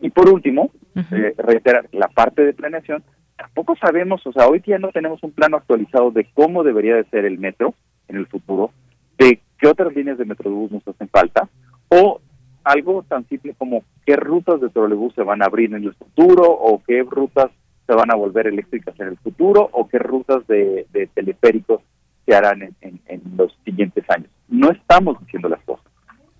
Y 0.00 0.10
por 0.10 0.30
último, 0.30 0.70
eh, 0.94 1.34
reiterar, 1.38 1.88
la 1.90 2.06
parte 2.06 2.44
de 2.44 2.52
planeación, 2.52 3.02
tampoco 3.36 3.74
sabemos, 3.74 4.24
o 4.28 4.32
sea, 4.32 4.46
hoy 4.46 4.60
día 4.60 4.78
no 4.78 4.92
tenemos 4.92 5.20
un 5.24 5.32
plano 5.32 5.56
actualizado 5.56 6.12
de 6.12 6.28
cómo 6.34 6.62
debería 6.62 6.94
de 6.94 7.04
ser 7.06 7.24
el 7.24 7.36
metro 7.36 7.74
en 8.06 8.14
el 8.14 8.28
futuro, 8.28 8.70
de 9.18 9.40
qué 9.58 9.66
otras 9.66 9.92
líneas 9.96 10.18
de 10.18 10.24
metrobús 10.24 10.70
nos 10.70 10.86
hacen 10.86 11.08
falta, 11.08 11.48
o 11.88 12.20
algo 12.62 13.02
tan 13.02 13.26
simple 13.26 13.56
como 13.58 13.82
qué 14.06 14.14
rutas 14.14 14.60
de 14.60 14.68
trolebús 14.68 15.12
se 15.14 15.24
van 15.24 15.42
a 15.42 15.46
abrir 15.46 15.74
en 15.74 15.82
el 15.82 15.94
futuro 15.94 16.44
o 16.44 16.80
qué 16.86 17.02
rutas 17.02 17.50
se 17.88 17.92
van 17.92 18.12
a 18.12 18.14
volver 18.14 18.46
eléctricas 18.46 18.94
en 19.00 19.08
el 19.08 19.16
futuro 19.18 19.68
o 19.72 19.88
qué 19.88 19.98
rutas 19.98 20.46
de, 20.46 20.86
teleféricos 21.14 21.82
se 22.26 22.34
harán 22.34 22.62
en, 22.80 23.22
los 23.36 23.56
siguientes 23.64 24.04
años. 24.08 24.28
No 24.48 24.70
estamos 24.70 25.18
diciendo 25.20 25.48
las 25.48 25.62
cosas, 25.62 25.86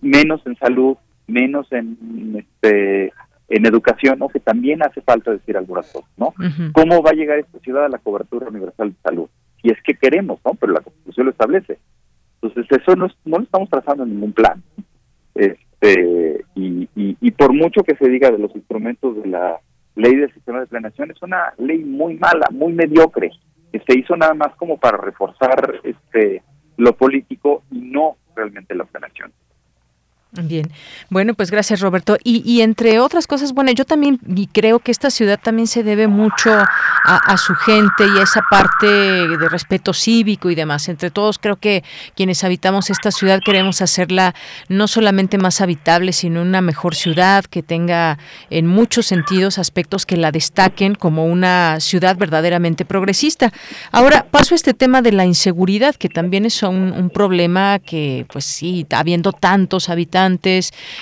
menos 0.00 0.40
en 0.46 0.56
salud, 0.56 0.96
menos 1.26 1.70
en 1.72 2.36
este 2.36 3.12
en 3.48 3.66
educación, 3.66 4.18
¿no? 4.18 4.28
que 4.28 4.40
también 4.40 4.82
hace 4.82 5.02
falta 5.02 5.30
decir 5.30 5.56
algunas 5.58 5.90
cosas, 5.92 6.08
¿no? 6.16 6.32
¿Cómo 6.72 7.02
va 7.02 7.10
a 7.10 7.14
llegar 7.14 7.38
esta 7.38 7.58
ciudad 7.58 7.84
a 7.84 7.90
la 7.90 7.98
cobertura 7.98 8.48
universal 8.48 8.90
de 8.90 8.96
salud? 9.02 9.28
Y 9.62 9.70
es 9.70 9.78
que 9.82 9.94
queremos, 9.94 10.40
¿no? 10.44 10.54
Pero 10.54 10.72
la 10.72 10.80
Constitución 10.80 11.26
lo 11.26 11.32
establece. 11.32 11.78
Entonces, 12.40 12.66
eso 12.80 12.96
no, 12.96 13.08
no 13.24 13.38
lo 13.38 13.44
estamos 13.44 13.68
trazando 13.68 14.04
en 14.04 14.10
ningún 14.10 14.32
plan. 14.32 14.62
Este, 15.34 16.44
y, 16.54 16.88
y, 16.94 17.30
por 17.32 17.52
mucho 17.52 17.82
que 17.82 17.96
se 17.96 18.08
diga 18.08 18.30
de 18.30 18.38
los 18.38 18.54
instrumentos 18.54 19.22
de 19.22 19.28
la 19.28 19.60
ley 19.94 20.14
del 20.16 20.32
sistema 20.32 20.60
de 20.60 20.66
planeación, 20.66 21.10
es 21.10 21.22
una 21.22 21.52
ley 21.58 21.78
muy 21.78 22.14
mala, 22.14 22.48
muy 22.50 22.72
mediocre, 22.72 23.30
se 23.80 23.98
hizo 23.98 24.16
nada 24.16 24.34
más 24.34 24.54
como 24.56 24.78
para 24.78 24.98
reforzar 24.98 25.80
este 25.82 26.42
lo 26.76 26.96
político 26.96 27.64
y 27.70 27.80
no 27.80 28.16
realmente 28.34 28.74
la 28.74 28.84
planeación. 28.84 29.32
Bien, 30.34 30.72
bueno, 31.10 31.34
pues 31.34 31.50
gracias 31.50 31.80
Roberto. 31.80 32.16
Y, 32.24 32.62
entre 32.62 33.00
otras 33.00 33.26
cosas, 33.26 33.52
bueno, 33.52 33.70
yo 33.72 33.84
también 33.84 34.18
y 34.34 34.46
creo 34.46 34.78
que 34.78 34.90
esta 34.90 35.10
ciudad 35.10 35.38
también 35.38 35.66
se 35.66 35.82
debe 35.82 36.08
mucho 36.08 36.50
a, 37.04 37.36
su 37.36 37.54
gente 37.54 38.06
y 38.06 38.18
a 38.18 38.22
esa 38.22 38.40
parte 38.50 38.86
de 38.86 39.48
respeto 39.50 39.92
cívico 39.92 40.48
y 40.48 40.54
demás. 40.54 40.88
Entre 40.88 41.10
todos, 41.10 41.38
creo 41.38 41.56
que 41.56 41.84
quienes 42.16 42.44
habitamos 42.44 42.88
esta 42.88 43.10
ciudad 43.10 43.40
queremos 43.44 43.82
hacerla 43.82 44.34
no 44.70 44.88
solamente 44.88 45.36
más 45.36 45.60
habitable, 45.60 46.14
sino 46.14 46.40
una 46.40 46.62
mejor 46.62 46.94
ciudad 46.94 47.44
que 47.44 47.62
tenga 47.62 48.18
en 48.48 48.66
muchos 48.66 49.04
sentidos 49.04 49.58
aspectos 49.58 50.06
que 50.06 50.16
la 50.16 50.32
destaquen 50.32 50.94
como 50.94 51.26
una 51.26 51.78
ciudad 51.80 52.16
verdaderamente 52.16 52.86
progresista. 52.86 53.52
Ahora 53.90 54.24
paso 54.30 54.54
a 54.54 54.56
este 54.56 54.72
tema 54.72 55.02
de 55.02 55.12
la 55.12 55.26
inseguridad, 55.26 55.94
que 55.94 56.08
también 56.08 56.46
es 56.46 56.62
un 56.62 57.10
problema 57.12 57.80
que, 57.80 58.24
pues 58.32 58.46
sí, 58.46 58.86
habiendo 58.92 59.32
tantos 59.32 59.90
habitantes, 59.90 60.21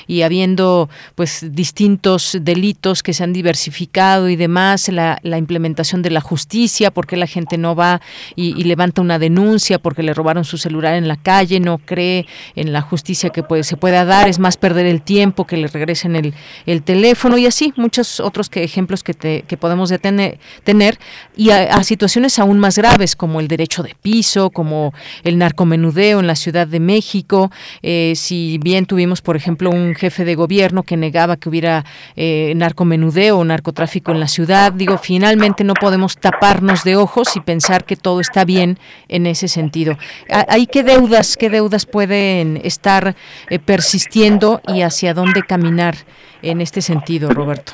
y 0.06 0.22
habiendo 0.22 0.88
pues 1.14 1.46
distintos 1.50 2.38
delitos 2.40 3.02
que 3.02 3.12
se 3.12 3.24
han 3.24 3.32
diversificado 3.32 4.28
y 4.28 4.36
demás, 4.36 4.88
la, 4.88 5.18
implementación 5.22 6.02
de 6.02 6.10
la 6.10 6.20
justicia, 6.20 6.90
porque 6.90 7.16
la 7.16 7.26
gente 7.26 7.56
no 7.56 7.74
va 7.74 8.00
y, 8.36 8.62
levanta 8.64 9.00
una 9.00 9.18
denuncia 9.18 9.78
porque 9.78 10.02
le 10.02 10.14
robaron 10.14 10.44
su 10.44 10.58
celular 10.58 10.94
en 10.94 11.08
la 11.08 11.16
calle, 11.16 11.60
no 11.60 11.78
cree 11.78 12.26
en 12.54 12.72
la 12.72 12.82
justicia 12.82 13.30
que 13.30 13.44
se 13.64 13.76
pueda 13.76 14.04
dar, 14.04 14.28
es 14.28 14.38
más 14.38 14.56
perder 14.56 14.86
el 14.86 15.02
tiempo 15.02 15.46
que 15.46 15.56
le 15.56 15.66
regresen 15.66 16.14
el, 16.14 16.34
el 16.66 16.82
teléfono 16.82 17.38
y 17.38 17.46
así 17.46 17.72
muchos 17.76 18.20
otros 18.20 18.48
que, 18.48 18.62
ejemplos 18.62 19.02
que, 19.02 19.14
que 19.46 19.56
podemos 19.56 19.88
detener, 19.88 20.38
tener 20.62 20.98
y 21.36 21.50
a, 21.50 21.82
situaciones 21.82 22.38
aún 22.38 22.58
más 22.58 22.76
graves 22.78 23.16
como 23.16 23.40
el 23.40 23.48
derecho 23.48 23.82
de 23.82 23.96
piso, 24.00 24.50
como 24.50 24.92
el 25.24 25.38
narcomenudeo 25.38 26.20
en 26.20 26.26
la 26.26 26.36
Ciudad 26.36 26.66
de 26.66 26.80
México, 26.80 27.50
eh, 27.82 28.12
si 28.14 28.58
bien 28.58 28.86
tuvimos 28.86 29.09
por 29.20 29.34
ejemplo, 29.34 29.70
un 29.70 29.94
jefe 29.96 30.24
de 30.24 30.36
gobierno 30.36 30.84
que 30.84 30.96
negaba 30.96 31.36
que 31.36 31.48
hubiera 31.48 31.84
eh, 32.14 32.52
narcomenudeo 32.54 33.38
o 33.38 33.44
narcotráfico 33.44 34.12
en 34.12 34.20
la 34.20 34.28
ciudad. 34.28 34.72
Digo, 34.72 34.96
finalmente 34.96 35.64
no 35.64 35.74
podemos 35.74 36.16
taparnos 36.16 36.84
de 36.84 36.94
ojos 36.94 37.36
y 37.36 37.40
pensar 37.40 37.84
que 37.84 37.96
todo 37.96 38.20
está 38.20 38.44
bien 38.44 38.78
en 39.08 39.26
ese 39.26 39.48
sentido. 39.48 39.96
¿Hay 40.28 40.66
qué 40.66 40.84
deudas, 40.84 41.36
qué 41.36 41.50
deudas 41.50 41.84
pueden 41.86 42.60
estar 42.62 43.16
eh, 43.48 43.58
persistiendo 43.58 44.60
y 44.68 44.82
hacia 44.82 45.12
dónde 45.12 45.42
caminar 45.42 45.94
en 46.42 46.60
este 46.60 46.80
sentido, 46.80 47.30
Roberto? 47.30 47.72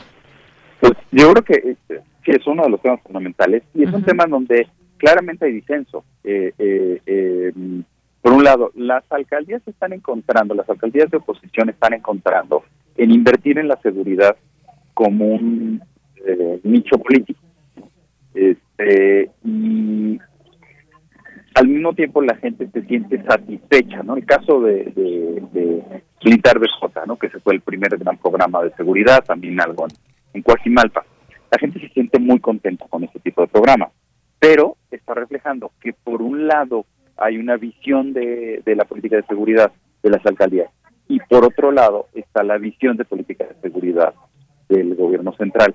Pues 0.81 0.95
yo 1.13 1.33
creo 1.35 1.45
que, 1.45 1.77
es 2.25 2.47
uno 2.47 2.65
de 2.65 2.71
los 2.71 2.81
temas 2.81 3.01
fundamentales 3.03 3.63
y 3.75 3.85
es 3.85 3.93
un 3.93 4.03
tema 4.03 4.25
donde 4.27 4.67
claramente 4.97 5.45
hay 5.45 5.53
disenso. 5.53 6.05
Eh, 6.25 6.53
eh 6.59 7.53
Por 8.27 8.35
un 8.35 8.43
lado, 8.43 8.73
las 8.75 9.05
alcaldías 9.13 9.63
están 9.69 9.93
encontrando, 9.93 10.53
las 10.53 10.69
alcaldías 10.69 11.09
de 11.13 11.19
oposición 11.19 11.69
están 11.69 11.93
encontrando 11.93 12.65
en 12.97 13.13
invertir 13.13 13.57
en 13.57 13.69
la 13.69 13.77
seguridad 13.77 14.37
como 14.95 15.27
un 15.27 15.81
eh, 16.27 16.59
nicho 16.65 16.99
político. 16.99 17.39
Este, 18.35 19.31
y 19.45 20.19
al 21.55 21.69
mismo 21.69 21.93
tiempo 21.93 22.21
la 22.21 22.35
gente 22.35 22.69
se 22.73 22.83
siente 22.87 23.23
satisfecha, 23.23 24.03
¿no? 24.03 24.17
El 24.17 24.27
caso 24.27 24.61
de, 24.61 24.87
de, 24.87 25.43
de 25.53 26.03
Militar 26.25 26.59
¿no? 27.07 27.17
Que 27.17 27.31
se 27.31 27.39
fue 27.39 27.55
el 27.55 27.61
primer 27.61 27.97
gran 27.97 28.19
programa 28.19 28.61
de 28.65 28.75
seguridad, 28.75 29.23
también 29.25 29.61
algo 29.61 29.85
en, 29.85 29.97
en 30.35 30.43
Coajimalpa. 30.43 31.05
La 31.53 31.59
gente 31.61 31.79
se 31.79 31.91
siente 31.91 32.19
muy 32.19 32.41
contenta 32.41 32.87
con 32.89 33.05
este 33.05 33.21
tipo 33.21 33.43
de 33.43 33.47
programa, 33.47 33.89
pero 34.41 34.77
está 34.91 35.15
reflejando 35.15 35.71
que 35.81 35.93
por 35.93 36.23
un 36.23 36.49
lado 36.49 36.87
hay 37.17 37.39
una 37.39 37.57
visión 37.57 38.13
de, 38.13 38.63
de 38.65 38.77
la 38.77 38.85
política 38.85 39.17
de 39.17 39.27
seguridad 39.27 39.73
de 40.03 40.11
las 40.11 40.25
alcaldías 40.27 40.71
y 41.09 41.19
por 41.21 41.45
otro 41.45 41.73
lado 41.73 42.07
está 42.15 42.43
la 42.43 42.59
visión 42.59 42.97
de 42.97 43.05
política 43.05 43.45
de 43.45 43.61
seguridad 43.61 44.15
del 44.69 44.95
gobierno 44.95 45.33
central. 45.37 45.75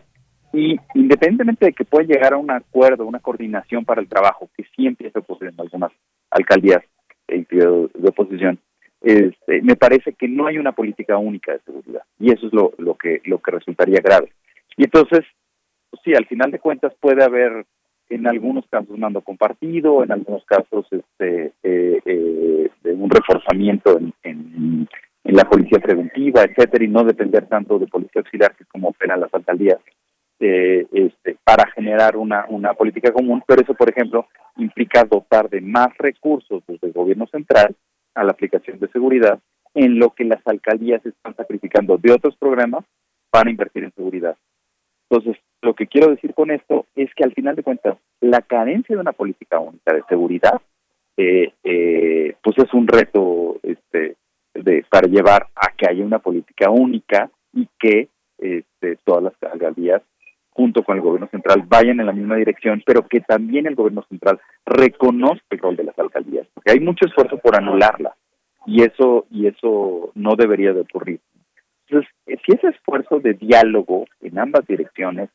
Y 0.53 0.75
independientemente 0.95 1.67
de 1.67 1.73
que 1.73 1.85
pueda 1.85 2.05
llegar 2.05 2.33
a 2.33 2.37
un 2.37 2.51
acuerdo, 2.51 3.05
una 3.05 3.19
coordinación 3.19 3.85
para 3.85 4.01
el 4.01 4.09
trabajo, 4.09 4.49
que 4.55 4.65
siempre 4.75 5.09
se 5.09 5.19
ocurre 5.19 5.49
en 5.49 5.59
algunas 5.59 5.91
alcaldías 6.29 6.83
de, 7.27 7.45
de 7.49 8.09
oposición, 8.09 8.59
este, 9.01 9.63
me 9.63 9.75
parece 9.75 10.13
que 10.13 10.27
no 10.27 10.45
hay 10.45 10.59
una 10.59 10.73
política 10.73 11.17
única 11.17 11.53
de 11.53 11.59
seguridad 11.61 12.03
y 12.19 12.31
eso 12.31 12.47
es 12.47 12.53
lo, 12.53 12.71
que 12.95 13.21
lo 13.25 13.39
que 13.39 13.51
resultaría 13.51 13.99
grave. 13.99 14.31
Y 14.77 14.83
entonces, 14.83 15.21
sí, 16.03 16.13
al 16.13 16.27
final 16.27 16.51
de 16.51 16.59
cuentas 16.59 16.93
puede 16.99 17.23
haber 17.23 17.65
en 18.11 18.27
algunos 18.27 18.65
casos 18.67 18.97
mando 18.97 19.21
compartido, 19.21 20.03
en 20.03 20.11
algunos 20.11 20.43
casos 20.45 20.85
este 20.91 21.53
eh, 21.63 22.01
eh, 22.05 22.69
un 22.83 23.09
reforzamiento 23.09 23.97
en, 23.97 24.13
en, 24.23 24.87
la 25.23 25.45
policía 25.45 25.79
preventiva, 25.79 26.43
etcétera, 26.43 26.83
y 26.83 26.89
no 26.89 27.05
depender 27.05 27.47
tanto 27.47 27.79
de 27.79 27.87
policía 27.87 28.21
auxiliar 28.21 28.53
que 28.55 28.65
como 28.65 28.89
operan 28.89 29.21
las 29.21 29.33
alcaldías 29.33 29.79
eh, 30.39 30.85
este, 30.91 31.37
para 31.43 31.71
generar 31.71 32.17
una, 32.17 32.45
una 32.49 32.73
política 32.73 33.13
común, 33.13 33.41
pero 33.47 33.61
eso, 33.61 33.73
por 33.73 33.89
ejemplo, 33.89 34.27
implica 34.57 35.05
dotar 35.05 35.49
de 35.49 35.61
más 35.61 35.97
recursos 35.97 36.63
desde 36.67 36.87
el 36.87 36.93
gobierno 36.93 37.27
central 37.27 37.75
a 38.13 38.23
la 38.25 38.31
aplicación 38.31 38.77
de 38.79 38.89
seguridad, 38.89 39.39
en 39.73 39.99
lo 39.99 40.09
que 40.09 40.25
las 40.25 40.45
alcaldías 40.45 41.05
están 41.05 41.35
sacrificando 41.35 41.97
de 41.97 42.11
otros 42.11 42.35
programas 42.35 42.83
para 43.29 43.49
invertir 43.49 43.85
en 43.85 43.93
seguridad. 43.93 44.35
Entonces, 45.11 45.43
lo 45.61 45.73
que 45.73 45.87
quiero 45.87 46.09
decir 46.09 46.33
con 46.33 46.51
esto 46.51 46.85
es 46.95 47.13
que 47.13 47.25
al 47.25 47.33
final 47.33 47.57
de 47.57 47.63
cuentas, 47.63 47.97
la 48.21 48.41
carencia 48.41 48.95
de 48.95 49.01
una 49.01 49.11
política 49.11 49.59
única 49.59 49.93
de 49.93 50.03
seguridad, 50.07 50.61
eh, 51.17 51.51
eh, 51.65 52.35
pues 52.41 52.57
es 52.59 52.73
un 52.73 52.87
reto 52.87 53.57
este, 53.61 54.15
de, 54.53 54.85
para 54.89 55.09
llevar 55.09 55.47
a 55.53 55.73
que 55.75 55.85
haya 55.89 56.05
una 56.05 56.19
política 56.19 56.69
única 56.69 57.29
y 57.51 57.67
que 57.77 58.07
este, 58.37 58.99
todas 59.03 59.23
las 59.23 59.51
alcaldías 59.51 60.01
junto 60.51 60.81
con 60.81 60.95
el 60.95 61.03
gobierno 61.03 61.27
central 61.27 61.63
vayan 61.67 61.99
en 61.99 62.05
la 62.05 62.13
misma 62.13 62.37
dirección, 62.37 62.81
pero 62.85 63.05
que 63.05 63.19
también 63.19 63.67
el 63.67 63.75
gobierno 63.75 64.05
central 64.07 64.39
reconozca 64.65 65.43
el 65.49 65.59
rol 65.59 65.75
de 65.75 65.83
las 65.83 65.99
alcaldías, 65.99 66.47
porque 66.53 66.71
hay 66.71 66.79
mucho 66.79 67.05
esfuerzo 67.05 67.37
por 67.37 67.57
anularla 67.57 68.15
y 68.65 68.83
eso 68.83 69.25
y 69.29 69.47
eso 69.47 70.11
no 70.15 70.37
debería 70.37 70.71
de 70.71 70.81
ocurrir. 70.81 71.19
Entonces, 71.91 72.09
eh, 72.25 72.37
si 72.45 72.53
ese 72.55 72.69
esfuerzo 72.69 73.19
de 73.19 73.33
diálogo 73.33 74.05
en 74.21 74.39
ambas 74.39 74.65
direcciones 74.65 75.29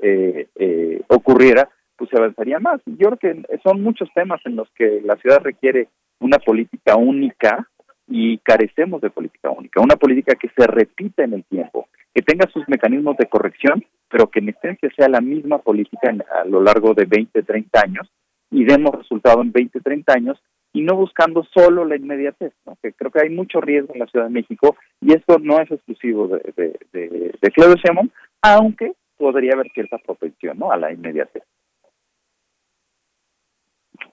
eh, 0.00 0.48
eh, 0.54 1.02
ocurriera, 1.08 1.68
pues 1.96 2.08
se 2.08 2.16
avanzaría 2.16 2.58
más. 2.60 2.80
Yo 2.86 3.10
creo 3.10 3.18
que 3.18 3.58
son 3.62 3.82
muchos 3.82 4.08
temas 4.14 4.40
en 4.46 4.56
los 4.56 4.70
que 4.70 5.02
la 5.04 5.16
ciudad 5.16 5.40
requiere 5.42 5.88
una 6.20 6.38
política 6.38 6.96
única 6.96 7.68
y 8.06 8.38
carecemos 8.38 9.02
de 9.02 9.10
política 9.10 9.50
única, 9.50 9.82
una 9.82 9.96
política 9.96 10.34
que 10.36 10.48
se 10.56 10.66
repita 10.66 11.24
en 11.24 11.34
el 11.34 11.44
tiempo, 11.44 11.88
que 12.14 12.22
tenga 12.22 12.48
sus 12.50 12.66
mecanismos 12.68 13.18
de 13.18 13.26
corrección, 13.26 13.84
pero 14.08 14.30
que 14.30 14.38
en 14.38 14.48
esencia 14.48 14.88
sea 14.96 15.08
la 15.08 15.20
misma 15.20 15.58
política 15.58 16.14
a 16.40 16.44
lo 16.46 16.62
largo 16.62 16.94
de 16.94 17.04
20, 17.04 17.42
30 17.42 17.80
años 17.84 18.10
y 18.50 18.64
demos 18.64 18.94
resultado 18.94 19.42
en 19.42 19.52
20, 19.52 19.80
30 19.80 20.10
años 20.14 20.38
y 20.78 20.82
no 20.82 20.94
buscando 20.94 21.42
solo 21.52 21.84
la 21.84 21.96
inmediatez, 21.96 22.52
que 22.80 22.92
creo 22.92 23.10
que 23.10 23.20
hay 23.20 23.30
mucho 23.30 23.60
riesgo 23.60 23.94
en 23.94 23.98
la 23.98 24.06
Ciudad 24.06 24.26
de 24.26 24.32
México 24.32 24.76
y 25.00 25.12
esto 25.12 25.40
no 25.40 25.58
es 25.60 25.68
exclusivo 25.72 26.28
de, 26.28 26.38
de, 26.56 26.78
de, 26.92 27.34
de 27.40 27.50
Claudio 27.50 27.74
Sheinbaum, 27.74 28.10
aunque 28.42 28.92
podría 29.16 29.54
haber 29.54 29.72
cierta 29.72 29.98
propensión 29.98 30.56
¿no? 30.56 30.70
a 30.70 30.76
la 30.76 30.92
inmediatez. 30.92 31.42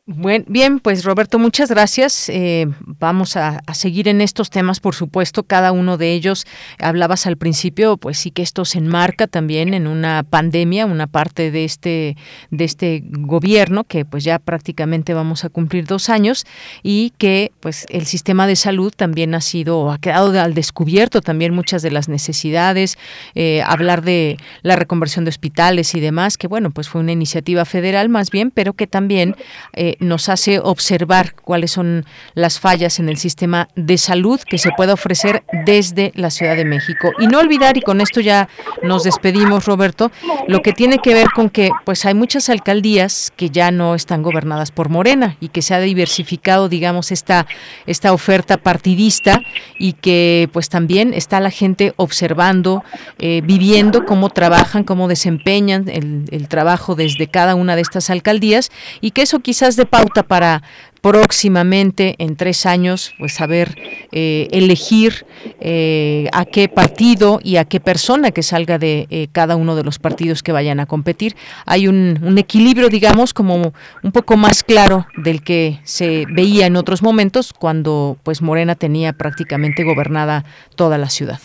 Buen, 0.07 0.45
bien, 0.47 0.79
pues 0.79 1.03
Roberto, 1.03 1.39
muchas 1.39 1.71
gracias. 1.71 2.29
Eh, 2.29 2.67
vamos 2.79 3.35
a, 3.37 3.63
seguir 3.73 4.07
en 4.07 4.21
estos 4.21 4.51
temas, 4.51 4.79
por 4.79 4.93
supuesto, 4.93 5.41
cada 5.41 5.71
uno 5.71 5.97
de 5.97 6.13
ellos. 6.13 6.45
Hablabas 6.77 7.25
al 7.25 7.37
principio, 7.37 7.97
pues 7.97 8.19
sí 8.19 8.29
que 8.29 8.43
esto 8.43 8.65
se 8.65 8.77
enmarca 8.77 9.25
también 9.25 9.73
en 9.73 9.87
una 9.87 10.21
pandemia, 10.21 10.85
una 10.85 11.07
parte 11.07 11.49
de 11.49 11.65
este 11.65 12.17
de 12.51 12.65
este 12.65 13.03
gobierno 13.03 13.83
que 13.83 14.05
pues 14.05 14.23
ya 14.23 14.37
prácticamente 14.37 15.15
vamos 15.15 15.43
a 15.43 15.49
cumplir 15.49 15.87
dos 15.87 16.09
años 16.09 16.45
y 16.83 17.11
que 17.17 17.51
pues 17.59 17.87
el 17.89 18.05
sistema 18.05 18.45
de 18.45 18.55
salud 18.55 18.93
también 18.95 19.33
ha 19.33 19.41
sido 19.41 19.91
ha 19.91 19.97
quedado 19.97 20.39
al 20.39 20.53
descubierto 20.53 21.21
también 21.21 21.51
muchas 21.55 21.81
de 21.81 21.89
las 21.89 22.09
necesidades. 22.09 22.99
Eh, 23.33 23.63
hablar 23.65 24.03
de 24.03 24.37
la 24.61 24.75
reconversión 24.75 25.25
de 25.25 25.29
hospitales 25.29 25.95
y 25.95 25.99
demás, 25.99 26.37
que 26.37 26.45
bueno, 26.45 26.69
pues 26.69 26.89
fue 26.89 27.01
una 27.01 27.11
iniciativa 27.11 27.65
federal 27.65 28.07
más 28.07 28.29
bien, 28.29 28.51
pero 28.51 28.73
que 28.73 28.85
también 28.85 29.35
eh, 29.73 29.94
nos 29.99 30.29
hace 30.29 30.59
observar 30.59 31.33
cuáles 31.35 31.71
son 31.71 32.05
las 32.33 32.59
fallas 32.59 32.99
en 32.99 33.09
el 33.09 33.17
sistema 33.17 33.67
de 33.75 33.97
salud 33.97 34.39
que 34.39 34.57
se 34.57 34.71
puede 34.75 34.93
ofrecer 34.93 35.43
desde 35.65 36.11
la 36.15 36.29
Ciudad 36.29 36.55
de 36.55 36.65
México. 36.65 37.11
Y 37.19 37.27
no 37.27 37.39
olvidar, 37.39 37.77
y 37.77 37.81
con 37.81 38.01
esto 38.01 38.21
ya 38.21 38.49
nos 38.83 39.03
despedimos, 39.03 39.65
Roberto, 39.65 40.11
lo 40.47 40.61
que 40.61 40.73
tiene 40.73 40.99
que 40.99 41.13
ver 41.13 41.27
con 41.35 41.49
que 41.49 41.69
pues 41.85 42.05
hay 42.05 42.13
muchas 42.13 42.49
alcaldías 42.49 43.31
que 43.35 43.49
ya 43.49 43.71
no 43.71 43.95
están 43.95 44.23
gobernadas 44.23 44.71
por 44.71 44.89
Morena 44.89 45.37
y 45.39 45.49
que 45.49 45.61
se 45.61 45.73
ha 45.73 45.79
diversificado, 45.79 46.69
digamos, 46.69 47.11
esta, 47.11 47.47
esta 47.85 48.13
oferta 48.13 48.57
partidista 48.57 49.41
y 49.79 49.93
que 49.93 50.49
pues 50.51 50.69
también 50.69 51.13
está 51.13 51.39
la 51.39 51.51
gente 51.51 51.93
observando, 51.97 52.83
eh, 53.19 53.41
viviendo 53.43 54.05
cómo 54.05 54.29
trabajan, 54.29 54.83
cómo 54.83 55.07
desempeñan 55.07 55.87
el, 55.89 56.25
el 56.31 56.47
trabajo 56.47 56.95
desde 56.95 57.27
cada 57.27 57.55
una 57.55 57.75
de 57.75 57.81
estas 57.81 58.09
alcaldías 58.09 58.71
y 59.01 59.11
que 59.11 59.21
eso 59.23 59.39
quizás 59.39 59.75
de 59.75 59.84
pauta 59.85 60.23
para 60.23 60.61
próximamente 61.01 62.15
en 62.17 62.35
tres 62.35 62.65
años 62.65 63.13
pues 63.19 63.33
saber 63.33 63.75
eh, 64.11 64.47
elegir 64.51 65.25
eh, 65.59 66.27
a 66.33 66.45
qué 66.45 66.67
partido 66.67 67.39
y 67.43 67.57
a 67.57 67.65
qué 67.65 67.79
persona 67.79 68.31
que 68.31 68.41
salga 68.41 68.79
de 68.79 69.05
eh, 69.11 69.27
cada 69.31 69.55
uno 69.55 69.75
de 69.75 69.83
los 69.83 69.99
partidos 69.99 70.41
que 70.41 70.51
vayan 70.51 70.79
a 70.79 70.87
competir. 70.87 71.35
Hay 71.67 71.87
un, 71.87 72.17
un, 72.23 72.39
equilibrio 72.39 72.89
digamos 72.89 73.35
como 73.35 73.73
un 74.01 74.11
poco 74.11 74.35
más 74.35 74.63
claro 74.63 75.05
del 75.15 75.43
que 75.43 75.79
se 75.83 76.25
veía 76.33 76.65
en 76.65 76.75
otros 76.75 77.03
momentos 77.03 77.53
cuando 77.53 78.17
pues 78.23 78.41
Morena 78.41 78.73
tenía 78.73 79.13
prácticamente 79.13 79.83
gobernada 79.83 80.43
toda 80.75 80.97
la 80.97 81.09
ciudad. 81.09 81.39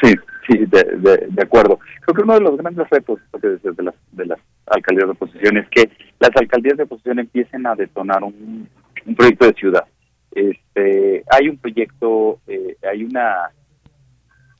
Sí 0.00 0.14
sí 0.46 0.64
de, 0.66 1.42
acuerdo. 1.42 1.78
Creo 2.02 2.14
que 2.14 2.22
uno 2.22 2.34
de 2.34 2.40
los 2.40 2.56
grandes 2.56 2.88
retos 2.90 3.18
de 3.40 3.82
las 3.82 3.94
de 4.12 4.26
las 4.26 4.38
alcaldías 4.66 5.06
de 5.06 5.12
oposición 5.12 5.56
es 5.58 5.68
que 5.68 5.90
las 6.22 6.36
alcaldías 6.36 6.76
de 6.76 6.84
oposición 6.84 7.18
empiecen 7.18 7.66
a 7.66 7.74
detonar 7.74 8.22
un, 8.22 8.68
un 9.06 9.14
proyecto 9.16 9.46
de 9.46 9.54
ciudad. 9.54 9.84
Este, 10.30 11.24
hay 11.28 11.48
un 11.48 11.58
proyecto, 11.58 12.38
eh, 12.46 12.76
hay 12.88 13.02
una, 13.02 13.50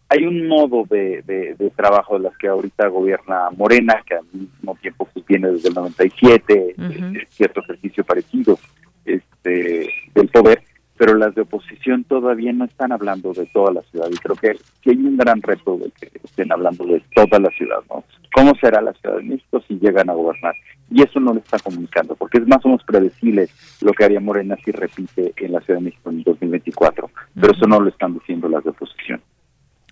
hay 0.09 0.27
un 0.27 0.49
modo 0.49 0.85
de, 0.91 1.23
de, 1.23 1.55
de, 1.55 1.71
trabajo 1.71 2.19
de 2.19 2.25
las 2.25 2.37
que 2.37 2.49
ahorita 2.49 2.89
gobierna 2.89 3.49
Morena, 3.57 4.03
que 4.05 4.17
al 4.17 4.25
mismo 4.33 4.77
tiempo 4.83 5.09
pues, 5.13 5.25
viene 5.25 5.53
desde 5.53 5.69
el 5.69 5.75
97, 5.75 6.75
uh 6.77 6.81
-huh. 6.83 7.27
cierto 7.31 7.61
ejercicio 7.61 8.05
parecido 8.05 8.59
este, 9.05 9.89
del 10.15 10.29
poder, 10.29 10.63
pero 11.03 11.19
las 11.19 11.35
de 11.35 11.41
oposición 11.41 12.05
todavía 12.05 12.53
no 12.53 12.65
están 12.65 12.93
hablando 12.93 13.33
de 13.33 13.45
toda 13.47 13.73
la 13.73 13.83
ciudad 13.91 14.07
y 14.09 14.17
creo 14.19 14.37
que, 14.37 14.57
que 14.81 14.91
hay 14.91 14.97
un 14.99 15.17
gran 15.17 15.43
reto 15.43 15.77
de 15.77 15.91
que 15.91 16.17
estén 16.23 16.53
hablando 16.53 16.85
de 16.87 17.03
toda 17.13 17.41
la 17.41 17.51
ciudad, 17.51 17.79
¿no? 17.91 18.05
¿Cómo 18.33 18.53
será 18.61 18.81
la 18.81 18.93
Ciudad 18.93 19.17
de 19.17 19.25
México 19.25 19.61
si 19.67 19.81
llegan 19.81 20.09
a 20.11 20.13
gobernar? 20.13 20.55
Y 20.93 21.03
eso 21.03 21.19
no 21.19 21.35
lo 21.35 21.41
está 21.41 21.59
comunicando, 21.59 22.15
porque 22.15 22.39
es 22.39 22.47
más 22.47 22.65
o 22.65 22.69
menos 22.69 22.85
predecible 22.85 23.49
lo 23.81 23.93
que 23.95 24.05
haría 24.05 24.21
Morena 24.21 24.57
si 24.65 24.71
repite 24.71 25.33
en 25.39 25.51
la 25.51 25.61
Ciudad 25.63 25.81
de 25.81 25.87
México 25.87 26.09
en 26.09 26.23
2024, 26.23 27.11
pero 27.35 27.53
eso 27.53 27.67
no 27.67 27.81
lo 27.81 27.89
están 27.89 28.15
diciendo 28.15 28.49
las 28.49 28.63
de 28.63 28.71
oposición. 28.71 29.21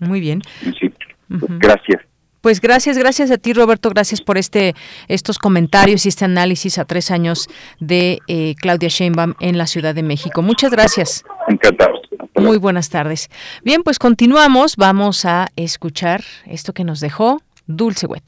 Muy 0.02 0.20
bien. 0.20 0.42
Sí, 0.78 0.90
pues, 0.90 1.42
uh 1.42 1.46
-huh. 1.46 1.58
gracias. 1.58 2.02
Pues 2.41 2.61
gracias, 2.61 2.97
gracias 2.97 3.30
a 3.30 3.36
ti 3.36 3.53
Roberto, 3.53 3.91
gracias 3.91 4.22
por 4.22 4.38
este 4.38 4.74
estos 5.09 5.38
comentarios 5.38 6.07
y 6.07 6.09
este 6.09 6.24
análisis 6.24 6.78
a 6.78 6.84
tres 6.84 7.11
años 7.11 7.49
de 7.80 8.18
eh, 8.28 8.55
Claudia 8.61 8.88
Sheinbaum 8.88 9.34
en 9.41 9.59
la 9.59 9.66
Ciudad 9.66 9.95
de 9.95 10.03
México. 10.03 10.41
Muchas 10.41 10.70
gracias. 10.70 11.24
Encantado. 11.49 12.01
Muy 12.36 12.57
buenas 12.59 12.88
tardes. 12.88 13.28
Bien, 13.62 13.82
pues 13.82 13.99
continuamos, 13.99 14.76
vamos 14.76 15.26
a 15.26 15.49
escuchar 15.57 16.22
esto 16.47 16.72
que 16.72 16.84
nos 16.84 17.01
dejó 17.01 17.43
Dulce 17.66 18.07
Wet. 18.07 18.24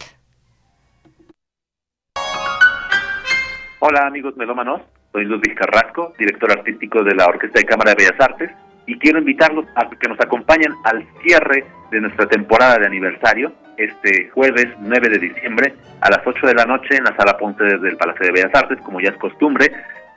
Hola 3.80 4.06
amigos 4.06 4.36
melómanos, 4.36 4.82
Soy 5.10 5.24
Ludwig 5.24 5.56
Carrasco, 5.56 6.12
director 6.18 6.52
artístico 6.52 7.02
de 7.02 7.14
la 7.14 7.26
Orquesta 7.26 7.58
de 7.58 7.64
Cámara 7.64 7.94
de 7.94 8.04
Bellas 8.04 8.20
Artes, 8.20 8.50
y 8.86 8.98
quiero 8.98 9.18
invitarlos 9.18 9.66
a 9.76 9.88
que 9.88 10.08
nos 10.08 10.20
acompañen 10.20 10.72
al 10.84 11.06
cierre 11.22 11.64
de 11.90 12.00
nuestra 12.00 12.26
temporada 12.26 12.78
de 12.78 12.86
aniversario, 12.86 13.52
este 13.76 14.30
jueves 14.30 14.66
9 14.80 15.08
de 15.08 15.18
diciembre, 15.18 15.74
a 16.00 16.10
las 16.10 16.20
8 16.26 16.46
de 16.46 16.54
la 16.54 16.64
noche 16.64 16.96
en 16.96 17.04
la 17.04 17.16
Sala 17.16 17.36
Ponce 17.36 17.64
del 17.64 17.96
Palacio 17.96 18.26
de 18.26 18.32
Bellas 18.32 18.54
Artes, 18.54 18.78
como 18.82 19.00
ya 19.00 19.10
es 19.10 19.16
costumbre, 19.16 19.72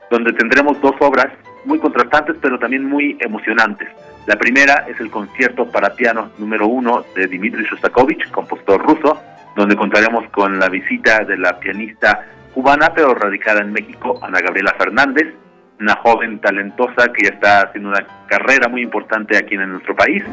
donde 0.09 0.33
tendremos 0.33 0.79
dos 0.81 0.95
obras 0.99 1.27
muy 1.65 1.79
contrastantes, 1.79 2.37
pero 2.41 2.59
también 2.59 2.85
muy 2.85 3.17
emocionantes. 3.19 3.89
La 4.27 4.35
primera 4.35 4.85
es 4.87 4.99
el 4.99 5.11
concierto 5.11 5.69
para 5.69 5.95
piano 5.95 6.31
número 6.37 6.67
uno 6.67 7.05
de 7.15 7.27
Dmitri 7.27 7.63
Shostakovich, 7.65 8.29
compositor 8.31 8.81
ruso, 8.81 9.21
donde 9.55 9.75
contaremos 9.75 10.27
con 10.31 10.59
la 10.59 10.69
visita 10.69 11.23
de 11.23 11.37
la 11.37 11.59
pianista 11.59 12.25
cubana, 12.53 12.93
pero 12.93 13.13
radicada 13.13 13.61
en 13.61 13.71
México, 13.71 14.19
Ana 14.21 14.41
Gabriela 14.41 14.75
Fernández, 14.77 15.33
una 15.79 15.95
joven 15.97 16.39
talentosa 16.39 17.11
que 17.13 17.25
ya 17.27 17.35
está 17.35 17.61
haciendo 17.61 17.89
una 17.89 18.05
carrera 18.27 18.67
muy 18.67 18.81
importante 18.81 19.37
aquí 19.37 19.55
en 19.55 19.71
nuestro 19.71 19.95
país. 19.95 20.23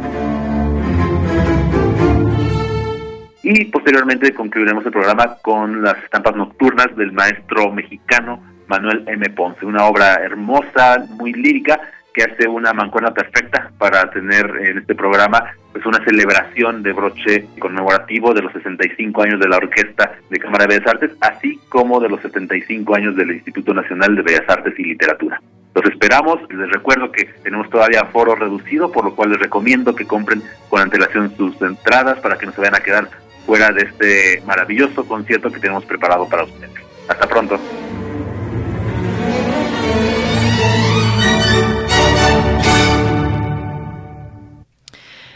Y 3.43 3.65
posteriormente 3.67 4.33
concluiremos 4.33 4.87
el 4.87 4.93
programa 4.93 5.37
con 5.43 5.83
las 5.83 5.97
estampas 6.05 6.37
nocturnas 6.37 6.95
del 6.97 7.13
maestro 7.13 7.73
mexicano 7.73 8.41
Manuel 8.69 9.05
M. 9.07 9.29
Ponce, 9.31 9.67
una 9.67 9.85
obra 9.85 10.15
hermosa, 10.15 11.05
muy 11.19 11.33
lírica, 11.33 11.81
que 12.13 12.25
hace 12.25 12.49
una 12.49 12.73
mancuerna 12.73 13.13
perfecta 13.13 13.71
para 13.79 14.11
tener 14.11 14.47
en 14.65 14.79
este 14.79 14.95
programa 14.95 15.55
pues 15.73 15.87
una 15.87 16.05
celebración 16.05 16.83
de 16.83 16.93
broche 16.93 17.47
conmemorativo 17.59 18.35
de 18.35 18.43
los 18.43 18.53
65 18.53 19.23
años 19.23 19.41
de 19.41 19.49
la 19.49 19.57
Orquesta 19.57 20.17
de 20.29 20.39
Cámara 20.39 20.67
de 20.67 20.79
Bellas 20.79 20.93
Artes, 20.93 21.11
así 21.21 21.59
como 21.69 22.01
de 22.01 22.11
los 22.11 22.21
75 22.21 22.95
años 22.95 23.17
del 23.17 23.33
Instituto 23.33 23.73
Nacional 23.73 24.15
de 24.15 24.23
Bellas 24.23 24.49
Artes 24.49 24.79
y 24.79 24.85
Literatura. 24.85 25.41
Los 25.75 25.87
esperamos, 25.87 26.39
les 26.51 26.71
recuerdo 26.71 27.11
que 27.11 27.25
tenemos 27.43 27.71
todavía 27.71 28.05
foro 28.05 28.35
reducido, 28.35 28.93
por 28.93 29.07
lo 29.07 29.15
cual 29.15 29.31
les 29.31 29.41
recomiendo 29.41 29.95
que 29.95 30.05
compren 30.05 30.43
con 30.69 30.83
antelación 30.83 31.35
sus 31.37 31.61
entradas 31.63 32.21
para 32.21 32.37
que 32.37 32.45
no 32.45 32.53
se 32.53 32.61
vayan 32.61 32.75
a 32.75 32.81
quedar 32.81 33.09
fuera 33.47 33.73
de 33.73 33.83
este 33.83 34.43
maravilloso 34.47 35.07
concierto 35.07 35.51
que 35.51 35.61
tenemos 35.61 35.85
preparado 35.87 36.29
para 36.29 36.45
ustedes. 36.45 36.73
Hasta 37.09 37.27
pronto. 37.27 37.59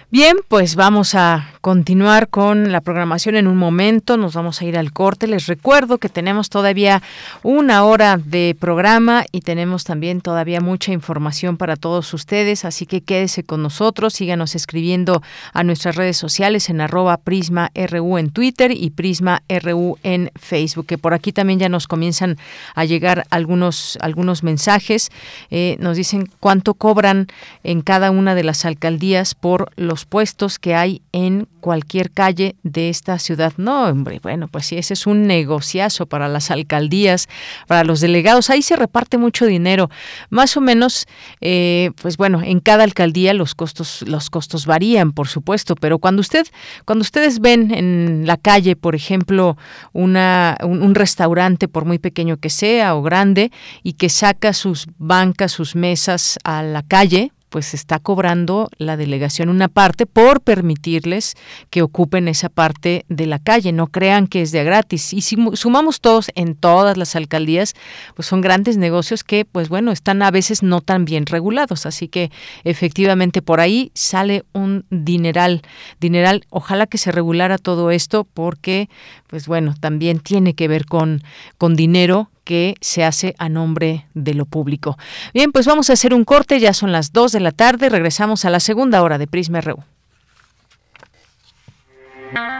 Bien, 0.09 0.36
pues 0.46 0.76
vamos 0.76 1.16
a 1.16 1.50
continuar 1.61 2.28
con 2.28 2.70
la 2.70 2.80
programación 2.80 3.34
en 3.34 3.48
un 3.48 3.57
momento. 3.57 4.16
Nos 4.16 4.34
vamos 4.34 4.61
a 4.62 4.64
ir 4.64 4.78
al 4.78 4.92
corte. 4.92 5.26
Les 5.26 5.46
recuerdo 5.48 5.98
que 5.98 6.09
tenemos 6.09 6.48
todavía 6.48 7.02
una 7.42 7.82
hora 7.82 8.16
de 8.16 8.57
programa 8.57 9.24
y 9.32 9.40
tenemos 9.40 9.82
también 9.82 10.20
todavía 10.20 10.61
mucha 10.61 10.92
información 10.92 11.57
para 11.57 11.74
todos 11.74 12.14
ustedes. 12.14 12.64
Así 12.64 12.86
que 12.86 13.00
quédese 13.00 13.42
con 13.42 13.64
nosotros. 13.64 14.14
Síganos 14.14 14.54
escribiendo 14.54 15.24
a 15.52 15.64
nuestras 15.64 15.96
redes 15.96 16.16
sociales 16.16 16.70
en 16.70 16.80
arroba 16.80 17.16
Prisma 17.16 17.72
RU 17.74 18.18
en 18.18 18.30
Twitter 18.30 18.70
y 18.70 18.90
Prisma 18.90 19.42
RU 19.48 19.98
en 20.04 20.30
Facebook. 20.36 20.86
Que 20.86 20.98
por 20.98 21.14
aquí 21.14 21.32
también 21.32 21.59
ya 21.59 21.68
nos 21.68 21.88
comienzan 21.88 22.38
a 22.76 22.84
llegar 22.84 23.26
algunos, 23.30 23.98
algunos 24.00 24.44
mensajes. 24.44 25.11
Eh, 25.50 25.76
nos 25.80 25.96
dicen 25.96 26.30
cuánto 26.38 26.74
cobran 26.74 27.26
en 27.64 27.80
cada 27.80 28.12
una 28.12 28.36
de 28.36 28.44
las 28.44 28.64
alcaldías 28.64 29.34
por 29.34 29.72
los 29.74 29.95
puestos 30.05 30.59
que 30.59 30.74
hay 30.74 31.03
en 31.12 31.49
cualquier 31.61 32.11
calle 32.11 32.57
de 32.62 32.88
esta 32.88 33.18
ciudad. 33.18 33.53
No, 33.57 33.84
hombre, 33.84 34.20
bueno, 34.22 34.49
pues 34.49 34.66
sí, 34.66 34.76
ese 34.76 34.94
es 34.94 35.07
un 35.07 35.26
negociazo 35.26 36.07
para 36.07 36.28
las 36.28 36.51
alcaldías, 36.51 37.28
para 37.66 37.84
los 37.84 38.01
delegados. 38.01 38.51
Ahí 38.51 38.62
se 38.62 38.76
reparte 38.76 39.18
mucho 39.18 39.47
dinero. 39.47 39.88
Más 40.30 40.57
o 40.57 40.61
menos, 40.61 41.07
eh, 41.40 41.90
pues 42.01 42.16
bueno, 42.16 42.42
en 42.42 42.61
cada 42.61 42.84
alcaldía 42.84 43.34
los 43.34 43.55
costos, 43.55 44.03
los 44.07 44.30
costos 44.30 44.66
varían, 44.66 45.12
por 45.12 45.28
supuesto, 45.28 45.74
pero 45.74 45.99
cuando 45.99 46.20
usted, 46.20 46.47
cuando 46.84 47.03
ustedes 47.03 47.40
ven 47.40 47.72
en 47.74 48.26
la 48.26 48.36
calle, 48.36 48.76
por 48.76 48.94
ejemplo, 48.94 49.57
una, 49.92 50.57
un 50.62 50.94
restaurante, 50.94 51.68
por 51.68 51.84
muy 51.84 51.99
pequeño 51.99 52.36
que 52.36 52.51
sea 52.51 52.94
o 52.94 53.03
grande, 53.03 53.51
y 53.82 53.94
que 53.94 54.09
saca 54.09 54.53
sus 54.53 54.86
bancas, 54.99 55.53
sus 55.53 55.74
mesas 55.74 56.38
a 56.44 56.62
la 56.62 56.82
calle, 56.82 57.32
pues 57.49 57.74
está 57.74 57.99
cobrando 57.99 58.68
la 58.76 58.97
delegación 58.97 59.49
una 59.49 59.68
parte 59.68 60.07
por 60.07 60.40
permitirles 60.40 61.34
que 61.70 61.82
ocupen 61.82 62.28
esa 62.28 62.49
parte 62.49 63.05
de 63.09 63.26
la 63.26 63.38
calle. 63.38 63.72
No 63.72 63.86
crean 63.86 64.26
que 64.26 64.42
es 64.42 64.53
de 64.53 64.64
gratis. 64.64 65.12
Y 65.12 65.20
si 65.20 65.36
sumamos 65.55 66.01
todos 66.01 66.30
en 66.34 66.55
todas 66.55 66.97
las 66.97 67.16
alcaldías, 67.16 67.74
pues 68.14 68.26
son 68.26 68.40
grandes 68.40 68.76
negocios 68.76 69.24
que, 69.24 69.44
pues 69.44 69.68
bueno, 69.68 69.92
están 69.92 70.22
a 70.22 70.30
veces 70.30 70.62
no 70.62 70.80
tan 70.80 71.05
bien 71.05 71.26
regulados. 71.26 71.86
Así 71.86 72.09
que 72.09 72.30
efectivamente 72.64 73.42
por 73.42 73.61
ahí 73.61 73.90
sale 73.94 74.44
un 74.53 74.84
dineral. 74.90 75.62
Dineral, 76.01 76.44
ojalá 76.51 76.86
que 76.86 76.99
se 76.99 77.12
regulara 77.12 77.59
todo 77.59 77.90
esto 77.90 78.24
porque, 78.24 78.88
pues 79.28 79.47
bueno, 79.47 79.74
también 79.78 80.20
tiene 80.20 80.55
que 80.55 80.68
ver 80.68 80.86
con, 80.86 81.22
con 81.59 81.76
dinero 81.76 82.30
que 82.47 82.76
se 82.80 83.05
hace 83.05 83.34
a 83.38 83.49
nombre 83.49 84.07
de 84.14 84.32
lo 84.32 84.47
público. 84.47 84.97
Bien, 85.34 85.51
pues 85.51 85.66
vamos 85.66 85.90
a 85.90 85.94
hacer 85.94 86.14
un 86.14 86.24
corte, 86.24 86.61
ya 86.61 86.72
son 86.72 86.92
las 86.92 87.12
2 87.12 87.32
de 87.32 87.40
la 87.40 87.51
tarde, 87.51 87.88
regresamos 87.88 88.44
a 88.44 88.51
la 88.51 88.61
segunda 88.61 89.03
hora 89.03 89.18
de 89.18 89.26
Prisma 89.26 89.61
RU. 89.61 89.82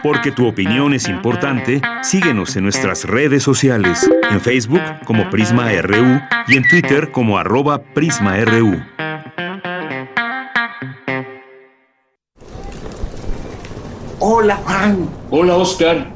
Porque 0.03 0.33
tu 0.33 0.47
opinión 0.47 0.93
es 0.93 1.09
importante, 1.09 1.81
síguenos 2.03 2.57
en 2.57 2.65
nuestras 2.65 3.05
redes 3.05 3.45
sociales, 3.45 4.11
en 4.29 4.41
Facebook 4.41 4.83
como 5.05 5.31
Prisma 5.31 5.71
RU 5.83 6.21
y 6.49 6.57
en 6.57 6.69
Twitter 6.69 7.13
como 7.13 7.39
arroba 7.39 7.83
PrismaRU. 7.95 8.83
Hola 14.19 14.57
Juan. 14.57 15.09
Hola 15.31 15.57
Oscar. 15.57 16.16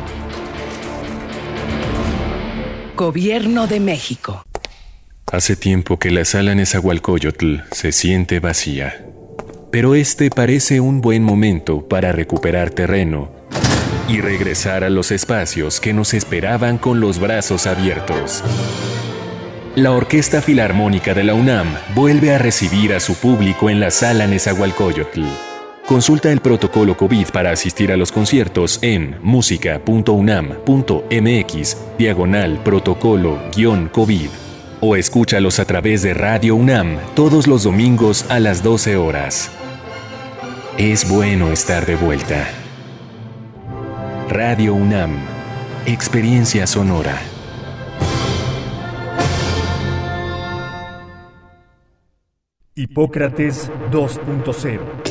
Gobierno 3.01 3.65
de 3.65 3.79
México. 3.79 4.45
Hace 5.31 5.55
tiempo 5.55 5.97
que 5.97 6.11
la 6.11 6.23
sala 6.23 6.53
Nezahualcóyotl 6.53 7.61
se 7.71 7.93
siente 7.93 8.39
vacía. 8.39 9.07
Pero 9.71 9.95
este 9.95 10.29
parece 10.29 10.81
un 10.81 11.01
buen 11.01 11.23
momento 11.23 11.87
para 11.87 12.11
recuperar 12.11 12.69
terreno 12.69 13.31
y 14.07 14.21
regresar 14.21 14.83
a 14.83 14.91
los 14.91 15.09
espacios 15.09 15.79
que 15.79 15.93
nos 15.93 16.13
esperaban 16.13 16.77
con 16.77 16.99
los 16.99 17.17
brazos 17.17 17.65
abiertos. 17.65 18.43
La 19.73 19.93
Orquesta 19.93 20.43
Filarmónica 20.43 21.15
de 21.15 21.23
la 21.23 21.33
UNAM 21.33 21.73
vuelve 21.95 22.35
a 22.35 22.37
recibir 22.37 22.93
a 22.93 22.99
su 22.99 23.15
público 23.15 23.71
en 23.71 23.79
la 23.79 23.89
sala 23.89 24.27
Nezahualcóyotl. 24.27 25.50
Consulta 25.87 26.31
el 26.31 26.39
protocolo 26.39 26.95
COVID 26.95 27.29
para 27.29 27.51
asistir 27.51 27.91
a 27.91 27.97
los 27.97 28.11
conciertos 28.11 28.79
en 28.81 29.17
música.unam.mx 29.21 31.77
diagonal 31.97 32.59
protocolo-COVID 32.63 34.29
o 34.79 34.95
escúchalos 34.95 35.59
a 35.59 35.65
través 35.65 36.01
de 36.01 36.13
Radio 36.13 36.55
UNAM 36.55 36.97
todos 37.13 37.47
los 37.47 37.63
domingos 37.63 38.25
a 38.29 38.39
las 38.39 38.63
12 38.63 38.95
horas. 38.95 39.51
Es 40.77 41.09
bueno 41.09 41.51
estar 41.51 41.85
de 41.85 41.95
vuelta. 41.95 42.47
Radio 44.29 44.73
UNAM, 44.73 45.17
Experiencia 45.85 46.65
Sonora. 46.67 47.19
Hipócrates 52.75 53.69
2.0 53.91 55.10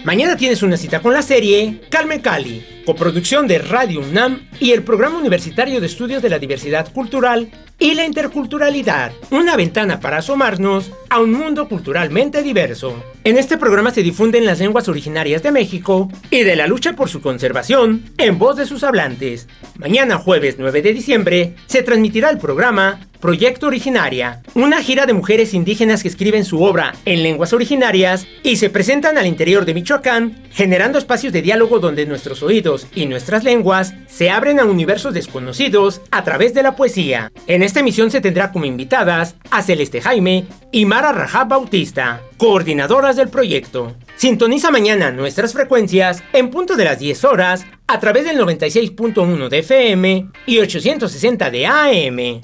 Mañana 0.03 0.35
tienes 0.35 0.61
una 0.61 0.75
cita 0.75 0.99
con 0.99 1.13
la 1.13 1.21
serie 1.21 1.79
Calme 1.89 2.21
Cali, 2.21 2.65
coproducción 2.85 3.47
de 3.47 3.59
Radio 3.59 4.01
UNAM 4.01 4.41
y 4.59 4.71
el 4.71 4.83
Programa 4.83 5.19
Universitario 5.19 5.79
de 5.79 5.87
Estudios 5.87 6.21
de 6.21 6.27
la 6.29 6.37
Diversidad 6.37 6.91
Cultural 6.91 7.49
y 7.79 7.93
la 7.93 8.05
interculturalidad, 8.05 9.11
una 9.31 9.55
ventana 9.55 9.99
para 9.99 10.17
asomarnos 10.17 10.91
a 11.09 11.19
un 11.19 11.33
mundo 11.33 11.67
culturalmente 11.67 12.41
diverso. 12.41 13.03
En 13.23 13.37
este 13.37 13.57
programa 13.57 13.91
se 13.91 14.03
difunden 14.03 14.45
las 14.45 14.59
lenguas 14.59 14.87
originarias 14.87 15.43
de 15.43 15.51
México 15.51 16.09
y 16.29 16.43
de 16.43 16.55
la 16.55 16.67
lucha 16.67 16.93
por 16.93 17.09
su 17.09 17.21
conservación 17.21 18.03
en 18.17 18.37
voz 18.37 18.55
de 18.55 18.65
sus 18.65 18.83
hablantes. 18.83 19.47
Mañana 19.77 20.17
jueves 20.17 20.55
9 20.59 20.81
de 20.81 20.93
diciembre 20.93 21.55
se 21.65 21.83
transmitirá 21.83 22.29
el 22.29 22.37
programa 22.37 22.99
Proyecto 23.19 23.65
Originaria, 23.65 24.43
una 24.53 24.83
gira 24.83 25.07
de 25.07 25.13
mujeres 25.13 25.55
indígenas 25.55 26.03
que 26.03 26.09
escriben 26.09 26.45
su 26.45 26.61
obra 26.61 26.93
en 27.05 27.23
lenguas 27.23 27.53
originarias 27.53 28.27
y 28.43 28.57
se 28.57 28.69
presentan 28.69 29.17
al 29.17 29.25
interior 29.25 29.65
de 29.65 29.73
Michoacán, 29.73 30.43
generando 30.51 30.99
espacios 30.99 31.33
de 31.33 31.41
diálogo 31.41 31.79
donde 31.79 32.05
nuestros 32.05 32.43
oídos 32.43 32.85
y 32.93 33.07
nuestras 33.07 33.43
lenguas 33.43 33.95
se 34.07 34.29
abren 34.29 34.59
a 34.59 34.65
universos 34.65 35.15
desconocidos 35.15 36.01
a 36.11 36.23
través 36.23 36.53
de 36.53 36.61
la 36.61 36.75
poesía. 36.75 37.31
En 37.47 37.63
esta 37.65 37.81
emisión 37.81 38.11
se 38.11 38.21
tendrá 38.21 38.51
como 38.51 38.65
invitadas 38.65 39.35
a 39.51 39.61
Celeste 39.61 40.01
Jaime 40.01 40.45
y 40.71 40.85
Mara 40.85 41.11
Rajab 41.11 41.49
Bautista, 41.49 42.21
coordinadoras 42.37 43.15
del 43.15 43.29
proyecto. 43.29 43.95
Sintoniza 44.15 44.71
mañana 44.71 45.11
nuestras 45.11 45.53
frecuencias 45.53 46.23
en 46.31 46.49
punto 46.49 46.75
de 46.75 46.85
las 46.85 46.99
10 46.99 47.23
horas 47.25 47.65
a 47.87 47.99
través 47.99 48.25
del 48.25 48.39
96.1 48.39 49.49
de 49.49 49.59
FM 49.59 50.29
y 50.45 50.59
860 50.59 51.51
de 51.51 51.65
AM. 51.65 52.41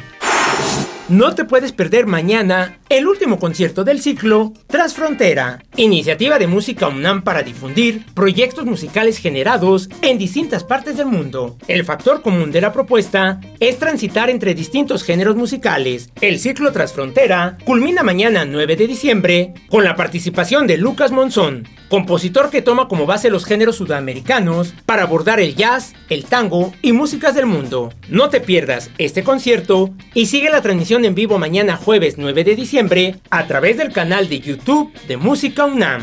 No 1.09 1.35
te 1.35 1.45
puedes 1.45 1.71
perder 1.71 2.05
mañana 2.05 2.77
el 2.87 3.07
último 3.07 3.39
concierto 3.39 3.83
del 3.83 4.01
ciclo 4.01 4.53
Tras 4.67 4.93
Frontera, 4.93 5.63
iniciativa 5.75 6.39
de 6.39 6.47
música 6.47 6.87
UNAM 6.87 7.23
para 7.23 7.43
difundir 7.43 8.05
proyectos 8.13 8.65
musicales 8.65 9.17
generados 9.17 9.89
en 10.01 10.17
distintas 10.17 10.63
partes 10.63 10.97
del 10.97 11.07
mundo. 11.07 11.57
El 11.67 11.85
factor 11.85 12.21
común 12.21 12.51
de 12.51 12.61
la 12.61 12.71
propuesta 12.71 13.41
es 13.59 13.79
transitar 13.79 14.29
entre 14.29 14.53
distintos 14.53 15.03
géneros 15.03 15.35
musicales. 15.35 16.09
El 16.21 16.39
ciclo 16.39 16.71
Tras 16.71 16.93
Frontera 16.93 17.57
culmina 17.65 18.03
mañana 18.03 18.45
9 18.45 18.75
de 18.75 18.87
diciembre 18.87 19.53
con 19.69 19.83
la 19.83 19.95
participación 19.95 20.67
de 20.67 20.77
Lucas 20.77 21.11
Monzón, 21.11 21.67
compositor 21.89 22.49
que 22.49 22.61
toma 22.61 22.87
como 22.87 23.05
base 23.05 23.29
los 23.29 23.45
géneros 23.45 23.77
sudamericanos 23.77 24.73
para 24.85 25.03
abordar 25.03 25.39
el 25.39 25.55
jazz, 25.55 25.93
el 26.09 26.25
tango 26.25 26.73
y 26.81 26.91
músicas 26.91 27.35
del 27.35 27.45
mundo. 27.45 27.93
No 28.09 28.29
te 28.29 28.41
pierdas 28.41 28.91
este 28.97 29.23
concierto 29.23 29.93
y 30.13 30.25
sigue 30.25 30.49
la 30.49 30.61
transmisión 30.61 30.90
en 30.91 31.15
vivo 31.15 31.37
mañana 31.37 31.77
jueves 31.77 32.15
9 32.17 32.43
de 32.43 32.53
diciembre 32.53 33.15
a 33.29 33.47
través 33.47 33.77
del 33.77 33.93
canal 33.93 34.27
de 34.27 34.41
YouTube 34.41 34.91
de 35.07 35.15
Música 35.15 35.63
UNAM. 35.63 36.01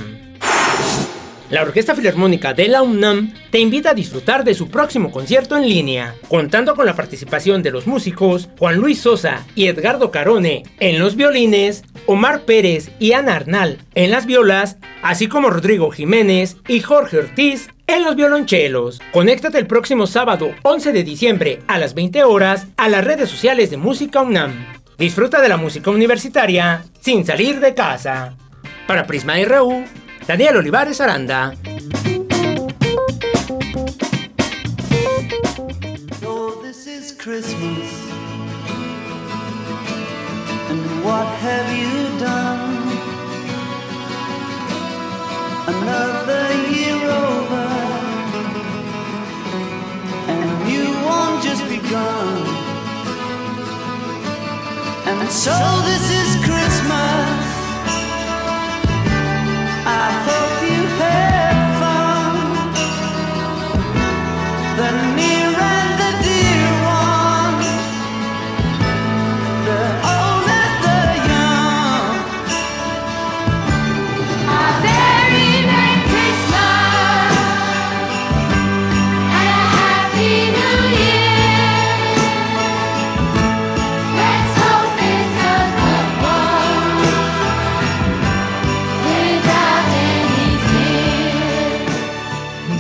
La 1.51 1.61
Orquesta 1.63 1.95
Filarmónica 1.95 2.55
de 2.55 2.69
la 2.69 2.81
UNAM 2.81 3.35
te 3.51 3.59
invita 3.59 3.91
a 3.91 3.95
disfrutar 3.95 4.45
de 4.45 4.55
su 4.55 4.69
próximo 4.69 5.11
concierto 5.11 5.59
en 5.59 5.69
línea, 5.69 6.15
contando 6.29 6.75
con 6.75 6.87
la 6.87 6.97
participación 6.97 7.63
de 7.63 7.71
los 7.71 7.87
músicos 7.87 8.49
Juan 8.59 8.77
Luis 8.77 9.01
Sosa 9.01 9.47
y 9.55 9.67
Edgardo 9.67 10.11
Carone 10.11 10.63
en 10.81 10.99
los 10.99 11.17
violines, 11.17 11.85
Omar 12.07 12.47
Pérez 12.47 12.91
y 12.99 13.13
Ana 13.13 13.37
Arnal 13.37 13.79
en 13.95 14.11
las 14.11 14.25
violas, 14.25 14.79
así 15.03 15.29
como 15.29 15.51
Rodrigo 15.51 15.91
Jiménez 15.91 16.57
y 16.67 16.81
Jorge 16.81 17.19
Ortiz 17.19 17.69
en 17.87 18.05
los 18.05 18.17
violonchelos. 18.17 19.01
Conéctate 19.13 19.59
el 19.59 19.67
próximo 19.67 20.07
sábado 20.07 20.51
11 20.63 20.93
de 20.93 21.05
diciembre 21.05 21.59
a 21.67 21.79
las 21.79 21.95
20 21.95 22.25
horas 22.25 22.69
a 22.79 22.89
las 22.89 23.05
redes 23.05 23.29
sociales 23.29 23.71
de 23.71 23.77
Música 23.77 24.23
UNAM. 24.23 24.78
Disfruta 24.99 25.41
de 25.41 25.49
la 25.49 25.57
música 25.57 25.93
universitaria 25.93 26.83
sin 27.01 27.25
salir 27.25 27.61
de 27.61 27.73
casa. 27.73 28.35
Para 28.89 29.07
Prisma 29.07 29.35
RU, 29.45 29.85
Daniel 30.27 30.57
Olivares 30.57 31.01
Aranda. 31.01 31.55
Christmas. 37.19 37.93
And 40.71 41.05
what 41.05 41.27
have 41.27 41.69
you 41.77 42.19
done? 42.19 42.89
And 50.29 50.67
new 50.67 50.91
one 51.07 51.43
just. 51.43 52.48
And 55.11 55.33
so 55.33 55.57
this 55.87 56.11
is 56.11 56.38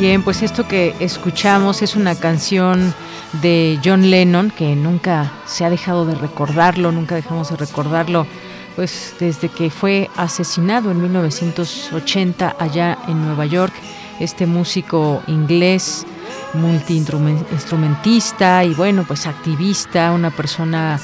Bien, 0.09 0.23
pues 0.23 0.41
esto 0.41 0.67
que 0.67 0.95
escuchamos 1.01 1.83
es 1.83 1.95
una 1.95 2.15
canción 2.15 2.95
de 3.43 3.79
John 3.85 4.11
Lennon 4.11 4.51
que 4.51 4.75
nunca 4.75 5.31
se 5.45 5.67
ha 5.67 5.71
dejado 5.71 6.07
de 6.07 6.15
recordarlo, 6.15 6.93
nunca 6.93 7.15
dejamos 7.15 7.51
de 7.51 7.57
recordarlo, 7.57 8.27
pues 8.75 9.15
desde 9.21 9.51
que 9.51 9.69
fue 9.69 10.09
asesinado 10.17 10.93
en 10.93 11.03
1980 11.03 12.57
allá 12.59 12.97
en 13.07 13.23
Nueva 13.23 13.45
York, 13.45 13.75
este 14.19 14.47
músico 14.47 15.23
inglés 15.27 16.07
multiinstrumentista 16.55 18.65
y 18.65 18.73
bueno, 18.73 19.05
pues 19.07 19.27
activista, 19.27 20.13
una 20.13 20.31
persona 20.31 20.99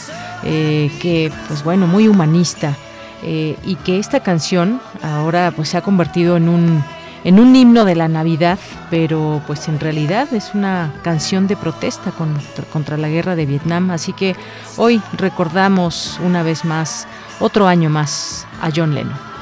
eh, 0.44 0.90
que 0.98 1.30
pues 1.46 1.62
bueno, 1.62 1.86
muy 1.86 2.08
humanista 2.08 2.74
eh, 3.22 3.58
y 3.66 3.76
que 3.76 3.98
esta 3.98 4.20
canción 4.20 4.80
ahora 5.02 5.52
pues 5.54 5.68
se 5.68 5.76
ha 5.76 5.82
convertido 5.82 6.38
en 6.38 6.48
un 6.48 6.82
en 7.24 7.40
un 7.40 7.56
himno 7.56 7.84
de 7.84 7.96
la 7.96 8.08
Navidad, 8.08 8.58
pero 8.90 9.42
pues 9.46 9.66
en 9.68 9.80
realidad 9.80 10.32
es 10.32 10.54
una 10.54 10.92
canción 11.02 11.46
de 11.46 11.56
protesta 11.56 12.10
contra, 12.12 12.64
contra 12.64 12.96
la 12.96 13.08
guerra 13.08 13.34
de 13.34 13.46
Vietnam. 13.46 13.90
Así 13.90 14.12
que 14.12 14.36
hoy 14.76 15.02
recordamos 15.16 16.20
una 16.22 16.42
vez 16.42 16.64
más, 16.64 17.08
otro 17.40 17.66
año 17.66 17.90
más, 17.90 18.46
a 18.60 18.70
John 18.74 18.94
Lennon. 18.94 19.33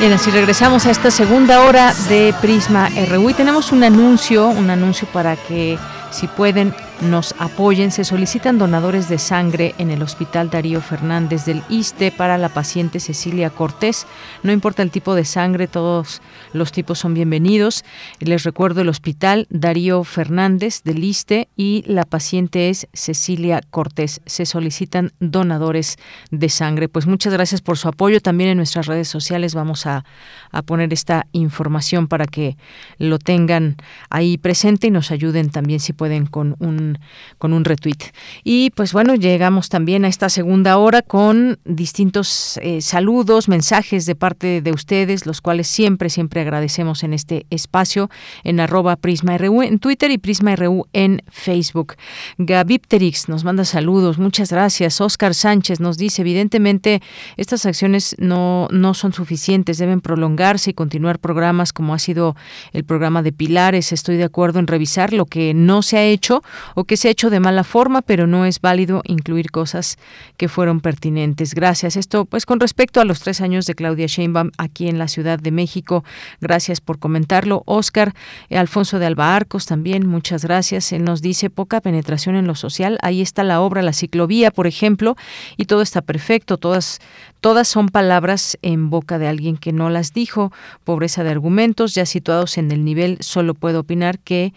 Bien, 0.00 0.14
así 0.14 0.30
regresamos 0.30 0.86
a 0.86 0.90
esta 0.92 1.10
segunda 1.10 1.60
hora 1.60 1.92
de 2.08 2.34
Prisma 2.40 2.88
RU 3.10 3.34
tenemos 3.34 3.70
un 3.70 3.84
anuncio, 3.84 4.48
un 4.48 4.70
anuncio 4.70 5.06
para 5.12 5.36
que 5.36 5.78
si 6.10 6.26
pueden 6.26 6.74
nos 7.02 7.34
apoyen. 7.38 7.90
Se 7.90 8.04
solicitan 8.04 8.58
donadores 8.58 9.08
de 9.08 9.18
sangre 9.18 9.74
en 9.78 9.90
el 9.90 10.02
Hospital 10.02 10.50
Darío 10.50 10.80
Fernández 10.80 11.44
del 11.44 11.62
ISTE 11.68 12.12
para 12.12 12.38
la 12.38 12.48
paciente 12.48 13.00
Cecilia 13.00 13.50
Cortés. 13.50 14.06
No 14.42 14.52
importa 14.52 14.82
el 14.82 14.90
tipo 14.90 15.14
de 15.14 15.24
sangre, 15.24 15.66
todos 15.66 16.20
los 16.52 16.72
tipos 16.72 16.98
son 16.98 17.14
bienvenidos. 17.14 17.84
Les 18.18 18.42
recuerdo 18.42 18.82
el 18.82 18.88
Hospital 18.88 19.46
Darío 19.50 20.04
Fernández 20.04 20.82
del 20.82 21.02
ISTE 21.04 21.48
y 21.56 21.84
la 21.86 22.04
paciente 22.04 22.68
es 22.68 22.88
Cecilia 22.92 23.62
Cortés. 23.70 24.20
Se 24.26 24.46
solicitan 24.46 25.12
donadores 25.20 25.96
de 26.30 26.48
sangre. 26.48 26.88
Pues 26.88 27.06
muchas 27.06 27.32
gracias 27.32 27.62
por 27.62 27.78
su 27.78 27.88
apoyo. 27.88 28.20
También 28.20 28.50
en 28.50 28.56
nuestras 28.58 28.86
redes 28.86 29.08
sociales 29.08 29.54
vamos 29.54 29.86
a, 29.86 30.04
a 30.50 30.62
poner 30.62 30.92
esta 30.92 31.26
información 31.32 32.08
para 32.08 32.26
que 32.26 32.56
lo 32.98 33.18
tengan 33.18 33.76
ahí 34.10 34.38
presente 34.38 34.88
y 34.88 34.90
nos 34.90 35.10
ayuden 35.10 35.50
también 35.50 35.80
si 35.80 35.92
pueden 35.92 36.26
con 36.26 36.56
un 36.58 36.89
con 37.38 37.52
un 37.52 37.64
retweet. 37.64 38.12
Y 38.44 38.70
pues 38.70 38.92
bueno, 38.92 39.14
llegamos 39.14 39.68
también 39.68 40.04
a 40.04 40.08
esta 40.08 40.28
segunda 40.28 40.78
hora 40.78 41.02
con 41.02 41.58
distintos 41.64 42.58
eh, 42.62 42.80
saludos, 42.80 43.48
mensajes 43.48 44.06
de 44.06 44.14
parte 44.14 44.62
de 44.62 44.72
ustedes, 44.72 45.26
los 45.26 45.40
cuales 45.40 45.68
siempre, 45.68 46.10
siempre 46.10 46.40
agradecemos 46.40 47.02
en 47.02 47.14
este 47.14 47.46
espacio, 47.50 48.10
en 48.44 48.60
arroba 48.60 48.96
PrismaRU 48.96 49.62
en 49.62 49.78
Twitter 49.78 50.10
y 50.10 50.18
PrismaRU 50.18 50.86
en 50.92 51.22
Facebook. 51.28 51.94
Gavipterix 52.38 53.28
nos 53.28 53.44
manda 53.44 53.64
saludos, 53.64 54.18
muchas 54.18 54.50
gracias. 54.50 55.00
Oscar 55.00 55.34
Sánchez 55.34 55.80
nos 55.80 55.98
dice, 55.98 56.22
evidentemente, 56.22 57.02
estas 57.36 57.66
acciones 57.66 58.16
no, 58.18 58.68
no 58.70 58.94
son 58.94 59.12
suficientes, 59.12 59.78
deben 59.78 60.00
prolongarse 60.00 60.70
y 60.70 60.74
continuar 60.74 61.18
programas 61.18 61.72
como 61.72 61.94
ha 61.94 61.98
sido 61.98 62.36
el 62.72 62.84
programa 62.84 63.22
de 63.22 63.32
Pilares. 63.32 63.92
Estoy 63.92 64.16
de 64.16 64.24
acuerdo 64.24 64.58
en 64.58 64.66
revisar 64.66 65.12
lo 65.12 65.26
que 65.26 65.54
no 65.54 65.82
se 65.82 65.98
ha 65.98 66.04
hecho 66.04 66.42
que 66.84 66.96
se 66.96 67.08
ha 67.08 67.10
hecho 67.10 67.30
de 67.30 67.40
mala 67.40 67.64
forma, 67.64 68.02
pero 68.02 68.26
no 68.26 68.44
es 68.44 68.60
válido 68.60 69.02
incluir 69.04 69.50
cosas 69.50 69.98
que 70.36 70.48
fueron 70.48 70.80
pertinentes. 70.80 71.54
Gracias. 71.54 71.96
Esto, 71.96 72.24
pues, 72.24 72.46
con 72.46 72.60
respecto 72.60 73.00
a 73.00 73.04
los 73.04 73.20
tres 73.20 73.40
años 73.40 73.66
de 73.66 73.74
Claudia 73.74 74.06
Sheinbaum 74.06 74.50
aquí 74.58 74.88
en 74.88 74.98
la 74.98 75.08
Ciudad 75.08 75.38
de 75.38 75.50
México, 75.50 76.04
gracias 76.40 76.80
por 76.80 76.98
comentarlo. 76.98 77.62
Oscar, 77.66 78.14
Alfonso 78.50 78.98
de 78.98 79.06
Alba 79.06 79.34
Arcos 79.34 79.66
también, 79.66 80.06
muchas 80.06 80.44
gracias. 80.44 80.92
Él 80.92 81.04
nos 81.04 81.22
dice 81.22 81.50
poca 81.50 81.80
penetración 81.80 82.36
en 82.36 82.46
lo 82.46 82.54
social. 82.54 82.98
Ahí 83.02 83.20
está 83.20 83.44
la 83.44 83.60
obra, 83.60 83.82
la 83.82 83.92
ciclovía, 83.92 84.50
por 84.50 84.66
ejemplo, 84.66 85.16
y 85.56 85.64
todo 85.64 85.82
está 85.82 86.02
perfecto. 86.02 86.56
Todas, 86.56 87.00
todas 87.40 87.68
son 87.68 87.88
palabras 87.88 88.58
en 88.62 88.90
boca 88.90 89.18
de 89.18 89.28
alguien 89.28 89.56
que 89.56 89.72
no 89.72 89.90
las 89.90 90.12
dijo. 90.12 90.52
Pobreza 90.84 91.24
de 91.24 91.30
argumentos, 91.30 91.94
ya 91.94 92.06
situados 92.06 92.58
en 92.58 92.70
el 92.70 92.84
nivel, 92.84 93.18
solo 93.20 93.54
puedo 93.54 93.80
opinar 93.80 94.18
que 94.18 94.52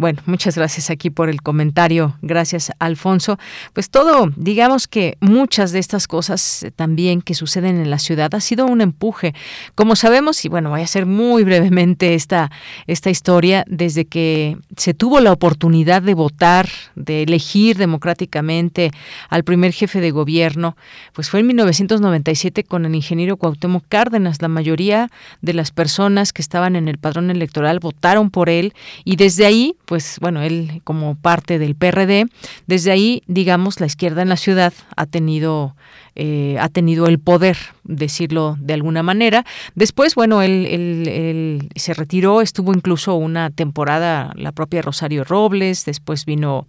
bueno, 0.00 0.22
muchas 0.24 0.56
gracias 0.56 0.88
aquí 0.88 1.10
por 1.10 1.28
el 1.28 1.42
comentario. 1.42 2.16
Gracias, 2.22 2.72
Alfonso. 2.78 3.38
Pues 3.74 3.90
todo, 3.90 4.32
digamos 4.34 4.88
que 4.88 5.18
muchas 5.20 5.72
de 5.72 5.78
estas 5.78 6.08
cosas 6.08 6.62
eh, 6.62 6.70
también 6.70 7.20
que 7.20 7.34
suceden 7.34 7.78
en 7.78 7.90
la 7.90 7.98
ciudad 7.98 8.34
ha 8.34 8.40
sido 8.40 8.64
un 8.64 8.80
empuje. 8.80 9.34
Como 9.74 9.96
sabemos, 9.96 10.42
y 10.46 10.48
bueno, 10.48 10.70
voy 10.70 10.80
a 10.80 10.84
hacer 10.84 11.04
muy 11.04 11.44
brevemente 11.44 12.14
esta, 12.14 12.50
esta 12.86 13.10
historia, 13.10 13.66
desde 13.68 14.06
que 14.06 14.56
se 14.74 14.94
tuvo 14.94 15.20
la 15.20 15.32
oportunidad 15.32 16.00
de 16.00 16.14
votar, 16.14 16.70
de 16.94 17.24
elegir 17.24 17.76
democráticamente 17.76 18.92
al 19.28 19.44
primer 19.44 19.74
jefe 19.74 20.00
de 20.00 20.12
gobierno, 20.12 20.78
pues 21.12 21.28
fue 21.28 21.40
en 21.40 21.48
1997 21.48 22.64
con 22.64 22.86
el 22.86 22.94
ingeniero 22.94 23.36
Cuauhtémoc 23.36 23.84
Cárdenas. 23.90 24.40
La 24.40 24.48
mayoría 24.48 25.10
de 25.42 25.52
las 25.52 25.72
personas 25.72 26.32
que 26.32 26.40
estaban 26.40 26.74
en 26.74 26.88
el 26.88 26.96
padrón 26.96 27.30
electoral 27.30 27.80
votaron 27.80 28.30
por 28.30 28.48
él 28.48 28.72
y 29.04 29.16
desde 29.16 29.44
ahí 29.44 29.76
pues 29.90 30.18
bueno, 30.20 30.40
él 30.40 30.82
como 30.84 31.16
parte 31.16 31.58
del 31.58 31.74
PRD, 31.74 32.28
desde 32.68 32.92
ahí, 32.92 33.24
digamos, 33.26 33.80
la 33.80 33.86
izquierda 33.86 34.22
en 34.22 34.28
la 34.28 34.36
ciudad 34.36 34.72
ha 34.94 35.04
tenido 35.04 35.74
eh, 36.14 36.58
ha 36.60 36.68
tenido 36.68 37.08
el 37.08 37.18
poder, 37.18 37.56
decirlo 37.82 38.56
de 38.60 38.74
alguna 38.74 39.02
manera. 39.02 39.44
Después, 39.74 40.14
bueno, 40.14 40.42
él, 40.42 40.64
él, 40.68 41.70
se 41.74 41.92
retiró, 41.92 42.40
estuvo 42.40 42.72
incluso 42.72 43.16
una 43.16 43.50
temporada 43.50 44.32
la 44.36 44.52
propia 44.52 44.80
Rosario 44.80 45.24
Robles, 45.24 45.84
después 45.84 46.24
vino, 46.24 46.68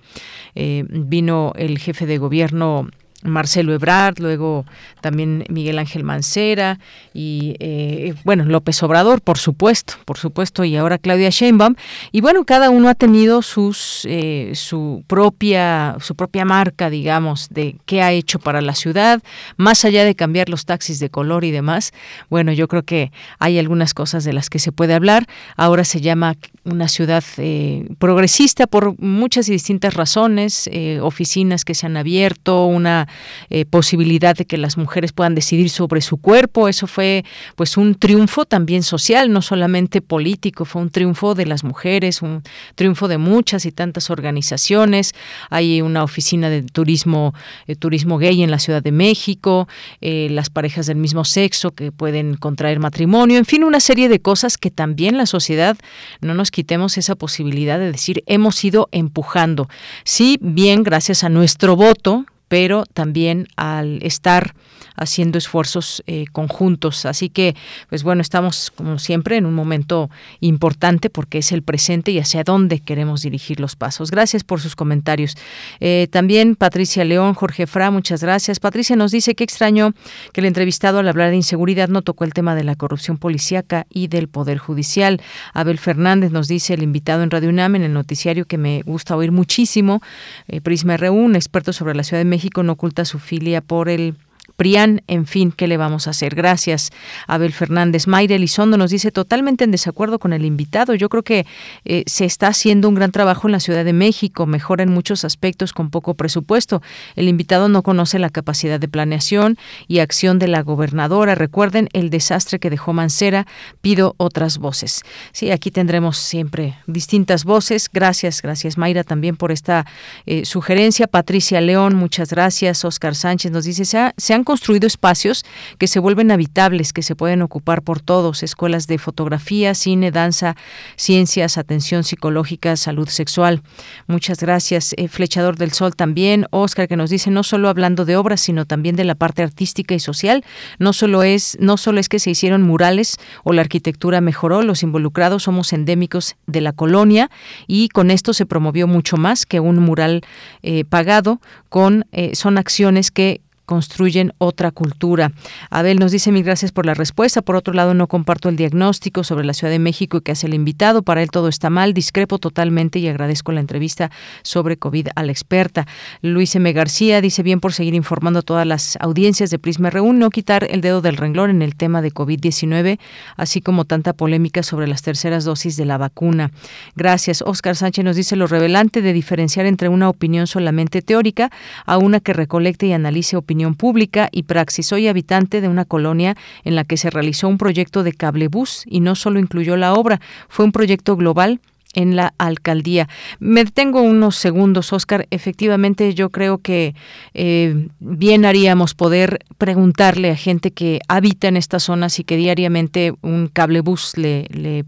eh, 0.56 0.84
vino 0.90 1.54
el 1.58 1.78
jefe 1.78 2.08
de 2.08 2.18
gobierno 2.18 2.90
Marcelo 3.24 3.74
Ebrard, 3.74 4.20
luego 4.20 4.66
también 5.02 5.46
Miguel 5.50 5.80
Ángel 5.80 6.04
Mancera 6.04 6.80
y 7.14 7.56
eh, 7.60 8.14
bueno 8.24 8.46
López 8.46 8.82
Obrador, 8.84 9.22
por 9.22 9.38
supuesto, 9.38 9.96
por 10.06 10.18
supuesto, 10.18 10.64
y 10.64 10.76
ahora 10.76 10.98
Claudia 10.98 11.30
Sheinbaum. 11.30 11.76
Y 12.12 12.22
bueno, 12.22 12.46
cada 12.46 12.70
uno 12.70 12.90
ha 12.90 12.96
tenido 12.96 13.42
sus 13.42 14.06
eh, 14.10 14.52
su 14.56 15.04
propia 15.08 15.98
su 16.00 16.16
propia 16.16 16.46
marca, 16.46 16.90
digamos, 16.90 17.50
de 17.50 17.76
qué 17.86 18.02
ha 18.02 18.12
hecho 18.12 18.40
para 18.40 18.62
la 18.62 18.74
ciudad, 18.74 19.22
más 19.58 19.86
allá 19.86 20.04
de 20.04 20.16
cambiar 20.16 20.50
los 20.50 20.66
taxis 20.66 21.00
de 21.00 21.10
color 21.10 21.44
y 21.44 21.52
demás. 21.52 21.92
Bueno, 22.30 22.52
yo 22.52 22.68
creo 22.68 22.84
que 22.84 23.12
hay 23.40 23.60
algunas 23.60 23.94
cosas 23.94 24.24
de 24.24 24.34
las 24.34 24.50
que 24.50 24.60
se 24.60 24.72
puede 24.72 24.94
hablar. 24.94 25.28
Ahora 25.58 25.84
se 25.84 26.02
llama 26.02 26.36
una 26.64 26.88
ciudad 26.88 27.24
eh, 27.38 27.88
progresista 28.00 28.68
por 28.68 29.00
muchas 29.00 29.48
y 29.50 29.52
distintas 29.52 29.94
razones, 29.94 30.70
oficinas 31.02 31.66
que 31.66 31.74
se 31.74 31.86
han 31.86 31.98
abierto, 31.98 32.66
una 32.66 33.08
eh, 33.50 33.66
posibilidad 33.66 34.36
de 34.36 34.46
que 34.46 34.58
las 34.58 34.78
mujeres 34.78 35.12
puedan 35.14 35.36
decidir 35.36 35.70
sobre 35.70 36.02
su 36.02 36.18
cuerpo. 36.18 36.68
Eso 36.68 36.88
fue 36.88 37.24
pues 37.56 37.78
un 37.78 37.96
triunfo 37.96 38.46
también 38.46 38.84
social, 38.84 39.32
no 39.32 39.42
solamente 39.42 40.02
político, 40.02 40.66
fue 40.66 40.82
un 40.82 40.90
triunfo 40.90 41.36
de 41.36 41.46
las 41.46 41.64
mujeres, 41.64 42.22
un 42.22 42.44
triunfo 42.76 43.08
de 43.08 43.18
muchas 43.18 43.66
y 43.66 43.72
tantas 43.72 44.10
organizaciones. 44.10 45.14
Hay 45.50 45.82
una 45.82 46.04
oficina 46.04 46.50
de 46.50 46.64
turismo, 46.64 47.34
eh, 47.68 47.76
turismo 47.76 48.18
gay 48.18 48.44
en 48.44 48.52
la 48.52 48.60
Ciudad 48.60 48.84
de 48.84 48.92
México, 48.92 49.68
eh, 50.02 50.28
las 50.32 50.50
parejas 50.50 50.86
del 50.86 50.98
mismo 50.98 51.26
sexo 51.26 51.72
que 51.72 51.92
pueden 51.92 52.36
contraer 52.36 52.80
matrimonio, 52.80 53.38
en 53.38 53.46
fin, 53.46 53.64
una 53.64 53.80
serie 53.80 54.10
de 54.10 54.20
cosas 54.20 54.58
que 54.58 54.72
también 54.72 55.18
la 55.18 55.26
sociedad 55.26 55.78
no 56.22 56.34
nos 56.34 56.52
quitemos 56.52 56.98
esa 56.98 57.16
posibilidad 57.16 57.80
de 57.80 57.92
decir 57.92 58.24
hemos 58.26 58.64
ido 58.64 58.90
empujando. 58.92 59.68
Sí, 60.04 60.38
bien, 60.42 60.84
gracias 60.84 61.24
a 61.24 61.30
nuestro 61.30 61.76
voto, 61.76 62.26
pero 62.52 62.84
también 62.94 63.48
al 63.56 64.04
estar 64.04 64.56
haciendo 64.98 65.38
esfuerzos 65.38 66.04
eh, 66.06 66.26
conjuntos. 66.34 67.06
Así 67.06 67.30
que, 67.30 67.56
pues 67.90 68.04
bueno, 68.04 68.22
estamos 68.22 68.72
como 68.72 69.00
siempre 69.00 69.38
en 69.38 69.46
un 69.46 69.54
momento 69.54 70.10
importante 70.42 71.10
porque 71.10 71.38
es 71.38 71.54
el 71.54 71.64
presente 71.64 72.12
y 72.12 72.20
hacia 72.20 72.44
dónde 72.44 72.80
queremos 72.80 73.22
dirigir 73.22 73.62
los 73.62 73.78
pasos. 73.78 74.12
Gracias 74.12 74.44
por 74.44 74.60
sus 74.60 74.76
comentarios. 74.76 75.36
Eh, 75.80 76.08
también 76.12 76.56
Patricia 76.56 77.06
León, 77.06 77.34
Jorge 77.34 77.68
Fra, 77.68 77.90
muchas 77.90 78.22
gracias. 78.22 78.60
Patricia 78.60 78.98
nos 78.98 79.12
dice 79.12 79.34
que 79.34 79.46
extraño 79.46 79.94
que 80.34 80.42
el 80.42 80.46
entrevistado 80.46 81.00
al 81.00 81.08
hablar 81.08 81.30
de 81.30 81.38
inseguridad 81.38 81.88
no 81.88 82.02
tocó 82.02 82.26
el 82.26 82.34
tema 82.34 82.54
de 82.54 82.64
la 82.64 82.76
corrupción 82.76 83.18
policíaca 83.18 83.88
y 83.90 84.08
del 84.08 84.28
Poder 84.28 84.58
Judicial. 84.58 85.22
Abel 85.54 85.80
Fernández 85.80 86.32
nos 86.32 86.48
dice 86.48 86.74
el 86.74 86.84
invitado 86.84 87.24
en 87.24 87.32
Radio 87.32 87.50
UNAM 87.50 87.76
en 87.76 87.84
el 87.84 87.94
noticiario 87.94 88.46
que 88.46 88.58
me 88.58 88.82
gusta 88.82 89.16
oír 89.16 89.32
muchísimo. 89.32 90.02
Eh, 90.48 90.62
Prisma 90.62 90.98
R1, 90.98 91.36
experto 91.36 91.74
sobre 91.74 91.96
la 91.96 92.04
Ciudad 92.04 92.20
de 92.20 92.26
México, 92.26 92.41
no 92.64 92.74
oculta 92.74 93.06
su 93.06 93.20
filia 93.20 93.62
por 93.62 93.90
el 93.90 94.16
PRIAN, 94.56 95.02
en 95.08 95.26
fin, 95.26 95.52
¿qué 95.52 95.68
le 95.68 95.78
vamos 95.78 96.08
a 96.08 96.12
hacer? 96.12 96.36
Gracias, 96.36 96.92
Abel 97.28 97.54
Fernández. 97.54 98.08
Mayra 98.08 98.36
Elizondo 98.36 98.78
nos 98.78 98.92
dice 98.92 99.12
totalmente 99.12 99.64
en 99.64 99.72
desacuerdo 99.72 100.20
con 100.20 100.34
el 100.34 100.46
invitado. 100.46 100.96
Yo 100.96 101.10
creo 101.10 101.24
que 101.24 101.46
eh, 101.86 102.04
se 102.08 102.26
está 102.26 102.48
haciendo 102.48 102.90
un 102.90 102.96
gran 102.96 103.12
trabajo 103.12 103.48
en 103.48 103.54
la 103.54 103.60
Ciudad 103.60 103.86
de 103.86 103.94
México, 103.94 104.46
mejora 104.46 104.84
en 104.84 104.90
muchos 104.90 105.26
aspectos 105.26 105.74
con 105.74 105.90
poco 105.90 106.14
presupuesto. 106.14 106.82
El 107.16 107.28
invitado 107.28 107.70
no 107.70 107.84
conoce 107.84 108.20
la 108.20 108.30
capacidad 108.30 108.80
de 108.80 108.88
planeación 108.88 109.58
y 109.88 110.00
acción 110.00 110.40
de 110.40 110.48
la 110.48 110.62
gobernadora. 110.62 111.36
Recuerden 111.36 111.90
el 111.94 112.10
desastre 112.10 112.60
que 112.60 112.70
dejó 112.70 112.94
Mancera. 112.94 113.48
Pido 113.82 114.16
otras 114.18 114.58
voces. 114.58 115.04
Sí, 115.32 115.52
aquí 115.52 115.72
tendremos 115.72 116.18
siempre 116.18 116.78
distintas 116.88 117.44
voces. 117.44 117.90
Gracias, 117.92 118.42
gracias 118.42 118.78
Mayra 118.78 119.04
también 119.04 119.36
por 119.36 119.52
esta 119.52 119.86
eh, 120.26 120.46
sugerencia. 120.46 121.08
Patricia 121.08 121.62
León, 121.62 121.96
muchas 121.96 122.30
gracias. 122.32 122.86
Oscar 122.86 123.16
Sánchez 123.16 123.52
nos 123.52 123.66
dice, 123.66 123.86
se, 123.86 124.12
se 124.18 124.34
han 124.34 124.41
construido 124.44 124.88
espacios 124.88 125.46
que 125.78 125.88
se 125.88 126.00
vuelven 126.00 126.32
habitables, 126.32 126.94
que 126.94 127.02
se 127.02 127.16
pueden 127.16 127.42
ocupar 127.42 127.82
por 127.82 128.02
todos, 128.02 128.44
escuelas 128.44 128.88
de 128.88 128.98
fotografía, 128.98 129.74
cine, 129.74 130.12
danza, 130.12 130.56
ciencias, 130.96 131.58
atención 131.58 132.04
psicológica, 132.04 132.76
salud 132.76 133.08
sexual. 133.08 133.62
Muchas 134.08 134.40
gracias. 134.40 134.94
Eh, 134.98 135.08
Flechador 135.08 135.58
del 135.58 135.72
Sol 135.72 135.96
también. 135.96 136.46
Oscar 136.52 136.88
que 136.88 136.98
nos 136.98 137.10
dice, 137.10 137.32
no 137.32 137.44
solo 137.44 137.70
hablando 137.70 138.06
de 138.06 138.16
obras, 138.16 138.42
sino 138.42 138.66
también 138.66 138.96
de 138.96 139.04
la 139.04 139.16
parte 139.16 139.44
artística 139.44 139.94
y 139.96 140.00
social. 140.00 140.44
No 140.80 140.94
solo 140.94 141.24
es, 141.24 141.58
no 141.60 141.78
solo 141.78 142.00
es 142.00 142.10
que 142.10 142.20
se 142.20 142.32
hicieron 142.32 142.62
murales 142.62 143.18
o 143.44 143.54
la 143.54 143.62
arquitectura 143.62 144.22
mejoró, 144.22 144.62
los 144.62 144.84
involucrados 144.84 145.44
somos 145.44 145.74
endémicos 145.74 146.36
de 146.48 146.62
la 146.62 146.74
colonia 146.74 147.30
y 147.68 147.90
con 147.90 148.12
esto 148.12 148.34
se 148.34 148.46
promovió 148.46 148.88
mucho 148.88 149.18
más 149.18 149.46
que 149.46 149.60
un 149.60 149.80
mural 149.80 150.22
eh, 150.62 150.86
pagado 150.86 151.42
con 151.70 152.06
eh, 152.12 152.36
son 152.36 152.58
acciones 152.58 153.12
que 153.12 153.42
construyen 153.72 154.34
otra 154.38 154.72
cultura. 154.72 155.32
Abel 155.70 155.98
nos 155.98 156.12
dice 156.12 156.34
mil 156.34 156.44
gracias 156.44 156.74
por 156.74 156.86
la 156.86 156.94
respuesta. 156.94 157.42
Por 157.42 157.56
otro 157.56 157.74
lado, 157.74 157.94
no 157.94 158.08
comparto 158.08 158.50
el 158.50 158.58
diagnóstico 158.58 159.24
sobre 159.24 159.46
la 159.46 159.54
Ciudad 159.54 159.72
de 159.72 159.80
México 159.80 160.18
y 160.18 160.22
que 160.22 160.34
hace 160.34 160.48
el 160.48 160.54
invitado. 160.54 161.04
Para 161.04 161.24
él 161.24 161.32
todo 161.32 161.48
está 161.48 161.70
mal. 161.70 161.94
Discrepo 161.94 162.38
totalmente 162.38 163.00
y 163.00 163.08
agradezco 163.08 163.54
la 163.54 163.62
entrevista 163.62 164.12
sobre 164.42 164.76
COVID 164.76 165.08
a 165.16 165.24
la 165.24 165.32
experta. 165.32 165.88
Luis 166.22 166.54
M. 166.54 166.74
García 166.74 167.22
dice 167.22 167.44
bien 167.44 167.62
por 167.62 167.72
seguir 167.72 167.94
informando 167.94 168.40
a 168.40 168.42
todas 168.42 168.68
las 168.68 168.98
audiencias 169.00 169.52
de 169.52 169.58
Prisma 169.58 169.90
R1, 169.90 170.16
no 170.16 170.30
quitar 170.32 170.68
el 170.70 170.82
dedo 170.82 171.00
del 171.00 171.16
renglón 171.16 171.50
en 171.50 171.62
el 171.62 171.78
tema 171.78 172.02
de 172.02 172.12
COVID-19, 172.12 173.00
así 173.38 173.62
como 173.62 173.86
tanta 173.86 174.12
polémica 174.12 174.64
sobre 174.64 174.86
las 174.86 175.02
terceras 175.02 175.46
dosis 175.46 175.78
de 175.78 175.86
la 175.86 175.98
vacuna. 175.98 176.52
Gracias. 176.98 177.42
Oscar 177.42 177.78
Sánchez 177.78 178.04
nos 178.04 178.18
dice 178.18 178.36
lo 178.36 178.48
revelante 178.48 179.02
de 179.02 179.14
diferenciar 179.14 179.66
entre 179.66 179.88
una 179.88 180.10
opinión 180.10 180.46
solamente 180.46 181.02
teórica 181.02 181.50
a 181.86 181.98
una 181.98 182.20
que 182.20 182.34
recolecte 182.34 182.88
y 182.88 182.92
analice 182.92 183.38
pública 183.76 184.30
y 184.32 184.44
praxis. 184.44 184.88
Soy 184.88 185.08
habitante 185.08 185.62
de 185.62 185.68
una 185.68 185.86
colonia 185.86 186.36
en 186.64 186.76
la 186.76 186.84
que 186.84 186.98
se 186.98 187.10
realizó 187.10 187.48
un 187.48 187.58
proyecto 187.58 188.04
de 188.04 188.14
cablebús 188.14 188.84
y 188.86 189.00
no 189.00 189.16
solo 189.16 189.40
incluyó 189.40 189.78
la 189.78 189.94
obra, 189.94 190.20
fue 190.50 190.66
un 190.66 190.72
proyecto 190.72 191.16
global 191.16 191.60
en 191.94 192.16
la 192.16 192.34
alcaldía. 192.38 193.08
Me 193.40 193.64
detengo 193.64 194.02
unos 194.02 194.36
segundos, 194.36 194.94
Oscar. 194.94 195.28
Efectivamente, 195.32 196.14
yo 196.14 196.30
creo 196.30 196.60
que 196.60 196.96
eh, 197.34 197.88
bien 198.00 198.46
haríamos 198.46 198.94
poder 198.94 199.40
preguntarle 199.58 200.32
a 200.32 200.36
gente 200.36 200.72
que 200.72 201.00
habita 201.08 201.48
en 201.48 201.58
estas 201.58 201.84
zonas 201.84 202.20
y 202.20 202.24
que 202.24 202.38
diariamente 202.38 203.14
un 203.22 203.48
cablebús 203.48 204.18
le, 204.18 204.48
le 204.50 204.86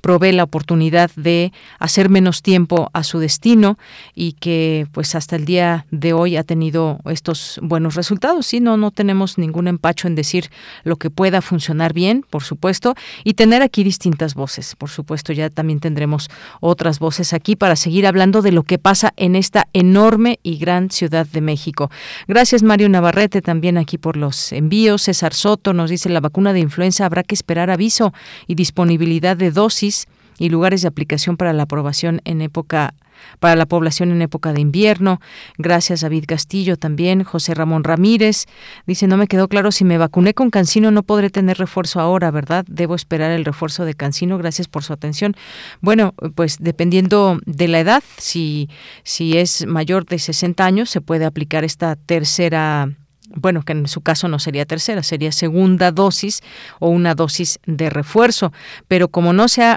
provee 0.00 0.32
la 0.32 0.44
oportunidad 0.44 1.10
de 1.16 1.52
hacer 1.78 2.08
menos 2.08 2.42
tiempo 2.42 2.90
a 2.92 3.02
su 3.02 3.18
destino 3.18 3.78
y 4.14 4.32
que 4.32 4.86
pues 4.92 5.14
hasta 5.14 5.36
el 5.36 5.44
día 5.44 5.86
de 5.90 6.12
hoy 6.12 6.36
ha 6.36 6.44
tenido 6.44 7.00
estos 7.06 7.58
buenos 7.62 7.94
resultados. 7.94 8.46
Sí, 8.46 8.60
no, 8.60 8.76
no 8.76 8.90
tenemos 8.90 9.38
ningún 9.38 9.68
empacho 9.68 10.08
en 10.08 10.14
decir 10.14 10.50
lo 10.84 10.96
que 10.96 11.10
pueda 11.10 11.42
funcionar 11.42 11.92
bien, 11.92 12.24
por 12.28 12.42
supuesto, 12.42 12.94
y 13.24 13.34
tener 13.34 13.62
aquí 13.62 13.84
distintas 13.84 14.34
voces. 14.34 14.74
Por 14.76 14.90
supuesto, 14.90 15.32
ya 15.32 15.50
también 15.50 15.80
tendremos 15.80 16.28
otras 16.60 16.98
voces 16.98 17.32
aquí 17.32 17.56
para 17.56 17.76
seguir 17.76 18.06
hablando 18.06 18.42
de 18.42 18.52
lo 18.52 18.62
que 18.62 18.78
pasa 18.78 19.12
en 19.16 19.36
esta 19.36 19.68
enorme 19.72 20.38
y 20.42 20.58
gran 20.58 20.90
Ciudad 20.90 21.26
de 21.26 21.40
México. 21.40 21.90
Gracias 22.28 22.62
Mario 22.62 22.88
Navarrete 22.88 23.42
también 23.42 23.78
aquí 23.78 23.98
por 23.98 24.16
los 24.16 24.52
envíos. 24.52 25.02
César 25.02 25.34
Soto 25.34 25.72
nos 25.72 25.90
dice 25.90 26.08
la 26.08 26.20
vacuna 26.20 26.52
de 26.52 26.60
influenza 26.60 27.06
habrá 27.06 27.22
que 27.22 27.34
esperar 27.34 27.70
aviso 27.70 28.12
y 28.46 28.54
disponibilidad 28.54 29.36
de 29.36 29.50
dosis 29.50 30.06
y 30.38 30.48
lugares 30.48 30.82
de 30.82 30.88
aplicación 30.88 31.36
para 31.36 31.52
la 31.52 31.64
aprobación 31.64 32.20
en 32.24 32.42
época 32.42 32.94
para 33.38 33.56
la 33.56 33.66
población 33.66 34.10
en 34.10 34.22
época 34.22 34.52
de 34.52 34.60
invierno. 34.60 35.20
Gracias 35.58 36.00
David 36.00 36.24
Castillo 36.26 36.76
también, 36.76 37.24
José 37.24 37.54
Ramón 37.54 37.84
Ramírez. 37.84 38.46
Dice, 38.86 39.06
no 39.06 39.16
me 39.16 39.26
quedó 39.26 39.48
claro 39.48 39.72
si 39.72 39.84
me 39.84 39.98
vacuné 39.98 40.34
con 40.34 40.50
Cancino 40.50 40.90
no 40.90 41.02
podré 41.02 41.30
tener 41.30 41.58
refuerzo 41.58 42.00
ahora, 42.00 42.30
¿verdad? 42.30 42.64
Debo 42.68 42.94
esperar 42.94 43.30
el 43.30 43.44
refuerzo 43.44 43.84
de 43.84 43.94
Cancino. 43.94 44.38
Gracias 44.38 44.68
por 44.68 44.82
su 44.82 44.92
atención. 44.92 45.36
Bueno, 45.80 46.14
pues 46.34 46.58
dependiendo 46.60 47.38
de 47.46 47.68
la 47.68 47.80
edad, 47.80 48.02
si, 48.18 48.68
si 49.02 49.36
es 49.36 49.66
mayor 49.66 50.06
de 50.06 50.18
60 50.18 50.64
años, 50.64 50.90
se 50.90 51.00
puede 51.00 51.24
aplicar 51.24 51.64
esta 51.64 51.96
tercera 51.96 52.88
bueno, 53.34 53.62
que 53.62 53.72
en 53.72 53.88
su 53.88 54.02
caso 54.02 54.28
no 54.28 54.38
sería 54.38 54.66
tercera, 54.66 55.02
sería 55.02 55.32
segunda 55.32 55.90
dosis 55.90 56.42
o 56.78 56.88
una 56.88 57.14
dosis 57.14 57.58
de 57.66 57.90
refuerzo, 57.90 58.52
pero 58.88 59.08
como 59.08 59.32
no 59.32 59.48
se 59.48 59.76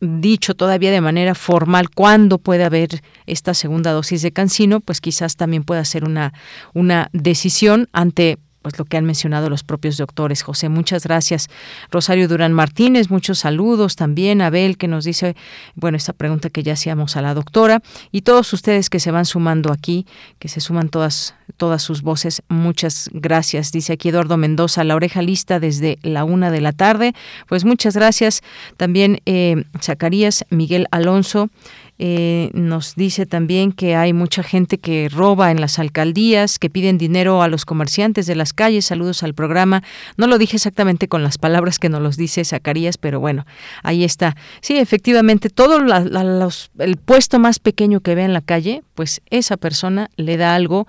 dicho 0.00 0.54
todavía 0.54 0.90
de 0.90 1.00
manera 1.00 1.34
formal 1.34 1.90
cuándo 1.90 2.38
puede 2.38 2.64
haber 2.64 3.02
esta 3.26 3.54
segunda 3.54 3.92
dosis 3.92 4.22
de 4.22 4.32
cancino, 4.32 4.80
pues 4.80 5.00
quizás 5.00 5.36
también 5.36 5.64
pueda 5.64 5.84
ser 5.84 6.04
una, 6.04 6.32
una 6.74 7.08
decisión 7.12 7.88
ante 7.92 8.38
pues 8.66 8.80
lo 8.80 8.84
que 8.84 8.96
han 8.96 9.04
mencionado 9.04 9.48
los 9.48 9.62
propios 9.62 9.96
doctores. 9.96 10.42
José, 10.42 10.68
muchas 10.68 11.04
gracias. 11.04 11.46
Rosario 11.92 12.26
Durán 12.26 12.52
Martínez, 12.52 13.10
muchos 13.10 13.38
saludos 13.38 13.94
también. 13.94 14.42
Abel, 14.42 14.76
que 14.76 14.88
nos 14.88 15.04
dice, 15.04 15.36
bueno, 15.76 15.96
esta 15.96 16.12
pregunta 16.12 16.50
que 16.50 16.64
ya 16.64 16.72
hacíamos 16.72 17.16
a 17.16 17.22
la 17.22 17.32
doctora. 17.32 17.80
Y 18.10 18.22
todos 18.22 18.52
ustedes 18.52 18.90
que 18.90 18.98
se 18.98 19.12
van 19.12 19.24
sumando 19.24 19.70
aquí, 19.70 20.04
que 20.40 20.48
se 20.48 20.60
suman 20.60 20.88
todas, 20.88 21.36
todas 21.56 21.80
sus 21.80 22.02
voces, 22.02 22.42
muchas 22.48 23.08
gracias. 23.12 23.70
Dice 23.70 23.92
aquí 23.92 24.08
Eduardo 24.08 24.36
Mendoza, 24.36 24.82
la 24.82 24.96
oreja 24.96 25.22
lista 25.22 25.60
desde 25.60 26.00
la 26.02 26.24
una 26.24 26.50
de 26.50 26.60
la 26.60 26.72
tarde. 26.72 27.14
Pues 27.46 27.64
muchas 27.64 27.94
gracias. 27.94 28.42
También 28.76 29.20
eh, 29.26 29.62
Zacarías, 29.80 30.44
Miguel 30.50 30.88
Alonso. 30.90 31.50
Eh, 31.98 32.50
nos 32.52 32.94
dice 32.94 33.26
también 33.26 33.72
que 33.72 33.96
hay 33.96 34.12
mucha 34.12 34.42
gente 34.42 34.78
que 34.78 35.08
roba 35.08 35.50
en 35.50 35.60
las 35.60 35.78
alcaldías, 35.78 36.58
que 36.58 36.70
piden 36.70 36.98
dinero 36.98 37.42
a 37.42 37.48
los 37.48 37.64
comerciantes 37.64 38.26
de 38.26 38.34
las 38.34 38.52
calles. 38.52 38.86
Saludos 38.86 39.22
al 39.22 39.34
programa. 39.34 39.82
No 40.16 40.26
lo 40.26 40.38
dije 40.38 40.56
exactamente 40.56 41.08
con 41.08 41.22
las 41.22 41.38
palabras 41.38 41.78
que 41.78 41.88
nos 41.88 42.02
los 42.02 42.16
dice 42.16 42.44
Zacarías, 42.44 42.98
pero 42.98 43.20
bueno, 43.20 43.46
ahí 43.82 44.04
está. 44.04 44.36
Sí, 44.60 44.76
efectivamente, 44.78 45.50
todo 45.50 45.78
el 45.78 46.96
puesto 46.98 47.38
más 47.38 47.58
pequeño 47.58 48.00
que 48.00 48.14
ve 48.14 48.24
en 48.24 48.32
la 48.32 48.40
calle, 48.40 48.82
pues 48.96 49.20
esa 49.30 49.56
persona 49.56 50.10
le 50.16 50.36
da 50.36 50.56
algo 50.56 50.88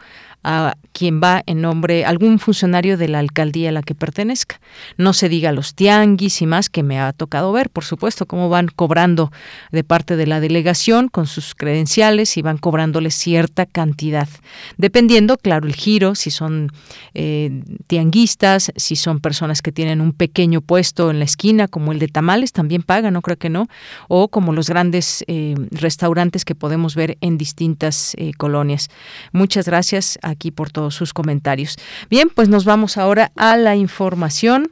a 0.50 0.78
quien 0.94 1.22
va 1.22 1.44
en 1.46 1.62
nombre, 1.62 2.06
algún 2.06 2.40
funcionario 2.40 2.98
de 2.98 3.10
la 3.10 3.20
alcaldía 3.20 3.68
a 3.68 3.72
la 3.74 3.84
que 3.84 3.96
pertenezca. 3.96 4.62
No 4.98 5.12
se 5.12 5.28
diga 5.28 5.52
los 5.52 5.76
tianguis 5.76 6.42
y 6.42 6.46
más 6.46 6.70
que 6.70 6.84
me 6.84 7.02
ha 7.02 7.12
tocado 7.12 7.52
ver, 7.52 7.70
por 7.70 7.84
supuesto, 7.84 8.26
cómo 8.26 8.48
van 8.48 8.68
cobrando 8.68 9.30
de 9.74 9.84
parte 9.84 10.16
de 10.16 10.26
la 10.26 10.40
delegación 10.40 11.10
con 11.10 11.28
sus 11.28 11.54
credenciales 11.54 12.38
y 12.38 12.42
van 12.42 12.58
cobrándole 12.58 13.12
cierta 13.12 13.66
cantidad, 13.66 14.30
dependiendo, 14.78 15.38
claro, 15.38 15.68
el 15.68 15.76
giro, 15.76 16.16
si 16.16 16.32
son 16.32 16.72
eh, 17.14 17.64
tianguistas, 17.88 18.72
si 18.78 18.96
son 18.96 19.20
personas 19.20 19.62
que 19.62 19.74
tienen 19.74 20.00
un 20.00 20.14
pequeño 20.14 20.62
puesto 20.62 21.12
en 21.12 21.20
la 21.20 21.26
esquina, 21.26 21.68
como 21.68 21.92
el 21.92 22.00
de 22.00 22.08
tamales, 22.08 22.54
también 22.54 22.84
pagan, 22.84 23.14
no 23.14 23.22
creo 23.22 23.38
que 23.38 23.50
no, 23.50 23.68
o 24.08 24.30
como 24.30 24.54
los 24.54 24.70
grandes 24.70 25.26
eh, 25.28 25.56
restaurantes 25.72 26.46
que 26.46 26.56
podemos 26.56 26.96
ver 26.96 27.18
en 27.20 27.38
distintas 27.38 27.97
eh, 28.18 28.32
colonias. 28.38 28.90
Muchas 29.32 29.68
gracias 29.68 30.20
aquí 30.22 30.52
por 30.52 30.72
todos 30.72 30.96
sus 30.96 31.14
comentarios. 31.14 31.78
Bien, 32.10 32.30
pues 32.30 32.50
nos 32.50 32.66
vamos 32.66 32.98
ahora 32.98 33.32
a 33.36 33.58
la 33.58 33.76
información. 33.76 34.72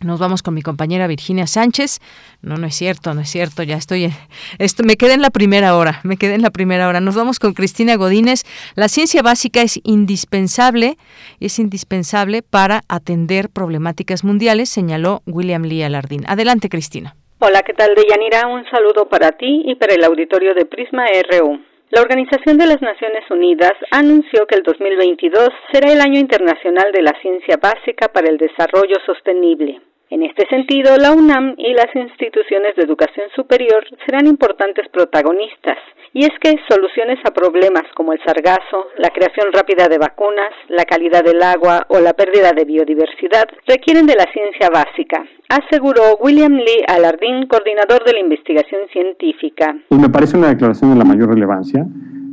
Nos 0.00 0.20
vamos 0.20 0.44
con 0.44 0.54
mi 0.54 0.62
compañera 0.62 1.08
Virginia 1.08 1.48
Sánchez. 1.48 1.98
No, 2.40 2.56
no 2.56 2.68
es 2.68 2.76
cierto, 2.76 3.14
no 3.14 3.20
es 3.20 3.28
cierto. 3.28 3.64
Ya 3.64 3.76
estoy. 3.76 4.12
Esto 4.58 4.84
me 4.84 4.96
quedé 4.96 5.14
en 5.14 5.22
la 5.22 5.30
primera 5.30 5.76
hora. 5.76 6.00
Me 6.04 6.16
quedé 6.16 6.34
en 6.34 6.42
la 6.42 6.50
primera 6.50 6.86
hora. 6.86 7.00
Nos 7.00 7.16
vamos 7.16 7.40
con 7.40 7.52
Cristina 7.52 7.96
Godínez. 7.96 8.44
La 8.76 8.88
ciencia 8.88 9.22
básica 9.22 9.60
es 9.60 9.80
indispensable, 9.82 10.96
es 11.40 11.58
indispensable 11.58 12.42
para 12.42 12.82
atender 12.88 13.48
problemáticas 13.48 14.22
mundiales, 14.22 14.68
señaló 14.68 15.22
William 15.26 15.64
Lee 15.64 15.82
Alardín. 15.82 16.24
Adelante, 16.28 16.68
Cristina. 16.68 17.16
Hola, 17.40 17.62
¿qué 17.62 17.72
tal, 17.72 17.94
Deyanira? 17.96 18.46
Un 18.46 18.64
saludo 18.70 19.08
para 19.08 19.32
ti 19.32 19.62
y 19.64 19.74
para 19.74 19.94
el 19.94 20.04
auditorio 20.04 20.54
de 20.54 20.64
Prisma 20.64 21.06
RU. 21.30 21.60
La 21.90 22.02
Organización 22.02 22.58
de 22.58 22.66
las 22.66 22.82
Naciones 22.82 23.24
Unidas 23.30 23.72
anunció 23.90 24.46
que 24.46 24.56
el 24.56 24.62
2022 24.62 25.48
será 25.72 25.90
el 25.90 26.02
Año 26.02 26.20
Internacional 26.20 26.92
de 26.92 27.00
la 27.00 27.18
Ciencia 27.22 27.56
Básica 27.56 28.08
para 28.08 28.28
el 28.28 28.36
Desarrollo 28.36 28.96
Sostenible. 29.06 29.80
En 30.10 30.22
este 30.22 30.48
sentido, 30.48 30.96
la 30.96 31.12
UNAM 31.12 31.52
y 31.58 31.74
las 31.74 31.94
instituciones 31.94 32.74
de 32.76 32.82
educación 32.82 33.26
superior 33.36 33.84
serán 34.06 34.26
importantes 34.26 34.88
protagonistas, 34.88 35.76
y 36.14 36.24
es 36.24 36.30
que 36.40 36.56
soluciones 36.66 37.18
a 37.26 37.30
problemas 37.30 37.84
como 37.94 38.14
el 38.14 38.20
sargazo, 38.24 38.88
la 38.96 39.10
creación 39.10 39.52
rápida 39.52 39.86
de 39.86 39.98
vacunas, 39.98 40.48
la 40.68 40.84
calidad 40.84 41.22
del 41.22 41.42
agua 41.42 41.84
o 41.90 42.00
la 42.00 42.14
pérdida 42.14 42.52
de 42.56 42.64
biodiversidad 42.64 43.44
requieren 43.66 44.06
de 44.06 44.16
la 44.16 44.24
ciencia 44.32 44.70
básica, 44.72 45.22
aseguró 45.50 46.16
William 46.22 46.54
Lee 46.54 46.84
Alardín, 46.88 47.46
coordinador 47.46 48.02
de 48.06 48.14
la 48.14 48.20
investigación 48.20 48.88
científica. 48.90 49.76
Pues 49.90 50.00
me 50.00 50.08
parece 50.08 50.38
una 50.38 50.48
declaración 50.48 50.94
de 50.94 50.98
la 50.98 51.04
mayor 51.04 51.28
relevancia. 51.28 51.84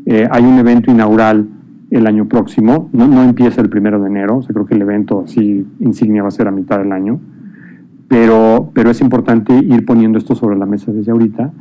Eh, 0.05 0.25
hay 0.31 0.43
un 0.43 0.57
evento 0.59 0.91
inaugural 0.91 1.45
el 1.91 2.07
año 2.07 2.25
próximo, 2.29 2.89
no, 2.93 3.21
empieza 3.21 3.59
el 3.59 3.69
primero 3.69 3.99
de 3.99 4.07
enero, 4.07 4.37
o 4.37 4.41
sea, 4.41 4.53
creo 4.53 4.65
que 4.65 4.75
el 4.75 4.81
evento 4.81 5.23
así 5.25 5.65
insignia 5.81 6.21
va 6.21 6.29
a 6.29 6.31
ser 6.31 6.47
a 6.47 6.51
mitad 6.51 6.79
del 6.79 6.93
año 6.93 7.19
pero, 8.07 8.69
pero 8.73 8.89
es 8.89 9.01
importante 9.01 9.53
ir 9.53 9.85
poniendo 9.85 10.17
esto 10.17 10.35
sobre 10.35 10.57
la 10.57 10.65
mesa 10.65 10.91
desde 10.91 11.11
ahorita, 11.11 11.51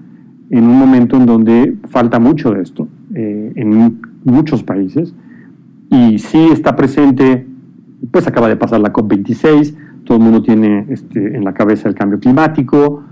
en 0.51 0.65
un 0.65 0.79
momento 0.79 1.17
en 1.17 1.27
donde 1.27 1.77
falta 1.89 2.19
mucho 2.19 2.53
de 2.53 2.63
esto, 2.63 2.89
eh, 3.15 3.53
en 3.57 4.01
muchos 4.25 4.63
países, 4.63 5.15
y 5.91 6.19
sí 6.19 6.49
está 6.53 6.77
presente, 6.77 7.47
pues 8.11 8.27
acaba 8.27 8.49
de 8.49 8.57
pasar 8.57 8.81
la 8.81 8.93
COP26, 8.93 9.75
todo 10.05 10.19
el 10.19 10.25
mundo 10.25 10.43
tiene 10.43 10.87
este, 10.91 11.37
en 11.37 11.45
la 11.45 11.55
cabeza 11.55 11.89
el 11.89 11.95
cambio 11.95 12.21
climático, 12.21 13.03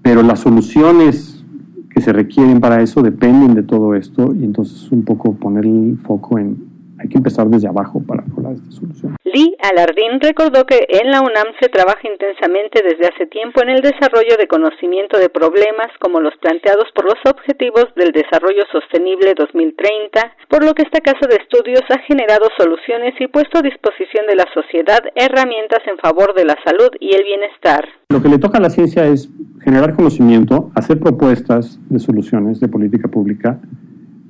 pero 0.00 0.22
las 0.22 0.40
soluciones 0.40 1.44
que 1.90 2.00
se 2.00 2.12
requieren 2.12 2.58
para 2.60 2.80
eso 2.80 3.02
dependen 3.02 3.54
de 3.54 3.62
todo 3.62 3.94
esto, 3.94 4.34
y 4.34 4.44
entonces 4.44 4.90
un 4.90 5.04
poco 5.04 5.34
poner 5.34 5.66
el 5.66 5.98
foco 6.02 6.38
en 6.38 6.71
hay 7.02 7.08
que 7.08 7.18
empezar 7.18 7.46
desde 7.48 7.68
abajo 7.68 8.00
para 8.06 8.22
lograr 8.22 8.54
esta 8.54 8.70
solución. 8.70 9.16
Lee 9.24 9.56
Alardín 9.58 10.20
recordó 10.20 10.64
que 10.64 10.86
en 10.88 11.10
la 11.10 11.20
UNAM 11.20 11.56
se 11.60 11.68
trabaja 11.68 12.06
intensamente 12.06 12.82
desde 12.82 13.08
hace 13.08 13.26
tiempo 13.26 13.62
en 13.62 13.70
el 13.70 13.80
desarrollo 13.80 14.36
de 14.38 14.46
conocimiento 14.46 15.18
de 15.18 15.28
problemas 15.28 15.88
como 15.98 16.20
los 16.20 16.36
planteados 16.36 16.86
por 16.94 17.04
los 17.06 17.18
Objetivos 17.26 17.88
del 17.96 18.12
Desarrollo 18.12 18.62
Sostenible 18.70 19.34
2030, 19.34 20.36
por 20.48 20.64
lo 20.64 20.74
que 20.74 20.82
esta 20.82 21.00
casa 21.00 21.26
de 21.26 21.36
estudios 21.36 21.82
ha 21.90 21.98
generado 22.06 22.46
soluciones 22.56 23.14
y 23.18 23.26
puesto 23.26 23.58
a 23.58 23.62
disposición 23.62 24.26
de 24.28 24.36
la 24.36 24.46
sociedad 24.54 25.00
herramientas 25.14 25.80
en 25.90 25.98
favor 25.98 26.34
de 26.34 26.44
la 26.44 26.56
salud 26.64 26.90
y 27.00 27.14
el 27.14 27.24
bienestar. 27.24 27.88
Lo 28.10 28.22
que 28.22 28.28
le 28.28 28.38
toca 28.38 28.58
a 28.58 28.60
la 28.60 28.70
ciencia 28.70 29.06
es 29.06 29.28
generar 29.64 29.96
conocimiento, 29.96 30.70
hacer 30.74 31.00
propuestas 31.00 31.78
de 31.88 31.98
soluciones 31.98 32.60
de 32.60 32.68
política 32.68 33.08
pública 33.08 33.58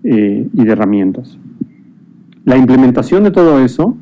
eh, 0.04 0.46
y 0.52 0.64
de 0.64 0.72
herramientas. 0.72 1.38
La 2.44 2.56
implementación 2.56 3.22
de 3.22 3.30
todo 3.30 3.60
eso 3.60 3.96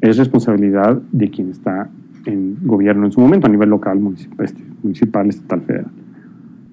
es 0.00 0.16
responsabilidad 0.16 1.00
de 1.12 1.30
quien 1.30 1.50
está 1.50 1.90
en 2.24 2.56
gobierno 2.62 3.06
en 3.06 3.12
su 3.12 3.20
momento, 3.20 3.46
a 3.46 3.50
nivel 3.50 3.68
local, 3.68 4.00
municipal, 4.00 4.46
este, 4.46 4.62
estatal, 5.28 5.60
federal. 5.62 5.86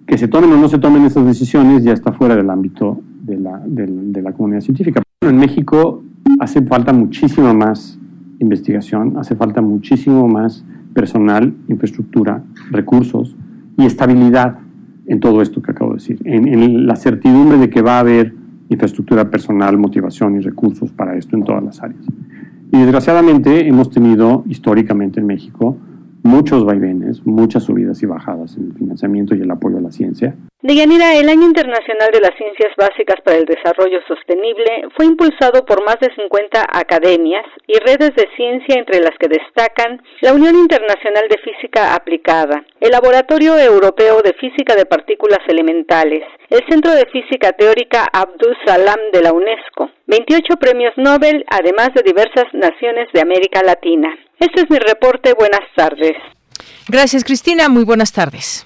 Que 0.06 0.18
se 0.18 0.28
tomen 0.28 0.52
o 0.52 0.58
no 0.58 0.70
se 0.70 0.80
tomen 0.80 1.04
esas 1.04 1.26
decisiones 1.26 1.84
ya 1.84 1.94
está 1.94 2.14
fuera 2.14 2.36
del 2.36 2.50
ámbito 2.50 3.02
de 3.22 3.38
la, 3.38 3.62
de, 3.66 4.22
la 4.22 4.32
comunidad 4.32 4.62
científica. 4.62 5.02
en 5.22 5.38
México 5.38 6.04
hace 6.40 6.62
falta 6.62 6.94
muchísima 6.94 7.54
más 7.54 8.00
investigación, 8.40 9.18
hace 9.18 9.36
falta 9.36 9.62
muchísimo 9.62 10.28
más 10.28 10.64
personal, 10.94 11.54
infraestructura, 11.68 12.44
recursos 12.72 13.36
y 13.78 13.86
estabilidad 13.86 14.58
en 15.06 15.20
todo 15.20 15.42
esto 15.42 15.62
que 15.62 15.72
acabo 15.72 15.92
de 15.92 15.98
decir, 15.98 16.20
en, 16.24 16.48
en 16.48 16.88
la 16.88 16.96
certidumbre 16.96 17.58
de 17.58 17.70
que 17.70 17.82
va 17.82 17.98
a 17.98 18.00
haber 18.00 18.34
infraestructura 18.70 19.30
personal, 19.30 19.78
motivación 19.78 20.36
y 20.36 20.40
recursos 20.40 20.92
para 20.92 21.18
esto 21.18 21.36
en 21.36 21.44
todas 21.44 21.64
las 21.64 21.82
áreas. 21.82 22.06
Y 22.72 22.78
desgraciadamente 22.78 23.68
hemos 23.68 23.90
tenido 23.90 24.44
históricamente 24.48 25.20
en 25.20 25.26
México 25.26 25.76
muchos 26.30 26.64
vaivenes, 26.64 27.26
muchas 27.26 27.64
subidas 27.64 28.02
y 28.04 28.06
bajadas 28.06 28.56
en 28.56 28.68
el 28.68 28.74
financiamiento 28.78 29.34
y 29.34 29.42
el 29.42 29.50
apoyo 29.50 29.80
a 29.80 29.82
la 29.82 29.92
ciencia. 29.92 30.36
Deyanira, 30.62 31.16
el 31.16 31.28
Año 31.28 31.48
Internacional 31.48 32.10
de 32.14 32.20
las 32.20 32.36
Ciencias 32.38 32.72
Básicas 32.78 33.16
para 33.24 33.38
el 33.38 33.46
Desarrollo 33.46 34.00
Sostenible 34.08 34.90
fue 34.96 35.06
impulsado 35.08 35.66
por 35.66 35.84
más 35.84 35.98
de 36.00 36.14
50 36.14 36.66
academias 36.72 37.46
y 37.66 37.80
redes 37.80 38.14
de 38.16 38.28
ciencia 38.36 38.76
entre 38.78 39.00
las 39.00 39.18
que 39.18 39.28
destacan 39.28 40.04
la 40.22 40.34
Unión 40.34 40.56
Internacional 40.56 41.26
de 41.30 41.40
Física 41.40 41.96
Aplicada, 41.96 42.64
el 42.80 42.92
Laboratorio 42.92 43.58
Europeo 43.58 44.22
de 44.22 44.34
Física 44.34 44.76
de 44.76 44.86
Partículas 44.86 45.40
Elementales, 45.48 46.24
el 46.50 46.62
Centro 46.70 46.92
de 46.92 47.08
Física 47.08 47.54
Teórica 47.54 48.06
Abdul 48.12 48.56
Salam 48.66 49.00
de 49.14 49.24
la 49.24 49.34
UNESCO, 49.34 49.90
28 50.08 50.58
premios 50.60 50.94
Nobel, 50.98 51.46
además 51.50 51.90
de 51.96 52.04
diversas 52.04 52.54
naciones 52.54 53.08
de 53.14 53.22
América 53.22 53.64
Latina. 53.64 54.14
Este 54.40 54.62
es 54.62 54.70
mi 54.70 54.80
reporte. 54.80 55.34
Buenas 55.38 55.62
tardes. 55.76 56.14
Gracias, 56.88 57.24
Cristina. 57.24 57.70
Muy 57.70 57.84
buenas 57.84 58.12
tardes. 58.12 58.66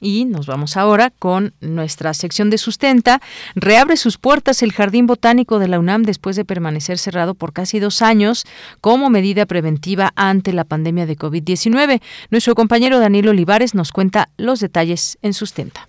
Y 0.00 0.26
nos 0.26 0.46
vamos 0.46 0.76
ahora 0.76 1.10
con 1.10 1.54
nuestra 1.60 2.12
sección 2.12 2.50
de 2.50 2.58
sustenta. 2.58 3.22
Reabre 3.54 3.96
sus 3.96 4.18
puertas 4.18 4.62
el 4.62 4.72
Jardín 4.72 5.06
Botánico 5.06 5.58
de 5.58 5.68
la 5.68 5.78
UNAM 5.78 6.02
después 6.02 6.36
de 6.36 6.44
permanecer 6.44 6.98
cerrado 6.98 7.34
por 7.34 7.54
casi 7.54 7.80
dos 7.80 8.02
años 8.02 8.44
como 8.82 9.08
medida 9.08 9.46
preventiva 9.46 10.12
ante 10.14 10.52
la 10.52 10.64
pandemia 10.64 11.06
de 11.06 11.16
COVID-19. 11.16 12.02
Nuestro 12.30 12.54
compañero 12.54 13.00
Daniel 13.00 13.28
Olivares 13.28 13.74
nos 13.74 13.90
cuenta 13.90 14.28
los 14.36 14.60
detalles 14.60 15.16
en 15.22 15.32
sustenta. 15.32 15.88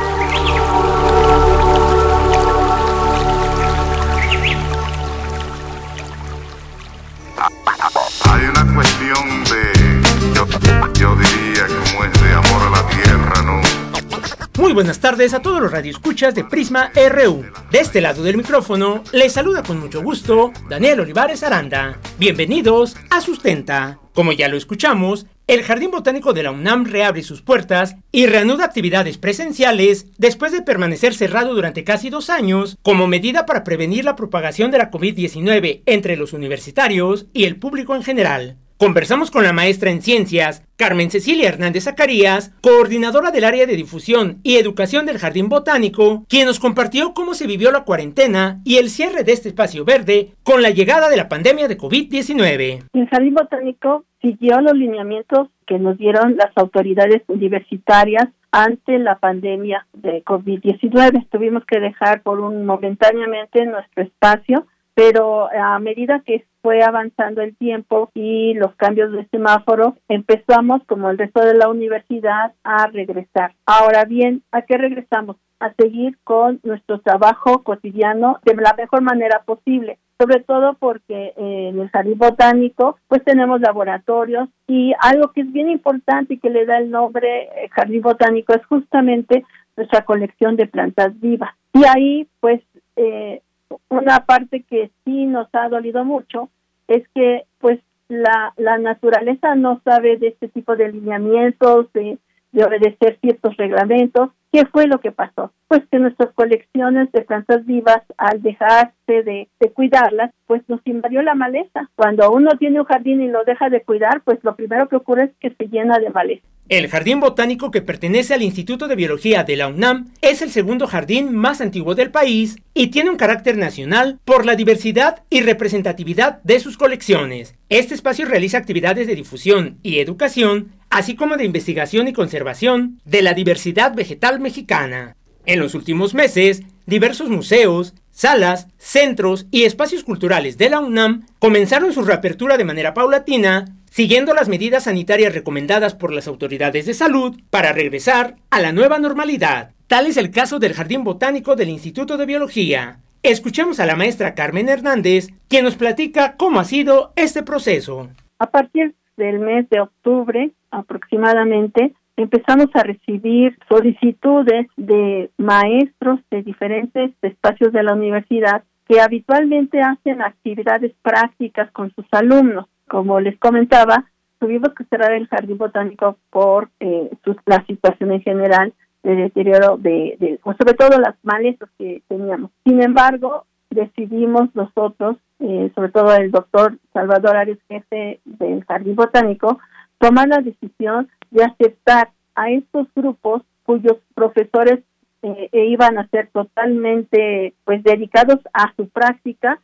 Muy 14.59 14.73
buenas 14.73 14.99
tardes 14.99 15.33
a 15.33 15.41
todos 15.41 15.61
los 15.61 15.71
radioescuchas 15.71 16.35
de 16.35 16.43
Prisma 16.43 16.91
RU. 16.93 17.45
De 17.71 17.79
este 17.79 18.01
lado 18.01 18.21
del 18.21 18.35
micrófono, 18.35 19.01
les 19.13 19.31
saluda 19.31 19.63
con 19.63 19.79
mucho 19.79 20.03
gusto 20.03 20.51
Daniel 20.69 20.99
Olivares 20.99 21.41
Aranda. 21.43 21.97
Bienvenidos 22.19 22.97
a 23.09 23.21
Sustenta. 23.21 23.99
Como 24.13 24.33
ya 24.33 24.49
lo 24.49 24.57
escuchamos, 24.57 25.25
el 25.47 25.63
Jardín 25.63 25.91
Botánico 25.91 26.33
de 26.33 26.43
la 26.43 26.51
UNAM 26.51 26.85
reabre 26.85 27.23
sus 27.23 27.41
puertas 27.41 27.95
y 28.11 28.25
reanuda 28.25 28.65
actividades 28.65 29.17
presenciales 29.17 30.07
después 30.17 30.51
de 30.51 30.61
permanecer 30.61 31.13
cerrado 31.13 31.53
durante 31.53 31.85
casi 31.85 32.09
dos 32.09 32.29
años 32.29 32.77
como 32.81 33.07
medida 33.07 33.45
para 33.45 33.63
prevenir 33.63 34.03
la 34.03 34.17
propagación 34.17 34.69
de 34.69 34.79
la 34.79 34.91
COVID-19 34.91 35.83
entre 35.85 36.17
los 36.17 36.33
universitarios 36.33 37.25
y 37.31 37.45
el 37.45 37.55
público 37.55 37.95
en 37.95 38.03
general. 38.03 38.57
Conversamos 38.81 39.29
con 39.29 39.43
la 39.43 39.53
maestra 39.53 39.91
en 39.91 40.01
ciencias, 40.01 40.67
Carmen 40.75 41.11
Cecilia 41.11 41.47
Hernández 41.47 41.83
Zacarías, 41.83 42.49
coordinadora 42.63 43.29
del 43.29 43.43
área 43.43 43.67
de 43.67 43.75
difusión 43.75 44.39
y 44.41 44.55
educación 44.55 45.05
del 45.05 45.19
Jardín 45.19 45.49
Botánico, 45.49 46.23
quien 46.27 46.47
nos 46.47 46.59
compartió 46.59 47.13
cómo 47.13 47.35
se 47.35 47.45
vivió 47.45 47.71
la 47.71 47.83
cuarentena 47.83 48.59
y 48.65 48.77
el 48.77 48.89
cierre 48.89 49.23
de 49.23 49.33
este 49.33 49.49
espacio 49.49 49.85
verde 49.85 50.29
con 50.41 50.63
la 50.63 50.71
llegada 50.71 51.09
de 51.09 51.17
la 51.17 51.29
pandemia 51.29 51.67
de 51.67 51.77
COVID-19. 51.77 52.89
El 52.93 53.07
Jardín 53.07 53.35
Botánico 53.35 54.03
siguió 54.19 54.59
los 54.61 54.73
lineamientos 54.73 55.49
que 55.67 55.77
nos 55.77 55.99
dieron 55.99 56.35
las 56.35 56.49
autoridades 56.55 57.21
universitarias 57.27 58.29
ante 58.51 58.97
la 58.97 59.19
pandemia 59.19 59.85
de 59.93 60.23
COVID-19. 60.23 61.27
Tuvimos 61.29 61.65
que 61.65 61.79
dejar 61.79 62.23
por 62.23 62.39
un 62.39 62.65
momentáneamente 62.65 63.63
nuestro 63.63 64.01
espacio 64.01 64.65
pero 64.93 65.49
a 65.51 65.79
medida 65.79 66.21
que 66.25 66.35
fue 66.61 66.83
avanzando 66.83 67.41
el 67.41 67.55
tiempo 67.55 68.09
y 68.13 68.53
los 68.53 68.75
cambios 68.75 69.11
de 69.11 69.27
semáforo, 69.27 69.97
empezamos, 70.07 70.83
como 70.87 71.09
el 71.09 71.17
resto 71.17 71.41
de 71.41 71.55
la 71.55 71.69
universidad, 71.69 72.53
a 72.63 72.87
regresar. 72.87 73.53
Ahora 73.65 74.05
bien, 74.05 74.43
¿a 74.51 74.61
qué 74.61 74.77
regresamos? 74.77 75.37
A 75.59 75.73
seguir 75.73 76.17
con 76.23 76.59
nuestro 76.63 76.99
trabajo 77.01 77.63
cotidiano 77.63 78.39
de 78.45 78.55
la 78.55 78.73
mejor 78.73 79.01
manera 79.01 79.43
posible 79.43 79.97
sobre 80.21 80.39
todo 80.41 80.75
porque 80.75 81.33
eh, 81.35 81.69
en 81.69 81.79
el 81.79 81.89
jardín 81.89 82.19
botánico 82.19 82.95
pues 83.07 83.23
tenemos 83.23 83.59
laboratorios 83.59 84.49
y 84.67 84.93
algo 84.99 85.31
que 85.31 85.41
es 85.41 85.51
bien 85.51 85.67
importante 85.67 86.35
y 86.35 86.37
que 86.37 86.51
le 86.51 86.67
da 86.67 86.77
el 86.77 86.91
nombre 86.91 87.45
eh, 87.45 87.69
jardín 87.71 88.03
botánico 88.03 88.53
es 88.53 88.63
justamente 88.67 89.43
nuestra 89.75 90.05
colección 90.05 90.57
de 90.57 90.67
plantas 90.67 91.19
vivas 91.19 91.49
y 91.73 91.85
ahí 91.85 92.27
pues 92.39 92.61
eh, 92.97 93.41
una 93.89 94.25
parte 94.25 94.63
que 94.63 94.91
sí 95.05 95.25
nos 95.25 95.47
ha 95.53 95.69
dolido 95.69 96.03
mucho 96.05 96.49
es 96.87 97.07
que 97.15 97.45
pues 97.59 97.79
la, 98.07 98.53
la 98.57 98.77
naturaleza 98.77 99.55
no 99.55 99.81
sabe 99.83 100.17
de 100.17 100.29
este 100.29 100.49
tipo 100.49 100.75
de 100.75 100.91
lineamientos, 100.91 101.91
de, 101.93 102.17
de 102.51 102.63
obedecer 102.65 103.17
ciertos 103.21 103.55
reglamentos 103.57 104.31
¿Qué 104.51 104.65
fue 104.65 104.85
lo 104.85 104.99
que 104.99 105.13
pasó? 105.13 105.53
Pues 105.69 105.81
que 105.89 105.97
nuestras 105.97 106.33
colecciones 106.33 107.09
de 107.13 107.21
plantas 107.21 107.65
vivas, 107.65 108.01
al 108.17 108.41
dejarse 108.41 108.91
de, 109.07 109.47
de, 109.57 109.71
cuidarlas, 109.71 110.31
pues 110.45 110.61
nos 110.67 110.81
invadió 110.85 111.21
la 111.21 111.35
maleza. 111.35 111.89
Cuando 111.95 112.29
uno 112.31 112.51
tiene 112.59 112.81
un 112.81 112.85
jardín 112.85 113.21
y 113.21 113.29
lo 113.29 113.45
deja 113.45 113.69
de 113.69 113.81
cuidar, 113.81 114.21
pues 114.25 114.39
lo 114.43 114.55
primero 114.57 114.89
que 114.89 114.97
ocurre 114.97 115.25
es 115.25 115.31
que 115.39 115.55
se 115.55 115.69
llena 115.69 115.99
de 115.99 116.09
maleza. 116.09 116.45
El 116.71 116.87
jardín 116.87 117.19
botánico 117.19 117.69
que 117.69 117.81
pertenece 117.81 118.33
al 118.33 118.43
Instituto 118.43 118.87
de 118.87 118.95
Biología 118.95 119.43
de 119.43 119.57
la 119.57 119.67
UNAM 119.67 120.13
es 120.21 120.41
el 120.41 120.51
segundo 120.51 120.87
jardín 120.87 121.35
más 121.35 121.59
antiguo 121.59 121.95
del 121.95 122.11
país 122.11 122.59
y 122.73 122.87
tiene 122.87 123.09
un 123.09 123.17
carácter 123.17 123.57
nacional 123.57 124.21
por 124.23 124.45
la 124.45 124.55
diversidad 124.55 125.23
y 125.29 125.41
representatividad 125.41 126.41
de 126.43 126.61
sus 126.61 126.77
colecciones. 126.77 127.55
Este 127.67 127.93
espacio 127.93 128.25
realiza 128.25 128.57
actividades 128.57 129.05
de 129.07 129.15
difusión 129.15 129.79
y 129.83 129.99
educación, 129.99 130.71
así 130.89 131.15
como 131.15 131.35
de 131.35 131.43
investigación 131.43 132.07
y 132.07 132.13
conservación 132.13 133.01
de 133.03 133.21
la 133.21 133.33
diversidad 133.33 133.93
vegetal 133.93 134.39
mexicana. 134.39 135.17
En 135.45 135.59
los 135.59 135.75
últimos 135.75 136.13
meses, 136.13 136.61
diversos 136.85 137.27
museos, 137.27 137.95
salas, 138.11 138.67
centros 138.77 139.45
y 139.51 139.63
espacios 139.63 140.05
culturales 140.05 140.57
de 140.57 140.69
la 140.69 140.79
UNAM 140.79 141.25
comenzaron 141.39 141.91
su 141.91 142.03
reapertura 142.03 142.55
de 142.55 142.63
manera 142.63 142.93
paulatina, 142.93 143.65
siguiendo 143.91 144.33
las 144.33 144.47
medidas 144.47 144.85
sanitarias 144.85 145.35
recomendadas 145.35 145.93
por 145.93 146.13
las 146.13 146.27
autoridades 146.27 146.85
de 146.85 146.93
salud 146.93 147.37
para 147.49 147.73
regresar 147.73 148.37
a 148.49 148.61
la 148.61 148.71
nueva 148.71 148.99
normalidad. 148.99 149.71
Tal 149.87 150.07
es 150.07 150.15
el 150.15 150.31
caso 150.31 150.59
del 150.59 150.73
Jardín 150.73 151.03
Botánico 151.03 151.57
del 151.57 151.69
Instituto 151.69 152.17
de 152.17 152.25
Biología. 152.25 152.99
Escuchemos 153.21 153.81
a 153.81 153.85
la 153.85 153.97
maestra 153.97 154.33
Carmen 154.33 154.69
Hernández, 154.69 155.27
quien 155.49 155.65
nos 155.65 155.75
platica 155.75 156.35
cómo 156.37 156.61
ha 156.61 156.63
sido 156.63 157.11
este 157.17 157.43
proceso. 157.43 158.09
A 158.39 158.49
partir 158.49 158.95
del 159.17 159.39
mes 159.39 159.69
de 159.69 159.81
octubre 159.81 160.51
aproximadamente, 160.71 161.93
empezamos 162.15 162.69
a 162.73 162.83
recibir 162.83 163.57
solicitudes 163.67 164.67
de 164.77 165.29
maestros 165.37 166.21
de 166.31 166.43
diferentes 166.43 167.11
espacios 167.21 167.73
de 167.73 167.83
la 167.83 167.93
universidad 167.93 168.63
que 168.87 169.01
habitualmente 169.01 169.81
hacen 169.81 170.21
actividades 170.21 170.93
prácticas 171.01 171.69
con 171.71 171.93
sus 171.93 172.05
alumnos. 172.11 172.67
Como 172.91 173.21
les 173.21 173.39
comentaba, 173.39 174.03
tuvimos 174.37 174.73
que 174.73 174.83
cerrar 174.83 175.13
el 175.13 175.25
jardín 175.29 175.57
botánico 175.57 176.17
por 176.29 176.69
eh, 176.81 177.09
la 177.45 177.65
situación 177.65 178.11
en 178.11 178.21
general 178.21 178.73
de 179.01 179.15
deterioro 179.15 179.77
de, 179.77 180.17
de 180.19 180.41
sobre 180.43 180.73
todo 180.73 180.99
las 180.99 181.15
malezas 181.23 181.69
que 181.77 182.01
teníamos. 182.09 182.51
Sin 182.65 182.83
embargo, 182.83 183.45
decidimos 183.69 184.53
nosotros, 184.55 185.15
eh, 185.39 185.71
sobre 185.73 185.89
todo 185.91 186.13
el 186.17 186.31
doctor 186.31 186.77
Salvador 186.91 187.37
Arias, 187.37 187.59
jefe 187.69 188.19
del 188.25 188.65
jardín 188.65 188.97
botánico, 188.97 189.57
tomar 189.97 190.27
la 190.27 190.41
decisión 190.41 191.07
de 191.29 191.45
aceptar 191.45 192.09
a 192.35 192.51
estos 192.51 192.87
grupos 192.93 193.41
cuyos 193.63 193.99
profesores 194.15 194.79
eh, 195.21 195.47
e 195.53 195.65
iban 195.67 195.97
a 195.97 196.09
ser 196.09 196.27
totalmente 196.33 197.53
pues 197.63 197.81
dedicados 197.85 198.39
a 198.51 198.73
su 198.75 198.89
práctica 198.89 199.61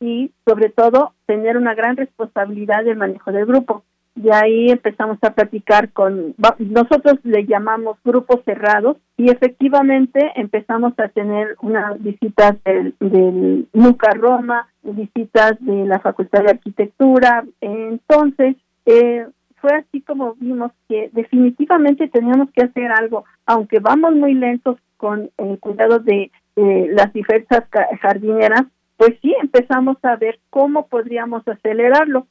y 0.00 0.32
sobre 0.46 0.70
todo 0.70 1.12
tener 1.26 1.56
una 1.56 1.74
gran 1.74 1.96
responsabilidad 1.96 2.84
del 2.84 2.96
manejo 2.96 3.32
del 3.32 3.46
grupo. 3.46 3.84
Y 4.14 4.30
ahí 4.32 4.70
empezamos 4.70 5.18
a 5.22 5.32
platicar 5.32 5.92
con, 5.92 6.34
nosotros 6.58 7.18
le 7.22 7.46
llamamos 7.46 7.98
grupos 8.04 8.40
cerrados 8.44 8.96
y 9.16 9.30
efectivamente 9.30 10.32
empezamos 10.34 10.92
a 10.98 11.08
tener 11.08 11.56
unas 11.62 12.02
visitas 12.02 12.56
del, 12.64 12.94
del 12.98 13.68
NUCA 13.72 14.10
Roma, 14.14 14.68
visitas 14.82 15.52
de 15.60 15.86
la 15.86 16.00
Facultad 16.00 16.42
de 16.42 16.50
Arquitectura. 16.50 17.44
Entonces, 17.60 18.56
eh, 18.86 19.24
fue 19.60 19.70
así 19.72 20.00
como 20.00 20.34
vimos 20.34 20.72
que 20.88 21.10
definitivamente 21.12 22.08
teníamos 22.08 22.50
que 22.50 22.64
hacer 22.64 22.90
algo, 22.90 23.24
aunque 23.46 23.78
vamos 23.78 24.14
muy 24.14 24.34
lentos 24.34 24.78
con 24.96 25.30
el 25.38 25.58
cuidado 25.60 26.00
de 26.00 26.30
las 26.56 27.12
diversas 27.12 27.64
jardineras, 28.00 28.64
pues 28.98 29.14
sí 29.22 29.34
empezamos 29.40 29.96
a 30.02 30.16
ver 30.16 30.40
cómo 30.50 30.88
podríamos 30.88 31.46
acelerarlo. 31.48 32.26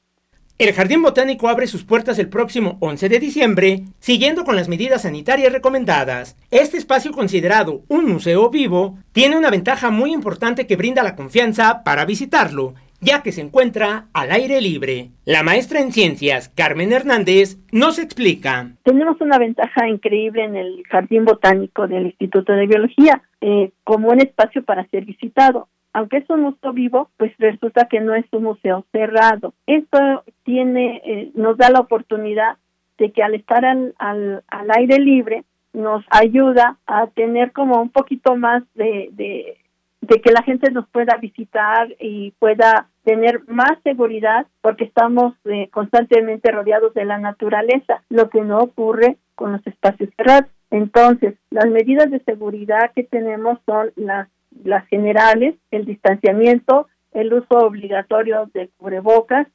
El 0.59 0.73
Jardín 0.73 1.03
Botánico 1.03 1.49
abre 1.49 1.67
sus 1.67 1.83
puertas 1.83 2.17
el 2.17 2.29
próximo 2.29 2.77
11 2.81 3.09
de 3.09 3.19
diciembre, 3.19 3.81
siguiendo 3.99 4.43
con 4.43 4.55
las 4.55 4.67
medidas 4.67 5.03
sanitarias 5.03 5.53
recomendadas. 5.53 6.35
Este 6.49 6.77
espacio 6.77 7.11
considerado 7.11 7.81
un 7.87 8.05
museo 8.05 8.49
vivo 8.49 8.97
tiene 9.11 9.37
una 9.37 9.51
ventaja 9.51 9.91
muy 9.91 10.11
importante 10.11 10.65
que 10.65 10.75
brinda 10.75 11.03
la 11.03 11.15
confianza 11.15 11.83
para 11.83 12.05
visitarlo 12.05 12.73
ya 12.99 13.21
que 13.21 13.31
se 13.31 13.41
encuentra 13.41 14.07
al 14.13 14.31
aire 14.31 14.61
libre. 14.61 15.09
La 15.25 15.43
maestra 15.43 15.81
en 15.81 15.91
ciencias, 15.91 16.49
Carmen 16.49 16.91
Hernández, 16.91 17.57
nos 17.71 17.99
explica. 17.99 18.71
Tenemos 18.83 19.19
una 19.21 19.37
ventaja 19.37 19.87
increíble 19.87 20.43
en 20.43 20.55
el 20.55 20.83
Jardín 20.89 21.25
Botánico 21.25 21.87
del 21.87 22.07
Instituto 22.07 22.53
de 22.53 22.67
Biología, 22.67 23.21
eh, 23.41 23.71
como 23.83 24.09
un 24.09 24.19
espacio 24.19 24.63
para 24.63 24.87
ser 24.87 25.05
visitado. 25.05 25.69
Aunque 25.97 26.17
es 26.17 26.29
un 26.29 26.41
museo 26.41 26.73
vivo, 26.73 27.09
pues 27.17 27.33
resulta 27.39 27.87
que 27.87 27.99
no 27.99 28.13
es 28.13 28.25
un 28.31 28.43
museo 28.43 28.85
cerrado. 28.91 29.55
Esto 29.65 29.97
tiene, 30.43 31.01
eh, 31.03 31.31
nos 31.33 31.57
da 31.57 31.71
la 31.71 31.79
oportunidad 31.79 32.57
de 32.99 33.11
que 33.11 33.23
al 33.23 33.33
estar 33.33 33.65
al, 33.65 33.95
al, 33.97 34.43
al, 34.47 34.67
aire 34.77 34.99
libre 34.99 35.43
nos 35.73 36.05
ayuda 36.11 36.77
a 36.85 37.07
tener 37.07 37.51
como 37.51 37.81
un 37.81 37.89
poquito 37.89 38.35
más 38.35 38.61
de, 38.75 39.09
de 40.01 40.21
que 40.21 40.31
la 40.31 40.43
gente 40.43 40.69
nos 40.69 40.87
pueda 40.89 41.17
visitar 41.17 41.87
y 41.99 42.29
pueda 42.37 42.89
tener 43.03 43.41
más 43.47 43.81
seguridad 43.83 44.45
porque 44.61 44.83
estamos 44.83 45.33
eh, 45.45 45.67
constantemente 45.71 46.51
rodeados 46.51 46.93
de 46.93 47.05
la 47.05 47.17
naturaleza, 47.17 48.03
lo 48.09 48.29
que 48.29 48.41
no 48.41 48.59
ocurre 48.59 49.17
con 49.33 49.51
los 49.51 49.65
espacios 49.65 50.11
cerrados. 50.15 50.51
Entonces, 50.69 51.33
las 51.49 51.65
medidas 51.65 52.11
de 52.11 52.19
seguridad 52.19 52.91
que 52.93 53.03
tenemos 53.03 53.57
son 53.65 53.91
las, 53.95 54.27
las 54.63 54.87
generales, 54.87 55.55
el 55.71 55.85
distanciamiento, 55.85 56.87
el 57.13 57.33
uso 57.33 57.57
obligatorio 57.59 58.49
de 58.53 58.69
cubrebocas, 58.77 59.47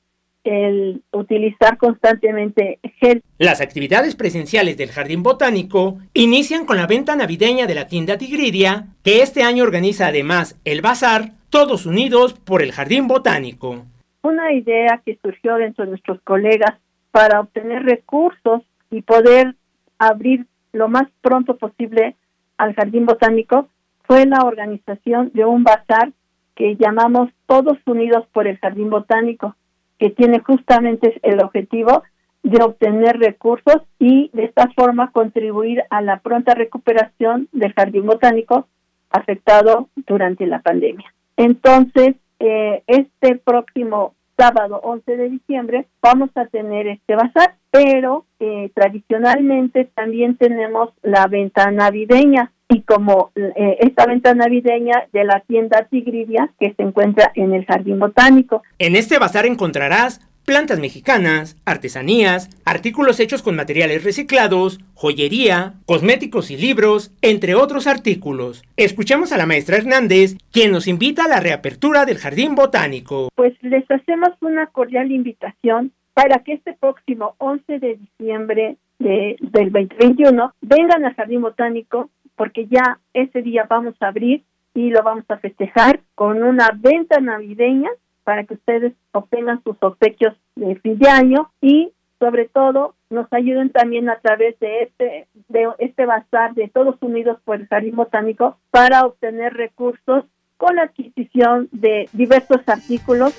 el 0.45 1.03
utilizar 1.13 1.79
constantemente 1.79 2.81
gel. 2.99 3.23
Las 3.39 3.61
actividades 3.61 4.17
presenciales 4.17 4.77
del 4.77 4.91
Jardín 4.91 5.23
Botánico 5.23 5.99
inician 6.15 6.67
con 6.67 6.77
la 6.77 6.87
venta 6.87 7.15
navideña 7.15 7.67
de 7.67 7.75
la 7.75 7.87
tienda 7.87 8.19
Tigridia, 8.19 8.87
que 9.05 9.23
este 9.23 9.43
año 9.43 9.63
organiza 9.63 10.09
además 10.09 10.61
el 10.65 10.81
bazar 10.81 11.31
Todos 11.51 11.87
Unidos 11.87 12.35
por 12.35 12.63
el 12.63 12.73
Jardín 12.73 13.07
Botánico. 13.07 13.85
Una 14.23 14.53
idea 14.53 15.01
que 15.05 15.19
surgió 15.23 15.57
dentro 15.57 15.85
de 15.85 15.91
nuestros 15.91 16.21
colegas 16.23 16.79
para 17.13 17.41
obtener 17.41 17.85
recursos 17.85 18.63
y 18.91 19.03
poder 19.03 19.55
abrir 19.99 20.47
lo 20.73 20.89
más 20.89 21.05
pronto 21.21 21.57
posible 21.57 22.17
al 22.57 22.75
Jardín 22.75 23.07
Botánico 23.07 23.69
fue 24.13 24.27
la 24.27 24.45
organización 24.45 25.31
de 25.33 25.47
un 25.47 25.65
bazar 25.65 26.13
que 26.55 26.77
llamamos 26.77 27.31
Todos 27.47 27.79
Unidos 27.87 28.27
por 28.35 28.47
el 28.47 28.59
Jardín 28.59 28.91
Botánico 28.91 29.57
que 29.99 30.11
tiene 30.11 30.41
justamente 30.41 31.19
el 31.23 31.43
objetivo 31.43 32.03
de 32.43 32.63
obtener 32.63 33.19
recursos 33.19 33.81
y 33.99 34.29
de 34.35 34.45
esta 34.45 34.69
forma 34.77 35.13
contribuir 35.13 35.85
a 35.89 36.03
la 36.03 36.19
pronta 36.19 36.53
recuperación 36.53 37.49
del 37.53 37.73
jardín 37.73 38.05
botánico 38.05 38.67
afectado 39.09 39.89
durante 40.07 40.47
la 40.47 40.61
pandemia. 40.61 41.15
Entonces, 41.39 42.17
eh, 42.39 42.83
este 42.89 43.37
próximo 43.37 44.13
sábado 44.37 44.79
11 44.83 45.17
de 45.17 45.31
diciembre 45.31 45.87
vamos 46.03 46.29
a 46.35 46.45
tener 46.49 46.87
este 46.87 47.17
bazar, 47.17 47.55
pero 47.71 48.27
eh, 48.41 48.71
tradicionalmente 48.75 49.87
también 49.87 50.37
tenemos 50.37 50.91
la 51.01 51.29
venta 51.29 51.71
navideña 51.71 52.53
y 52.73 52.83
como 52.83 53.33
eh, 53.35 53.77
esta 53.81 54.07
venta 54.07 54.35
navideña 54.35 55.07
de 55.13 55.25
la 55.25 55.41
tienda 55.41 55.87
Tigridia 55.91 56.51
que 56.59 56.73
se 56.75 56.83
encuentra 56.83 57.31
en 57.35 57.53
el 57.53 57.67
Jardín 57.67 57.99
Botánico. 57.99 58.63
En 58.79 58.97
este 58.97 59.19
bazar 59.19 59.45
encontrarás 59.47 60.21
plantas 60.45 60.81
mexicanas, 60.81 61.57
artesanías, 61.65 62.51
artículos 62.65 63.21
hechos 63.21 63.43
con 63.43 63.55
materiales 63.55 64.05
reciclados, 64.05 64.81
joyería, 64.95 65.75
cosméticos 65.87 66.51
y 66.51 66.57
libros, 66.57 67.13
entre 67.23 67.55
otros 67.55 67.87
artículos. 67.87 68.65
Escuchamos 68.77 69.33
a 69.33 69.37
la 69.37 69.47
maestra 69.47 69.77
Hernández, 69.77 70.37
quien 70.51 70.73
nos 70.73 70.89
invita 70.89 71.25
a 71.25 71.29
la 71.29 71.41
reapertura 71.41 72.07
del 72.07 72.19
Jardín 72.19 72.55
Botánico. 72.55 73.29
Pues 73.35 73.55
les 73.63 73.89
hacemos 73.91 74.31
una 74.41 74.67
cordial 74.67 75.13
invitación 75.13 75.93
para 76.15 76.41
que 76.41 76.55
este 76.55 76.75
próximo 76.75 77.35
11 77.39 77.79
de 77.79 77.97
diciembre 77.97 78.77
de, 78.99 79.37
del 79.41 79.73
2021 79.73 80.55
vengan 80.61 81.05
al 81.05 81.15
Jardín 81.15 81.43
Botánico 81.43 82.11
porque 82.43 82.67
ya 82.67 82.99
ese 83.15 83.41
día 83.41 83.69
vamos 83.71 83.95
a 84.01 84.09
abrir 84.09 84.43
y 84.75 84.91
lo 84.91 85.05
vamos 85.05 85.25
a 85.29 85.37
festejar 85.37 86.01
con 86.17 86.43
una 86.43 86.71
venta 86.77 87.21
navideña 87.21 87.89
para 88.25 88.43
que 88.43 88.55
ustedes 88.55 88.95
obtengan 89.13 89.63
sus 89.63 89.77
obsequios 89.79 90.35
de 90.57 90.75
fin 90.81 90.99
de 90.99 91.09
año 91.09 91.53
y 91.61 91.93
sobre 92.19 92.49
todo 92.49 92.97
nos 93.11 93.33
ayuden 93.33 93.71
también 93.71 94.11
a 94.11 94.19
través 94.19 94.59
de 94.59 94.83
este 94.83 95.29
de 95.51 95.69
este 95.79 96.05
bazar 96.05 96.55
de 96.55 96.67
todos 96.67 96.97
unidos 97.01 97.39
por 97.45 97.61
el 97.61 97.69
Jardín 97.69 97.95
Botánico 97.95 98.57
para 98.73 99.07
obtener 99.07 99.55
recursos 99.55 100.25
con 100.57 100.75
la 100.75 100.83
adquisición 100.83 101.69
de 101.71 102.09
diversos 102.13 102.63
artículos. 102.67 103.33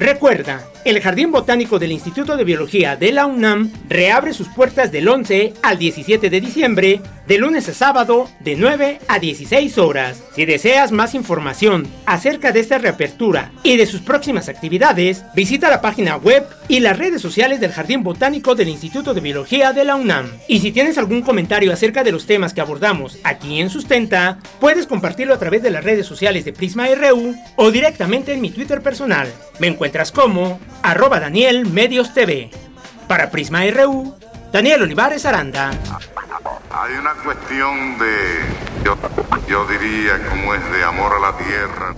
Recuerda, 0.00 0.66
el 0.86 0.98
Jardín 1.02 1.30
Botánico 1.30 1.78
del 1.78 1.92
Instituto 1.92 2.38
de 2.38 2.44
Biología 2.44 2.96
de 2.96 3.12
la 3.12 3.26
UNAM 3.26 3.70
reabre 3.86 4.32
sus 4.32 4.48
puertas 4.48 4.90
del 4.90 5.06
11 5.06 5.52
al 5.62 5.78
17 5.78 6.30
de 6.30 6.40
diciembre, 6.40 7.02
de 7.28 7.36
lunes 7.36 7.68
a 7.68 7.74
sábado, 7.74 8.26
de 8.40 8.56
9 8.56 8.98
a 9.06 9.18
16 9.18 9.76
horas. 9.76 10.22
Si 10.34 10.46
deseas 10.46 10.90
más 10.90 11.14
información 11.14 11.86
acerca 12.06 12.50
de 12.50 12.60
esta 12.60 12.78
reapertura 12.78 13.52
y 13.62 13.76
de 13.76 13.84
sus 13.84 14.00
próximas 14.00 14.48
actividades, 14.48 15.22
visita 15.34 15.68
la 15.68 15.82
página 15.82 16.16
web 16.16 16.46
y 16.66 16.80
las 16.80 16.98
redes 16.98 17.20
sociales 17.20 17.60
del 17.60 17.72
Jardín 17.72 18.02
Botánico 18.02 18.54
del 18.54 18.68
Instituto 18.68 19.12
de 19.12 19.20
Biología 19.20 19.74
de 19.74 19.84
la 19.84 19.96
UNAM. 19.96 20.30
Y 20.48 20.60
si 20.60 20.72
tienes 20.72 20.96
algún 20.96 21.20
comentario 21.20 21.74
acerca 21.74 22.02
de 22.04 22.12
los 22.12 22.24
temas 22.24 22.54
que 22.54 22.62
abordamos 22.62 23.18
aquí 23.22 23.60
en 23.60 23.68
Sustenta, 23.68 24.38
puedes 24.60 24.86
compartirlo 24.86 25.34
a 25.34 25.38
través 25.38 25.62
de 25.62 25.70
las 25.70 25.84
redes 25.84 26.06
sociales 26.06 26.46
de 26.46 26.54
Prisma 26.54 26.86
RU 26.88 27.34
o 27.56 27.70
directamente 27.70 28.32
en 28.32 28.40
mi 28.40 28.50
Twitter 28.50 28.80
personal. 28.80 29.28
Me 29.58 29.66
encuentras 29.90 30.12
como 30.12 30.60
arroba 30.84 31.18
Daniel 31.18 31.66
Medios 31.66 32.14
TV. 32.14 32.48
Para 33.08 33.28
Prisma 33.28 33.62
RU, 33.72 34.14
Daniel 34.52 34.82
Olivares 34.82 35.26
Aranda. 35.26 35.72
Hay 36.70 36.94
una 36.94 37.14
cuestión 37.24 37.98
de, 37.98 38.84
yo, 38.84 38.96
yo 39.48 39.66
diría, 39.66 40.28
como 40.28 40.54
es 40.54 40.60
de 40.70 40.84
amor 40.84 41.12
a 41.12 41.18
la 41.18 41.36
tierra. 41.36 41.96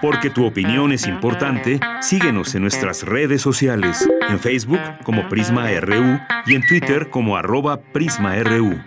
Porque 0.00 0.30
tu 0.30 0.46
opinión 0.46 0.92
es 0.92 1.08
importante, 1.08 1.80
síguenos 2.00 2.54
en 2.54 2.62
nuestras 2.62 3.02
redes 3.02 3.42
sociales, 3.42 4.08
en 4.28 4.38
Facebook 4.38 4.80
como 5.02 5.28
Prisma 5.28 5.68
RU 5.80 6.20
y 6.46 6.54
en 6.54 6.64
Twitter 6.64 7.10
como 7.10 7.36
arroba 7.36 7.80
PrismaRU. 7.80 8.78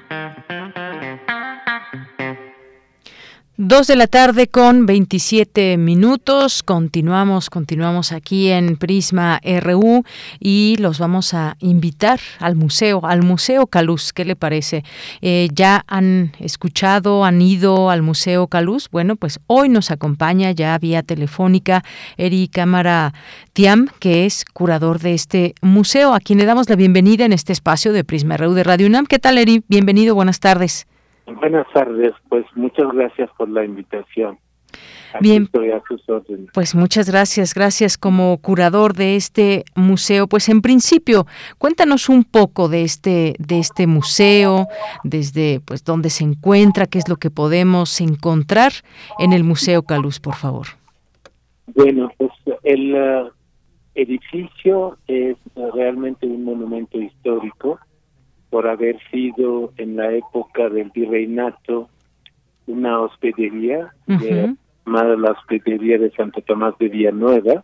Dos 3.60 3.88
de 3.88 3.96
la 3.96 4.06
tarde 4.06 4.46
con 4.46 4.86
27 4.86 5.78
minutos. 5.78 6.62
Continuamos, 6.62 7.50
continuamos 7.50 8.12
aquí 8.12 8.50
en 8.50 8.78
Prisma 8.78 9.42
RU 9.62 10.04
y 10.40 10.76
los 10.78 11.00
vamos 11.00 11.34
a 11.34 11.58
invitar 11.58 12.20
al 12.38 12.56
museo, 12.56 13.04
al 13.04 13.24
Museo 13.24 13.66
Caluz. 13.66 14.14
¿Qué 14.14 14.26
le 14.26 14.36
parece? 14.36 14.84
Eh, 15.24 15.48
¿Ya 15.54 15.84
han 15.88 16.34
escuchado, 16.40 17.26
han 17.26 17.42
ido 17.42 17.90
al 17.90 18.04
Museo 18.04 18.46
Caluz? 18.46 18.90
Bueno, 18.92 19.16
pues 19.16 19.40
hoy 19.48 19.70
nos 19.70 19.90
acompaña 19.90 20.52
ya 20.52 20.78
vía 20.78 21.02
telefónica 21.02 21.84
Eri 22.16 22.50
Cámara 22.50 23.16
Tiam, 23.54 23.88
que 24.00 24.28
es 24.28 24.46
curador 24.46 25.00
de 25.00 25.16
este 25.16 25.56
museo, 25.64 26.14
a 26.14 26.20
quien 26.20 26.38
le 26.38 26.46
damos 26.46 26.70
la 26.70 26.76
bienvenida 26.76 27.26
en 27.26 27.34
este 27.34 27.54
espacio 27.54 27.92
de 27.92 28.04
Prisma 28.04 28.38
RU 28.38 28.54
de 28.54 28.64
Radio 28.64 28.86
UNAM. 28.86 29.08
¿Qué 29.08 29.18
tal, 29.18 29.40
Eri? 29.40 29.64
Bienvenido, 29.68 30.14
buenas 30.14 30.40
tardes. 30.40 30.86
Buenas 31.28 31.68
tardes, 31.74 32.14
pues 32.30 32.46
muchas 32.56 32.92
gracias 32.94 33.30
por 33.38 33.50
la 33.50 33.66
invitación. 33.66 34.40
Aquí 35.14 35.30
Bien, 35.30 35.44
estoy 35.44 35.72
a 35.72 35.82
sus 35.88 36.08
órdenes. 36.10 36.50
pues 36.54 36.76
muchas 36.76 37.10
gracias, 37.10 37.54
gracias 37.54 37.98
como 37.98 38.38
curador 38.38 38.94
de 38.94 39.16
este 39.16 39.64
museo. 39.76 40.28
Pues 40.28 40.50
en 40.50 40.62
principio, 40.62 41.26
cuéntanos 41.58 42.10
un 42.10 42.24
poco 42.24 42.70
de 42.70 42.84
este 42.84 43.36
de 43.40 43.60
este 43.60 43.88
museo, 43.88 44.68
desde 45.04 45.62
pues 45.66 45.84
dónde 45.84 46.10
se 46.10 46.24
encuentra, 46.24 46.88
qué 46.88 46.98
es 47.00 47.10
lo 47.10 47.18
que 47.18 47.30
podemos 47.30 48.00
encontrar 48.02 48.72
en 49.20 49.34
el 49.34 49.44
Museo 49.44 49.84
Caluz, 49.84 50.20
por 50.20 50.36
favor. 50.36 50.68
Bueno, 51.74 52.10
pues 52.18 52.32
el 52.64 52.94
uh, 52.96 53.30
edificio 53.96 54.98
es 55.08 55.38
realmente 55.74 56.26
un 56.26 56.44
monumento 56.44 57.00
histórico 57.00 57.80
por 58.50 58.68
haber 58.68 58.98
sido 59.12 59.74
en 59.78 59.96
la 59.96 60.12
época 60.12 60.70
del 60.70 60.90
virreinato 60.92 61.90
una 62.66 63.00
hospedería 63.02 63.94
llamada 64.08 65.16
la 65.16 65.32
hospedería 65.32 65.98
de 65.98 66.12
Santo 66.12 66.42
Tomás 66.42 66.78
de 66.80 66.90
Villanueva 66.90 67.64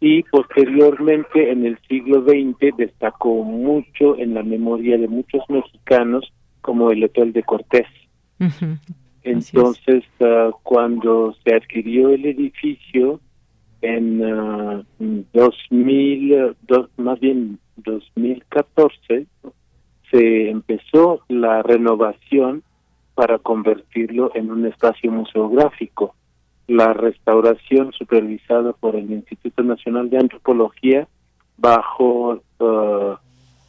y 0.00 0.22
posteriormente 0.24 1.52
en 1.52 1.64
el 1.64 1.78
siglo 1.88 2.22
XX 2.22 2.76
destacó 2.76 3.44
mucho 3.44 4.18
en 4.18 4.34
la 4.34 4.42
memoria 4.42 4.98
de 4.98 5.06
muchos 5.06 5.42
mexicanos 5.48 6.32
como 6.60 6.90
el 6.90 7.04
Hotel 7.04 7.32
de 7.32 7.42
Cortés. 7.42 7.86
Entonces, 9.22 10.02
uh, 10.18 10.50
cuando 10.64 11.36
se 11.44 11.54
adquirió 11.54 12.08
el 12.08 12.26
edificio 12.26 13.20
en 13.80 14.20
uh, 14.24 14.84
2000, 15.32 16.56
dos, 16.62 16.88
más 16.96 17.20
bien 17.20 17.60
2014, 17.76 19.26
se 20.12 20.50
empezó 20.50 21.22
la 21.28 21.62
renovación 21.62 22.62
para 23.14 23.38
convertirlo 23.38 24.30
en 24.34 24.50
un 24.50 24.66
espacio 24.66 25.10
museográfico. 25.10 26.14
La 26.68 26.92
restauración 26.92 27.92
supervisada 27.92 28.72
por 28.74 28.94
el 28.94 29.10
Instituto 29.10 29.62
Nacional 29.62 30.10
de 30.10 30.18
Antropología 30.18 31.08
bajo 31.56 32.42
uh, 32.58 33.16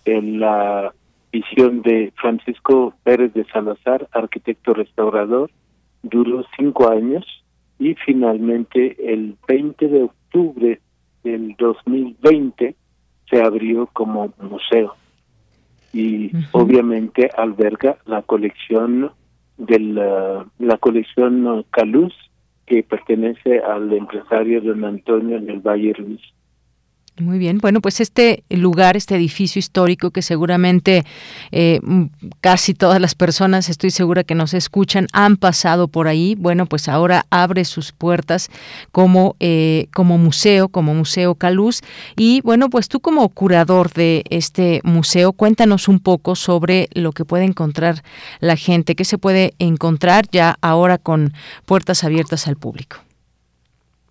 la 0.05 0.93
visión 1.31 1.81
de 1.81 2.11
Francisco 2.17 2.93
Pérez 3.03 3.33
de 3.33 3.45
Salazar, 3.45 4.07
arquitecto 4.11 4.73
restaurador, 4.73 5.49
duró 6.03 6.43
cinco 6.57 6.91
años 6.91 7.25
y 7.79 7.95
finalmente 7.95 9.13
el 9.13 9.37
20 9.47 9.87
de 9.87 10.03
octubre 10.03 10.81
del 11.23 11.55
2020 11.57 12.75
se 13.29 13.41
abrió 13.41 13.87
como 13.93 14.33
museo 14.39 14.95
y 15.93 16.31
obviamente 16.51 17.29
alberga 17.37 17.97
la 18.05 18.23
colección 18.23 19.11
de 19.57 19.79
la, 19.79 20.45
la 20.59 20.77
colección 20.77 21.63
Caluz 21.69 22.13
que 22.65 22.83
pertenece 22.83 23.59
al 23.59 23.93
empresario 23.93 24.61
don 24.61 24.83
Antonio 24.83 25.37
en 25.37 25.49
el 25.49 25.59
Valle 25.59 25.93
Ruiz. 25.93 26.21
Muy 27.19 27.37
bien, 27.37 27.59
bueno, 27.59 27.79
pues 27.79 27.99
este 27.99 28.43
lugar, 28.49 28.97
este 28.97 29.15
edificio 29.15 29.59
histórico 29.59 30.09
que 30.09 30.23
seguramente 30.23 31.05
eh, 31.51 31.79
casi 32.41 32.73
todas 32.73 32.99
las 32.99 33.13
personas, 33.13 33.69
estoy 33.69 33.91
segura 33.91 34.23
que 34.23 34.33
nos 34.33 34.55
escuchan, 34.55 35.05
han 35.13 35.37
pasado 35.37 35.87
por 35.87 36.07
ahí. 36.07 36.33
Bueno, 36.33 36.65
pues 36.65 36.89
ahora 36.89 37.27
abre 37.29 37.65
sus 37.65 37.91
puertas 37.91 38.49
como, 38.91 39.35
eh, 39.39 39.89
como 39.93 40.17
museo, 40.17 40.69
como 40.69 40.95
Museo 40.95 41.35
Caluz. 41.35 41.81
Y 42.15 42.41
bueno, 42.41 42.71
pues 42.71 42.87
tú 42.87 42.99
como 42.99 43.29
curador 43.29 43.93
de 43.93 44.23
este 44.31 44.81
museo, 44.83 45.33
cuéntanos 45.33 45.87
un 45.87 45.99
poco 45.99 46.35
sobre 46.35 46.89
lo 46.93 47.11
que 47.11 47.25
puede 47.25 47.43
encontrar 47.43 48.03
la 48.39 48.55
gente, 48.55 48.95
qué 48.95 49.05
se 49.05 49.19
puede 49.19 49.53
encontrar 49.59 50.25
ya 50.31 50.57
ahora 50.61 50.97
con 50.97 51.33
puertas 51.67 52.03
abiertas 52.03 52.47
al 52.47 52.57
público. 52.57 52.97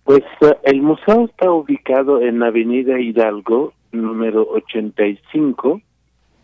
Pues 0.03 0.23
eh, 0.41 0.57
el 0.63 0.81
museo 0.81 1.25
está 1.25 1.51
ubicado 1.51 2.21
en 2.21 2.43
Avenida 2.43 2.99
Hidalgo, 2.99 3.73
número 3.91 4.47
85, 4.49 5.81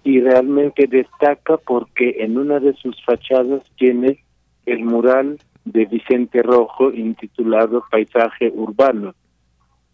y 0.04 0.22
realmente 0.22 0.88
destaca 0.88 1.58
porque 1.58 2.16
en 2.20 2.38
una 2.38 2.60
de 2.60 2.74
sus 2.74 2.96
fachadas 3.04 3.64
tiene 3.78 4.24
el 4.66 4.86
mural 4.86 5.40
de 5.66 5.86
Vicente 5.86 6.42
Rojo 6.42 6.92
intitulado 6.92 7.84
Paisaje 7.92 8.52
Urbano. 8.54 9.14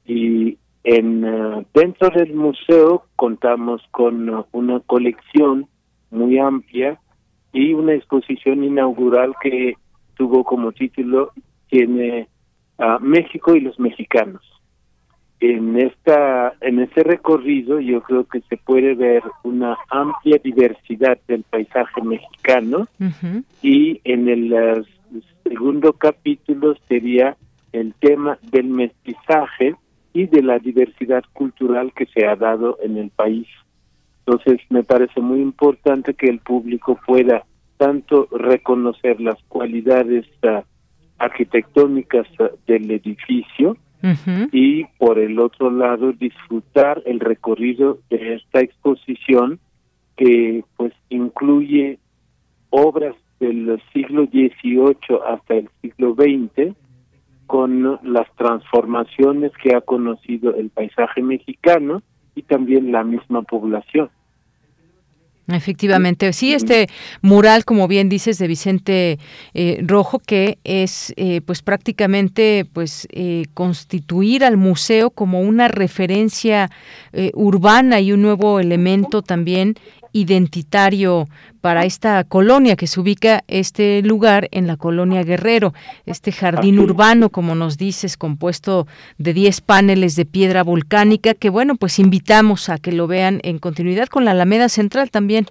Y 0.06 0.58
en 0.84 1.26
eh, 1.26 1.66
dentro 1.74 2.10
del 2.12 2.34
museo 2.36 3.06
contamos 3.16 3.82
con 3.92 4.30
uh, 4.30 4.46
una 4.52 4.80
colección 4.82 5.68
muy 6.12 6.38
amplia 6.38 7.00
y 7.52 7.74
una 7.74 7.94
exposición 7.94 8.64
inaugural 8.64 9.34
que 9.42 9.74
tuvo 10.16 10.44
como 10.44 10.72
título 10.72 11.32
tiene 11.68 12.28
a 12.78 13.00
México 13.00 13.56
y 13.56 13.62
los 13.62 13.80
mexicanos. 13.80 14.42
En 15.40 15.78
esta 15.78 16.54
en 16.62 16.80
este 16.80 17.04
recorrido 17.04 17.80
yo 17.80 18.02
creo 18.02 18.26
que 18.26 18.42
se 18.50 18.58
puede 18.58 18.96
ver 18.96 19.22
una 19.44 19.78
amplia 19.90 20.40
diversidad 20.44 21.18
del 21.28 21.44
paisaje 21.44 22.02
mexicano 22.02 22.88
y 23.62 24.00
en 24.06 24.30
el 24.30 24.86
segundo 25.44 25.94
capítulo 25.94 26.76
sería 26.88 27.36
el 27.74 27.94
tema 27.96 28.40
del 28.52 28.68
mestizaje 28.68 29.76
y 30.14 30.28
de 30.28 30.42
la 30.42 30.60
diversidad 30.60 31.24
cultural 31.34 31.92
que 31.94 32.06
se 32.06 32.26
ha 32.26 32.38
dado 32.38 32.78
en 32.82 32.98
el 32.98 33.10
país. 33.10 33.48
Entonces 34.26 34.62
me 34.70 34.84
parece 34.84 35.20
muy 35.20 35.42
importante 35.42 36.14
que 36.14 36.28
el 36.28 36.40
público 36.40 36.98
pueda 37.06 37.46
tanto 37.78 38.28
reconocer 38.32 39.20
las 39.20 39.42
cualidades 39.50 40.26
uh, 40.44 40.62
arquitectónicas 41.18 42.28
del 42.68 42.92
edificio 42.92 43.78
y 44.52 44.84
por 45.00 45.18
el 45.18 45.40
otro 45.40 45.72
lado 45.72 46.12
disfrutar 46.12 47.02
el 47.08 47.20
recorrido 47.20 47.98
de 48.12 48.36
esta 48.36 48.60
exposición 48.60 49.60
que 50.16 50.64
pues 50.78 50.94
incluye 51.10 51.98
obras 52.70 53.16
del 53.40 53.82
siglo 53.94 54.26
XVIII 54.26 55.20
hasta 55.28 55.56
el 55.56 55.70
siglo 55.82 56.14
XX 56.14 56.76
con 57.48 58.00
las 58.04 58.28
transformaciones 58.36 59.52
que 59.62 59.76
ha 59.76 59.82
conocido 59.82 60.56
el 60.56 60.70
paisaje 60.70 61.22
mexicano 61.22 62.02
y 62.36 62.44
también 62.44 62.92
la 62.92 63.04
misma 63.04 63.42
población. 63.44 64.10
Efectivamente, 65.48 66.34
sí, 66.34 66.54
este 66.54 66.88
mural, 67.22 67.66
como 67.66 67.88
bien 67.88 68.10
dices, 68.10 68.40
de 68.40 68.48
Vicente 68.48 69.20
eh, 69.54 69.80
Rojo, 69.84 70.18
que 70.18 70.58
es 70.64 71.14
eh, 71.18 71.42
pues 71.46 71.62
prácticamente 71.62 72.66
pues 72.74 73.08
eh, 73.12 73.46
constituir 73.54 74.44
al 74.44 74.58
museo 74.58 75.12
como 75.12 75.42
una 75.42 75.68
referencia 75.68 76.72
urbana 77.34 78.02
y 78.02 78.12
un 78.12 78.22
nuevo 78.22 78.60
elemento 78.60 79.22
también 79.22 79.76
identitario 80.16 81.28
para 81.60 81.84
esta 81.84 82.24
colonia 82.24 82.78
que 82.78 82.88
se 82.88 83.02
ubica 83.02 83.44
este 83.50 84.02
lugar 84.02 84.48
en 84.52 84.66
la 84.66 84.78
colonia 84.78 85.24
Guerrero, 85.24 85.74
este 86.06 86.32
jardín 86.32 86.80
urbano, 86.80 87.30
como 87.30 87.54
nos 87.54 87.78
dices, 87.78 88.16
compuesto 88.16 88.88
de 89.18 89.34
10 89.34 89.60
paneles 89.60 90.16
de 90.16 90.26
piedra 90.26 90.64
volcánica, 90.64 91.34
que 91.34 91.50
bueno, 91.50 91.76
pues 91.76 92.00
invitamos 92.00 92.70
a 92.70 92.78
que 92.78 92.94
lo 92.94 93.08
vean 93.08 93.42
en 93.44 93.60
continuidad 93.60 94.08
con 94.08 94.24
la 94.24 94.32
Alameda 94.32 94.70
Central 94.70 95.12
también. 95.12 95.48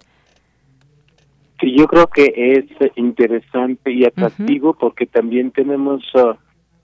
Sí, 1.61 1.77
yo 1.77 1.87
creo 1.87 2.07
que 2.07 2.33
es 2.35 2.65
interesante 2.97 3.93
y 3.93 4.07
atractivo 4.07 4.73
porque 4.73 5.05
también 5.05 5.51
tenemos 5.51 6.03
uh, 6.15 6.37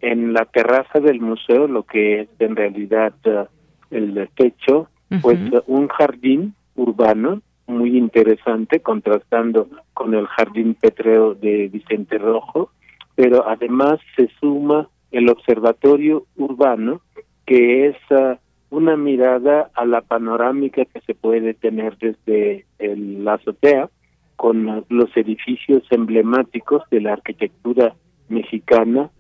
en 0.03 0.35
la 0.35 0.45
terraza 0.45 1.01
del 1.01 1.21
museo 1.21 1.67
lo 1.67 1.85
que 1.85 2.21
es 2.21 2.29
en 2.41 2.57
realidad 2.57 3.15
uh, 3.25 3.47
el 3.91 4.29
techo, 4.37 4.91
pues 5.23 5.39
uh, 5.51 5.63
un 5.67 5.89
jardín 5.89 6.55
urbano 6.77 7.41
muy 7.71 7.97
interesante, 7.97 8.81
contrastando 8.81 9.69
con 9.95 10.15
el 10.15 10.27
Jardín 10.27 10.75
Petreo 10.75 11.35
de 11.35 11.69
Vicente 11.69 12.19
Rojo, 12.19 12.71
pero 13.15 13.49
además 13.49 13.99
se 14.17 14.29
suma 14.41 14.89
el 15.11 15.29
Observatorio 15.29 16.27
Urbano, 16.37 17.01
que 17.47 17.89
es 17.89 17.97
ah, 18.11 18.39
una 18.71 18.97
mirada 18.97 19.71
a 19.75 19.85
la 19.85 20.01
panorámica 20.03 20.85
que 20.85 21.01
se 21.01 21.15
puede 21.15 21.55
tener 21.55 21.97
desde 21.99 22.67
la 22.79 23.35
azotea, 23.35 23.91
con 24.37 24.87
los 24.89 25.15
edificios 25.19 25.83
emblemáticos 25.91 26.83
de 26.91 27.03
la 27.03 27.13
arquitectura 27.13 27.95
mexicana, 28.31 29.11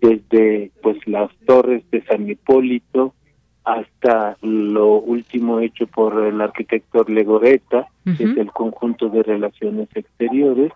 desde 0.00 0.70
pues 0.82 0.96
las 1.06 1.30
torres 1.44 1.84
de 1.90 2.02
San 2.06 2.26
Hipólito, 2.26 3.14
hasta 3.74 4.36
lo 4.42 4.94
último 4.94 5.60
hecho 5.60 5.86
por 5.86 6.24
el 6.24 6.40
arquitecto 6.40 7.04
Legoreta, 7.04 7.88
que 8.04 8.24
es 8.24 8.36
el 8.36 8.50
conjunto 8.52 9.08
de 9.08 9.22
relaciones 9.22 9.88
exteriores, 9.94 10.72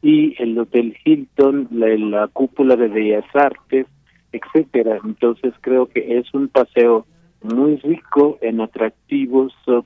y 0.00 0.40
el 0.42 0.58
Hotel 0.58 0.96
Hilton, 1.04 1.68
la, 1.70 1.88
la 1.88 2.28
cúpula 2.28 2.76
de 2.76 2.88
Bellas 2.88 3.24
Artes, 3.34 3.86
etcétera. 4.32 4.98
Entonces 5.04 5.54
creo 5.60 5.86
que 5.86 6.18
es 6.18 6.32
un 6.34 6.48
paseo 6.48 7.06
muy 7.42 7.76
rico 7.76 8.38
en 8.40 8.60
atractivos 8.60 9.52
uh, 9.66 9.82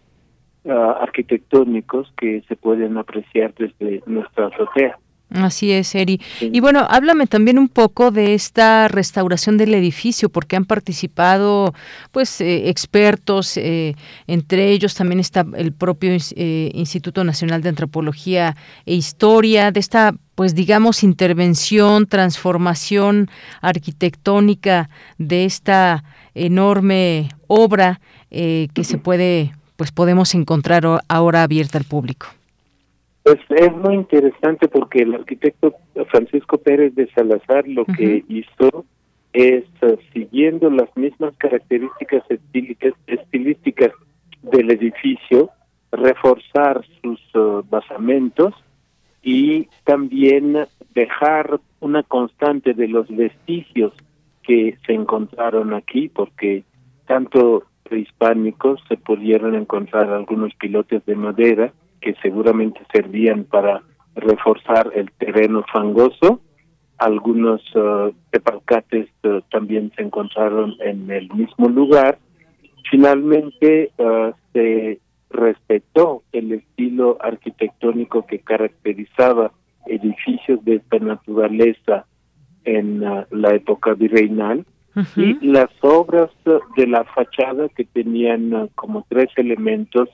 arquitectónicos 0.71 2.13
que 2.17 2.43
se 2.49 2.57
pueden 2.57 2.97
apreciar 2.97 3.55
desde 3.55 4.03
nuestra 4.07 4.47
azotea. 4.47 4.99
Así 5.35 5.73
es, 5.73 5.95
Eri. 5.95 6.21
Y 6.41 6.61
bueno, 6.61 6.87
háblame 6.91 7.27
también 7.27 7.59
un 7.59 7.69
poco 7.69 8.11
de 8.11 8.35
esta 8.35 8.89
restauración 8.89 9.57
del 9.57 9.73
edificio, 9.75 10.29
porque 10.29 10.57
han 10.57 10.67
participado, 10.67 11.75
pues, 12.11 12.41
eh, 12.41 12.69
expertos, 12.69 13.57
eh, 13.57 13.95
entre 14.27 14.71
ellos 14.73 14.95
también 14.95 15.21
está 15.21 15.47
el 15.57 15.73
propio 15.73 16.11
eh, 16.13 16.71
Instituto 16.75 17.25
Nacional 17.25 17.63
de 17.63 17.71
Antropología 17.71 18.57
e 18.85 18.95
Historia, 18.95 19.71
de 19.71 19.81
esta, 19.81 20.15
pues, 20.35 20.55
digamos, 20.55 21.03
intervención, 21.03 22.07
transformación 22.07 23.31
arquitectónica 23.63 24.91
de 25.17 25.47
esta 25.47 26.05
enorme 26.35 27.31
obra 27.47 28.01
que 28.31 28.85
se 28.85 28.97
puede, 28.97 29.53
pues, 29.77 29.93
podemos 29.93 30.35
encontrar 30.35 31.03
ahora 31.09 31.43
abierta 31.43 31.77
al 31.77 31.85
público. 31.85 32.29
Pues 33.23 33.39
es 33.51 33.73
muy 33.77 33.94
interesante 33.94 34.69
porque 34.69 35.03
el 35.03 35.15
arquitecto 35.15 35.74
Francisco 36.09 36.59
Pérez 36.59 36.94
de 36.94 37.09
Salazar 37.12 37.69
lo 37.69 37.85
que 37.85 38.24
hizo 38.28 38.85
es, 39.32 39.65
uh, 39.82 39.97
siguiendo 40.12 40.70
las 40.70 40.94
mismas 40.97 41.35
características 41.36 42.24
estilísticas, 42.28 42.94
estilísticas 43.07 43.93
del 44.43 44.70
edificio, 44.73 45.51
reforzar 45.93 46.85
sus 47.01 47.20
uh, 47.36 47.62
basamentos 47.69 48.55
y 49.23 49.69
también 49.85 50.66
dejar 50.94 51.61
una 51.81 52.03
constante 52.03 52.74
de 52.74 52.89
los 52.89 53.09
vestigios 53.09 53.93
que 54.43 54.77
se 54.85 54.94
encontraron 54.94 55.74
aquí, 55.74 56.09
porque 56.09 56.65
tanto 57.07 57.65
prehispánicos 57.85 58.82
se 58.89 58.97
pudieron 58.97 59.55
encontrar 59.55 60.11
algunos 60.11 60.53
pilotes 60.55 61.05
de 61.07 61.15
madera, 61.15 61.73
que 62.03 62.15
seguramente 62.20 62.81
servían 62.93 63.45
para 63.45 63.83
reforzar 64.15 64.91
el 64.95 65.11
terreno 65.12 65.65
fangoso. 65.73 66.41
Algunos 66.99 67.62
uh, 67.74 68.12
tepalcates 68.31 69.09
uh, 69.24 69.41
también 69.51 69.91
se 69.97 70.03
encontraron 70.03 70.74
en 70.81 71.11
el 71.11 71.33
mismo 71.33 71.69
lugar. 71.69 72.19
Finalmente 72.91 73.91
uh, 73.97 74.33
se 74.53 75.01
respetó 75.31 76.23
el 76.33 76.53
estilo 76.53 77.16
arquitectónico 77.20 78.27
que 78.27 78.41
caracterizaba 78.41 79.53
edificios 79.87 80.62
de 80.65 80.77
esta 80.77 80.99
naturaleza 80.99 82.05
en 82.65 83.01
la 83.01 83.55
época 83.55 83.95
virreinal 83.95 84.65
y 85.16 85.35
las 85.47 85.70
obras 85.81 86.31
de 86.77 86.87
la 86.87 87.03
fachada 87.05 87.69
que 87.70 87.85
tenían 87.85 88.69
como 88.74 89.05
tres 89.09 89.31
elementos 89.37 90.09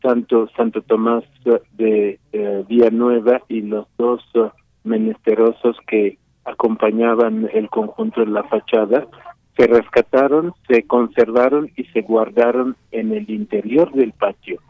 tanto 0.00 0.48
Santo 0.56 0.82
Tomás 0.82 1.24
de 1.72 2.18
eh, 2.32 2.64
Villanueva 2.68 3.42
y 3.48 3.62
los 3.62 3.86
dos 3.98 4.22
eh, 4.34 4.48
menesterosos 4.84 5.76
que 5.86 6.18
acompañaban 6.44 7.48
el 7.52 7.68
conjunto 7.68 8.20
de 8.20 8.30
la 8.30 8.44
fachada 8.44 9.06
se 9.56 9.66
rescataron, 9.66 10.54
se 10.68 10.84
conservaron 10.86 11.70
y 11.76 11.84
se 11.84 12.00
guardaron 12.00 12.76
en 12.92 13.12
el 13.12 13.28
interior 13.30 13.92
del 13.92 14.12
patio. 14.12 14.60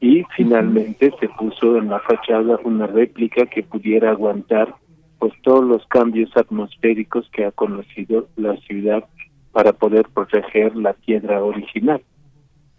Y 0.00 0.22
finalmente 0.36 1.12
se 1.18 1.28
puso 1.28 1.76
en 1.76 1.88
la 1.88 1.98
fachada 2.00 2.58
una 2.64 2.86
réplica 2.86 3.46
que 3.46 3.62
pudiera 3.62 4.10
aguantar 4.10 4.74
pues 5.18 5.32
todos 5.42 5.64
los 5.64 5.86
cambios 5.88 6.34
atmosféricos 6.36 7.28
que 7.32 7.44
ha 7.44 7.52
conocido 7.52 8.28
la 8.36 8.56
ciudad 8.58 9.04
para 9.52 9.72
poder 9.72 10.06
proteger 10.14 10.76
la 10.76 10.92
piedra 10.94 11.42
original. 11.42 12.00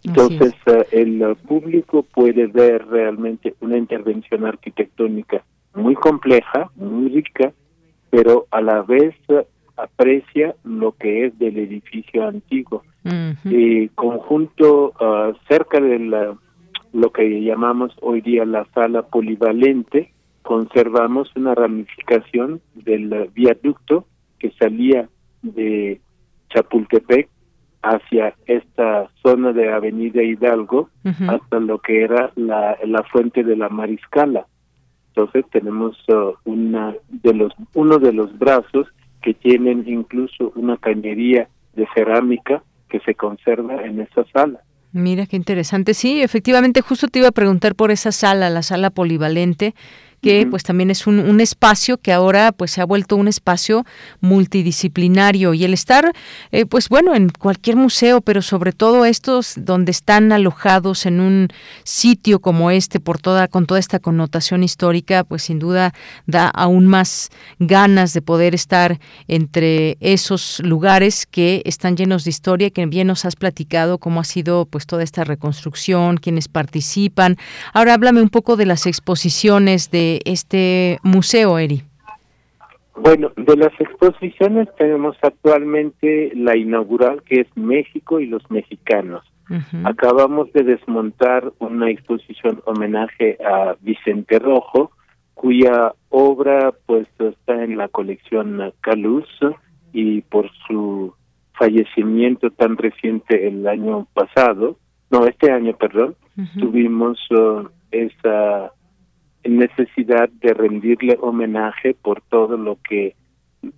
Entonces, 0.04 0.52
eh, 0.66 0.86
el 0.92 1.36
público 1.46 2.02
puede 2.02 2.46
ver 2.46 2.86
realmente 2.86 3.54
una 3.60 3.78
intervención 3.78 4.44
arquitectónica 4.44 5.44
muy 5.74 5.94
compleja, 5.94 6.70
muy 6.76 7.08
rica, 7.08 7.52
pero 8.10 8.46
a 8.50 8.60
la 8.60 8.82
vez 8.82 9.14
eh, 9.28 9.46
aprecia 9.76 10.54
lo 10.64 10.92
que 10.92 11.26
es 11.26 11.38
del 11.38 11.58
edificio 11.58 12.26
antiguo. 12.26 12.82
Y 13.44 13.88
conjunto 13.88 14.92
ah, 15.00 15.32
cerca 15.48 15.80
de 15.80 15.98
la, 15.98 16.36
lo 16.92 17.12
que 17.12 17.42
llamamos 17.42 17.92
hoy 18.00 18.20
día 18.20 18.44
la 18.44 18.64
sala 18.74 19.02
polivalente, 19.02 20.12
conservamos 20.42 21.34
una 21.34 21.54
ramificación 21.54 22.60
del 22.74 23.30
viaducto 23.34 24.06
que 24.38 24.52
salía 24.52 25.08
de 25.42 26.00
Chapultepec 26.50 27.28
hacia 27.82 28.34
esta 28.46 29.10
zona 29.22 29.52
de 29.52 29.72
Avenida 29.72 30.22
Hidalgo 30.22 30.88
hasta 31.28 31.58
lo 31.58 31.78
que 31.78 32.02
era 32.02 32.32
la, 32.36 32.78
la 32.84 33.02
fuente 33.04 33.42
de 33.42 33.56
la 33.56 33.68
Mariscala. 33.68 34.46
Entonces 35.08 35.44
tenemos 35.50 35.96
uh, 36.08 36.32
una 36.44 36.94
de 37.08 37.34
los 37.34 37.52
uno 37.74 37.98
de 37.98 38.12
los 38.12 38.38
brazos 38.38 38.88
que 39.20 39.34
tienen 39.34 39.84
incluso 39.86 40.52
una 40.56 40.76
cañería 40.76 41.48
de 41.74 41.86
cerámica 41.94 42.62
que 42.88 43.00
se 43.00 43.14
conserva 43.14 43.84
en 43.84 44.00
esa 44.00 44.24
sala. 44.32 44.60
Mira 44.92 45.26
qué 45.26 45.36
interesante. 45.36 45.94
Sí, 45.94 46.22
efectivamente, 46.22 46.82
justo 46.82 47.08
te 47.08 47.20
iba 47.20 47.28
a 47.28 47.32
preguntar 47.32 47.74
por 47.74 47.90
esa 47.90 48.12
sala, 48.12 48.50
la 48.50 48.62
sala 48.62 48.90
polivalente 48.90 49.74
que 50.22 50.46
pues 50.46 50.62
también 50.62 50.90
es 50.90 51.08
un, 51.08 51.18
un, 51.18 51.40
espacio 51.40 51.98
que 51.98 52.12
ahora 52.12 52.52
pues 52.52 52.70
se 52.70 52.80
ha 52.80 52.84
vuelto 52.84 53.16
un 53.16 53.26
espacio 53.26 53.84
multidisciplinario. 54.20 55.52
Y 55.52 55.64
el 55.64 55.74
estar 55.74 56.12
eh, 56.52 56.64
pues 56.64 56.88
bueno 56.88 57.14
en 57.14 57.28
cualquier 57.28 57.76
museo 57.76 58.20
pero 58.20 58.40
sobre 58.40 58.72
todo 58.72 59.04
estos 59.04 59.54
donde 59.56 59.90
están 59.90 60.30
alojados 60.30 61.06
en 61.06 61.20
un 61.20 61.48
sitio 61.82 62.38
como 62.38 62.70
este 62.70 63.00
por 63.00 63.18
toda 63.18 63.48
con 63.48 63.66
toda 63.66 63.80
esta 63.80 63.98
connotación 63.98 64.62
histórica 64.62 65.24
pues 65.24 65.42
sin 65.42 65.58
duda 65.58 65.92
da 66.26 66.48
aún 66.48 66.86
más 66.86 67.30
ganas 67.58 68.12
de 68.12 68.22
poder 68.22 68.54
estar 68.54 69.00
entre 69.26 69.96
esos 69.98 70.60
lugares 70.60 71.26
que 71.26 71.62
están 71.64 71.96
llenos 71.96 72.22
de 72.22 72.30
historia 72.30 72.70
que 72.70 72.86
bien 72.86 73.08
nos 73.08 73.24
has 73.24 73.34
platicado 73.34 73.98
cómo 73.98 74.20
ha 74.20 74.24
sido 74.24 74.66
pues 74.66 74.86
toda 74.86 75.02
esta 75.02 75.24
reconstrucción 75.24 76.16
quienes 76.16 76.46
participan. 76.46 77.36
Ahora 77.72 77.94
háblame 77.94 78.22
un 78.22 78.30
poco 78.30 78.56
de 78.56 78.66
las 78.66 78.86
exposiciones 78.86 79.90
de 79.90 80.11
este 80.24 80.98
museo, 81.02 81.58
Eri? 81.58 81.82
Bueno, 82.96 83.32
de 83.36 83.56
las 83.56 83.72
exposiciones 83.80 84.68
tenemos 84.76 85.16
actualmente 85.22 86.32
la 86.34 86.56
inaugural 86.56 87.22
que 87.22 87.40
es 87.40 87.56
México 87.56 88.20
y 88.20 88.26
los 88.26 88.48
mexicanos. 88.50 89.24
Acabamos 89.84 90.50
de 90.54 90.62
desmontar 90.62 91.52
una 91.58 91.90
exposición 91.90 92.62
homenaje 92.64 93.36
a 93.44 93.76
Vicente 93.82 94.38
Rojo, 94.38 94.92
cuya 95.34 95.92
obra 96.08 96.72
pues 96.86 97.06
está 97.18 97.62
en 97.62 97.76
la 97.76 97.88
colección 97.88 98.72
Caluz 98.80 99.28
y 99.92 100.22
por 100.22 100.50
su 100.66 101.14
fallecimiento 101.52 102.50
tan 102.50 102.78
reciente 102.78 103.46
el 103.46 103.66
año 103.66 104.06
pasado, 104.14 104.78
no, 105.10 105.26
este 105.26 105.52
año, 105.52 105.76
perdón, 105.76 106.16
tuvimos 106.58 107.18
uh, 107.30 107.68
esa 107.90 108.72
necesidad 109.44 110.28
de 110.28 110.54
rendirle 110.54 111.18
homenaje 111.20 111.94
por 111.94 112.20
todo 112.22 112.56
lo 112.56 112.78
que 112.88 113.14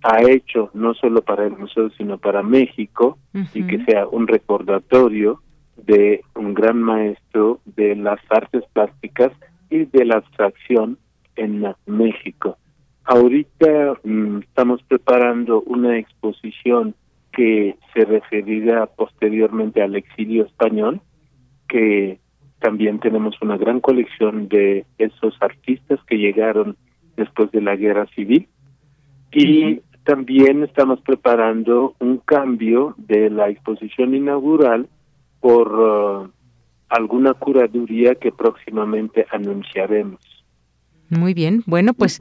ha 0.03 0.21
hecho, 0.23 0.71
no 0.73 0.93
solo 0.93 1.21
para 1.21 1.45
el 1.45 1.57
museo, 1.57 1.89
sino 1.91 2.17
para 2.17 2.41
México, 2.43 3.17
y 3.53 3.63
que 3.63 3.83
sea 3.85 4.07
un 4.07 4.27
recordatorio 4.27 5.41
de 5.77 6.21
un 6.35 6.53
gran 6.53 6.81
maestro 6.81 7.59
de 7.65 7.95
las 7.95 8.19
artes 8.29 8.63
plásticas 8.73 9.31
y 9.69 9.85
de 9.85 10.05
la 10.05 10.17
abstracción 10.17 10.97
en 11.35 11.65
México. 11.85 12.57
Ahorita 13.03 13.99
mm, 14.03 14.39
estamos 14.39 14.81
preparando 14.83 15.61
una 15.61 15.97
exposición 15.97 16.95
que 17.31 17.77
se 17.93 18.05
referirá 18.05 18.87
posteriormente 18.87 19.81
al 19.81 19.95
exilio 19.95 20.45
español, 20.45 21.01
que 21.67 22.19
también 22.65 22.99
tenemos 22.99 23.39
una 23.43 23.57
gran 23.57 23.79
colección 23.79 24.49
de 24.49 24.87
esos 24.97 25.37
artistas 25.39 25.99
que 26.07 26.17
llegaron 26.17 26.75
después 27.15 27.51
de 27.51 27.61
la 27.61 27.75
guerra 27.75 28.07
civil 28.15 28.47
y 29.31 29.81
también 30.03 30.63
estamos 30.63 30.99
preparando 31.01 31.93
un 31.99 32.17
cambio 32.17 32.95
de 32.97 33.29
la 33.29 33.49
exposición 33.49 34.15
inaugural 34.15 34.89
por 35.41 35.79
uh, 35.79 36.31
alguna 36.89 37.35
curaduría 37.35 38.15
que 38.15 38.31
próximamente 38.31 39.27
anunciaremos. 39.29 40.19
Muy 41.09 41.35
bien, 41.35 41.63
bueno, 41.67 41.93
pues 41.93 42.19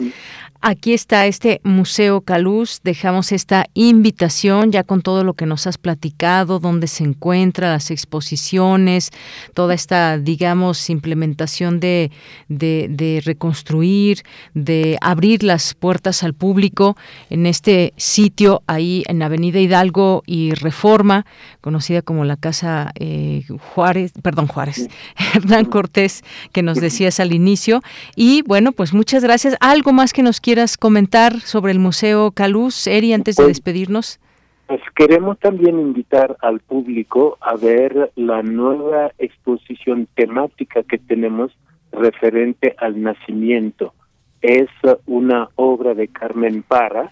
aquí 0.61 0.93
está 0.93 1.27
este 1.27 1.61
Museo 1.65 2.20
Caluz, 2.20 2.81
dejamos 2.85 3.32
esta 3.32 3.66
invitación 3.73 4.73
ya 4.73 4.82
con 4.82 5.01
todo 5.01 5.24
lo 5.24 5.32
que 5.32 5.47
nos 5.47 5.66
has 5.66 5.78
platicado, 5.78 6.59
dónde 6.59 6.86
se 6.86 7.05
encuentra, 7.05 7.70
las 7.70 7.90
exposiciones, 7.90 9.11
toda 9.55 9.73
esta, 9.73 10.19
digamos, 10.19 10.90
implementación 10.90 11.81
de, 11.81 12.11
de, 12.48 13.23
reconstruir, 13.24 14.23
de 14.52 14.98
abrir 15.01 15.43
las 15.44 15.73
puertas 15.73 16.23
al 16.23 16.35
público 16.35 16.97
en 17.31 17.47
este 17.47 17.94
sitio 17.97 18.62
ahí 18.66 19.02
en 19.06 19.23
Avenida 19.23 19.61
Hidalgo 19.61 20.23
y 20.27 20.52
Reforma, 20.52 21.24
conocida 21.62 22.02
como 22.02 22.24
la 22.27 22.36
Casa 22.36 22.93
eh, 22.97 23.44
Juárez, 23.74 24.12
perdón, 24.23 24.47
Juárez, 24.47 24.89
Hernán 25.35 25.65
Cortés, 25.65 26.23
que 26.52 26.62
nos 26.62 26.81
decías 26.81 27.19
al 27.20 27.32
inicio, 27.32 27.82
y 28.15 28.43
bueno, 28.43 28.74
pues 28.77 28.93
muchas 28.93 29.23
gracias. 29.23 29.57
¿Algo 29.61 29.93
más 29.93 30.13
que 30.13 30.23
nos 30.23 30.41
quieras 30.41 30.77
comentar 30.77 31.41
sobre 31.41 31.73
el 31.73 31.79
Museo 31.79 32.33
Caluz, 32.33 32.87
Eri, 32.87 33.13
antes 33.13 33.37
de 33.37 33.45
pues, 33.45 33.57
despedirnos? 33.57 34.21
Pues 34.67 34.81
queremos 34.95 35.39
también 35.39 35.79
invitar 35.79 36.37
al 36.41 36.61
público 36.61 37.39
a 37.41 37.57
ver 37.57 38.13
la 38.17 38.43
nueva 38.43 39.13
exposición 39.19 40.09
temática 40.15 40.83
que 40.83 40.99
tenemos 40.99 41.53
referente 41.93 42.75
al 42.79 43.01
nacimiento. 43.03 43.95
Es 44.41 44.69
una 45.07 45.49
obra 45.55 45.95
de 45.95 46.09
Carmen 46.09 46.63
Parra 46.63 47.09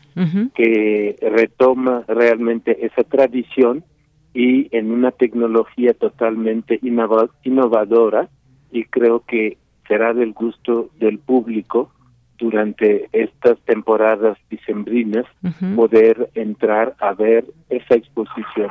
que 0.55 1.17
retoma 1.23 2.05
realmente 2.07 2.85
esa 2.85 3.05
tradición 3.05 3.85
y 4.35 4.69
en 4.77 4.91
una 4.91 5.13
tecnología 5.13 5.95
totalmente 5.95 6.79
innovadora 6.83 8.29
y 8.71 8.85
creo 8.85 9.25
que 9.27 9.59
será 9.89 10.13
del 10.15 10.33
gusto 10.33 10.91
del 10.99 11.19
público 11.19 11.93
durante 12.39 13.09
estas 13.13 13.59
temporadas 13.61 14.37
dicembrinas 14.51 15.27
poder 15.77 16.31
entrar 16.35 16.97
a 16.99 17.13
ver 17.15 17.45
esa 17.71 17.95
exposición. 17.95 18.71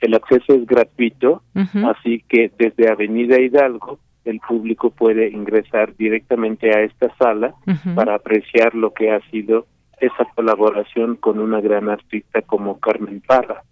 el 0.00 0.14
acceso 0.14 0.54
es 0.54 0.66
gratuito, 0.66 1.42
así 1.86 2.24
que 2.28 2.50
desde 2.58 2.90
Avenida 2.90 3.38
Hidalgo 3.38 3.98
el 4.24 4.40
público 4.40 4.90
puede 4.90 5.28
ingresar 5.28 5.94
directamente 5.96 6.70
a 6.70 6.82
esta 6.82 7.14
sala 7.16 7.54
para 7.94 8.14
apreciar 8.14 8.74
lo 8.74 8.92
que 8.92 9.10
ha 9.10 9.20
sido 9.30 9.66
esa 10.00 10.24
colaboración 10.34 11.16
con 11.16 11.38
una 11.38 11.60
gran 11.60 11.88
artista 11.90 12.40
como 12.42 12.80
Carmen 12.80 13.20
Parra. 13.20 13.62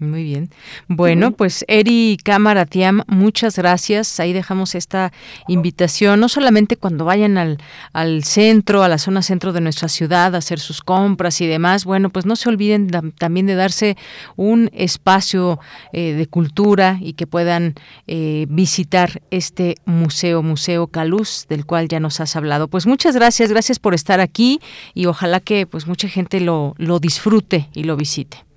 Muy 0.00 0.22
bien. 0.22 0.50
Bueno, 0.86 1.32
pues 1.32 1.64
Eri 1.66 2.18
Cámara 2.22 2.66
Tiam, 2.66 3.02
muchas 3.08 3.56
gracias. 3.56 4.20
Ahí 4.20 4.32
dejamos 4.32 4.76
esta 4.76 5.12
invitación, 5.48 6.20
no 6.20 6.28
solamente 6.28 6.76
cuando 6.76 7.04
vayan 7.04 7.36
al, 7.36 7.58
al 7.92 8.22
centro, 8.22 8.84
a 8.84 8.88
la 8.88 8.98
zona 8.98 9.22
centro 9.22 9.52
de 9.52 9.60
nuestra 9.60 9.88
ciudad, 9.88 10.36
a 10.36 10.38
hacer 10.38 10.60
sus 10.60 10.82
compras 10.82 11.40
y 11.40 11.48
demás, 11.48 11.84
bueno, 11.84 12.10
pues 12.10 12.26
no 12.26 12.36
se 12.36 12.48
olviden 12.48 12.90
también 13.18 13.46
de 13.46 13.56
darse 13.56 13.96
un 14.36 14.70
espacio 14.72 15.58
eh, 15.92 16.12
de 16.12 16.26
cultura 16.26 16.98
y 17.00 17.14
que 17.14 17.26
puedan 17.26 17.74
eh, 18.06 18.46
visitar 18.48 19.20
este 19.32 19.74
museo, 19.84 20.44
Museo 20.44 20.86
Caluz, 20.86 21.46
del 21.48 21.66
cual 21.66 21.88
ya 21.88 21.98
nos 21.98 22.20
has 22.20 22.36
hablado. 22.36 22.68
Pues 22.68 22.86
muchas 22.86 23.16
gracias, 23.16 23.50
gracias 23.50 23.80
por 23.80 23.94
estar 23.94 24.20
aquí 24.20 24.60
y 24.94 25.06
ojalá 25.06 25.40
que 25.40 25.66
pues 25.66 25.88
mucha 25.88 26.08
gente 26.08 26.38
lo, 26.38 26.74
lo 26.78 27.00
disfrute 27.00 27.68
y 27.74 27.82
lo 27.82 27.96
visite. 27.96 28.47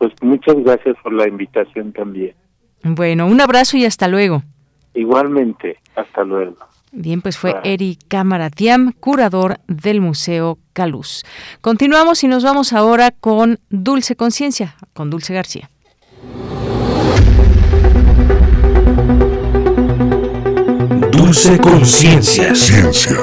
Pues 0.00 0.14
muchas 0.22 0.56
gracias 0.64 0.96
por 1.02 1.12
la 1.12 1.28
invitación 1.28 1.92
también. 1.92 2.34
Bueno, 2.82 3.26
un 3.26 3.38
abrazo 3.38 3.76
y 3.76 3.84
hasta 3.84 4.08
luego. 4.08 4.42
Igualmente, 4.94 5.76
hasta 5.94 6.24
luego. 6.24 6.56
Bien, 6.90 7.20
pues 7.20 7.36
fue 7.36 7.54
Eri 7.64 7.98
Camaratiam, 8.08 8.92
curador 8.98 9.58
del 9.68 10.00
Museo 10.00 10.56
Caluz. 10.72 11.22
Continuamos 11.60 12.24
y 12.24 12.28
nos 12.28 12.42
vamos 12.42 12.72
ahora 12.72 13.10
con 13.10 13.58
Dulce 13.68 14.16
Conciencia, 14.16 14.74
con 14.94 15.10
Dulce 15.10 15.34
García. 15.34 15.68
Dulce 21.12 21.58
Conciencia. 21.58 22.54
Ciencia. 22.54 23.16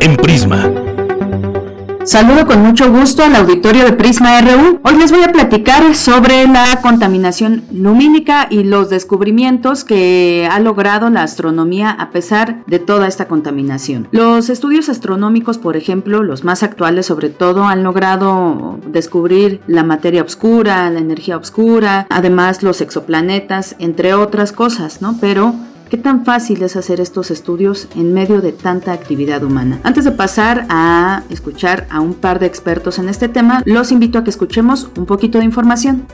En 0.00 0.16
Prisma 0.16 0.87
Saludo 2.08 2.46
con 2.46 2.62
mucho 2.62 2.90
gusto 2.90 3.22
al 3.22 3.36
auditorio 3.36 3.84
de 3.84 3.92
Prisma 3.92 4.40
RU. 4.40 4.80
Hoy 4.82 4.96
les 4.96 5.12
voy 5.12 5.22
a 5.24 5.30
platicar 5.30 5.94
sobre 5.94 6.48
la 6.48 6.80
contaminación 6.80 7.64
lumínica 7.70 8.46
y 8.48 8.64
los 8.64 8.88
descubrimientos 8.88 9.84
que 9.84 10.48
ha 10.50 10.58
logrado 10.58 11.10
la 11.10 11.22
astronomía 11.22 11.90
a 11.90 12.08
pesar 12.08 12.64
de 12.66 12.78
toda 12.78 13.08
esta 13.08 13.28
contaminación. 13.28 14.08
Los 14.10 14.48
estudios 14.48 14.88
astronómicos, 14.88 15.58
por 15.58 15.76
ejemplo, 15.76 16.22
los 16.22 16.44
más 16.44 16.62
actuales 16.62 17.04
sobre 17.04 17.28
todo, 17.28 17.64
han 17.64 17.82
logrado 17.82 18.80
descubrir 18.86 19.60
la 19.66 19.84
materia 19.84 20.22
oscura, 20.22 20.88
la 20.88 21.00
energía 21.00 21.36
oscura, 21.36 22.06
además 22.08 22.62
los 22.62 22.80
exoplanetas, 22.80 23.76
entre 23.80 24.14
otras 24.14 24.52
cosas, 24.52 25.02
¿no? 25.02 25.18
Pero 25.20 25.54
¿Qué 25.88 25.96
tan 25.96 26.26
fácil 26.26 26.62
es 26.62 26.76
hacer 26.76 27.00
estos 27.00 27.30
estudios 27.30 27.88
en 27.96 28.12
medio 28.12 28.42
de 28.42 28.52
tanta 28.52 28.92
actividad 28.92 29.42
humana? 29.42 29.80
Antes 29.84 30.04
de 30.04 30.10
pasar 30.10 30.66
a 30.68 31.22
escuchar 31.30 31.86
a 31.88 32.00
un 32.00 32.12
par 32.12 32.40
de 32.40 32.46
expertos 32.46 32.98
en 32.98 33.08
este 33.08 33.26
tema, 33.30 33.62
los 33.64 33.90
invito 33.90 34.18
a 34.18 34.24
que 34.24 34.28
escuchemos 34.28 34.90
un 34.98 35.06
poquito 35.06 35.38
de 35.38 35.46
información. 35.46 36.06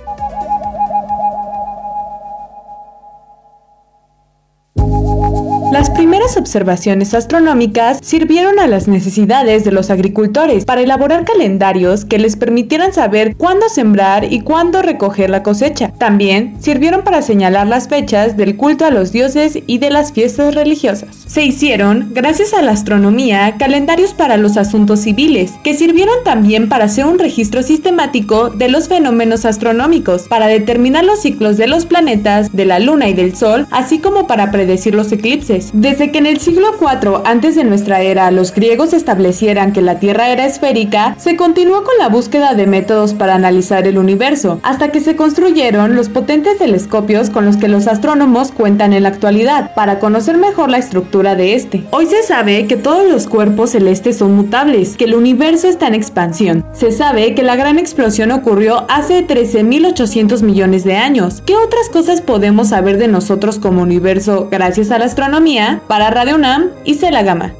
Las 5.75 5.91
primeras 5.91 6.37
observaciones 6.37 7.15
astronómicas 7.15 7.99
sirvieron 8.01 8.61
a 8.61 8.69
las 8.69 8.87
necesidades 8.87 9.65
de 9.65 9.73
los 9.73 9.91
agricultores 9.91 10.65
para 10.65 10.83
elaborar 10.83 11.25
calendarios 11.25 12.05
que 12.05 12.21
les 12.21 12.37
permitieran 12.37 12.93
saber 12.93 13.35
cuándo 13.37 13.69
sembrar 13.69 14.33
y 14.33 14.43
cuándo 14.43 14.83
recoger 14.83 15.31
la 15.31 15.43
cosecha. 15.43 15.91
También 15.99 16.55
sirvieron 16.61 17.03
para 17.03 17.23
señalar 17.23 17.67
las 17.67 17.89
fechas 17.89 18.37
del 18.37 18.57
culto 18.57 18.85
a 18.85 18.93
los 18.93 19.11
dioses 19.11 19.59
y 19.67 19.79
de 19.79 19.91
las 19.91 20.13
fiestas 20.13 20.55
religiosas. 20.55 21.09
Se 21.27 21.43
hicieron, 21.43 22.13
gracias 22.15 22.55
a 22.55 22.63
la 22.63 22.71
astronomía, 22.71 23.57
calendarios 23.59 24.15
para 24.15 24.37
los 24.37 24.57
asuntos 24.57 25.01
civiles, 25.01 25.55
que 25.65 25.75
sirvieron 25.75 26.23
también 26.25 26.69
para 26.69 26.85
hacer 26.85 27.05
un 27.05 27.19
registro 27.19 27.65
sistemático 27.65 28.49
de 28.49 28.69
los 28.69 28.87
fenómenos 28.87 29.45
astronómicos, 29.45 30.29
para 30.29 30.47
determinar 30.47 31.05
los 31.05 31.21
ciclos 31.21 31.57
de 31.57 31.67
los 31.67 31.85
planetas, 31.85 32.55
de 32.55 32.65
la 32.65 32.79
luna 32.79 33.09
y 33.09 33.15
del 33.15 33.35
sol, 33.35 33.67
así 33.73 33.99
como 33.99 34.29
para 34.29 34.53
predecir 34.53 34.95
los 34.95 35.11
eclipses. 35.11 35.64
Desde 35.73 36.13
que 36.13 36.19
en 36.19 36.27
el 36.27 36.41
siglo 36.41 36.73
IV 36.81 37.23
antes 37.25 37.55
de 37.55 37.65
nuestra 37.65 38.03
era 38.03 38.31
los 38.31 38.53
griegos 38.55 38.93
establecieran 38.93 39.73
que 39.73 39.83
la 39.83 39.99
Tierra 39.99 40.31
era 40.31 40.47
esférica, 40.47 41.15
se 41.19 41.37
continuó 41.37 41.85
con 41.85 41.95
la 41.99 42.09
búsqueda 42.09 42.55
de 42.55 42.67
métodos 42.67 43.15
para 43.15 43.35
analizar 43.35 43.87
el 43.87 43.99
universo, 43.99 44.61
hasta 44.63 44.89
que 44.89 45.01
se 45.01 45.17
construyeron 45.17 45.97
los 45.97 46.09
potentes 46.09 46.59
telescopios 46.59 47.31
con 47.31 47.45
los 47.45 47.57
que 47.57 47.69
los 47.69 47.87
astrónomos 47.87 48.53
cuentan 48.53 48.93
en 48.93 49.05
la 49.05 49.09
actualidad, 49.11 49.75
para 49.75 49.99
conocer 49.99 50.37
mejor 50.39 50.71
la 50.71 50.79
estructura 50.79 51.35
de 51.35 51.55
este. 51.55 51.85
Hoy 51.91 52.07
se 52.07 52.23
sabe 52.23 52.67
que 52.67 52.77
todos 52.77 53.11
los 53.11 53.27
cuerpos 53.27 53.71
celestes 53.71 54.19
son 54.19 54.35
mutables, 54.35 54.97
que 54.97 55.05
el 55.05 55.15
universo 55.15 55.69
está 55.69 55.87
en 55.87 55.95
expansión. 55.95 56.65
Se 56.73 56.93
sabe 56.93 57.35
que 57.35 57.43
la 57.43 57.57
gran 57.57 57.79
explosión 57.79 58.31
ocurrió 58.31 58.85
hace 58.89 59.27
13.800 59.27 60.43
millones 60.43 60.85
de 60.85 60.97
años. 60.97 61.43
¿Qué 61.47 61.55
otras 61.55 61.89
cosas 61.93 62.21
podemos 62.21 62.69
saber 62.69 62.99
de 62.99 63.09
nosotros 63.09 63.59
como 63.59 63.83
universo 63.83 64.49
gracias 64.51 64.91
a 64.91 64.99
la 64.99 65.07
astronomía? 65.07 65.54
Para 65.87 66.11
Radio 66.11 66.35
UNAM 66.35 66.71
y 66.85 66.99
la 67.11 67.23
Gama. 67.23 67.53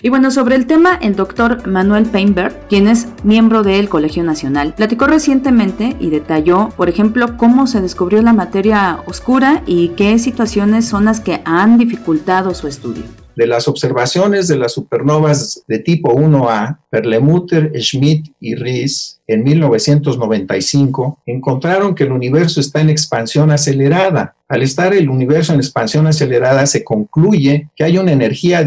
Y 0.00 0.08
bueno, 0.08 0.30
sobre 0.30 0.54
el 0.54 0.66
tema, 0.66 0.98
el 1.02 1.14
doctor 1.14 1.66
Manuel 1.66 2.06
Painberg, 2.06 2.66
quien 2.68 2.88
es 2.88 3.08
miembro 3.24 3.62
del 3.62 3.90
Colegio 3.90 4.22
Nacional, 4.22 4.72
platicó 4.74 5.06
recientemente 5.06 5.96
y 6.00 6.08
detalló, 6.08 6.70
por 6.70 6.88
ejemplo, 6.88 7.36
cómo 7.36 7.66
se 7.66 7.82
descubrió 7.82 8.22
la 8.22 8.32
materia 8.32 9.00
oscura 9.04 9.62
y 9.66 9.88
qué 9.88 10.18
situaciones 10.18 10.86
son 10.86 11.04
las 11.04 11.20
que 11.20 11.42
han 11.44 11.76
dificultado 11.76 12.54
su 12.54 12.68
estudio. 12.68 13.04
De 13.36 13.46
las 13.46 13.68
observaciones 13.68 14.48
de 14.48 14.56
las 14.56 14.72
supernovas 14.72 15.62
de 15.68 15.78
tipo 15.78 16.14
1A, 16.14 16.78
Perlemutter, 16.88 17.70
Schmidt 17.78 18.28
y 18.40 18.54
Ries 18.54 19.20
en 19.26 19.44
1995 19.44 21.20
encontraron 21.26 21.94
que 21.94 22.04
el 22.04 22.12
universo 22.12 22.60
está 22.60 22.80
en 22.80 22.88
expansión 22.88 23.50
acelerada. 23.50 24.36
Al 24.48 24.62
estar 24.62 24.94
el 24.94 25.10
universo 25.10 25.52
en 25.52 25.60
expansión 25.60 26.06
acelerada 26.06 26.66
se 26.66 26.82
concluye 26.82 27.68
que 27.76 27.84
hay 27.84 27.98
una 27.98 28.12
energía 28.12 28.64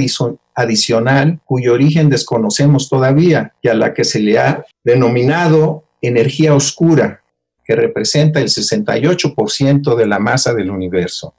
adicional 0.54 1.40
cuyo 1.46 1.74
origen 1.74 2.10
desconocemos 2.10 2.90
todavía 2.90 3.54
y 3.64 3.70
a 3.70 3.74
la 3.74 3.96
que 3.96 4.04
se 4.04 4.20
le 4.20 4.38
ha 4.38 4.66
denominado 4.84 5.86
energía 6.00 6.54
oscura, 6.54 7.24
que 7.66 7.76
representa 7.76 8.40
el 8.40 8.50
68% 8.50 9.96
de 9.96 10.06
la 10.06 10.20
masa 10.20 10.54
del 10.54 10.70
universo. 10.70 11.34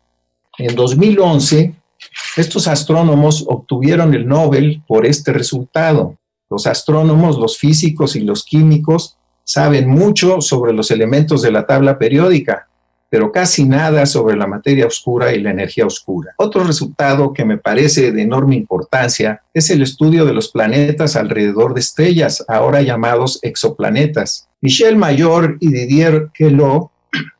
En 0.58 0.74
2011, 0.74 1.74
estos 2.36 2.68
astrónomos 2.68 3.44
obtuvieron 3.48 4.14
el 4.14 4.26
Nobel 4.26 4.82
por 4.86 5.06
este 5.06 5.32
resultado. 5.32 6.16
Los 6.48 6.66
astrónomos, 6.66 7.38
los 7.38 7.58
físicos 7.58 8.16
y 8.16 8.20
los 8.20 8.44
químicos 8.44 9.16
saben 9.44 9.88
mucho 9.88 10.40
sobre 10.40 10.72
los 10.72 10.90
elementos 10.90 11.42
de 11.42 11.50
la 11.50 11.66
tabla 11.66 11.98
periódica, 11.98 12.68
pero 13.10 13.32
casi 13.32 13.64
nada 13.64 14.06
sobre 14.06 14.36
la 14.36 14.46
materia 14.46 14.86
oscura 14.86 15.32
y 15.32 15.40
la 15.40 15.50
energía 15.50 15.84
oscura. 15.84 16.32
Otro 16.36 16.62
resultado 16.62 17.32
que 17.32 17.44
me 17.44 17.58
parece 17.58 18.12
de 18.12 18.22
enorme 18.22 18.54
importancia 18.54 19.42
es 19.52 19.68
el 19.70 19.82
estudio 19.82 20.24
de 20.24 20.32
los 20.32 20.48
planetas 20.48 21.16
alrededor 21.16 21.74
de 21.74 21.80
estrellas, 21.80 22.44
ahora 22.46 22.82
llamados 22.82 23.40
exoplanetas. 23.42 24.48
Michel 24.60 24.96
Mayor 24.96 25.56
y 25.58 25.72
Didier 25.72 26.30
Queloz 26.32 26.90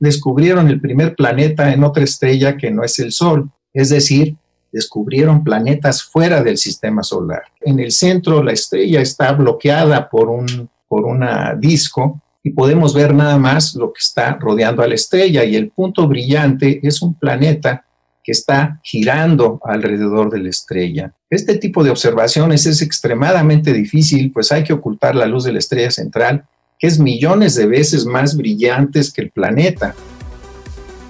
descubrieron 0.01 0.69
el 0.69 0.81
primer 0.81 1.15
planeta 1.15 1.73
en 1.73 1.85
otra 1.85 2.03
estrella 2.03 2.57
que 2.57 2.73
no 2.73 2.82
es 2.82 2.99
el 2.99 3.12
Sol, 3.12 3.51
es 3.73 3.91
decir, 3.91 4.37
descubrieron 4.73 5.45
planetas 5.45 6.03
fuera 6.03 6.43
del 6.43 6.59
sistema 6.59 7.03
solar. 7.03 7.43
En 7.61 7.79
el 7.79 7.93
centro 7.93 8.43
la 8.43 8.53
estrella 8.53 9.01
está 9.01 9.33
bloqueada 9.33 10.09
por 10.09 10.29
un 10.29 10.69
por 10.91 11.07
una 11.07 11.55
disco 11.55 12.21
y 12.43 12.51
podemos 12.51 12.93
ver 12.95 13.15
nada 13.15 13.39
más 13.39 13.77
lo 13.77 13.93
que 13.93 14.01
está 14.01 14.37
rodeando 14.41 14.83
a 14.83 14.89
la 14.89 14.97
estrella 14.97 15.45
y 15.45 15.55
el 15.55 15.71
punto 15.71 16.09
brillante 16.09 16.81
es 16.83 17.01
un 17.01 17.15
planeta 17.15 17.85
que 18.25 18.33
está 18.33 18.81
girando 18.83 19.61
alrededor 19.63 20.31
de 20.31 20.41
la 20.41 20.51
estrella. 20.51 21.15
Este 21.31 21.57
tipo 21.59 21.85
de 21.85 21.91
observaciones 21.91 22.67
es 22.67 22.83
extremadamente 22.83 23.73
difícil, 23.73 24.33
pues 24.33 24.51
hay 24.51 24.65
que 24.65 24.73
ocultar 24.73 25.15
la 25.15 25.27
luz 25.27 25.45
de 25.45 25.53
la 25.53 25.61
estrella 25.61 25.93
central, 25.93 26.45
que 26.77 26.89
es 26.89 26.99
millones 26.99 27.55
de 27.55 27.67
veces 27.67 28.05
más 28.05 28.37
brillantes 28.37 29.13
que 29.13 29.23
el 29.23 29.31
planeta. 29.31 29.95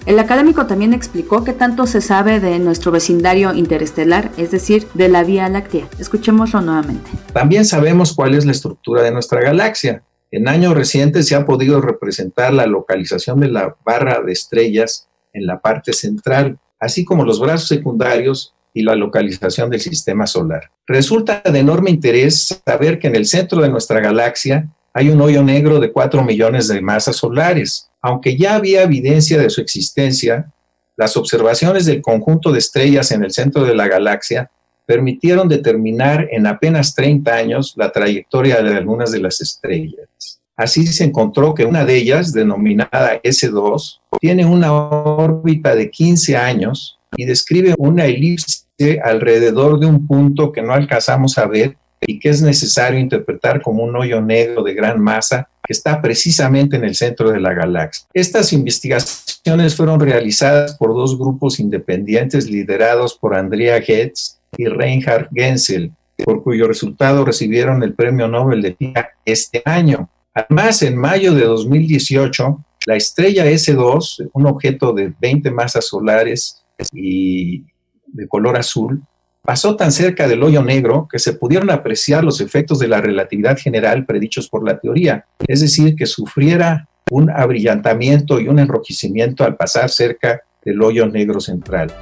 El 0.06 0.18
académico 0.18 0.66
también 0.66 0.94
explicó 0.94 1.44
qué 1.44 1.52
tanto 1.52 1.86
se 1.86 2.00
sabe 2.00 2.40
de 2.40 2.58
nuestro 2.58 2.90
vecindario 2.90 3.52
interestelar, 3.52 4.30
es 4.38 4.50
decir, 4.50 4.86
de 4.94 5.08
la 5.08 5.24
Vía 5.24 5.48
Láctea. 5.48 5.86
Escuchémoslo 5.98 6.62
nuevamente. 6.62 7.10
También 7.32 7.64
sabemos 7.64 8.14
cuál 8.14 8.34
es 8.34 8.46
la 8.46 8.52
estructura 8.52 9.02
de 9.02 9.10
nuestra 9.10 9.40
galaxia. 9.42 10.02
En 10.30 10.48
años 10.48 10.74
recientes 10.74 11.28
se 11.28 11.34
ha 11.34 11.44
podido 11.44 11.80
representar 11.80 12.52
la 12.52 12.66
localización 12.66 13.40
de 13.40 13.48
la 13.48 13.76
barra 13.84 14.22
de 14.22 14.32
estrellas 14.32 15.08
en 15.32 15.46
la 15.46 15.60
parte 15.60 15.92
central, 15.92 16.58
así 16.78 17.04
como 17.04 17.24
los 17.24 17.38
brazos 17.38 17.68
secundarios 17.68 18.54
y 18.72 18.82
la 18.82 18.94
localización 18.94 19.68
del 19.68 19.80
sistema 19.80 20.26
solar. 20.26 20.70
Resulta 20.86 21.42
de 21.44 21.58
enorme 21.58 21.90
interés 21.90 22.60
saber 22.64 22.98
que 22.98 23.08
en 23.08 23.16
el 23.16 23.26
centro 23.26 23.60
de 23.60 23.68
nuestra 23.68 24.00
galaxia 24.00 24.68
hay 24.92 25.08
un 25.10 25.20
hoyo 25.20 25.42
negro 25.42 25.78
de 25.78 25.92
4 25.92 26.22
millones 26.24 26.68
de 26.68 26.80
masas 26.80 27.16
solares, 27.16 27.88
aunque 28.02 28.36
ya 28.36 28.56
había 28.56 28.82
evidencia 28.82 29.38
de 29.38 29.50
su 29.50 29.60
existencia, 29.60 30.50
las 30.96 31.16
observaciones 31.16 31.86
del 31.86 32.02
conjunto 32.02 32.52
de 32.52 32.58
estrellas 32.58 33.10
en 33.12 33.24
el 33.24 33.30
centro 33.30 33.64
de 33.64 33.74
la 33.74 33.88
galaxia 33.88 34.50
permitieron 34.86 35.48
determinar 35.48 36.26
en 36.32 36.46
apenas 36.46 36.94
30 36.94 37.32
años 37.32 37.74
la 37.76 37.92
trayectoria 37.92 38.60
de 38.62 38.76
algunas 38.76 39.12
de 39.12 39.20
las 39.20 39.40
estrellas. 39.40 40.08
Así 40.56 40.86
se 40.88 41.04
encontró 41.04 41.54
que 41.54 41.64
una 41.64 41.84
de 41.84 41.96
ellas, 41.96 42.32
denominada 42.32 43.22
S2, 43.22 44.00
tiene 44.20 44.44
una 44.44 44.72
órbita 44.72 45.74
de 45.74 45.90
15 45.90 46.36
años 46.36 46.98
y 47.16 47.24
describe 47.24 47.74
una 47.78 48.04
elipse 48.04 48.66
alrededor 49.02 49.78
de 49.80 49.86
un 49.86 50.06
punto 50.06 50.52
que 50.52 50.60
no 50.60 50.74
alcanzamos 50.74 51.38
a 51.38 51.46
ver 51.46 51.76
y 52.00 52.18
que 52.18 52.30
es 52.30 52.42
necesario 52.42 52.98
interpretar 52.98 53.60
como 53.62 53.84
un 53.84 53.94
hoyo 53.96 54.20
negro 54.20 54.62
de 54.62 54.74
gran 54.74 55.00
masa 55.00 55.48
que 55.62 55.72
está 55.72 56.00
precisamente 56.00 56.76
en 56.76 56.84
el 56.84 56.94
centro 56.94 57.30
de 57.30 57.40
la 57.40 57.52
galaxia. 57.52 58.06
Estas 58.14 58.52
investigaciones 58.52 59.76
fueron 59.76 60.00
realizadas 60.00 60.76
por 60.76 60.94
dos 60.94 61.18
grupos 61.18 61.60
independientes 61.60 62.48
liderados 62.48 63.16
por 63.16 63.34
Andrea 63.34 63.76
Hetz 63.76 64.38
y 64.56 64.66
Reinhard 64.66 65.28
Genzel, 65.34 65.92
por 66.24 66.42
cuyo 66.42 66.66
resultado 66.66 67.24
recibieron 67.24 67.82
el 67.82 67.94
Premio 67.94 68.28
Nobel 68.28 68.62
de 68.62 68.74
Física 68.74 69.10
este 69.24 69.62
año. 69.64 70.08
Además, 70.34 70.82
en 70.82 70.96
mayo 70.96 71.34
de 71.34 71.44
2018, 71.44 72.64
la 72.86 72.96
estrella 72.96 73.46
S2, 73.46 74.30
un 74.32 74.46
objeto 74.46 74.92
de 74.92 75.12
20 75.20 75.50
masas 75.50 75.86
solares 75.86 76.62
y 76.92 77.64
de 78.06 78.26
color 78.26 78.56
azul, 78.56 79.02
pasó 79.42 79.76
tan 79.76 79.92
cerca 79.92 80.28
del 80.28 80.42
hoyo 80.42 80.62
negro 80.62 81.08
que 81.10 81.18
se 81.18 81.32
pudieron 81.32 81.70
apreciar 81.70 82.24
los 82.24 82.40
efectos 82.40 82.78
de 82.78 82.88
la 82.88 83.00
relatividad 83.00 83.58
general 83.58 84.04
predichos 84.06 84.48
por 84.48 84.64
la 84.64 84.78
teoría, 84.78 85.26
es 85.46 85.60
decir, 85.60 85.96
que 85.96 86.06
sufriera 86.06 86.88
un 87.10 87.30
abrillantamiento 87.30 88.40
y 88.40 88.48
un 88.48 88.58
enrojecimiento 88.58 89.44
al 89.44 89.56
pasar 89.56 89.90
cerca 89.90 90.42
del 90.64 90.80
hoyo 90.82 91.06
negro 91.06 91.40
central. 91.40 91.92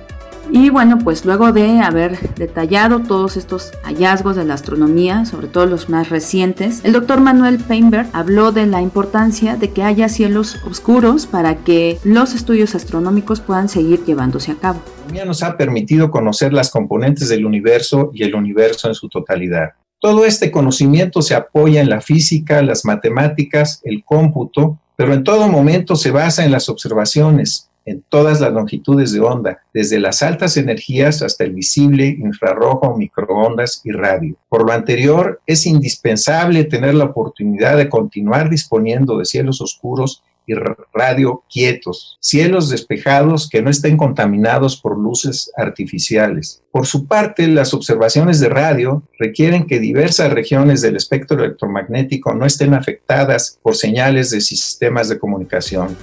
Y 0.51 0.71
bueno, 0.71 0.99
pues 0.99 1.27
luego 1.27 1.53
de 1.53 1.81
haber 1.81 2.35
detallado 2.35 3.01
todos 3.01 3.37
estos 3.37 3.73
hallazgos 3.83 4.35
de 4.35 4.47
la 4.47 4.55
astronomía, 4.55 5.27
sobre 5.27 5.47
todo 5.47 5.67
los 5.67 5.91
más 5.91 6.09
recientes, 6.09 6.81
el 6.85 6.93
doctor 6.93 7.21
Manuel 7.21 7.59
Painberg 7.59 8.09
habló 8.15 8.51
de 8.51 8.67
la 8.67 8.81
importancia 8.81 9.57
de 9.57 9.71
que 9.73 9.83
haya 9.83 10.09
cielos 10.09 10.59
oscuros 10.65 11.27
para 11.27 11.57
que 11.57 11.99
los 12.03 12.35
estudios 12.35 12.75
astronómicos 12.75 13.41
puedan 13.41 13.69
seguir 13.69 14.05
llevándose 14.05 14.53
a 14.53 14.57
cabo. 14.57 14.81
La 14.85 14.93
astronomía 14.93 15.25
nos 15.27 15.43
ha 15.43 15.57
permitido 15.57 16.11
conocer 16.11 16.55
las 16.55 16.71
componentes 16.71 17.29
del 17.29 17.45
universo 17.45 18.11
y 18.15 18.23
el 18.23 18.35
universo 18.35 18.89
en 18.89 18.95
su 18.95 19.09
totalidad. 19.09 19.73
Todo 20.01 20.25
este 20.25 20.51
conocimiento 20.51 21.21
se 21.23 21.35
apoya 21.35 21.81
en 21.81 21.91
la 21.91 22.01
física, 22.01 22.63
las 22.63 22.85
matemáticas, 22.85 23.81
el 23.85 24.03
cómputo, 24.05 24.79
pero 24.97 25.13
en 25.13 25.25
todo 25.25 25.49
momento 25.49 25.95
se 25.95 26.11
basa 26.11 26.45
en 26.45 26.53
las 26.53 26.69
observaciones, 26.69 27.68
en 27.89 28.05
todas 28.09 28.41
las 28.41 28.53
longitudes 28.53 29.13
de 29.13 29.21
onda, 29.21 29.63
desde 29.73 29.99
las 29.99 30.23
altas 30.23 30.57
energías 30.57 31.23
hasta 31.23 31.45
el 31.45 31.55
visible, 31.55 32.07
infrarrojo, 32.07 32.97
microondas 32.97 33.81
y 33.85 33.93
radio. 33.93 34.37
Por 34.49 34.67
lo 34.67 34.73
anterior, 34.73 35.41
es 35.47 35.67
indispensable 35.67 36.65
tener 36.65 36.95
la 36.95 37.05
oportunidad 37.05 37.77
de 37.77 37.89
continuar 37.89 38.51
disponiendo 38.51 39.19
de 39.19 39.25
cielos 39.25 39.61
oscuros 39.61 40.23
y 40.49 40.55
radio 40.95 41.45
quietos, 41.53 42.17
cielos 42.21 42.71
despejados 42.71 43.51
que 43.51 43.61
no 43.61 43.69
estén 43.69 43.99
contaminados 43.99 44.81
por 44.81 44.99
luces 44.99 45.53
artificiales. 45.57 46.63
Por 46.73 46.87
su 46.87 47.07
parte, 47.07 47.47
las 47.49 47.75
observaciones 47.75 48.41
de 48.41 48.49
radio 48.49 49.03
requieren 49.19 49.67
que 49.67 49.79
diversas 49.79 50.33
regiones 50.33 50.81
del 50.81 50.97
espectro 50.97 51.45
electromagnético 51.45 52.35
no 52.35 52.47
estén 52.47 52.73
afectadas 52.73 53.59
por 53.63 53.77
señales 53.77 54.31
de 54.31 54.41
sistemas 54.41 55.11
de 55.11 55.19
comunicación. 55.19 55.95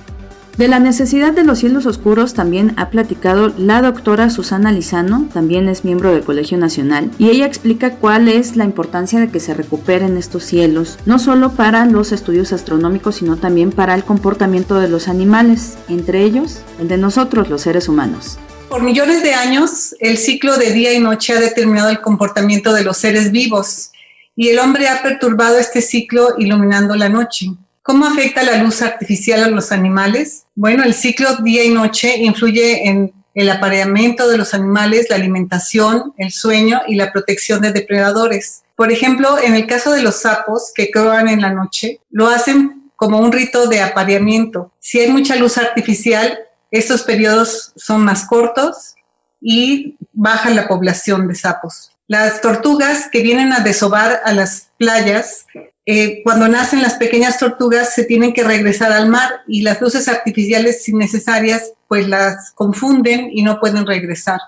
De 0.57 0.69
la 0.69 0.79
necesidad 0.79 1.33
de 1.33 1.43
los 1.43 1.59
cielos 1.59 1.85
oscuros 1.85 2.33
también 2.33 2.73
ha 2.77 2.89
platicado 2.89 3.53
la 3.57 3.81
doctora 3.81 4.29
Susana 4.29 4.71
Lizano, 4.71 5.27
también 5.33 5.67
es 5.67 5.83
miembro 5.83 6.13
del 6.13 6.23
Colegio 6.23 6.57
Nacional, 6.57 7.11
y 7.17 7.29
ella 7.29 7.45
explica 7.45 7.97
cuál 7.97 8.29
es 8.29 8.55
la 8.55 8.63
importancia 8.63 9.19
de 9.19 9.27
que 9.27 9.41
se 9.41 9.53
recuperen 9.53 10.15
estos 10.15 10.45
cielos, 10.45 10.97
no 11.05 11.19
solo 11.19 11.51
para 11.51 11.85
los 11.85 12.13
estudios 12.13 12.53
astronómicos, 12.53 13.17
sino 13.17 13.35
también 13.35 13.73
para 13.73 13.95
el 13.95 14.05
comportamiento 14.05 14.79
de 14.79 14.87
los 14.87 15.09
animales, 15.09 15.77
entre 15.89 16.23
ellos 16.23 16.61
el 16.79 16.87
de 16.87 16.99
nosotros, 16.99 17.49
los 17.49 17.61
seres 17.61 17.89
humanos. 17.89 18.39
Por 18.69 18.81
millones 18.81 19.23
de 19.23 19.33
años, 19.33 19.93
el 19.99 20.17
ciclo 20.17 20.55
de 20.55 20.71
día 20.71 20.93
y 20.93 21.01
noche 21.01 21.33
ha 21.33 21.39
determinado 21.41 21.89
el 21.89 21.99
comportamiento 21.99 22.71
de 22.71 22.85
los 22.85 22.95
seres 22.95 23.33
vivos 23.33 23.91
y 24.37 24.47
el 24.47 24.59
hombre 24.59 24.87
ha 24.87 25.03
perturbado 25.03 25.57
este 25.57 25.81
ciclo 25.81 26.35
iluminando 26.37 26.95
la 26.95 27.09
noche. 27.09 27.47
¿Cómo 27.85 28.07
afecta 28.07 28.41
la 28.41 28.57
luz 28.57 28.81
artificial 28.81 29.43
a 29.43 29.47
los 29.47 29.71
animales? 29.71 30.47
Bueno, 30.55 30.83
el 30.83 30.95
ciclo 30.95 31.35
día 31.43 31.63
y 31.63 31.69
noche 31.69 32.17
influye 32.17 32.87
en 32.87 33.13
el 33.35 33.47
apareamiento 33.47 34.27
de 34.27 34.39
los 34.39 34.55
animales, 34.55 35.05
la 35.07 35.17
alimentación, 35.17 36.11
el 36.17 36.31
sueño 36.31 36.81
y 36.87 36.95
la 36.95 37.11
protección 37.11 37.61
de 37.61 37.71
depredadores. 37.71 38.63
Por 38.75 38.91
ejemplo, 38.91 39.37
en 39.37 39.53
el 39.53 39.67
caso 39.67 39.91
de 39.91 40.01
los 40.01 40.21
sapos 40.21 40.71
que 40.73 40.89
croan 40.89 41.27
en 41.27 41.41
la 41.41 41.53
noche, 41.53 41.99
lo 42.09 42.27
hacen 42.27 42.89
como 42.95 43.19
un 43.19 43.31
rito 43.31 43.67
de 43.67 43.83
apareamiento. 43.83 44.73
Si 44.79 44.99
hay 44.99 45.11
mucha 45.11 45.35
luz 45.35 45.59
artificial, 45.59 46.39
estos 46.71 47.03
periodos 47.03 47.71
son 47.75 48.03
más 48.03 48.25
cortos 48.25 48.95
y 49.39 49.95
baja 50.11 50.49
la 50.49 50.67
población 50.67 51.27
de 51.27 51.35
sapos. 51.35 51.91
Las 52.07 52.41
tortugas 52.41 53.09
que 53.11 53.21
vienen 53.21 53.53
a 53.53 53.59
desovar 53.59 54.21
a 54.25 54.33
las 54.33 54.71
playas, 54.79 55.45
eh, 55.87 56.21
cuando 56.23 56.47
nacen 56.47 56.81
las 56.81 56.95
pequeñas 56.95 57.37
tortugas 57.37 57.93
se 57.93 58.05
tienen 58.05 58.33
que 58.33 58.43
regresar 58.43 58.91
al 58.91 59.07
mar 59.07 59.41
y 59.47 59.61
las 59.61 59.79
luces 59.81 60.07
artificiales 60.07 60.87
innecesarias 60.89 61.73
pues 61.87 62.07
las 62.07 62.51
confunden 62.53 63.29
y 63.31 63.43
no 63.43 63.59
pueden 63.59 63.85
regresar. 63.85 64.39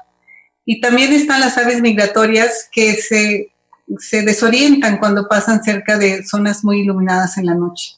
Y 0.65 0.81
también 0.81 1.13
están 1.13 1.39
las 1.39 1.57
aves 1.57 1.79
migratorias 1.81 2.67
que 2.71 2.95
se, 2.95 3.51
se 3.99 4.23
desorientan 4.23 4.97
cuando 4.97 5.27
pasan 5.27 5.63
cerca 5.63 5.97
de 5.97 6.25
zonas 6.25 6.63
muy 6.63 6.81
iluminadas 6.81 7.37
en 7.37 7.45
la 7.45 7.53
noche. 7.53 7.97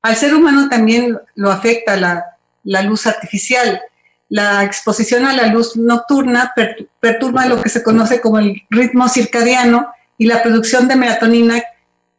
Al 0.00 0.16
ser 0.16 0.34
humano 0.34 0.68
también 0.68 1.18
lo 1.34 1.52
afecta 1.52 1.96
la, 1.96 2.24
la 2.64 2.82
luz 2.82 3.06
artificial. 3.06 3.82
La 4.28 4.64
exposición 4.64 5.26
a 5.26 5.34
la 5.34 5.48
luz 5.48 5.76
nocturna 5.76 6.54
perturba 7.00 7.46
lo 7.46 7.62
que 7.62 7.68
se 7.68 7.82
conoce 7.82 8.20
como 8.20 8.38
el 8.38 8.62
ritmo 8.70 9.08
circadiano 9.08 9.88
y 10.16 10.26
la 10.26 10.42
producción 10.42 10.88
de 10.88 10.96
melatonina, 10.96 11.62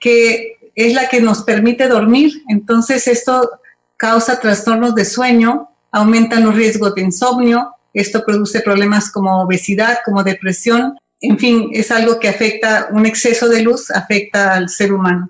que 0.04 0.58
es 0.76 0.94
la 0.94 1.08
que 1.08 1.22
nos 1.22 1.44
permite 1.44 1.88
dormir. 1.88 2.44
Entonces 2.50 3.08
esto 3.08 3.50
causa 3.96 4.42
trastornos 4.42 4.96
de 4.96 5.06
sueño, 5.06 5.70
aumentan 5.94 6.44
los 6.44 6.56
riesgos 6.56 6.94
de 6.94 7.04
insomnio, 7.04 7.74
esto 7.94 8.26
produce 8.26 8.60
problemas 8.60 9.10
como 9.10 9.44
obesidad, 9.44 10.00
como 10.04 10.24
depresión, 10.24 10.98
en 11.22 11.40
fin, 11.40 11.70
es 11.72 11.90
algo 11.90 12.20
que 12.20 12.28
afecta, 12.28 12.90
un 12.92 13.06
exceso 13.06 13.48
de 13.48 13.62
luz 13.62 13.92
afecta 13.92 14.56
al 14.56 14.68
ser 14.68 14.92
humano. 14.92 15.30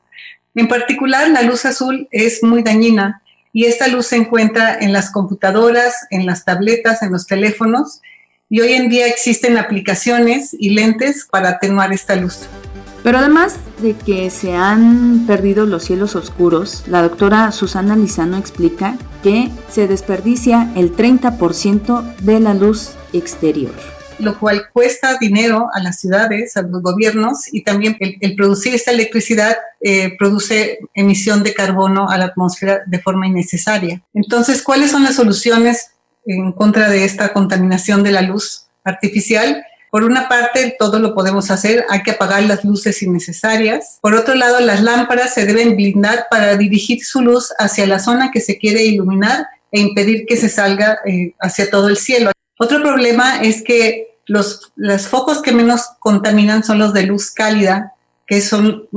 En 0.56 0.68
particular, 0.68 1.30
la 1.30 1.44
luz 1.44 1.66
azul 1.66 2.08
es 2.10 2.41
muy 2.41 2.64
dañina 2.64 3.22
y 3.52 3.66
esta 3.66 3.88
luz 3.88 4.08
se 4.08 4.16
encuentra 4.16 4.80
en 4.80 4.91
las 4.91 5.12
computadoras, 5.12 5.94
en 6.10 6.26
las 6.26 6.45
tabletas, 6.45 7.04
en 7.04 7.12
los 7.12 7.28
teléfonos 7.28 8.02
y 8.50 8.62
hoy 8.62 8.74
en 8.74 8.90
día 8.90 9.06
existen 9.06 9.56
aplicaciones 9.60 10.56
y 10.58 10.72
lentes 10.72 11.28
para 11.30 11.50
atenuar 11.50 11.94
esta 11.94 12.16
luz. 12.16 12.48
Pero 13.03 13.17
además 13.17 13.57
de 13.81 13.95
que 13.95 14.30
se 14.30 14.55
han 14.55 15.25
perdido 15.27 15.65
los 15.65 15.84
cielos 15.84 16.15
oscuros, 16.15 16.84
la 16.88 17.01
doctora 17.01 17.51
Susana 17.51 17.97
Lizano 17.97 18.38
explica 18.38 18.97
que 19.21 19.51
se 19.69 19.88
desperdicia 19.88 20.71
el 20.75 20.95
30% 20.95 22.15
de 22.17 22.39
la 22.39 22.53
luz 22.53 22.91
exterior 23.11 23.73
lo 24.19 24.39
cual 24.39 24.69
cuesta 24.71 25.17
dinero 25.19 25.69
a 25.73 25.81
las 25.81 25.99
ciudades, 25.99 26.55
a 26.57 26.61
los 26.61 26.81
gobiernos 26.81 27.51
y 27.51 27.63
también 27.63 27.97
el, 27.99 28.35
producir 28.35 28.73
esta 28.73 28.91
electricidad 28.91 29.57
eh, 29.81 30.15
produce 30.17 30.80
emisión 30.93 31.43
de 31.43 31.53
carbono 31.53 32.09
a 32.09 32.17
la 32.17 32.25
atmósfera 32.25 32.81
de 32.85 32.99
forma 32.99 33.27
innecesaria. 33.27 34.01
Entonces, 34.13 34.61
¿cuáles 34.61 34.91
son 34.91 35.03
las 35.03 35.15
soluciones 35.15 35.91
en 36.25 36.51
contra 36.53 36.89
de 36.89 37.03
esta 37.03 37.34
contaminación 37.34 38.03
de 38.03 38.11
la 38.11 38.21
luz 38.21 38.67
artificial? 38.84 39.65
Por 39.94 40.06
una 40.06 40.28
parte, 40.28 40.76
todo 40.80 40.98
lo 40.98 41.14
podemos 41.14 41.52
hacer, 41.52 41.86
hay 41.88 42.02
que 42.02 42.10
apagar 42.10 42.41
las 42.41 42.65
luces 42.65 43.03
innecesarias. 43.03 43.99
Por 44.02 44.15
otro 44.15 44.34
lado, 44.34 44.60
las 44.60 44.82
lámparas 44.82 45.36
se 45.36 45.45
deben 45.45 45.76
blindar 45.76 46.26
para 46.32 46.57
dirigir 46.57 47.06
su 47.06 47.22
luz 47.22 47.53
hacia 47.60 47.86
la 47.86 47.99
zona 47.99 48.32
que 48.32 48.41
se 48.41 48.57
quiere 48.57 48.84
iluminar 48.84 49.45
e 49.72 49.80
impedir 49.80 50.26
que 50.26 50.36
se 50.36 50.49
salga 50.49 50.98
eh, 51.06 51.36
hacia 51.40 51.70
todo 51.70 51.90
el 51.90 51.98
cielo. 51.98 52.32
Otro 52.57 52.82
problema 52.82 53.44
es 53.44 53.61
que 53.61 54.18
los, 54.26 54.72
los, 54.76 55.06
focos 55.06 55.44
que 55.44 55.52
menos 55.52 55.84
contaminan 55.99 56.64
son 56.64 56.80
los 56.80 56.91
de 56.95 57.03
luz 57.03 57.30
cálida, 57.30 57.94
que 58.26 58.41
son 58.41 58.88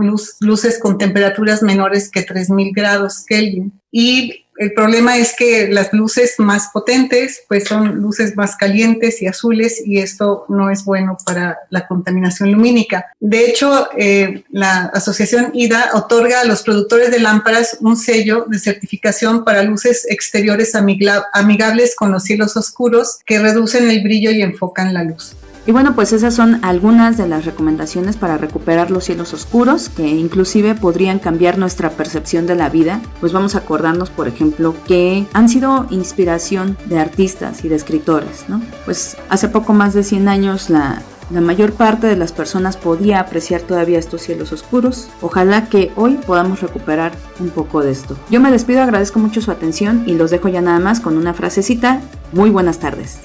luces 0.41 0.79
con 0.79 0.97
temperaturas 0.97 1.63
menores 1.63 2.11
que 2.11 2.23
3000 2.23 2.73
grados 2.73 3.23
Kelvin. 3.27 3.79
Y 3.93 4.46
el 4.59 4.73
problema 4.73 5.17
es 5.19 5.35
que 5.37 5.69
las 5.69 5.93
luces 5.93 6.35
más 6.39 6.69
potentes 6.73 7.43
pues 7.49 7.65
son 7.65 7.97
luces 7.97 8.37
más 8.37 8.57
calientes 8.57 9.21
y 9.23 9.27
azules 9.27 9.83
y 9.85 9.99
esto 9.99 10.45
no 10.49 10.71
es 10.71 10.85
bueno 10.85 11.17
para 11.25 11.59
la 11.71 11.87
contaminación 11.87 12.53
lumínica. 12.53 13.07
De 13.21 13.45
hecho, 13.45 13.89
eh, 13.97 14.45
la 14.51 14.87
asociación 14.87 15.51
IDA 15.55 15.91
otorga 15.95 16.41
a 16.41 16.45
los 16.45 16.63
productores 16.63 17.11
de 17.11 17.21
lámparas 17.21 17.79
un 17.81 17.97
sello 17.97 18.47
de 18.49 18.59
certificación 18.59 19.45
para 19.45 19.63
luces 19.63 20.07
exteriores 20.09 20.75
amigables 20.75 21.95
con 21.97 22.13
los 22.13 22.25
cielos 22.25 22.57
oscuros 22.57 23.19
que 23.27 23.39
reducen 23.39 23.89
el 23.91 24.03
brillo 24.03 24.31
y 24.31 24.43
enfocan 24.43 24.95
la 24.95 25.05
luz. 25.05 25.37
Y 25.67 25.73
bueno, 25.73 25.97
pues 25.97 26.13
esas 26.13 26.33
son 26.35 26.65
algunas 26.65 27.17
de 27.17 27.27
las 27.27 27.45
recomendaciones 27.45 28.17
para 28.17 28.39
recuperar 28.39 28.93
los 28.93 29.05
cielos 29.05 29.35
oscuros, 29.35 29.89
que 29.89 30.07
inclusive 30.07 30.77
podrían 30.77 31.19
cambiar 31.19 31.59
nuestra 31.59 31.91
percepción 31.91 32.47
de 32.47 32.55
la 32.55 32.69
vida. 32.69 33.01
Pues 33.19 33.33
vamos 33.33 33.57
a 33.57 33.59
acordarnos, 33.59 34.11
por 34.11 34.29
ejemplo, 34.29 34.77
que 34.87 35.27
han 35.33 35.49
sido 35.49 35.89
inspiración 35.91 36.77
de 36.87 37.01
artistas 37.01 37.65
y 37.65 37.69
de 37.69 37.75
escritores, 37.75 38.45
¿no? 38.47 38.63
Pues 38.85 39.17
hace 39.29 39.49
poco 39.49 39.73
más 39.73 39.93
de 39.93 40.05
100 40.05 40.29
años 40.29 40.71
la, 40.71 41.03
mayor 41.31 41.73
parte 41.73 42.07
de 42.07 42.15
las 42.15 42.31
personas 42.31 42.77
podía 42.77 43.19
apreciar 43.19 43.61
todavía 43.63 43.99
estos 43.99 44.23
cielos 44.23 44.53
oscuros. 44.53 45.09
Ojalá 45.21 45.69
que 45.69 45.91
hoy 45.97 46.15
podamos 46.25 46.61
recuperar 46.61 47.11
un 47.41 47.51
poco 47.51 47.83
de 47.83 47.91
esto. 47.91 48.17
Yo 48.31 48.41
me 48.41 48.53
despido, 48.53 48.83
agradezco 48.83 49.19
mucho 49.19 49.41
su 49.41 49.51
atención 49.51 50.05
y 50.07 50.15
los 50.15 50.31
dejo 50.31 50.49
ya 50.49 50.61
nada 50.61 50.79
más 50.79 51.01
con 51.01 51.17
una 51.17 51.35
frasecita. 51.35 52.01
Muy 52.33 52.51
buenas 52.51 52.79
tardes. 52.79 53.19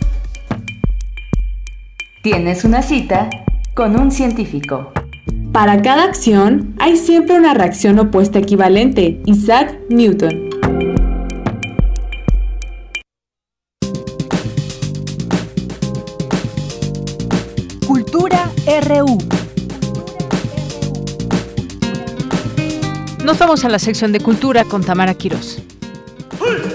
Tienes 2.23 2.65
una 2.65 2.83
cita 2.83 3.31
con 3.73 3.99
un 3.99 4.11
científico. 4.11 4.91
Para 5.51 5.81
cada 5.81 6.03
acción 6.03 6.75
hay 6.77 6.95
siempre 6.95 7.35
una 7.35 7.55
reacción 7.55 7.97
opuesta 7.97 8.37
equivalente. 8.37 9.19
Isaac 9.25 9.75
Newton. 9.89 10.49
Cultura 17.87 18.51
RU. 18.87 19.17
Nos 23.25 23.39
vamos 23.39 23.65
a 23.65 23.69
la 23.69 23.79
sección 23.79 24.11
de 24.11 24.19
cultura 24.19 24.63
con 24.65 24.83
Tamara 24.83 25.15
Quirós. 25.15 25.63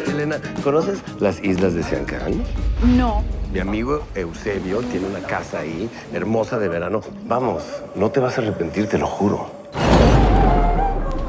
Elena, 0.08 0.38
¿conoces 0.64 0.98
las 1.20 1.40
islas 1.44 1.74
de 1.74 1.84
Siancán? 1.84 2.42
No. 2.96 3.22
Mi 3.56 3.60
amigo 3.60 4.02
Eusebio 4.14 4.80
tiene 4.80 5.06
una 5.06 5.20
casa 5.20 5.60
ahí, 5.60 5.88
hermosa 6.12 6.58
de 6.58 6.68
verano. 6.68 7.00
Vamos, 7.26 7.64
no 7.94 8.10
te 8.10 8.20
vas 8.20 8.36
a 8.36 8.42
arrepentir, 8.42 8.86
te 8.86 8.98
lo 8.98 9.06
juro. 9.06 9.55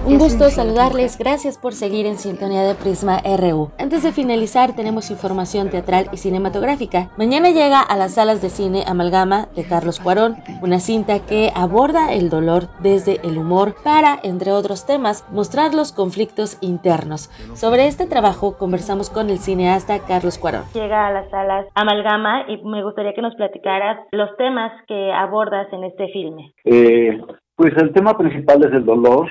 Un 0.07 0.19
gusto 0.19 0.45
saludarles, 0.49 1.17
gracias 1.19 1.57
por 1.57 1.73
seguir 1.73 2.05
en 2.05 2.15
sintonía 2.15 2.63
de 2.63 2.75
Prisma 2.75 3.19
RU. 3.25 3.71
Antes 3.77 4.03
de 4.03 4.13
finalizar, 4.13 4.73
tenemos 4.73 5.11
información 5.11 5.69
teatral 5.69 6.05
y 6.13 6.17
cinematográfica. 6.17 7.09
Mañana 7.17 7.49
llega 7.49 7.81
a 7.81 7.97
las 7.97 8.15
salas 8.15 8.41
de 8.41 8.47
cine 8.47 8.84
Amalgama 8.88 9.47
de 9.53 9.67
Carlos 9.67 9.99
Cuarón, 9.99 10.38
una 10.61 10.79
cinta 10.79 11.19
que 11.25 11.51
aborda 11.53 12.13
el 12.13 12.29
dolor 12.29 12.69
desde 12.79 13.19
el 13.27 13.38
humor 13.38 13.75
para, 13.84 14.17
entre 14.23 14.53
otros 14.53 14.85
temas, 14.85 15.27
mostrar 15.29 15.73
los 15.73 15.91
conflictos 15.91 16.57
internos. 16.61 17.29
Sobre 17.53 17.88
este 17.88 18.07
trabajo 18.07 18.57
conversamos 18.57 19.09
con 19.09 19.29
el 19.29 19.39
cineasta 19.39 19.99
Carlos 20.07 20.38
Cuarón. 20.38 20.63
Llega 20.73 21.07
a 21.07 21.11
las 21.11 21.29
salas 21.29 21.67
Amalgama 21.75 22.45
y 22.47 22.63
me 22.63 22.81
gustaría 22.81 23.13
que 23.13 23.21
nos 23.21 23.35
platicaras 23.35 23.99
los 24.11 24.29
temas 24.38 24.71
que 24.88 25.11
abordas 25.11 25.67
en 25.73 25.84
este 25.84 26.07
filme. 26.13 26.53
Eh, 26.63 27.19
pues 27.57 27.75
el 27.75 27.91
tema 27.91 28.17
principal 28.17 28.63
es 28.63 28.71
el 28.71 28.85
dolor, 28.85 29.27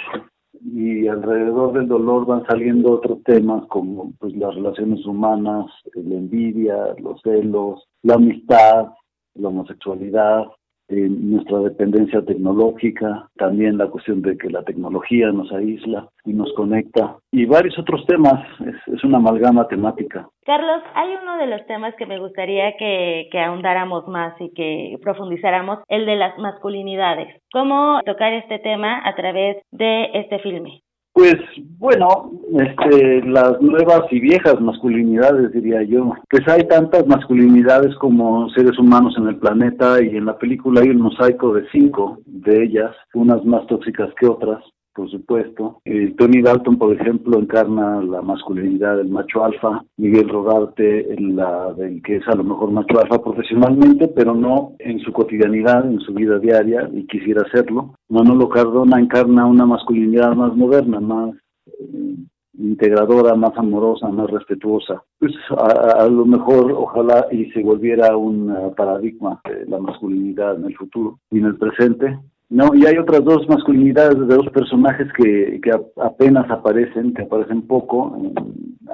y 0.72 1.06
alrededor 1.06 1.72
del 1.74 1.88
dolor 1.88 2.26
van 2.26 2.44
saliendo 2.46 2.92
otros 2.92 3.22
temas 3.24 3.64
como 3.68 4.12
pues 4.18 4.34
las 4.36 4.54
relaciones 4.54 5.04
humanas, 5.06 5.66
la 5.94 6.14
envidia, 6.14 6.76
los 6.98 7.20
celos, 7.22 7.86
la 8.02 8.14
amistad, 8.14 8.88
la 9.34 9.48
homosexualidad, 9.48 10.44
eh, 10.88 11.08
nuestra 11.08 11.60
dependencia 11.60 12.22
tecnológica, 12.22 13.28
también 13.36 13.78
la 13.78 13.88
cuestión 13.88 14.22
de 14.22 14.36
que 14.38 14.50
la 14.50 14.62
tecnología 14.62 15.32
nos 15.32 15.50
aísla 15.52 16.08
y 16.24 16.32
nos 16.32 16.52
conecta, 16.54 17.16
y 17.32 17.44
varios 17.44 17.78
otros 17.78 18.04
temas, 18.06 18.46
es, 18.60 18.94
es 18.94 19.04
una 19.04 19.18
amalgama 19.18 19.66
temática. 19.68 20.28
Carlos, 20.44 20.82
hay 20.94 21.10
uno 21.20 21.38
de 21.38 21.48
los 21.48 21.66
temas 21.66 21.94
que 21.96 22.06
me 22.06 22.20
gustaría 22.20 22.76
que, 22.76 23.28
que 23.32 23.40
ahondáramos 23.40 24.06
más 24.06 24.40
y 24.40 24.52
que 24.54 24.96
profundizáramos, 25.02 25.80
el 25.88 26.06
de 26.06 26.16
las 26.16 26.38
masculinidades. 26.38 27.42
¿Cómo 27.52 28.00
tocar 28.06 28.32
este 28.32 28.60
tema 28.60 29.00
a 29.04 29.14
través 29.16 29.56
de 29.72 30.10
este 30.14 30.38
filme? 30.38 30.82
Pues 31.16 31.36
bueno, 31.78 32.30
este, 32.58 33.22
las 33.22 33.58
nuevas 33.62 34.02
y 34.10 34.20
viejas 34.20 34.60
masculinidades, 34.60 35.50
diría 35.50 35.82
yo. 35.82 36.12
Pues 36.28 36.46
hay 36.46 36.68
tantas 36.68 37.06
masculinidades 37.06 37.94
como 37.96 38.50
seres 38.50 38.78
humanos 38.78 39.14
en 39.16 39.28
el 39.28 39.36
planeta 39.36 40.02
y 40.02 40.14
en 40.14 40.26
la 40.26 40.36
película 40.36 40.82
hay 40.82 40.90
un 40.90 41.00
mosaico 41.00 41.54
de 41.54 41.66
cinco 41.72 42.18
de 42.26 42.64
ellas, 42.64 42.94
unas 43.14 43.42
más 43.46 43.66
tóxicas 43.66 44.10
que 44.20 44.26
otras 44.26 44.62
por 44.96 45.10
supuesto. 45.10 45.82
Eh, 45.84 46.14
Tony 46.16 46.40
Dalton, 46.40 46.78
por 46.78 46.98
ejemplo, 46.98 47.38
encarna 47.38 48.00
la 48.02 48.22
masculinidad 48.22 48.96
del 48.96 49.10
macho 49.10 49.44
alfa. 49.44 49.84
Miguel 49.98 50.28
Rodarte, 50.28 51.14
la 51.18 51.74
del 51.74 52.02
que 52.02 52.16
es 52.16 52.26
a 52.26 52.34
lo 52.34 52.44
mejor 52.44 52.70
macho 52.70 52.98
alfa 52.98 53.22
profesionalmente, 53.22 54.08
pero 54.08 54.34
no 54.34 54.72
en 54.78 54.98
su 55.00 55.12
cotidianidad, 55.12 55.84
en 55.88 56.00
su 56.00 56.14
vida 56.14 56.38
diaria, 56.38 56.88
y 56.92 57.06
quisiera 57.06 57.42
hacerlo. 57.42 57.94
Manolo 58.08 58.48
Cardona 58.48 58.98
encarna 58.98 59.44
una 59.44 59.66
masculinidad 59.66 60.34
más 60.34 60.56
moderna, 60.56 60.98
más 60.98 61.34
eh, 61.66 62.16
integradora, 62.58 63.34
más 63.34 63.52
amorosa, 63.56 64.08
más 64.08 64.30
respetuosa. 64.30 65.02
Pues 65.18 65.32
a, 65.50 66.04
a, 66.04 66.08
lo 66.08 66.24
mejor, 66.24 66.72
ojalá 66.72 67.26
y 67.30 67.50
se 67.50 67.62
volviera 67.62 68.16
un 68.16 68.50
uh, 68.50 68.74
paradigma 68.74 69.40
de 69.44 69.66
la 69.66 69.78
masculinidad 69.78 70.56
en 70.56 70.64
el 70.64 70.76
futuro 70.76 71.18
y 71.30 71.38
en 71.38 71.44
el 71.44 71.56
presente. 71.56 72.18
No, 72.48 72.74
y 72.74 72.86
hay 72.86 72.96
otras 72.96 73.24
dos 73.24 73.48
masculinidades 73.48 74.18
de 74.18 74.34
dos 74.36 74.48
personajes 74.50 75.08
que, 75.14 75.60
que 75.60 75.70
apenas 75.96 76.48
aparecen, 76.48 77.12
que 77.12 77.22
aparecen 77.22 77.66
poco, 77.66 78.16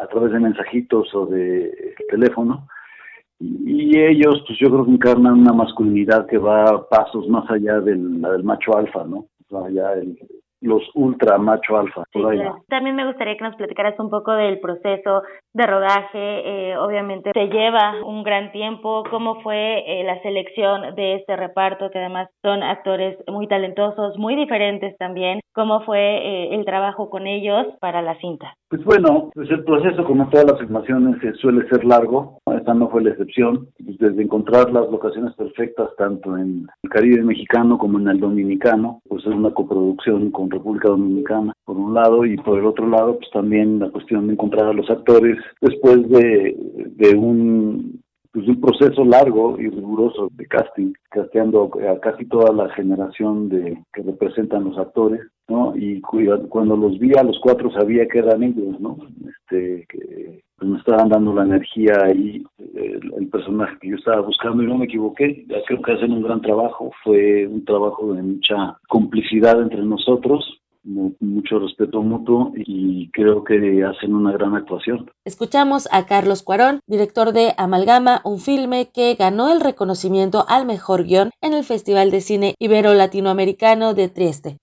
a 0.00 0.06
través 0.06 0.32
de 0.32 0.40
mensajitos 0.40 1.14
o 1.14 1.26
de 1.26 1.94
teléfono. 2.08 2.66
Y, 3.38 3.98
ellos, 3.98 4.42
pues 4.46 4.58
yo 4.58 4.68
creo 4.68 4.84
que 4.86 4.92
encarnan 4.92 5.40
una 5.40 5.52
masculinidad 5.52 6.26
que 6.26 6.38
va 6.38 6.88
pasos 6.88 7.28
más 7.28 7.50
allá 7.50 7.80
del, 7.80 8.22
del 8.22 8.44
macho 8.44 8.76
alfa, 8.76 9.04
¿no? 9.04 9.26
Allá 9.50 9.94
el, 9.94 10.18
los 10.62 10.82
ultra 10.94 11.39
macho 11.39 11.76
alfa. 11.76 12.05
Por 12.12 12.34
También 12.68 12.97
me 12.97 13.06
gustaría 13.06 13.36
que 13.36 13.44
nos 13.44 13.56
platicaras 13.56 13.98
un 13.98 14.10
poco 14.10 14.32
del 14.32 14.60
proceso 14.60 15.22
de 15.52 15.66
rodaje. 15.66 16.70
Eh, 16.72 16.76
obviamente 16.78 17.32
se 17.34 17.48
lleva 17.48 17.97
un 18.05 18.22
gran 18.22 18.52
tiempo. 18.52 19.05
¿Cómo 19.10 19.43
fue 19.43 19.82
eh, 19.86 20.05
la 20.05 20.20
selección 20.22 20.94
de 20.94 21.16
este 21.16 21.36
reparto? 21.36 21.90
Que 21.90 21.98
además 21.98 22.28
son 22.43 22.62
actores 22.62 23.18
muy 23.26 23.48
talentosos, 23.48 24.16
muy 24.18 24.36
diferentes 24.36 24.97
también. 24.98 25.40
¿Cómo 25.55 25.82
fue 25.84 25.98
eh, 25.98 26.55
el 26.55 26.64
trabajo 26.64 27.10
con 27.10 27.26
ellos 27.26 27.66
para 27.80 28.01
la 28.01 28.16
cinta? 28.18 28.55
Pues 28.70 28.82
bueno, 28.84 29.30
pues 29.34 29.51
el 29.51 29.64
proceso, 29.64 30.02
como 30.05 30.28
todas 30.30 30.47
las 30.47 30.60
filmaciones, 30.60 31.16
suele 31.40 31.68
ser 31.68 31.84
largo. 31.84 32.39
Esta 32.56 32.72
no 32.72 32.89
fue 32.89 33.02
la 33.02 33.10
excepción. 33.10 33.68
Pues 33.84 33.98
desde 33.98 34.22
encontrar 34.22 34.72
las 34.72 34.90
locaciones 34.90 35.34
perfectas, 35.34 35.90
tanto 35.98 36.39
en 36.39 36.66
el 36.82 36.90
Caribe 36.90 37.22
mexicano 37.22 37.76
como 37.76 37.98
en 37.98 38.09
el 38.09 38.20
dominicano, 38.20 39.01
pues 39.09 39.26
es 39.26 39.32
una 39.34 39.51
coproducción 39.51 40.30
con 40.30 40.48
República 40.52 40.88
Dominicana, 40.88 41.52
por 41.64 41.76
un 41.76 41.94
lado, 41.94 42.24
y 42.24 42.36
por 42.36 42.58
el 42.58 42.66
otro 42.66 42.86
lado, 42.88 43.18
pues 43.18 43.30
también 43.30 43.78
la 43.78 43.90
cuestión 43.90 44.26
de 44.26 44.34
encontrar 44.34 44.66
a 44.66 44.72
los 44.72 44.88
actores 44.90 45.38
después 45.60 46.08
de, 46.08 46.54
de 46.96 47.14
un 47.16 48.02
pues 48.32 48.48
un 48.48 48.60
proceso 48.60 49.04
largo 49.04 49.59
y 49.59 49.68
riguroso 49.68 50.28
de 50.32 50.46
casting, 50.46 50.92
casteando 51.10 51.70
a 51.88 52.00
casi 52.00 52.24
toda 52.26 52.52
la 52.52 52.72
generación 52.74 53.50
de 53.50 53.78
que 53.92 54.02
representan 54.02 54.64
los 54.64 54.78
actores, 54.78 55.20
¿no? 55.48 55.74
Y 55.76 56.00
cuando 56.00 56.76
los 56.76 56.98
vi 56.98 57.12
a 57.16 57.22
los 57.22 57.38
cuatro 57.40 57.70
sabía 57.70 58.06
que 58.09 58.20
eran 58.20 58.42
ellos, 58.42 58.80
¿no? 58.80 58.96
Este, 59.28 59.86
que 59.86 60.42
pues 60.56 60.70
me 60.70 60.78
estaban 60.78 61.10
dando 61.10 61.34
la 61.34 61.42
energía 61.42 61.92
ahí, 62.04 62.42
el, 62.74 63.28
personaje 63.28 63.76
que 63.80 63.88
yo 63.88 63.96
estaba 63.96 64.20
buscando 64.20 64.62
y 64.62 64.66
no 64.66 64.78
me 64.78 64.84
equivoqué, 64.84 65.46
creo 65.66 65.82
que 65.82 65.92
hacen 65.92 66.12
un 66.12 66.22
gran 66.22 66.40
trabajo, 66.40 66.90
fue 67.02 67.46
un 67.46 67.64
trabajo 67.64 68.12
de 68.14 68.22
mucha 68.22 68.78
complicidad 68.88 69.60
entre 69.60 69.82
nosotros, 69.82 70.60
mucho 70.84 71.59
respeto 71.59 72.02
mutuo 72.02 72.52
y 72.56 73.10
creo 73.12 73.44
que 73.44 73.54
hacen 73.84 74.14
una 74.14 74.32
gran 74.32 74.54
actuación. 74.54 75.10
Escuchamos 75.24 75.88
a 75.92 76.06
Carlos 76.06 76.42
Cuarón, 76.42 76.80
director 76.86 77.32
de 77.32 77.54
Amalgama, 77.56 78.20
un 78.24 78.40
filme 78.40 78.90
que 78.92 79.14
ganó 79.14 79.52
el 79.52 79.60
reconocimiento 79.60 80.44
al 80.48 80.66
mejor 80.66 81.04
guion 81.04 81.30
en 81.40 81.52
el 81.52 81.64
Festival 81.64 82.10
de 82.10 82.20
Cine 82.20 82.54
Ibero-Latinoamericano 82.59 83.94
de 83.94 84.09
Trieste. 84.09 84.59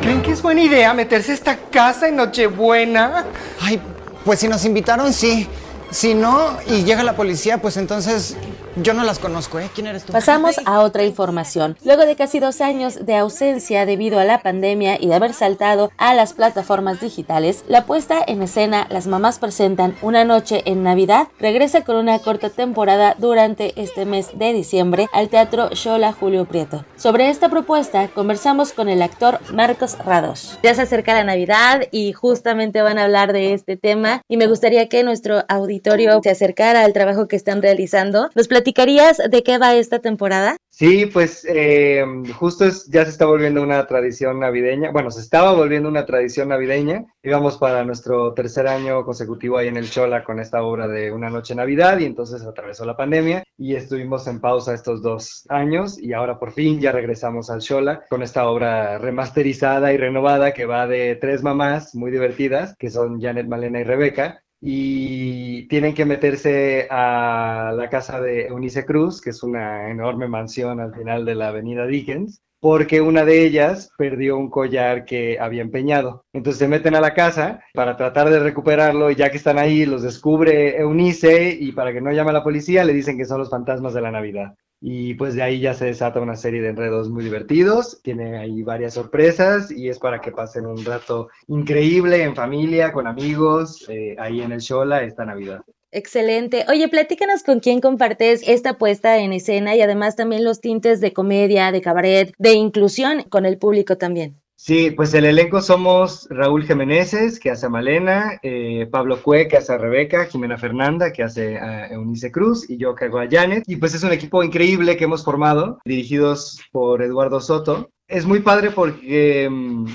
¿Creen 0.00 0.22
que 0.22 0.32
es 0.32 0.42
buena 0.42 0.62
idea 0.62 0.94
meterse 0.94 1.32
a 1.32 1.34
esta 1.34 1.56
casa 1.70 2.08
en 2.08 2.16
Nochebuena? 2.16 3.24
Ay, 3.60 3.80
pues 4.24 4.40
si 4.40 4.48
nos 4.48 4.64
invitaron, 4.64 5.12
sí. 5.12 5.46
Si 5.90 6.14
no, 6.14 6.50
y 6.68 6.84
llega 6.84 7.04
la 7.04 7.14
policía, 7.14 7.62
pues 7.62 7.76
entonces 7.76 8.36
yo 8.76 8.94
no 8.94 9.04
las 9.04 9.18
conozco, 9.18 9.58
¿eh? 9.58 9.70
¿Quién 9.74 9.86
eres 9.86 10.04
tú? 10.04 10.12
Pasamos 10.12 10.56
a 10.64 10.80
otra 10.80 11.04
información. 11.04 11.76
Luego 11.84 12.04
de 12.04 12.16
casi 12.16 12.40
dos 12.40 12.60
años 12.60 13.06
de 13.06 13.16
ausencia 13.16 13.86
debido 13.86 14.18
a 14.18 14.24
la 14.24 14.42
pandemia 14.42 14.98
y 15.00 15.08
de 15.08 15.14
haber 15.14 15.32
saltado 15.32 15.90
a 15.96 16.14
las 16.14 16.34
plataformas 16.34 17.00
digitales, 17.00 17.64
la 17.68 17.86
puesta 17.86 18.18
en 18.26 18.42
escena 18.42 18.86
Las 18.90 19.06
Mamás 19.06 19.38
Presentan 19.38 19.96
Una 20.02 20.24
Noche 20.24 20.62
en 20.66 20.82
Navidad 20.82 21.28
regresa 21.38 21.84
con 21.84 21.96
una 21.96 22.18
corta 22.18 22.50
temporada 22.50 23.14
durante 23.18 23.80
este 23.80 24.04
mes 24.04 24.38
de 24.38 24.52
diciembre 24.52 25.08
al 25.12 25.28
Teatro 25.28 25.70
Shola 25.70 26.12
Julio 26.12 26.44
Prieto. 26.44 26.84
Sobre 26.96 27.30
esta 27.30 27.48
propuesta 27.48 28.08
conversamos 28.08 28.72
con 28.72 28.88
el 28.88 29.02
actor 29.02 29.40
Marcos 29.52 29.96
Rados. 29.98 30.58
Ya 30.62 30.74
se 30.74 30.82
acerca 30.82 31.14
la 31.14 31.24
Navidad 31.24 31.82
y 31.90 32.12
justamente 32.12 32.82
van 32.82 32.98
a 32.98 33.04
hablar 33.04 33.32
de 33.32 33.54
este 33.54 33.76
tema 33.76 34.22
y 34.28 34.36
me 34.36 34.46
gustaría 34.46 34.88
que 34.88 35.02
nuestro 35.02 35.44
auditorio 35.48 36.20
se 36.22 36.30
acercara 36.30 36.84
al 36.84 36.92
trabajo 36.92 37.28
que 37.28 37.36
están 37.36 37.62
realizando. 37.62 38.30
Nos 38.34 38.48
platicarías 38.66 39.18
de 39.30 39.42
qué 39.44 39.58
va 39.58 39.76
esta 39.76 40.00
temporada? 40.00 40.56
Sí, 40.70 41.06
pues 41.06 41.46
eh, 41.48 42.04
justo 42.36 42.64
es, 42.64 42.86
ya 42.90 43.04
se 43.04 43.10
está 43.10 43.24
volviendo 43.24 43.62
una 43.62 43.86
tradición 43.86 44.40
navideña. 44.40 44.90
Bueno, 44.90 45.10
se 45.12 45.20
estaba 45.20 45.52
volviendo 45.52 45.88
una 45.88 46.04
tradición 46.04 46.48
navideña. 46.48 47.06
Íbamos 47.22 47.58
para 47.58 47.84
nuestro 47.84 48.34
tercer 48.34 48.66
año 48.66 49.04
consecutivo 49.04 49.56
ahí 49.56 49.68
en 49.68 49.76
el 49.76 49.88
Chola 49.88 50.24
con 50.24 50.40
esta 50.40 50.64
obra 50.64 50.88
de 50.88 51.12
Una 51.12 51.30
Noche 51.30 51.54
Navidad 51.54 51.98
y 52.00 52.06
entonces 52.06 52.42
atravesó 52.42 52.84
la 52.84 52.96
pandemia 52.96 53.44
y 53.56 53.76
estuvimos 53.76 54.26
en 54.26 54.40
pausa 54.40 54.74
estos 54.74 55.00
dos 55.00 55.46
años 55.48 55.98
y 55.98 56.12
ahora 56.12 56.38
por 56.38 56.52
fin 56.52 56.80
ya 56.80 56.90
regresamos 56.90 57.48
al 57.48 57.60
Chola 57.60 58.04
con 58.10 58.22
esta 58.22 58.48
obra 58.48 58.98
remasterizada 58.98 59.92
y 59.92 59.96
renovada 59.96 60.52
que 60.52 60.66
va 60.66 60.88
de 60.88 61.16
tres 61.16 61.42
mamás 61.42 61.94
muy 61.94 62.10
divertidas 62.10 62.74
que 62.78 62.90
son 62.90 63.20
Janet, 63.20 63.46
Malena 63.46 63.80
y 63.80 63.84
Rebeca 63.84 64.42
y 64.68 65.68
tienen 65.68 65.94
que 65.94 66.04
meterse 66.04 66.88
a 66.90 67.72
la 67.72 67.88
casa 67.88 68.20
de 68.20 68.46
Eunice 68.48 68.84
Cruz, 68.84 69.20
que 69.20 69.30
es 69.30 69.44
una 69.44 69.88
enorme 69.92 70.26
mansión 70.26 70.80
al 70.80 70.92
final 70.92 71.24
de 71.24 71.36
la 71.36 71.48
avenida 71.48 71.86
Dickens, 71.86 72.42
porque 72.58 73.00
una 73.00 73.24
de 73.24 73.44
ellas 73.44 73.92
perdió 73.96 74.36
un 74.36 74.50
collar 74.50 75.04
que 75.04 75.38
había 75.38 75.62
empeñado. 75.62 76.24
Entonces 76.32 76.58
se 76.58 76.66
meten 76.66 76.96
a 76.96 77.00
la 77.00 77.14
casa 77.14 77.60
para 77.74 77.96
tratar 77.96 78.28
de 78.28 78.40
recuperarlo 78.40 79.08
y 79.12 79.14
ya 79.14 79.30
que 79.30 79.36
están 79.36 79.56
ahí 79.56 79.86
los 79.86 80.02
descubre 80.02 80.76
Eunice 80.80 81.56
y 81.60 81.70
para 81.70 81.92
que 81.92 82.00
no 82.00 82.10
llame 82.10 82.32
la 82.32 82.42
policía 82.42 82.84
le 82.84 82.92
dicen 82.92 83.16
que 83.16 83.24
son 83.24 83.38
los 83.38 83.50
fantasmas 83.50 83.94
de 83.94 84.00
la 84.00 84.10
Navidad. 84.10 84.56
Y 84.80 85.14
pues 85.14 85.34
de 85.34 85.42
ahí 85.42 85.60
ya 85.60 85.74
se 85.74 85.86
desata 85.86 86.20
una 86.20 86.36
serie 86.36 86.60
de 86.60 86.68
enredos 86.68 87.08
muy 87.08 87.24
divertidos, 87.24 88.00
tiene 88.02 88.38
ahí 88.38 88.62
varias 88.62 88.94
sorpresas 88.94 89.70
y 89.70 89.88
es 89.88 89.98
para 89.98 90.20
que 90.20 90.32
pasen 90.32 90.66
un 90.66 90.84
rato 90.84 91.28
increíble 91.48 92.22
en 92.22 92.34
familia, 92.34 92.92
con 92.92 93.06
amigos, 93.06 93.88
eh, 93.88 94.16
ahí 94.18 94.42
en 94.42 94.52
el 94.52 94.60
Shola 94.60 95.02
esta 95.02 95.24
Navidad. 95.24 95.62
Excelente. 95.92 96.66
Oye, 96.68 96.88
platícanos 96.88 97.42
con 97.42 97.60
quién 97.60 97.80
compartes 97.80 98.42
esta 98.46 98.76
puesta 98.76 99.18
en 99.18 99.32
escena 99.32 99.74
y 99.76 99.80
además 99.80 100.14
también 100.14 100.44
los 100.44 100.60
tintes 100.60 101.00
de 101.00 101.12
comedia, 101.12 101.72
de 101.72 101.80
cabaret, 101.80 102.34
de 102.38 102.52
inclusión 102.52 103.22
con 103.22 103.46
el 103.46 103.56
público 103.56 103.96
también. 103.96 104.40
Sí, 104.58 104.90
pues 104.90 105.12
el 105.12 105.26
elenco 105.26 105.60
somos 105.60 106.26
Raúl 106.30 106.64
Jiménez, 106.64 107.38
que 107.38 107.50
hace 107.50 107.66
a 107.66 107.68
Malena, 107.68 108.38
eh, 108.42 108.88
Pablo 108.90 109.22
Cue, 109.22 109.48
que 109.48 109.58
hace 109.58 109.74
a 109.74 109.78
Rebeca, 109.78 110.24
Jimena 110.24 110.56
Fernanda, 110.56 111.12
que 111.12 111.22
hace 111.22 111.58
a 111.58 111.88
Eunice 111.88 112.32
Cruz, 112.32 112.68
y 112.68 112.78
yo 112.78 112.94
que 112.94 113.04
hago 113.04 113.18
a 113.18 113.28
Janet. 113.30 113.64
Y 113.66 113.76
pues 113.76 113.94
es 113.94 114.02
un 114.02 114.12
equipo 114.12 114.42
increíble 114.42 114.96
que 114.96 115.04
hemos 115.04 115.24
formado, 115.24 115.78
dirigidos 115.84 116.58
por 116.72 117.02
Eduardo 117.02 117.38
Soto. 117.40 117.90
Es 118.08 118.24
muy 118.24 118.40
padre 118.40 118.70
porque 118.70 119.46
mm, 119.50 119.86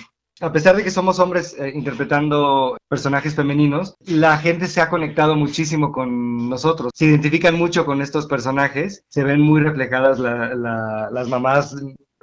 a 0.42 0.52
pesar 0.52 0.76
de 0.76 0.84
que 0.84 0.92
somos 0.92 1.20
hombres 1.20 1.56
eh, 1.60 1.72
interpretando 1.74 2.78
personajes 2.88 3.36
femeninos, 3.36 3.96
la 4.06 4.38
gente 4.38 4.68
se 4.68 4.82
ha 4.82 4.90
conectado 4.90 5.36
muchísimo 5.36 5.92
con 5.92 6.50
nosotros. 6.50 6.92
Se 6.96 7.06
identifican 7.06 7.58
mucho 7.58 7.86
con 7.86 8.02
estos 8.02 8.26
personajes, 8.26 9.04
se 9.08 9.24
ven 9.24 9.42
muy 9.42 9.62
reflejadas 9.62 10.20
la, 10.20 10.54
la, 10.56 11.10
las 11.12 11.28
mamás 11.30 11.76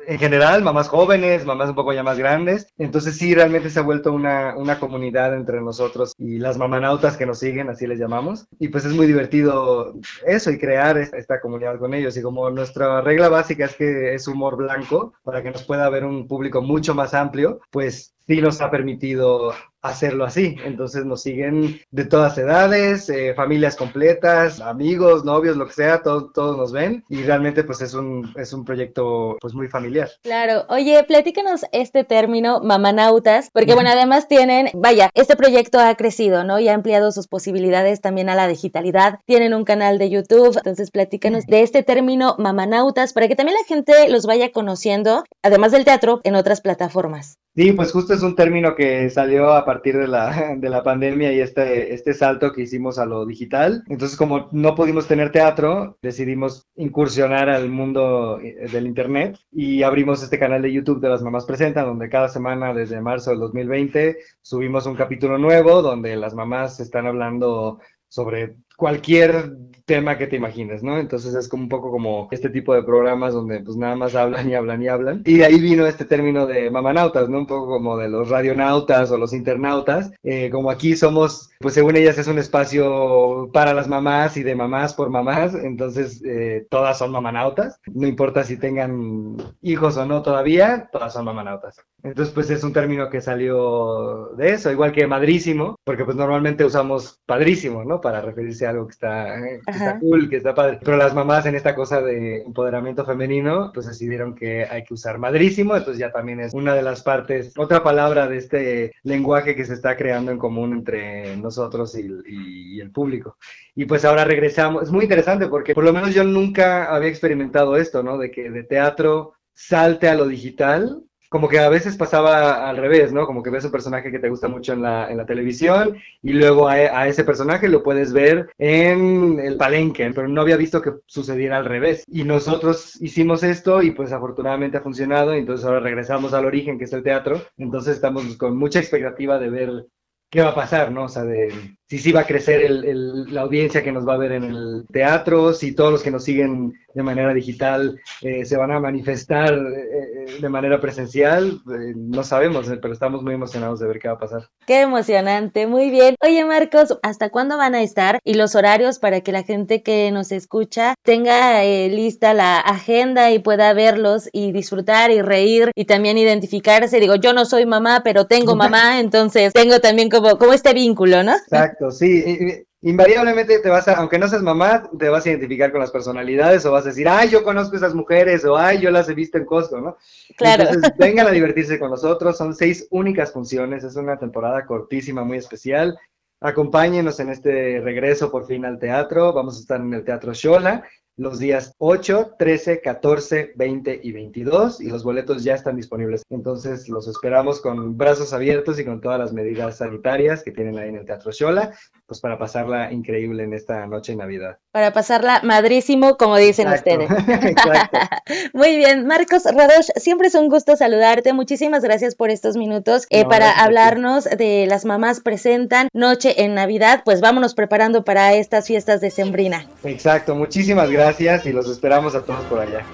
en 0.08 0.18
general, 0.18 0.62
mamás 0.62 0.88
jóvenes, 0.88 1.44
mamás 1.44 1.68
un 1.68 1.74
poco 1.74 1.92
ya 1.92 2.02
más 2.02 2.16
grandes. 2.16 2.72
Entonces 2.78 3.18
sí, 3.18 3.34
realmente 3.34 3.68
se 3.68 3.78
ha 3.78 3.82
vuelto 3.82 4.10
una, 4.10 4.56
una 4.56 4.80
comunidad 4.80 5.34
entre 5.34 5.60
nosotros 5.60 6.14
y 6.16 6.38
las 6.38 6.56
mamanautas 6.56 7.18
que 7.18 7.26
nos 7.26 7.40
siguen, 7.40 7.68
así 7.68 7.86
les 7.86 7.98
llamamos. 7.98 8.46
Y 8.58 8.68
pues 8.68 8.86
es 8.86 8.94
muy 8.94 9.06
divertido 9.06 9.92
eso 10.26 10.50
y 10.50 10.58
crear 10.58 10.96
esta 10.96 11.40
comunidad 11.42 11.78
con 11.78 11.92
ellos. 11.92 12.16
Y 12.16 12.22
como 12.22 12.48
nuestra 12.48 13.02
regla 13.02 13.28
básica 13.28 13.66
es 13.66 13.76
que 13.76 14.14
es 14.14 14.26
humor 14.26 14.56
blanco, 14.56 15.12
para 15.24 15.42
que 15.42 15.50
nos 15.50 15.64
pueda 15.64 15.90
ver 15.90 16.06
un 16.06 16.26
público 16.26 16.62
mucho 16.62 16.94
más 16.94 17.12
amplio, 17.12 17.60
pues 17.70 18.14
sí 18.26 18.40
nos 18.40 18.62
ha 18.62 18.70
permitido 18.70 19.52
hacerlo 19.82 20.24
así. 20.24 20.56
Entonces 20.64 21.04
nos 21.04 21.22
siguen 21.22 21.80
de 21.90 22.04
todas 22.04 22.36
edades, 22.38 23.08
eh, 23.08 23.34
familias 23.34 23.76
completas, 23.76 24.60
amigos, 24.60 25.24
novios, 25.24 25.56
lo 25.56 25.66
que 25.66 25.72
sea, 25.72 26.02
todos, 26.02 26.32
todos 26.32 26.56
nos 26.56 26.72
ven 26.72 27.04
y 27.08 27.22
realmente 27.22 27.64
pues 27.64 27.80
es 27.80 27.94
un, 27.94 28.32
es 28.36 28.52
un 28.52 28.64
proyecto 28.64 29.36
pues 29.40 29.54
muy 29.54 29.68
familiar. 29.68 30.10
Claro, 30.22 30.64
oye, 30.68 31.02
platícanos 31.04 31.62
este 31.72 32.04
término 32.04 32.60
mamanautas, 32.60 33.50
porque 33.52 33.74
bueno, 33.74 33.90
además 33.90 34.28
tienen, 34.28 34.68
vaya, 34.74 35.10
este 35.14 35.36
proyecto 35.36 35.78
ha 35.78 35.94
crecido, 35.94 36.44
¿no? 36.44 36.58
Y 36.58 36.68
ha 36.68 36.74
ampliado 36.74 37.12
sus 37.12 37.28
posibilidades 37.28 38.00
también 38.00 38.28
a 38.28 38.34
la 38.34 38.48
digitalidad, 38.48 39.20
tienen 39.26 39.54
un 39.54 39.64
canal 39.64 39.98
de 39.98 40.10
YouTube, 40.10 40.56
entonces 40.56 40.90
platícanos 40.90 41.44
de 41.46 41.62
este 41.62 41.82
término 41.82 42.34
mamanautas 42.38 43.12
para 43.12 43.28
que 43.28 43.36
también 43.36 43.56
la 43.60 43.66
gente 43.66 44.08
los 44.08 44.26
vaya 44.26 44.52
conociendo, 44.52 45.24
además 45.42 45.72
del 45.72 45.84
teatro, 45.84 46.20
en 46.24 46.34
otras 46.34 46.60
plataformas. 46.60 47.38
Sí, 47.54 47.72
pues 47.72 47.90
justo 47.90 48.14
es 48.14 48.22
un 48.22 48.36
término 48.36 48.76
que 48.76 49.10
salió 49.10 49.52
a 49.52 49.64
partir 49.68 49.98
de 49.98 50.08
la, 50.08 50.54
de 50.56 50.70
la 50.70 50.82
pandemia 50.82 51.30
y 51.30 51.40
este, 51.40 51.92
este 51.92 52.14
salto 52.14 52.54
que 52.54 52.62
hicimos 52.62 52.98
a 52.98 53.04
lo 53.04 53.26
digital. 53.26 53.84
Entonces, 53.88 54.16
como 54.16 54.48
no 54.50 54.74
pudimos 54.74 55.06
tener 55.06 55.30
teatro, 55.30 55.98
decidimos 56.00 56.66
incursionar 56.76 57.50
al 57.50 57.68
mundo 57.68 58.40
eh, 58.40 58.66
del 58.72 58.86
Internet 58.86 59.36
y 59.52 59.82
abrimos 59.82 60.22
este 60.22 60.38
canal 60.38 60.62
de 60.62 60.72
YouTube 60.72 61.02
de 61.02 61.10
las 61.10 61.22
mamás 61.22 61.44
presentan, 61.44 61.84
donde 61.84 62.08
cada 62.08 62.30
semana 62.30 62.72
desde 62.72 63.02
marzo 63.02 63.28
del 63.28 63.40
2020 63.40 64.16
subimos 64.40 64.86
un 64.86 64.96
capítulo 64.96 65.36
nuevo 65.36 65.82
donde 65.82 66.16
las 66.16 66.32
mamás 66.32 66.80
están 66.80 67.06
hablando 67.06 67.78
sobre 68.08 68.56
cualquier 68.74 69.52
tema 69.88 70.18
que 70.18 70.28
te 70.28 70.36
imagines, 70.36 70.82
¿no? 70.84 70.98
Entonces 70.98 71.34
es 71.34 71.48
como 71.48 71.64
un 71.64 71.68
poco 71.68 71.90
como 71.90 72.28
este 72.30 72.50
tipo 72.50 72.74
de 72.74 72.84
programas 72.84 73.32
donde 73.32 73.60
pues 73.60 73.76
nada 73.76 73.96
más 73.96 74.14
hablan 74.14 74.48
y 74.48 74.54
hablan 74.54 74.82
y 74.82 74.88
hablan. 74.88 75.22
Y 75.24 75.38
de 75.38 75.46
ahí 75.46 75.58
vino 75.58 75.86
este 75.86 76.04
término 76.04 76.46
de 76.46 76.70
mamanautas, 76.70 77.28
¿no? 77.28 77.38
Un 77.38 77.46
poco 77.46 77.66
como 77.66 77.96
de 77.96 78.08
los 78.08 78.28
radionautas 78.28 79.10
o 79.10 79.18
los 79.18 79.32
internautas. 79.32 80.12
Eh, 80.22 80.50
como 80.50 80.70
aquí 80.70 80.94
somos, 80.94 81.50
pues 81.58 81.74
según 81.74 81.96
ellas 81.96 82.18
es 82.18 82.28
un 82.28 82.38
espacio 82.38 83.50
para 83.52 83.72
las 83.72 83.88
mamás 83.88 84.36
y 84.36 84.42
de 84.42 84.54
mamás 84.54 84.92
por 84.92 85.08
mamás, 85.08 85.54
entonces 85.54 86.22
eh, 86.24 86.66
todas 86.70 86.98
son 86.98 87.10
mamanautas. 87.10 87.80
No 87.86 88.06
importa 88.06 88.44
si 88.44 88.58
tengan 88.58 89.36
hijos 89.62 89.96
o 89.96 90.04
no 90.04 90.20
todavía, 90.22 90.90
todas 90.92 91.14
son 91.14 91.24
mamanautas. 91.24 91.80
Entonces 92.02 92.32
pues 92.34 92.50
es 92.50 92.62
un 92.62 92.74
término 92.74 93.08
que 93.08 93.22
salió 93.22 94.32
de 94.36 94.50
eso, 94.50 94.70
igual 94.70 94.92
que 94.92 95.06
madrísimo, 95.06 95.76
porque 95.82 96.04
pues 96.04 96.16
normalmente 96.16 96.64
usamos 96.64 97.20
padrísimo, 97.24 97.84
¿no? 97.84 98.02
Para 98.02 98.20
referirse 98.20 98.66
algo 98.66 98.86
que 98.86 98.92
está, 98.92 99.34
que 99.78 99.84
está 99.84 99.98
cool, 99.98 100.28
que 100.28 100.36
está 100.36 100.54
padre. 100.54 100.78
Pero 100.82 100.96
las 100.96 101.14
mamás 101.14 101.46
en 101.46 101.54
esta 101.54 101.74
cosa 101.74 102.00
de 102.00 102.42
empoderamiento 102.42 103.04
femenino, 103.04 103.70
pues 103.72 103.86
decidieron 103.86 104.34
que 104.34 104.64
hay 104.64 104.84
que 104.84 104.94
usar 104.94 105.18
madrísimo, 105.18 105.76
entonces 105.76 105.98
ya 105.98 106.10
también 106.10 106.40
es 106.40 106.54
una 106.54 106.74
de 106.74 106.82
las 106.82 107.02
partes, 107.02 107.52
otra 107.56 107.82
palabra 107.82 108.28
de 108.28 108.36
este 108.36 108.92
lenguaje 109.02 109.54
que 109.54 109.64
se 109.64 109.74
está 109.74 109.96
creando 109.96 110.32
en 110.32 110.38
común 110.38 110.72
entre 110.72 111.36
nosotros 111.36 111.96
y, 111.96 112.08
y 112.26 112.80
el 112.80 112.90
público. 112.90 113.36
Y 113.74 113.84
pues 113.84 114.04
ahora 114.04 114.24
regresamos, 114.24 114.84
es 114.84 114.90
muy 114.90 115.04
interesante 115.04 115.46
porque 115.46 115.74
por 115.74 115.84
lo 115.84 115.92
menos 115.92 116.14
yo 116.14 116.24
nunca 116.24 116.94
había 116.94 117.08
experimentado 117.08 117.76
esto, 117.76 118.02
¿no? 118.02 118.18
De 118.18 118.30
que 118.30 118.50
de 118.50 118.64
teatro 118.64 119.34
salte 119.54 120.08
a 120.08 120.14
lo 120.14 120.26
digital 120.26 121.02
como 121.28 121.48
que 121.48 121.58
a 121.58 121.68
veces 121.68 121.96
pasaba 121.96 122.68
al 122.68 122.76
revés, 122.76 123.12
¿no? 123.12 123.26
Como 123.26 123.42
que 123.42 123.50
ves 123.50 123.64
un 123.64 123.70
personaje 123.70 124.10
que 124.10 124.18
te 124.18 124.28
gusta 124.28 124.48
mucho 124.48 124.72
en 124.72 124.82
la, 124.82 125.10
en 125.10 125.16
la 125.16 125.26
televisión 125.26 125.96
y 126.22 126.32
luego 126.32 126.68
a, 126.68 126.74
a, 126.74 127.08
ese 127.08 127.24
personaje 127.24 127.68
lo 127.68 127.82
puedes 127.82 128.12
ver 128.12 128.50
en 128.58 129.38
el 129.40 129.56
palenque, 129.56 130.10
pero 130.14 130.28
no 130.28 130.40
había 130.40 130.56
visto 130.56 130.82
que 130.82 130.92
sucediera 131.06 131.58
al 131.58 131.64
revés. 131.64 132.04
Y 132.06 132.24
nosotros 132.24 133.00
hicimos 133.00 133.42
esto 133.42 133.82
y 133.82 133.90
pues 133.90 134.12
afortunadamente 134.12 134.78
ha 134.78 134.82
funcionado 134.82 135.34
y 135.34 135.38
entonces 135.38 135.66
ahora 135.66 135.80
regresamos 135.80 136.32
al 136.32 136.46
origen 136.46 136.78
que 136.78 136.84
es 136.84 136.92
el 136.92 137.02
teatro. 137.02 137.42
Entonces 137.56 137.96
estamos 137.96 138.36
con 138.36 138.56
mucha 138.56 138.78
expectativa 138.78 139.38
de 139.38 139.50
ver 139.50 139.86
qué 140.30 140.42
va 140.42 140.50
a 140.50 140.54
pasar, 140.54 140.92
¿no? 140.92 141.04
O 141.04 141.08
sea, 141.08 141.24
de 141.24 141.77
si 141.88 141.98
sí 141.98 142.12
va 142.12 142.20
a 142.20 142.26
crecer 142.26 142.60
el, 142.60 142.84
el, 142.84 143.34
la 143.34 143.42
audiencia 143.42 143.82
que 143.82 143.92
nos 143.92 144.06
va 144.06 144.14
a 144.14 144.18
ver 144.18 144.32
en 144.32 144.44
el 144.44 144.84
teatro, 144.92 145.54
si 145.54 145.74
todos 145.74 145.90
los 145.90 146.02
que 146.02 146.10
nos 146.10 146.24
siguen 146.24 146.74
de 146.98 147.02
manera 147.04 147.32
digital 147.32 148.00
eh, 148.22 148.44
se 148.44 148.56
van 148.56 148.72
a 148.72 148.80
manifestar 148.80 149.54
eh, 149.54 150.38
de 150.40 150.48
manera 150.48 150.80
presencial, 150.80 151.60
eh, 151.70 151.92
no 151.94 152.24
sabemos, 152.24 152.66
pero 152.82 152.92
estamos 152.92 153.22
muy 153.22 153.34
emocionados 153.34 153.78
de 153.78 153.86
ver 153.86 154.00
qué 154.00 154.08
va 154.08 154.14
a 154.14 154.18
pasar. 154.18 154.48
Qué 154.66 154.80
emocionante, 154.80 155.68
muy 155.68 155.90
bien. 155.90 156.16
Oye 156.20 156.44
Marcos, 156.44 156.98
¿hasta 157.02 157.30
cuándo 157.30 157.56
van 157.56 157.76
a 157.76 157.82
estar? 157.82 158.18
Y 158.24 158.34
los 158.34 158.56
horarios 158.56 158.98
para 158.98 159.20
que 159.20 159.30
la 159.30 159.44
gente 159.44 159.82
que 159.82 160.10
nos 160.10 160.32
escucha 160.32 160.94
tenga 161.04 161.62
lista 161.62 162.34
la 162.34 162.58
agenda 162.58 163.30
y 163.30 163.38
pueda 163.38 163.72
verlos 163.74 164.28
y 164.32 164.50
disfrutar 164.50 165.12
y 165.12 165.22
reír 165.22 165.70
y 165.76 165.84
también 165.84 166.18
identificarse. 166.18 166.98
Digo, 166.98 167.14
yo 167.14 167.32
no 167.32 167.44
soy 167.44 167.64
mamá, 167.64 168.02
pero 168.02 168.26
tengo 168.26 168.56
mamá, 168.56 168.98
entonces 168.98 169.52
tengo 169.52 169.78
también 169.78 170.10
como, 170.10 170.36
como 170.36 170.52
este 170.52 170.74
vínculo, 170.74 171.22
¿no? 171.22 171.32
Exacto, 171.32 171.77
sí 171.90 172.66
invariablemente 172.82 173.58
te 173.58 173.68
vas 173.68 173.88
a, 173.88 173.94
aunque 173.94 174.18
no 174.18 174.28
seas 174.28 174.42
mamá, 174.42 174.88
te 174.98 175.08
vas 175.08 175.26
a 175.26 175.30
identificar 175.30 175.72
con 175.72 175.80
las 175.80 175.90
personalidades 175.90 176.64
o 176.64 176.72
vas 176.72 176.84
a 176.84 176.90
decir, 176.90 177.08
ay, 177.08 177.28
yo 177.28 177.42
conozco 177.42 177.74
a 177.74 177.78
esas 177.78 177.94
mujeres 177.94 178.44
o 178.44 178.56
ay, 178.56 178.80
yo 178.80 178.90
las 178.90 179.08
he 179.08 179.14
visto 179.14 179.36
en 179.36 179.46
Costco, 179.46 179.80
¿no? 179.80 179.96
Claro. 180.36 180.64
Entonces, 180.64 180.92
vengan 180.98 181.26
a 181.26 181.32
divertirse 181.32 181.78
con 181.78 181.90
nosotros, 181.90 182.36
son 182.36 182.54
seis 182.54 182.86
únicas 182.90 183.32
funciones, 183.32 183.82
es 183.82 183.96
una 183.96 184.18
temporada 184.18 184.64
cortísima, 184.64 185.24
muy 185.24 185.38
especial. 185.38 185.98
Acompáñenos 186.40 187.18
en 187.18 187.30
este 187.30 187.80
regreso 187.80 188.30
por 188.30 188.46
fin 188.46 188.64
al 188.64 188.78
teatro, 188.78 189.32
vamos 189.32 189.56
a 189.56 189.60
estar 189.60 189.80
en 189.80 189.92
el 189.92 190.04
Teatro 190.04 190.32
Shola 190.32 190.84
los 191.18 191.40
días 191.40 191.74
8, 191.78 192.36
13, 192.38 192.80
14, 192.80 193.52
20 193.56 194.00
y 194.02 194.12
22 194.12 194.80
y 194.80 194.88
los 194.88 195.02
boletos 195.02 195.42
ya 195.42 195.54
están 195.54 195.76
disponibles. 195.76 196.22
Entonces 196.30 196.88
los 196.88 197.08
esperamos 197.08 197.60
con 197.60 197.98
brazos 197.98 198.32
abiertos 198.32 198.78
y 198.78 198.84
con 198.84 199.00
todas 199.00 199.18
las 199.18 199.32
medidas 199.32 199.78
sanitarias 199.78 200.44
que 200.44 200.52
tienen 200.52 200.78
ahí 200.78 200.88
en 200.88 200.96
el 200.96 201.04
Teatro 201.04 201.32
Xola, 201.32 201.72
pues 202.06 202.20
para 202.20 202.38
pasarla 202.38 202.92
increíble 202.92 203.42
en 203.42 203.52
esta 203.52 203.84
noche 203.86 204.12
de 204.12 204.18
Navidad. 204.18 204.58
Para 204.70 204.92
pasarla 204.92 205.40
madrísimo, 205.42 206.16
como 206.16 206.36
dicen 206.36 206.68
Exacto. 206.68 207.04
ustedes. 207.04 207.28
Exacto. 207.50 207.98
Muy 208.52 208.76
bien, 208.76 209.04
Marcos 209.06 209.42
Radosh, 209.44 209.88
siempre 209.96 210.28
es 210.28 210.36
un 210.36 210.48
gusto 210.48 210.76
saludarte. 210.76 211.32
Muchísimas 211.32 211.82
gracias 211.82 212.14
por 212.14 212.30
estos 212.30 212.56
minutos 212.56 213.06
eh, 213.10 213.24
No, 213.24 213.28
para 213.28 213.50
hablarnos 213.50 214.24
de 214.24 214.66
las 214.68 214.84
mamás 214.84 215.20
presentan 215.20 215.88
Noche 215.92 216.44
en 216.44 216.54
Navidad. 216.54 217.02
Pues 217.04 217.20
vámonos 217.20 217.54
preparando 217.54 218.04
para 218.04 218.34
estas 218.34 218.68
fiestas 218.68 219.00
de 219.00 219.10
Sembrina. 219.10 219.66
Exacto, 219.82 220.36
muchísimas 220.36 220.88
gracias 220.90 221.07
y 221.44 221.52
los 221.52 221.68
esperamos 221.70 222.14
a 222.14 222.22
todos 222.22 222.44
por 222.44 222.60
allá. 222.60 222.84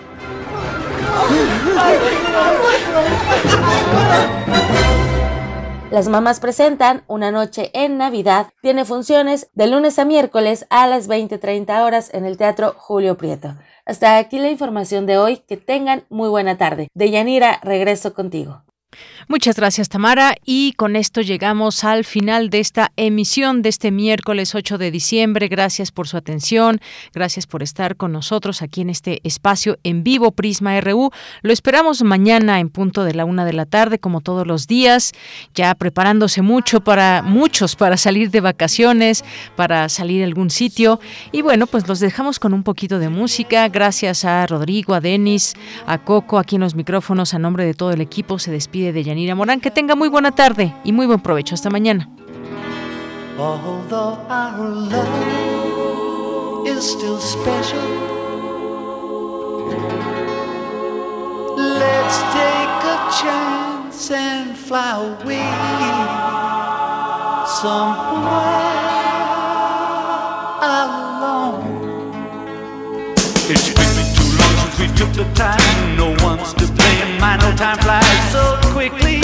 Las 5.91 6.09
mamás 6.09 6.39
presentan 6.39 7.03
Una 7.09 7.33
noche 7.33 7.71
en 7.73 7.99
Navidad. 7.99 8.49
Tiene 8.63 8.85
funciones 8.85 9.49
de 9.55 9.67
lunes 9.67 9.99
a 9.99 10.05
miércoles 10.05 10.65
a 10.71 10.87
las 10.87 11.09
20:30 11.09 11.85
horas 11.85 12.11
en 12.15 12.25
el 12.25 12.37
Teatro 12.37 12.75
Julio 12.77 13.17
Prieto. 13.17 13.57
Hasta 13.85 14.17
aquí 14.19 14.39
la 14.39 14.51
información 14.51 15.07
de 15.07 15.19
hoy. 15.19 15.39
Que 15.49 15.57
tengan 15.57 16.05
muy 16.09 16.29
buena 16.29 16.57
tarde. 16.57 16.89
Deyanira, 16.95 17.59
regreso 17.63 18.15
contigo. 18.15 18.63
Muchas 19.27 19.57
gracias, 19.57 19.89
Tamara. 19.89 20.35
Y 20.45 20.73
con 20.73 20.97
esto 20.97 21.23
llegamos 21.23 21.83
al 21.85 22.05
final 22.05 22.51
de 22.51 22.61
esta 22.61 22.93
emisión 22.97 23.63
de 23.63 23.71
este 23.71 23.91
miércoles 23.91 24.55
8 24.55 24.77
de 24.77 24.91
diciembre. 24.91 25.49
Gracias 25.49 25.93
por 25.93 26.09
su 26.09 26.17
atención. 26.17 26.81
Gracias 27.15 27.47
por 27.47 27.63
estar 27.63 27.97
con 27.97 28.13
nosotros 28.13 28.61
aquí 28.61 28.83
en 28.83 28.91
este 28.91 29.21
espacio 29.25 29.79
en 29.83 30.05
vivo 30.05 30.33
Prisma 30.33 30.79
RU. 30.81 31.11
Lo 31.43 31.53
esperamos 31.53 32.03
mañana 32.03 32.61
en 32.61 32.69
punto 32.69 33.05
de 33.05 33.15
la 33.15 33.25
una 33.25 33.47
de 33.47 33.55
la 33.55 33.65
tarde, 33.65 33.99
como 33.99 34.21
todos 34.21 34.47
los 34.47 34.67
días, 34.67 35.13
ya 35.55 35.75
preparándose 35.75 36.43
mucho 36.43 36.83
para 36.83 37.23
muchos 37.23 37.77
para 37.77 37.97
salir 37.97 38.31
de 38.31 38.41
vacaciones, 38.41 39.25
para 39.57 39.89
salir 39.89 40.23
a 40.23 40.27
algún 40.27 40.51
sitio. 40.51 41.01
Y 41.33 41.41
bueno, 41.41 41.67
pues 41.67 41.89
los 41.89 42.01
dejamos 42.01 42.39
con 42.39 42.53
un 42.53 42.63
poquito 42.63 42.99
de 42.99 43.09
música. 43.09 43.69
Gracias 43.69 44.25
a 44.27 44.47
Rodrigo, 44.47 44.95
a 44.95 45.01
Denis, 45.01 45.55
a 45.87 45.99
Coco, 45.99 46.39
aquí 46.39 46.57
en 46.57 46.63
los 46.63 46.75
micrófonos, 46.75 47.33
a 47.33 47.39
nombre 47.39 47.65
de 47.65 47.73
todo 47.73 47.93
el 47.93 48.03
equipo, 48.03 48.39
se 48.39 48.51
despide 48.51 48.93
de 48.93 49.03
Yanira 49.15 49.37
Morán. 49.37 49.61
Que 49.61 49.71
tenga 49.71 49.95
muy 49.95 50.09
buena 50.09 50.33
tarde 50.33 50.75
y 50.83 50.91
muy 50.93 51.07
buen 51.07 51.21
provecho. 51.21 51.55
Hasta 51.55 51.71
mañana. 51.71 52.09
Although 53.39 54.19
our 54.29 54.69
love 54.69 55.09
is 56.67 56.85
still 56.85 57.21
special, 57.21 57.81
let's 61.57 62.19
take 62.33 62.85
a 62.85 62.99
chance 63.23 64.11
and 64.11 64.57
fly 64.57 64.95
away 65.23 65.47
somewhere 67.61 68.65
alone. 70.63 71.63
It's 73.49 73.71
been 73.75 73.95
too 74.15 74.31
long 74.39 74.71
since 74.71 74.79
we 74.79 74.87
took 74.97 75.13
the 75.13 75.25
time. 75.35 75.94
My 77.25 77.39
no 77.39 77.57
time 77.57 77.79
flies 77.79 78.33
so 78.33 78.59
quickly. 78.75 79.24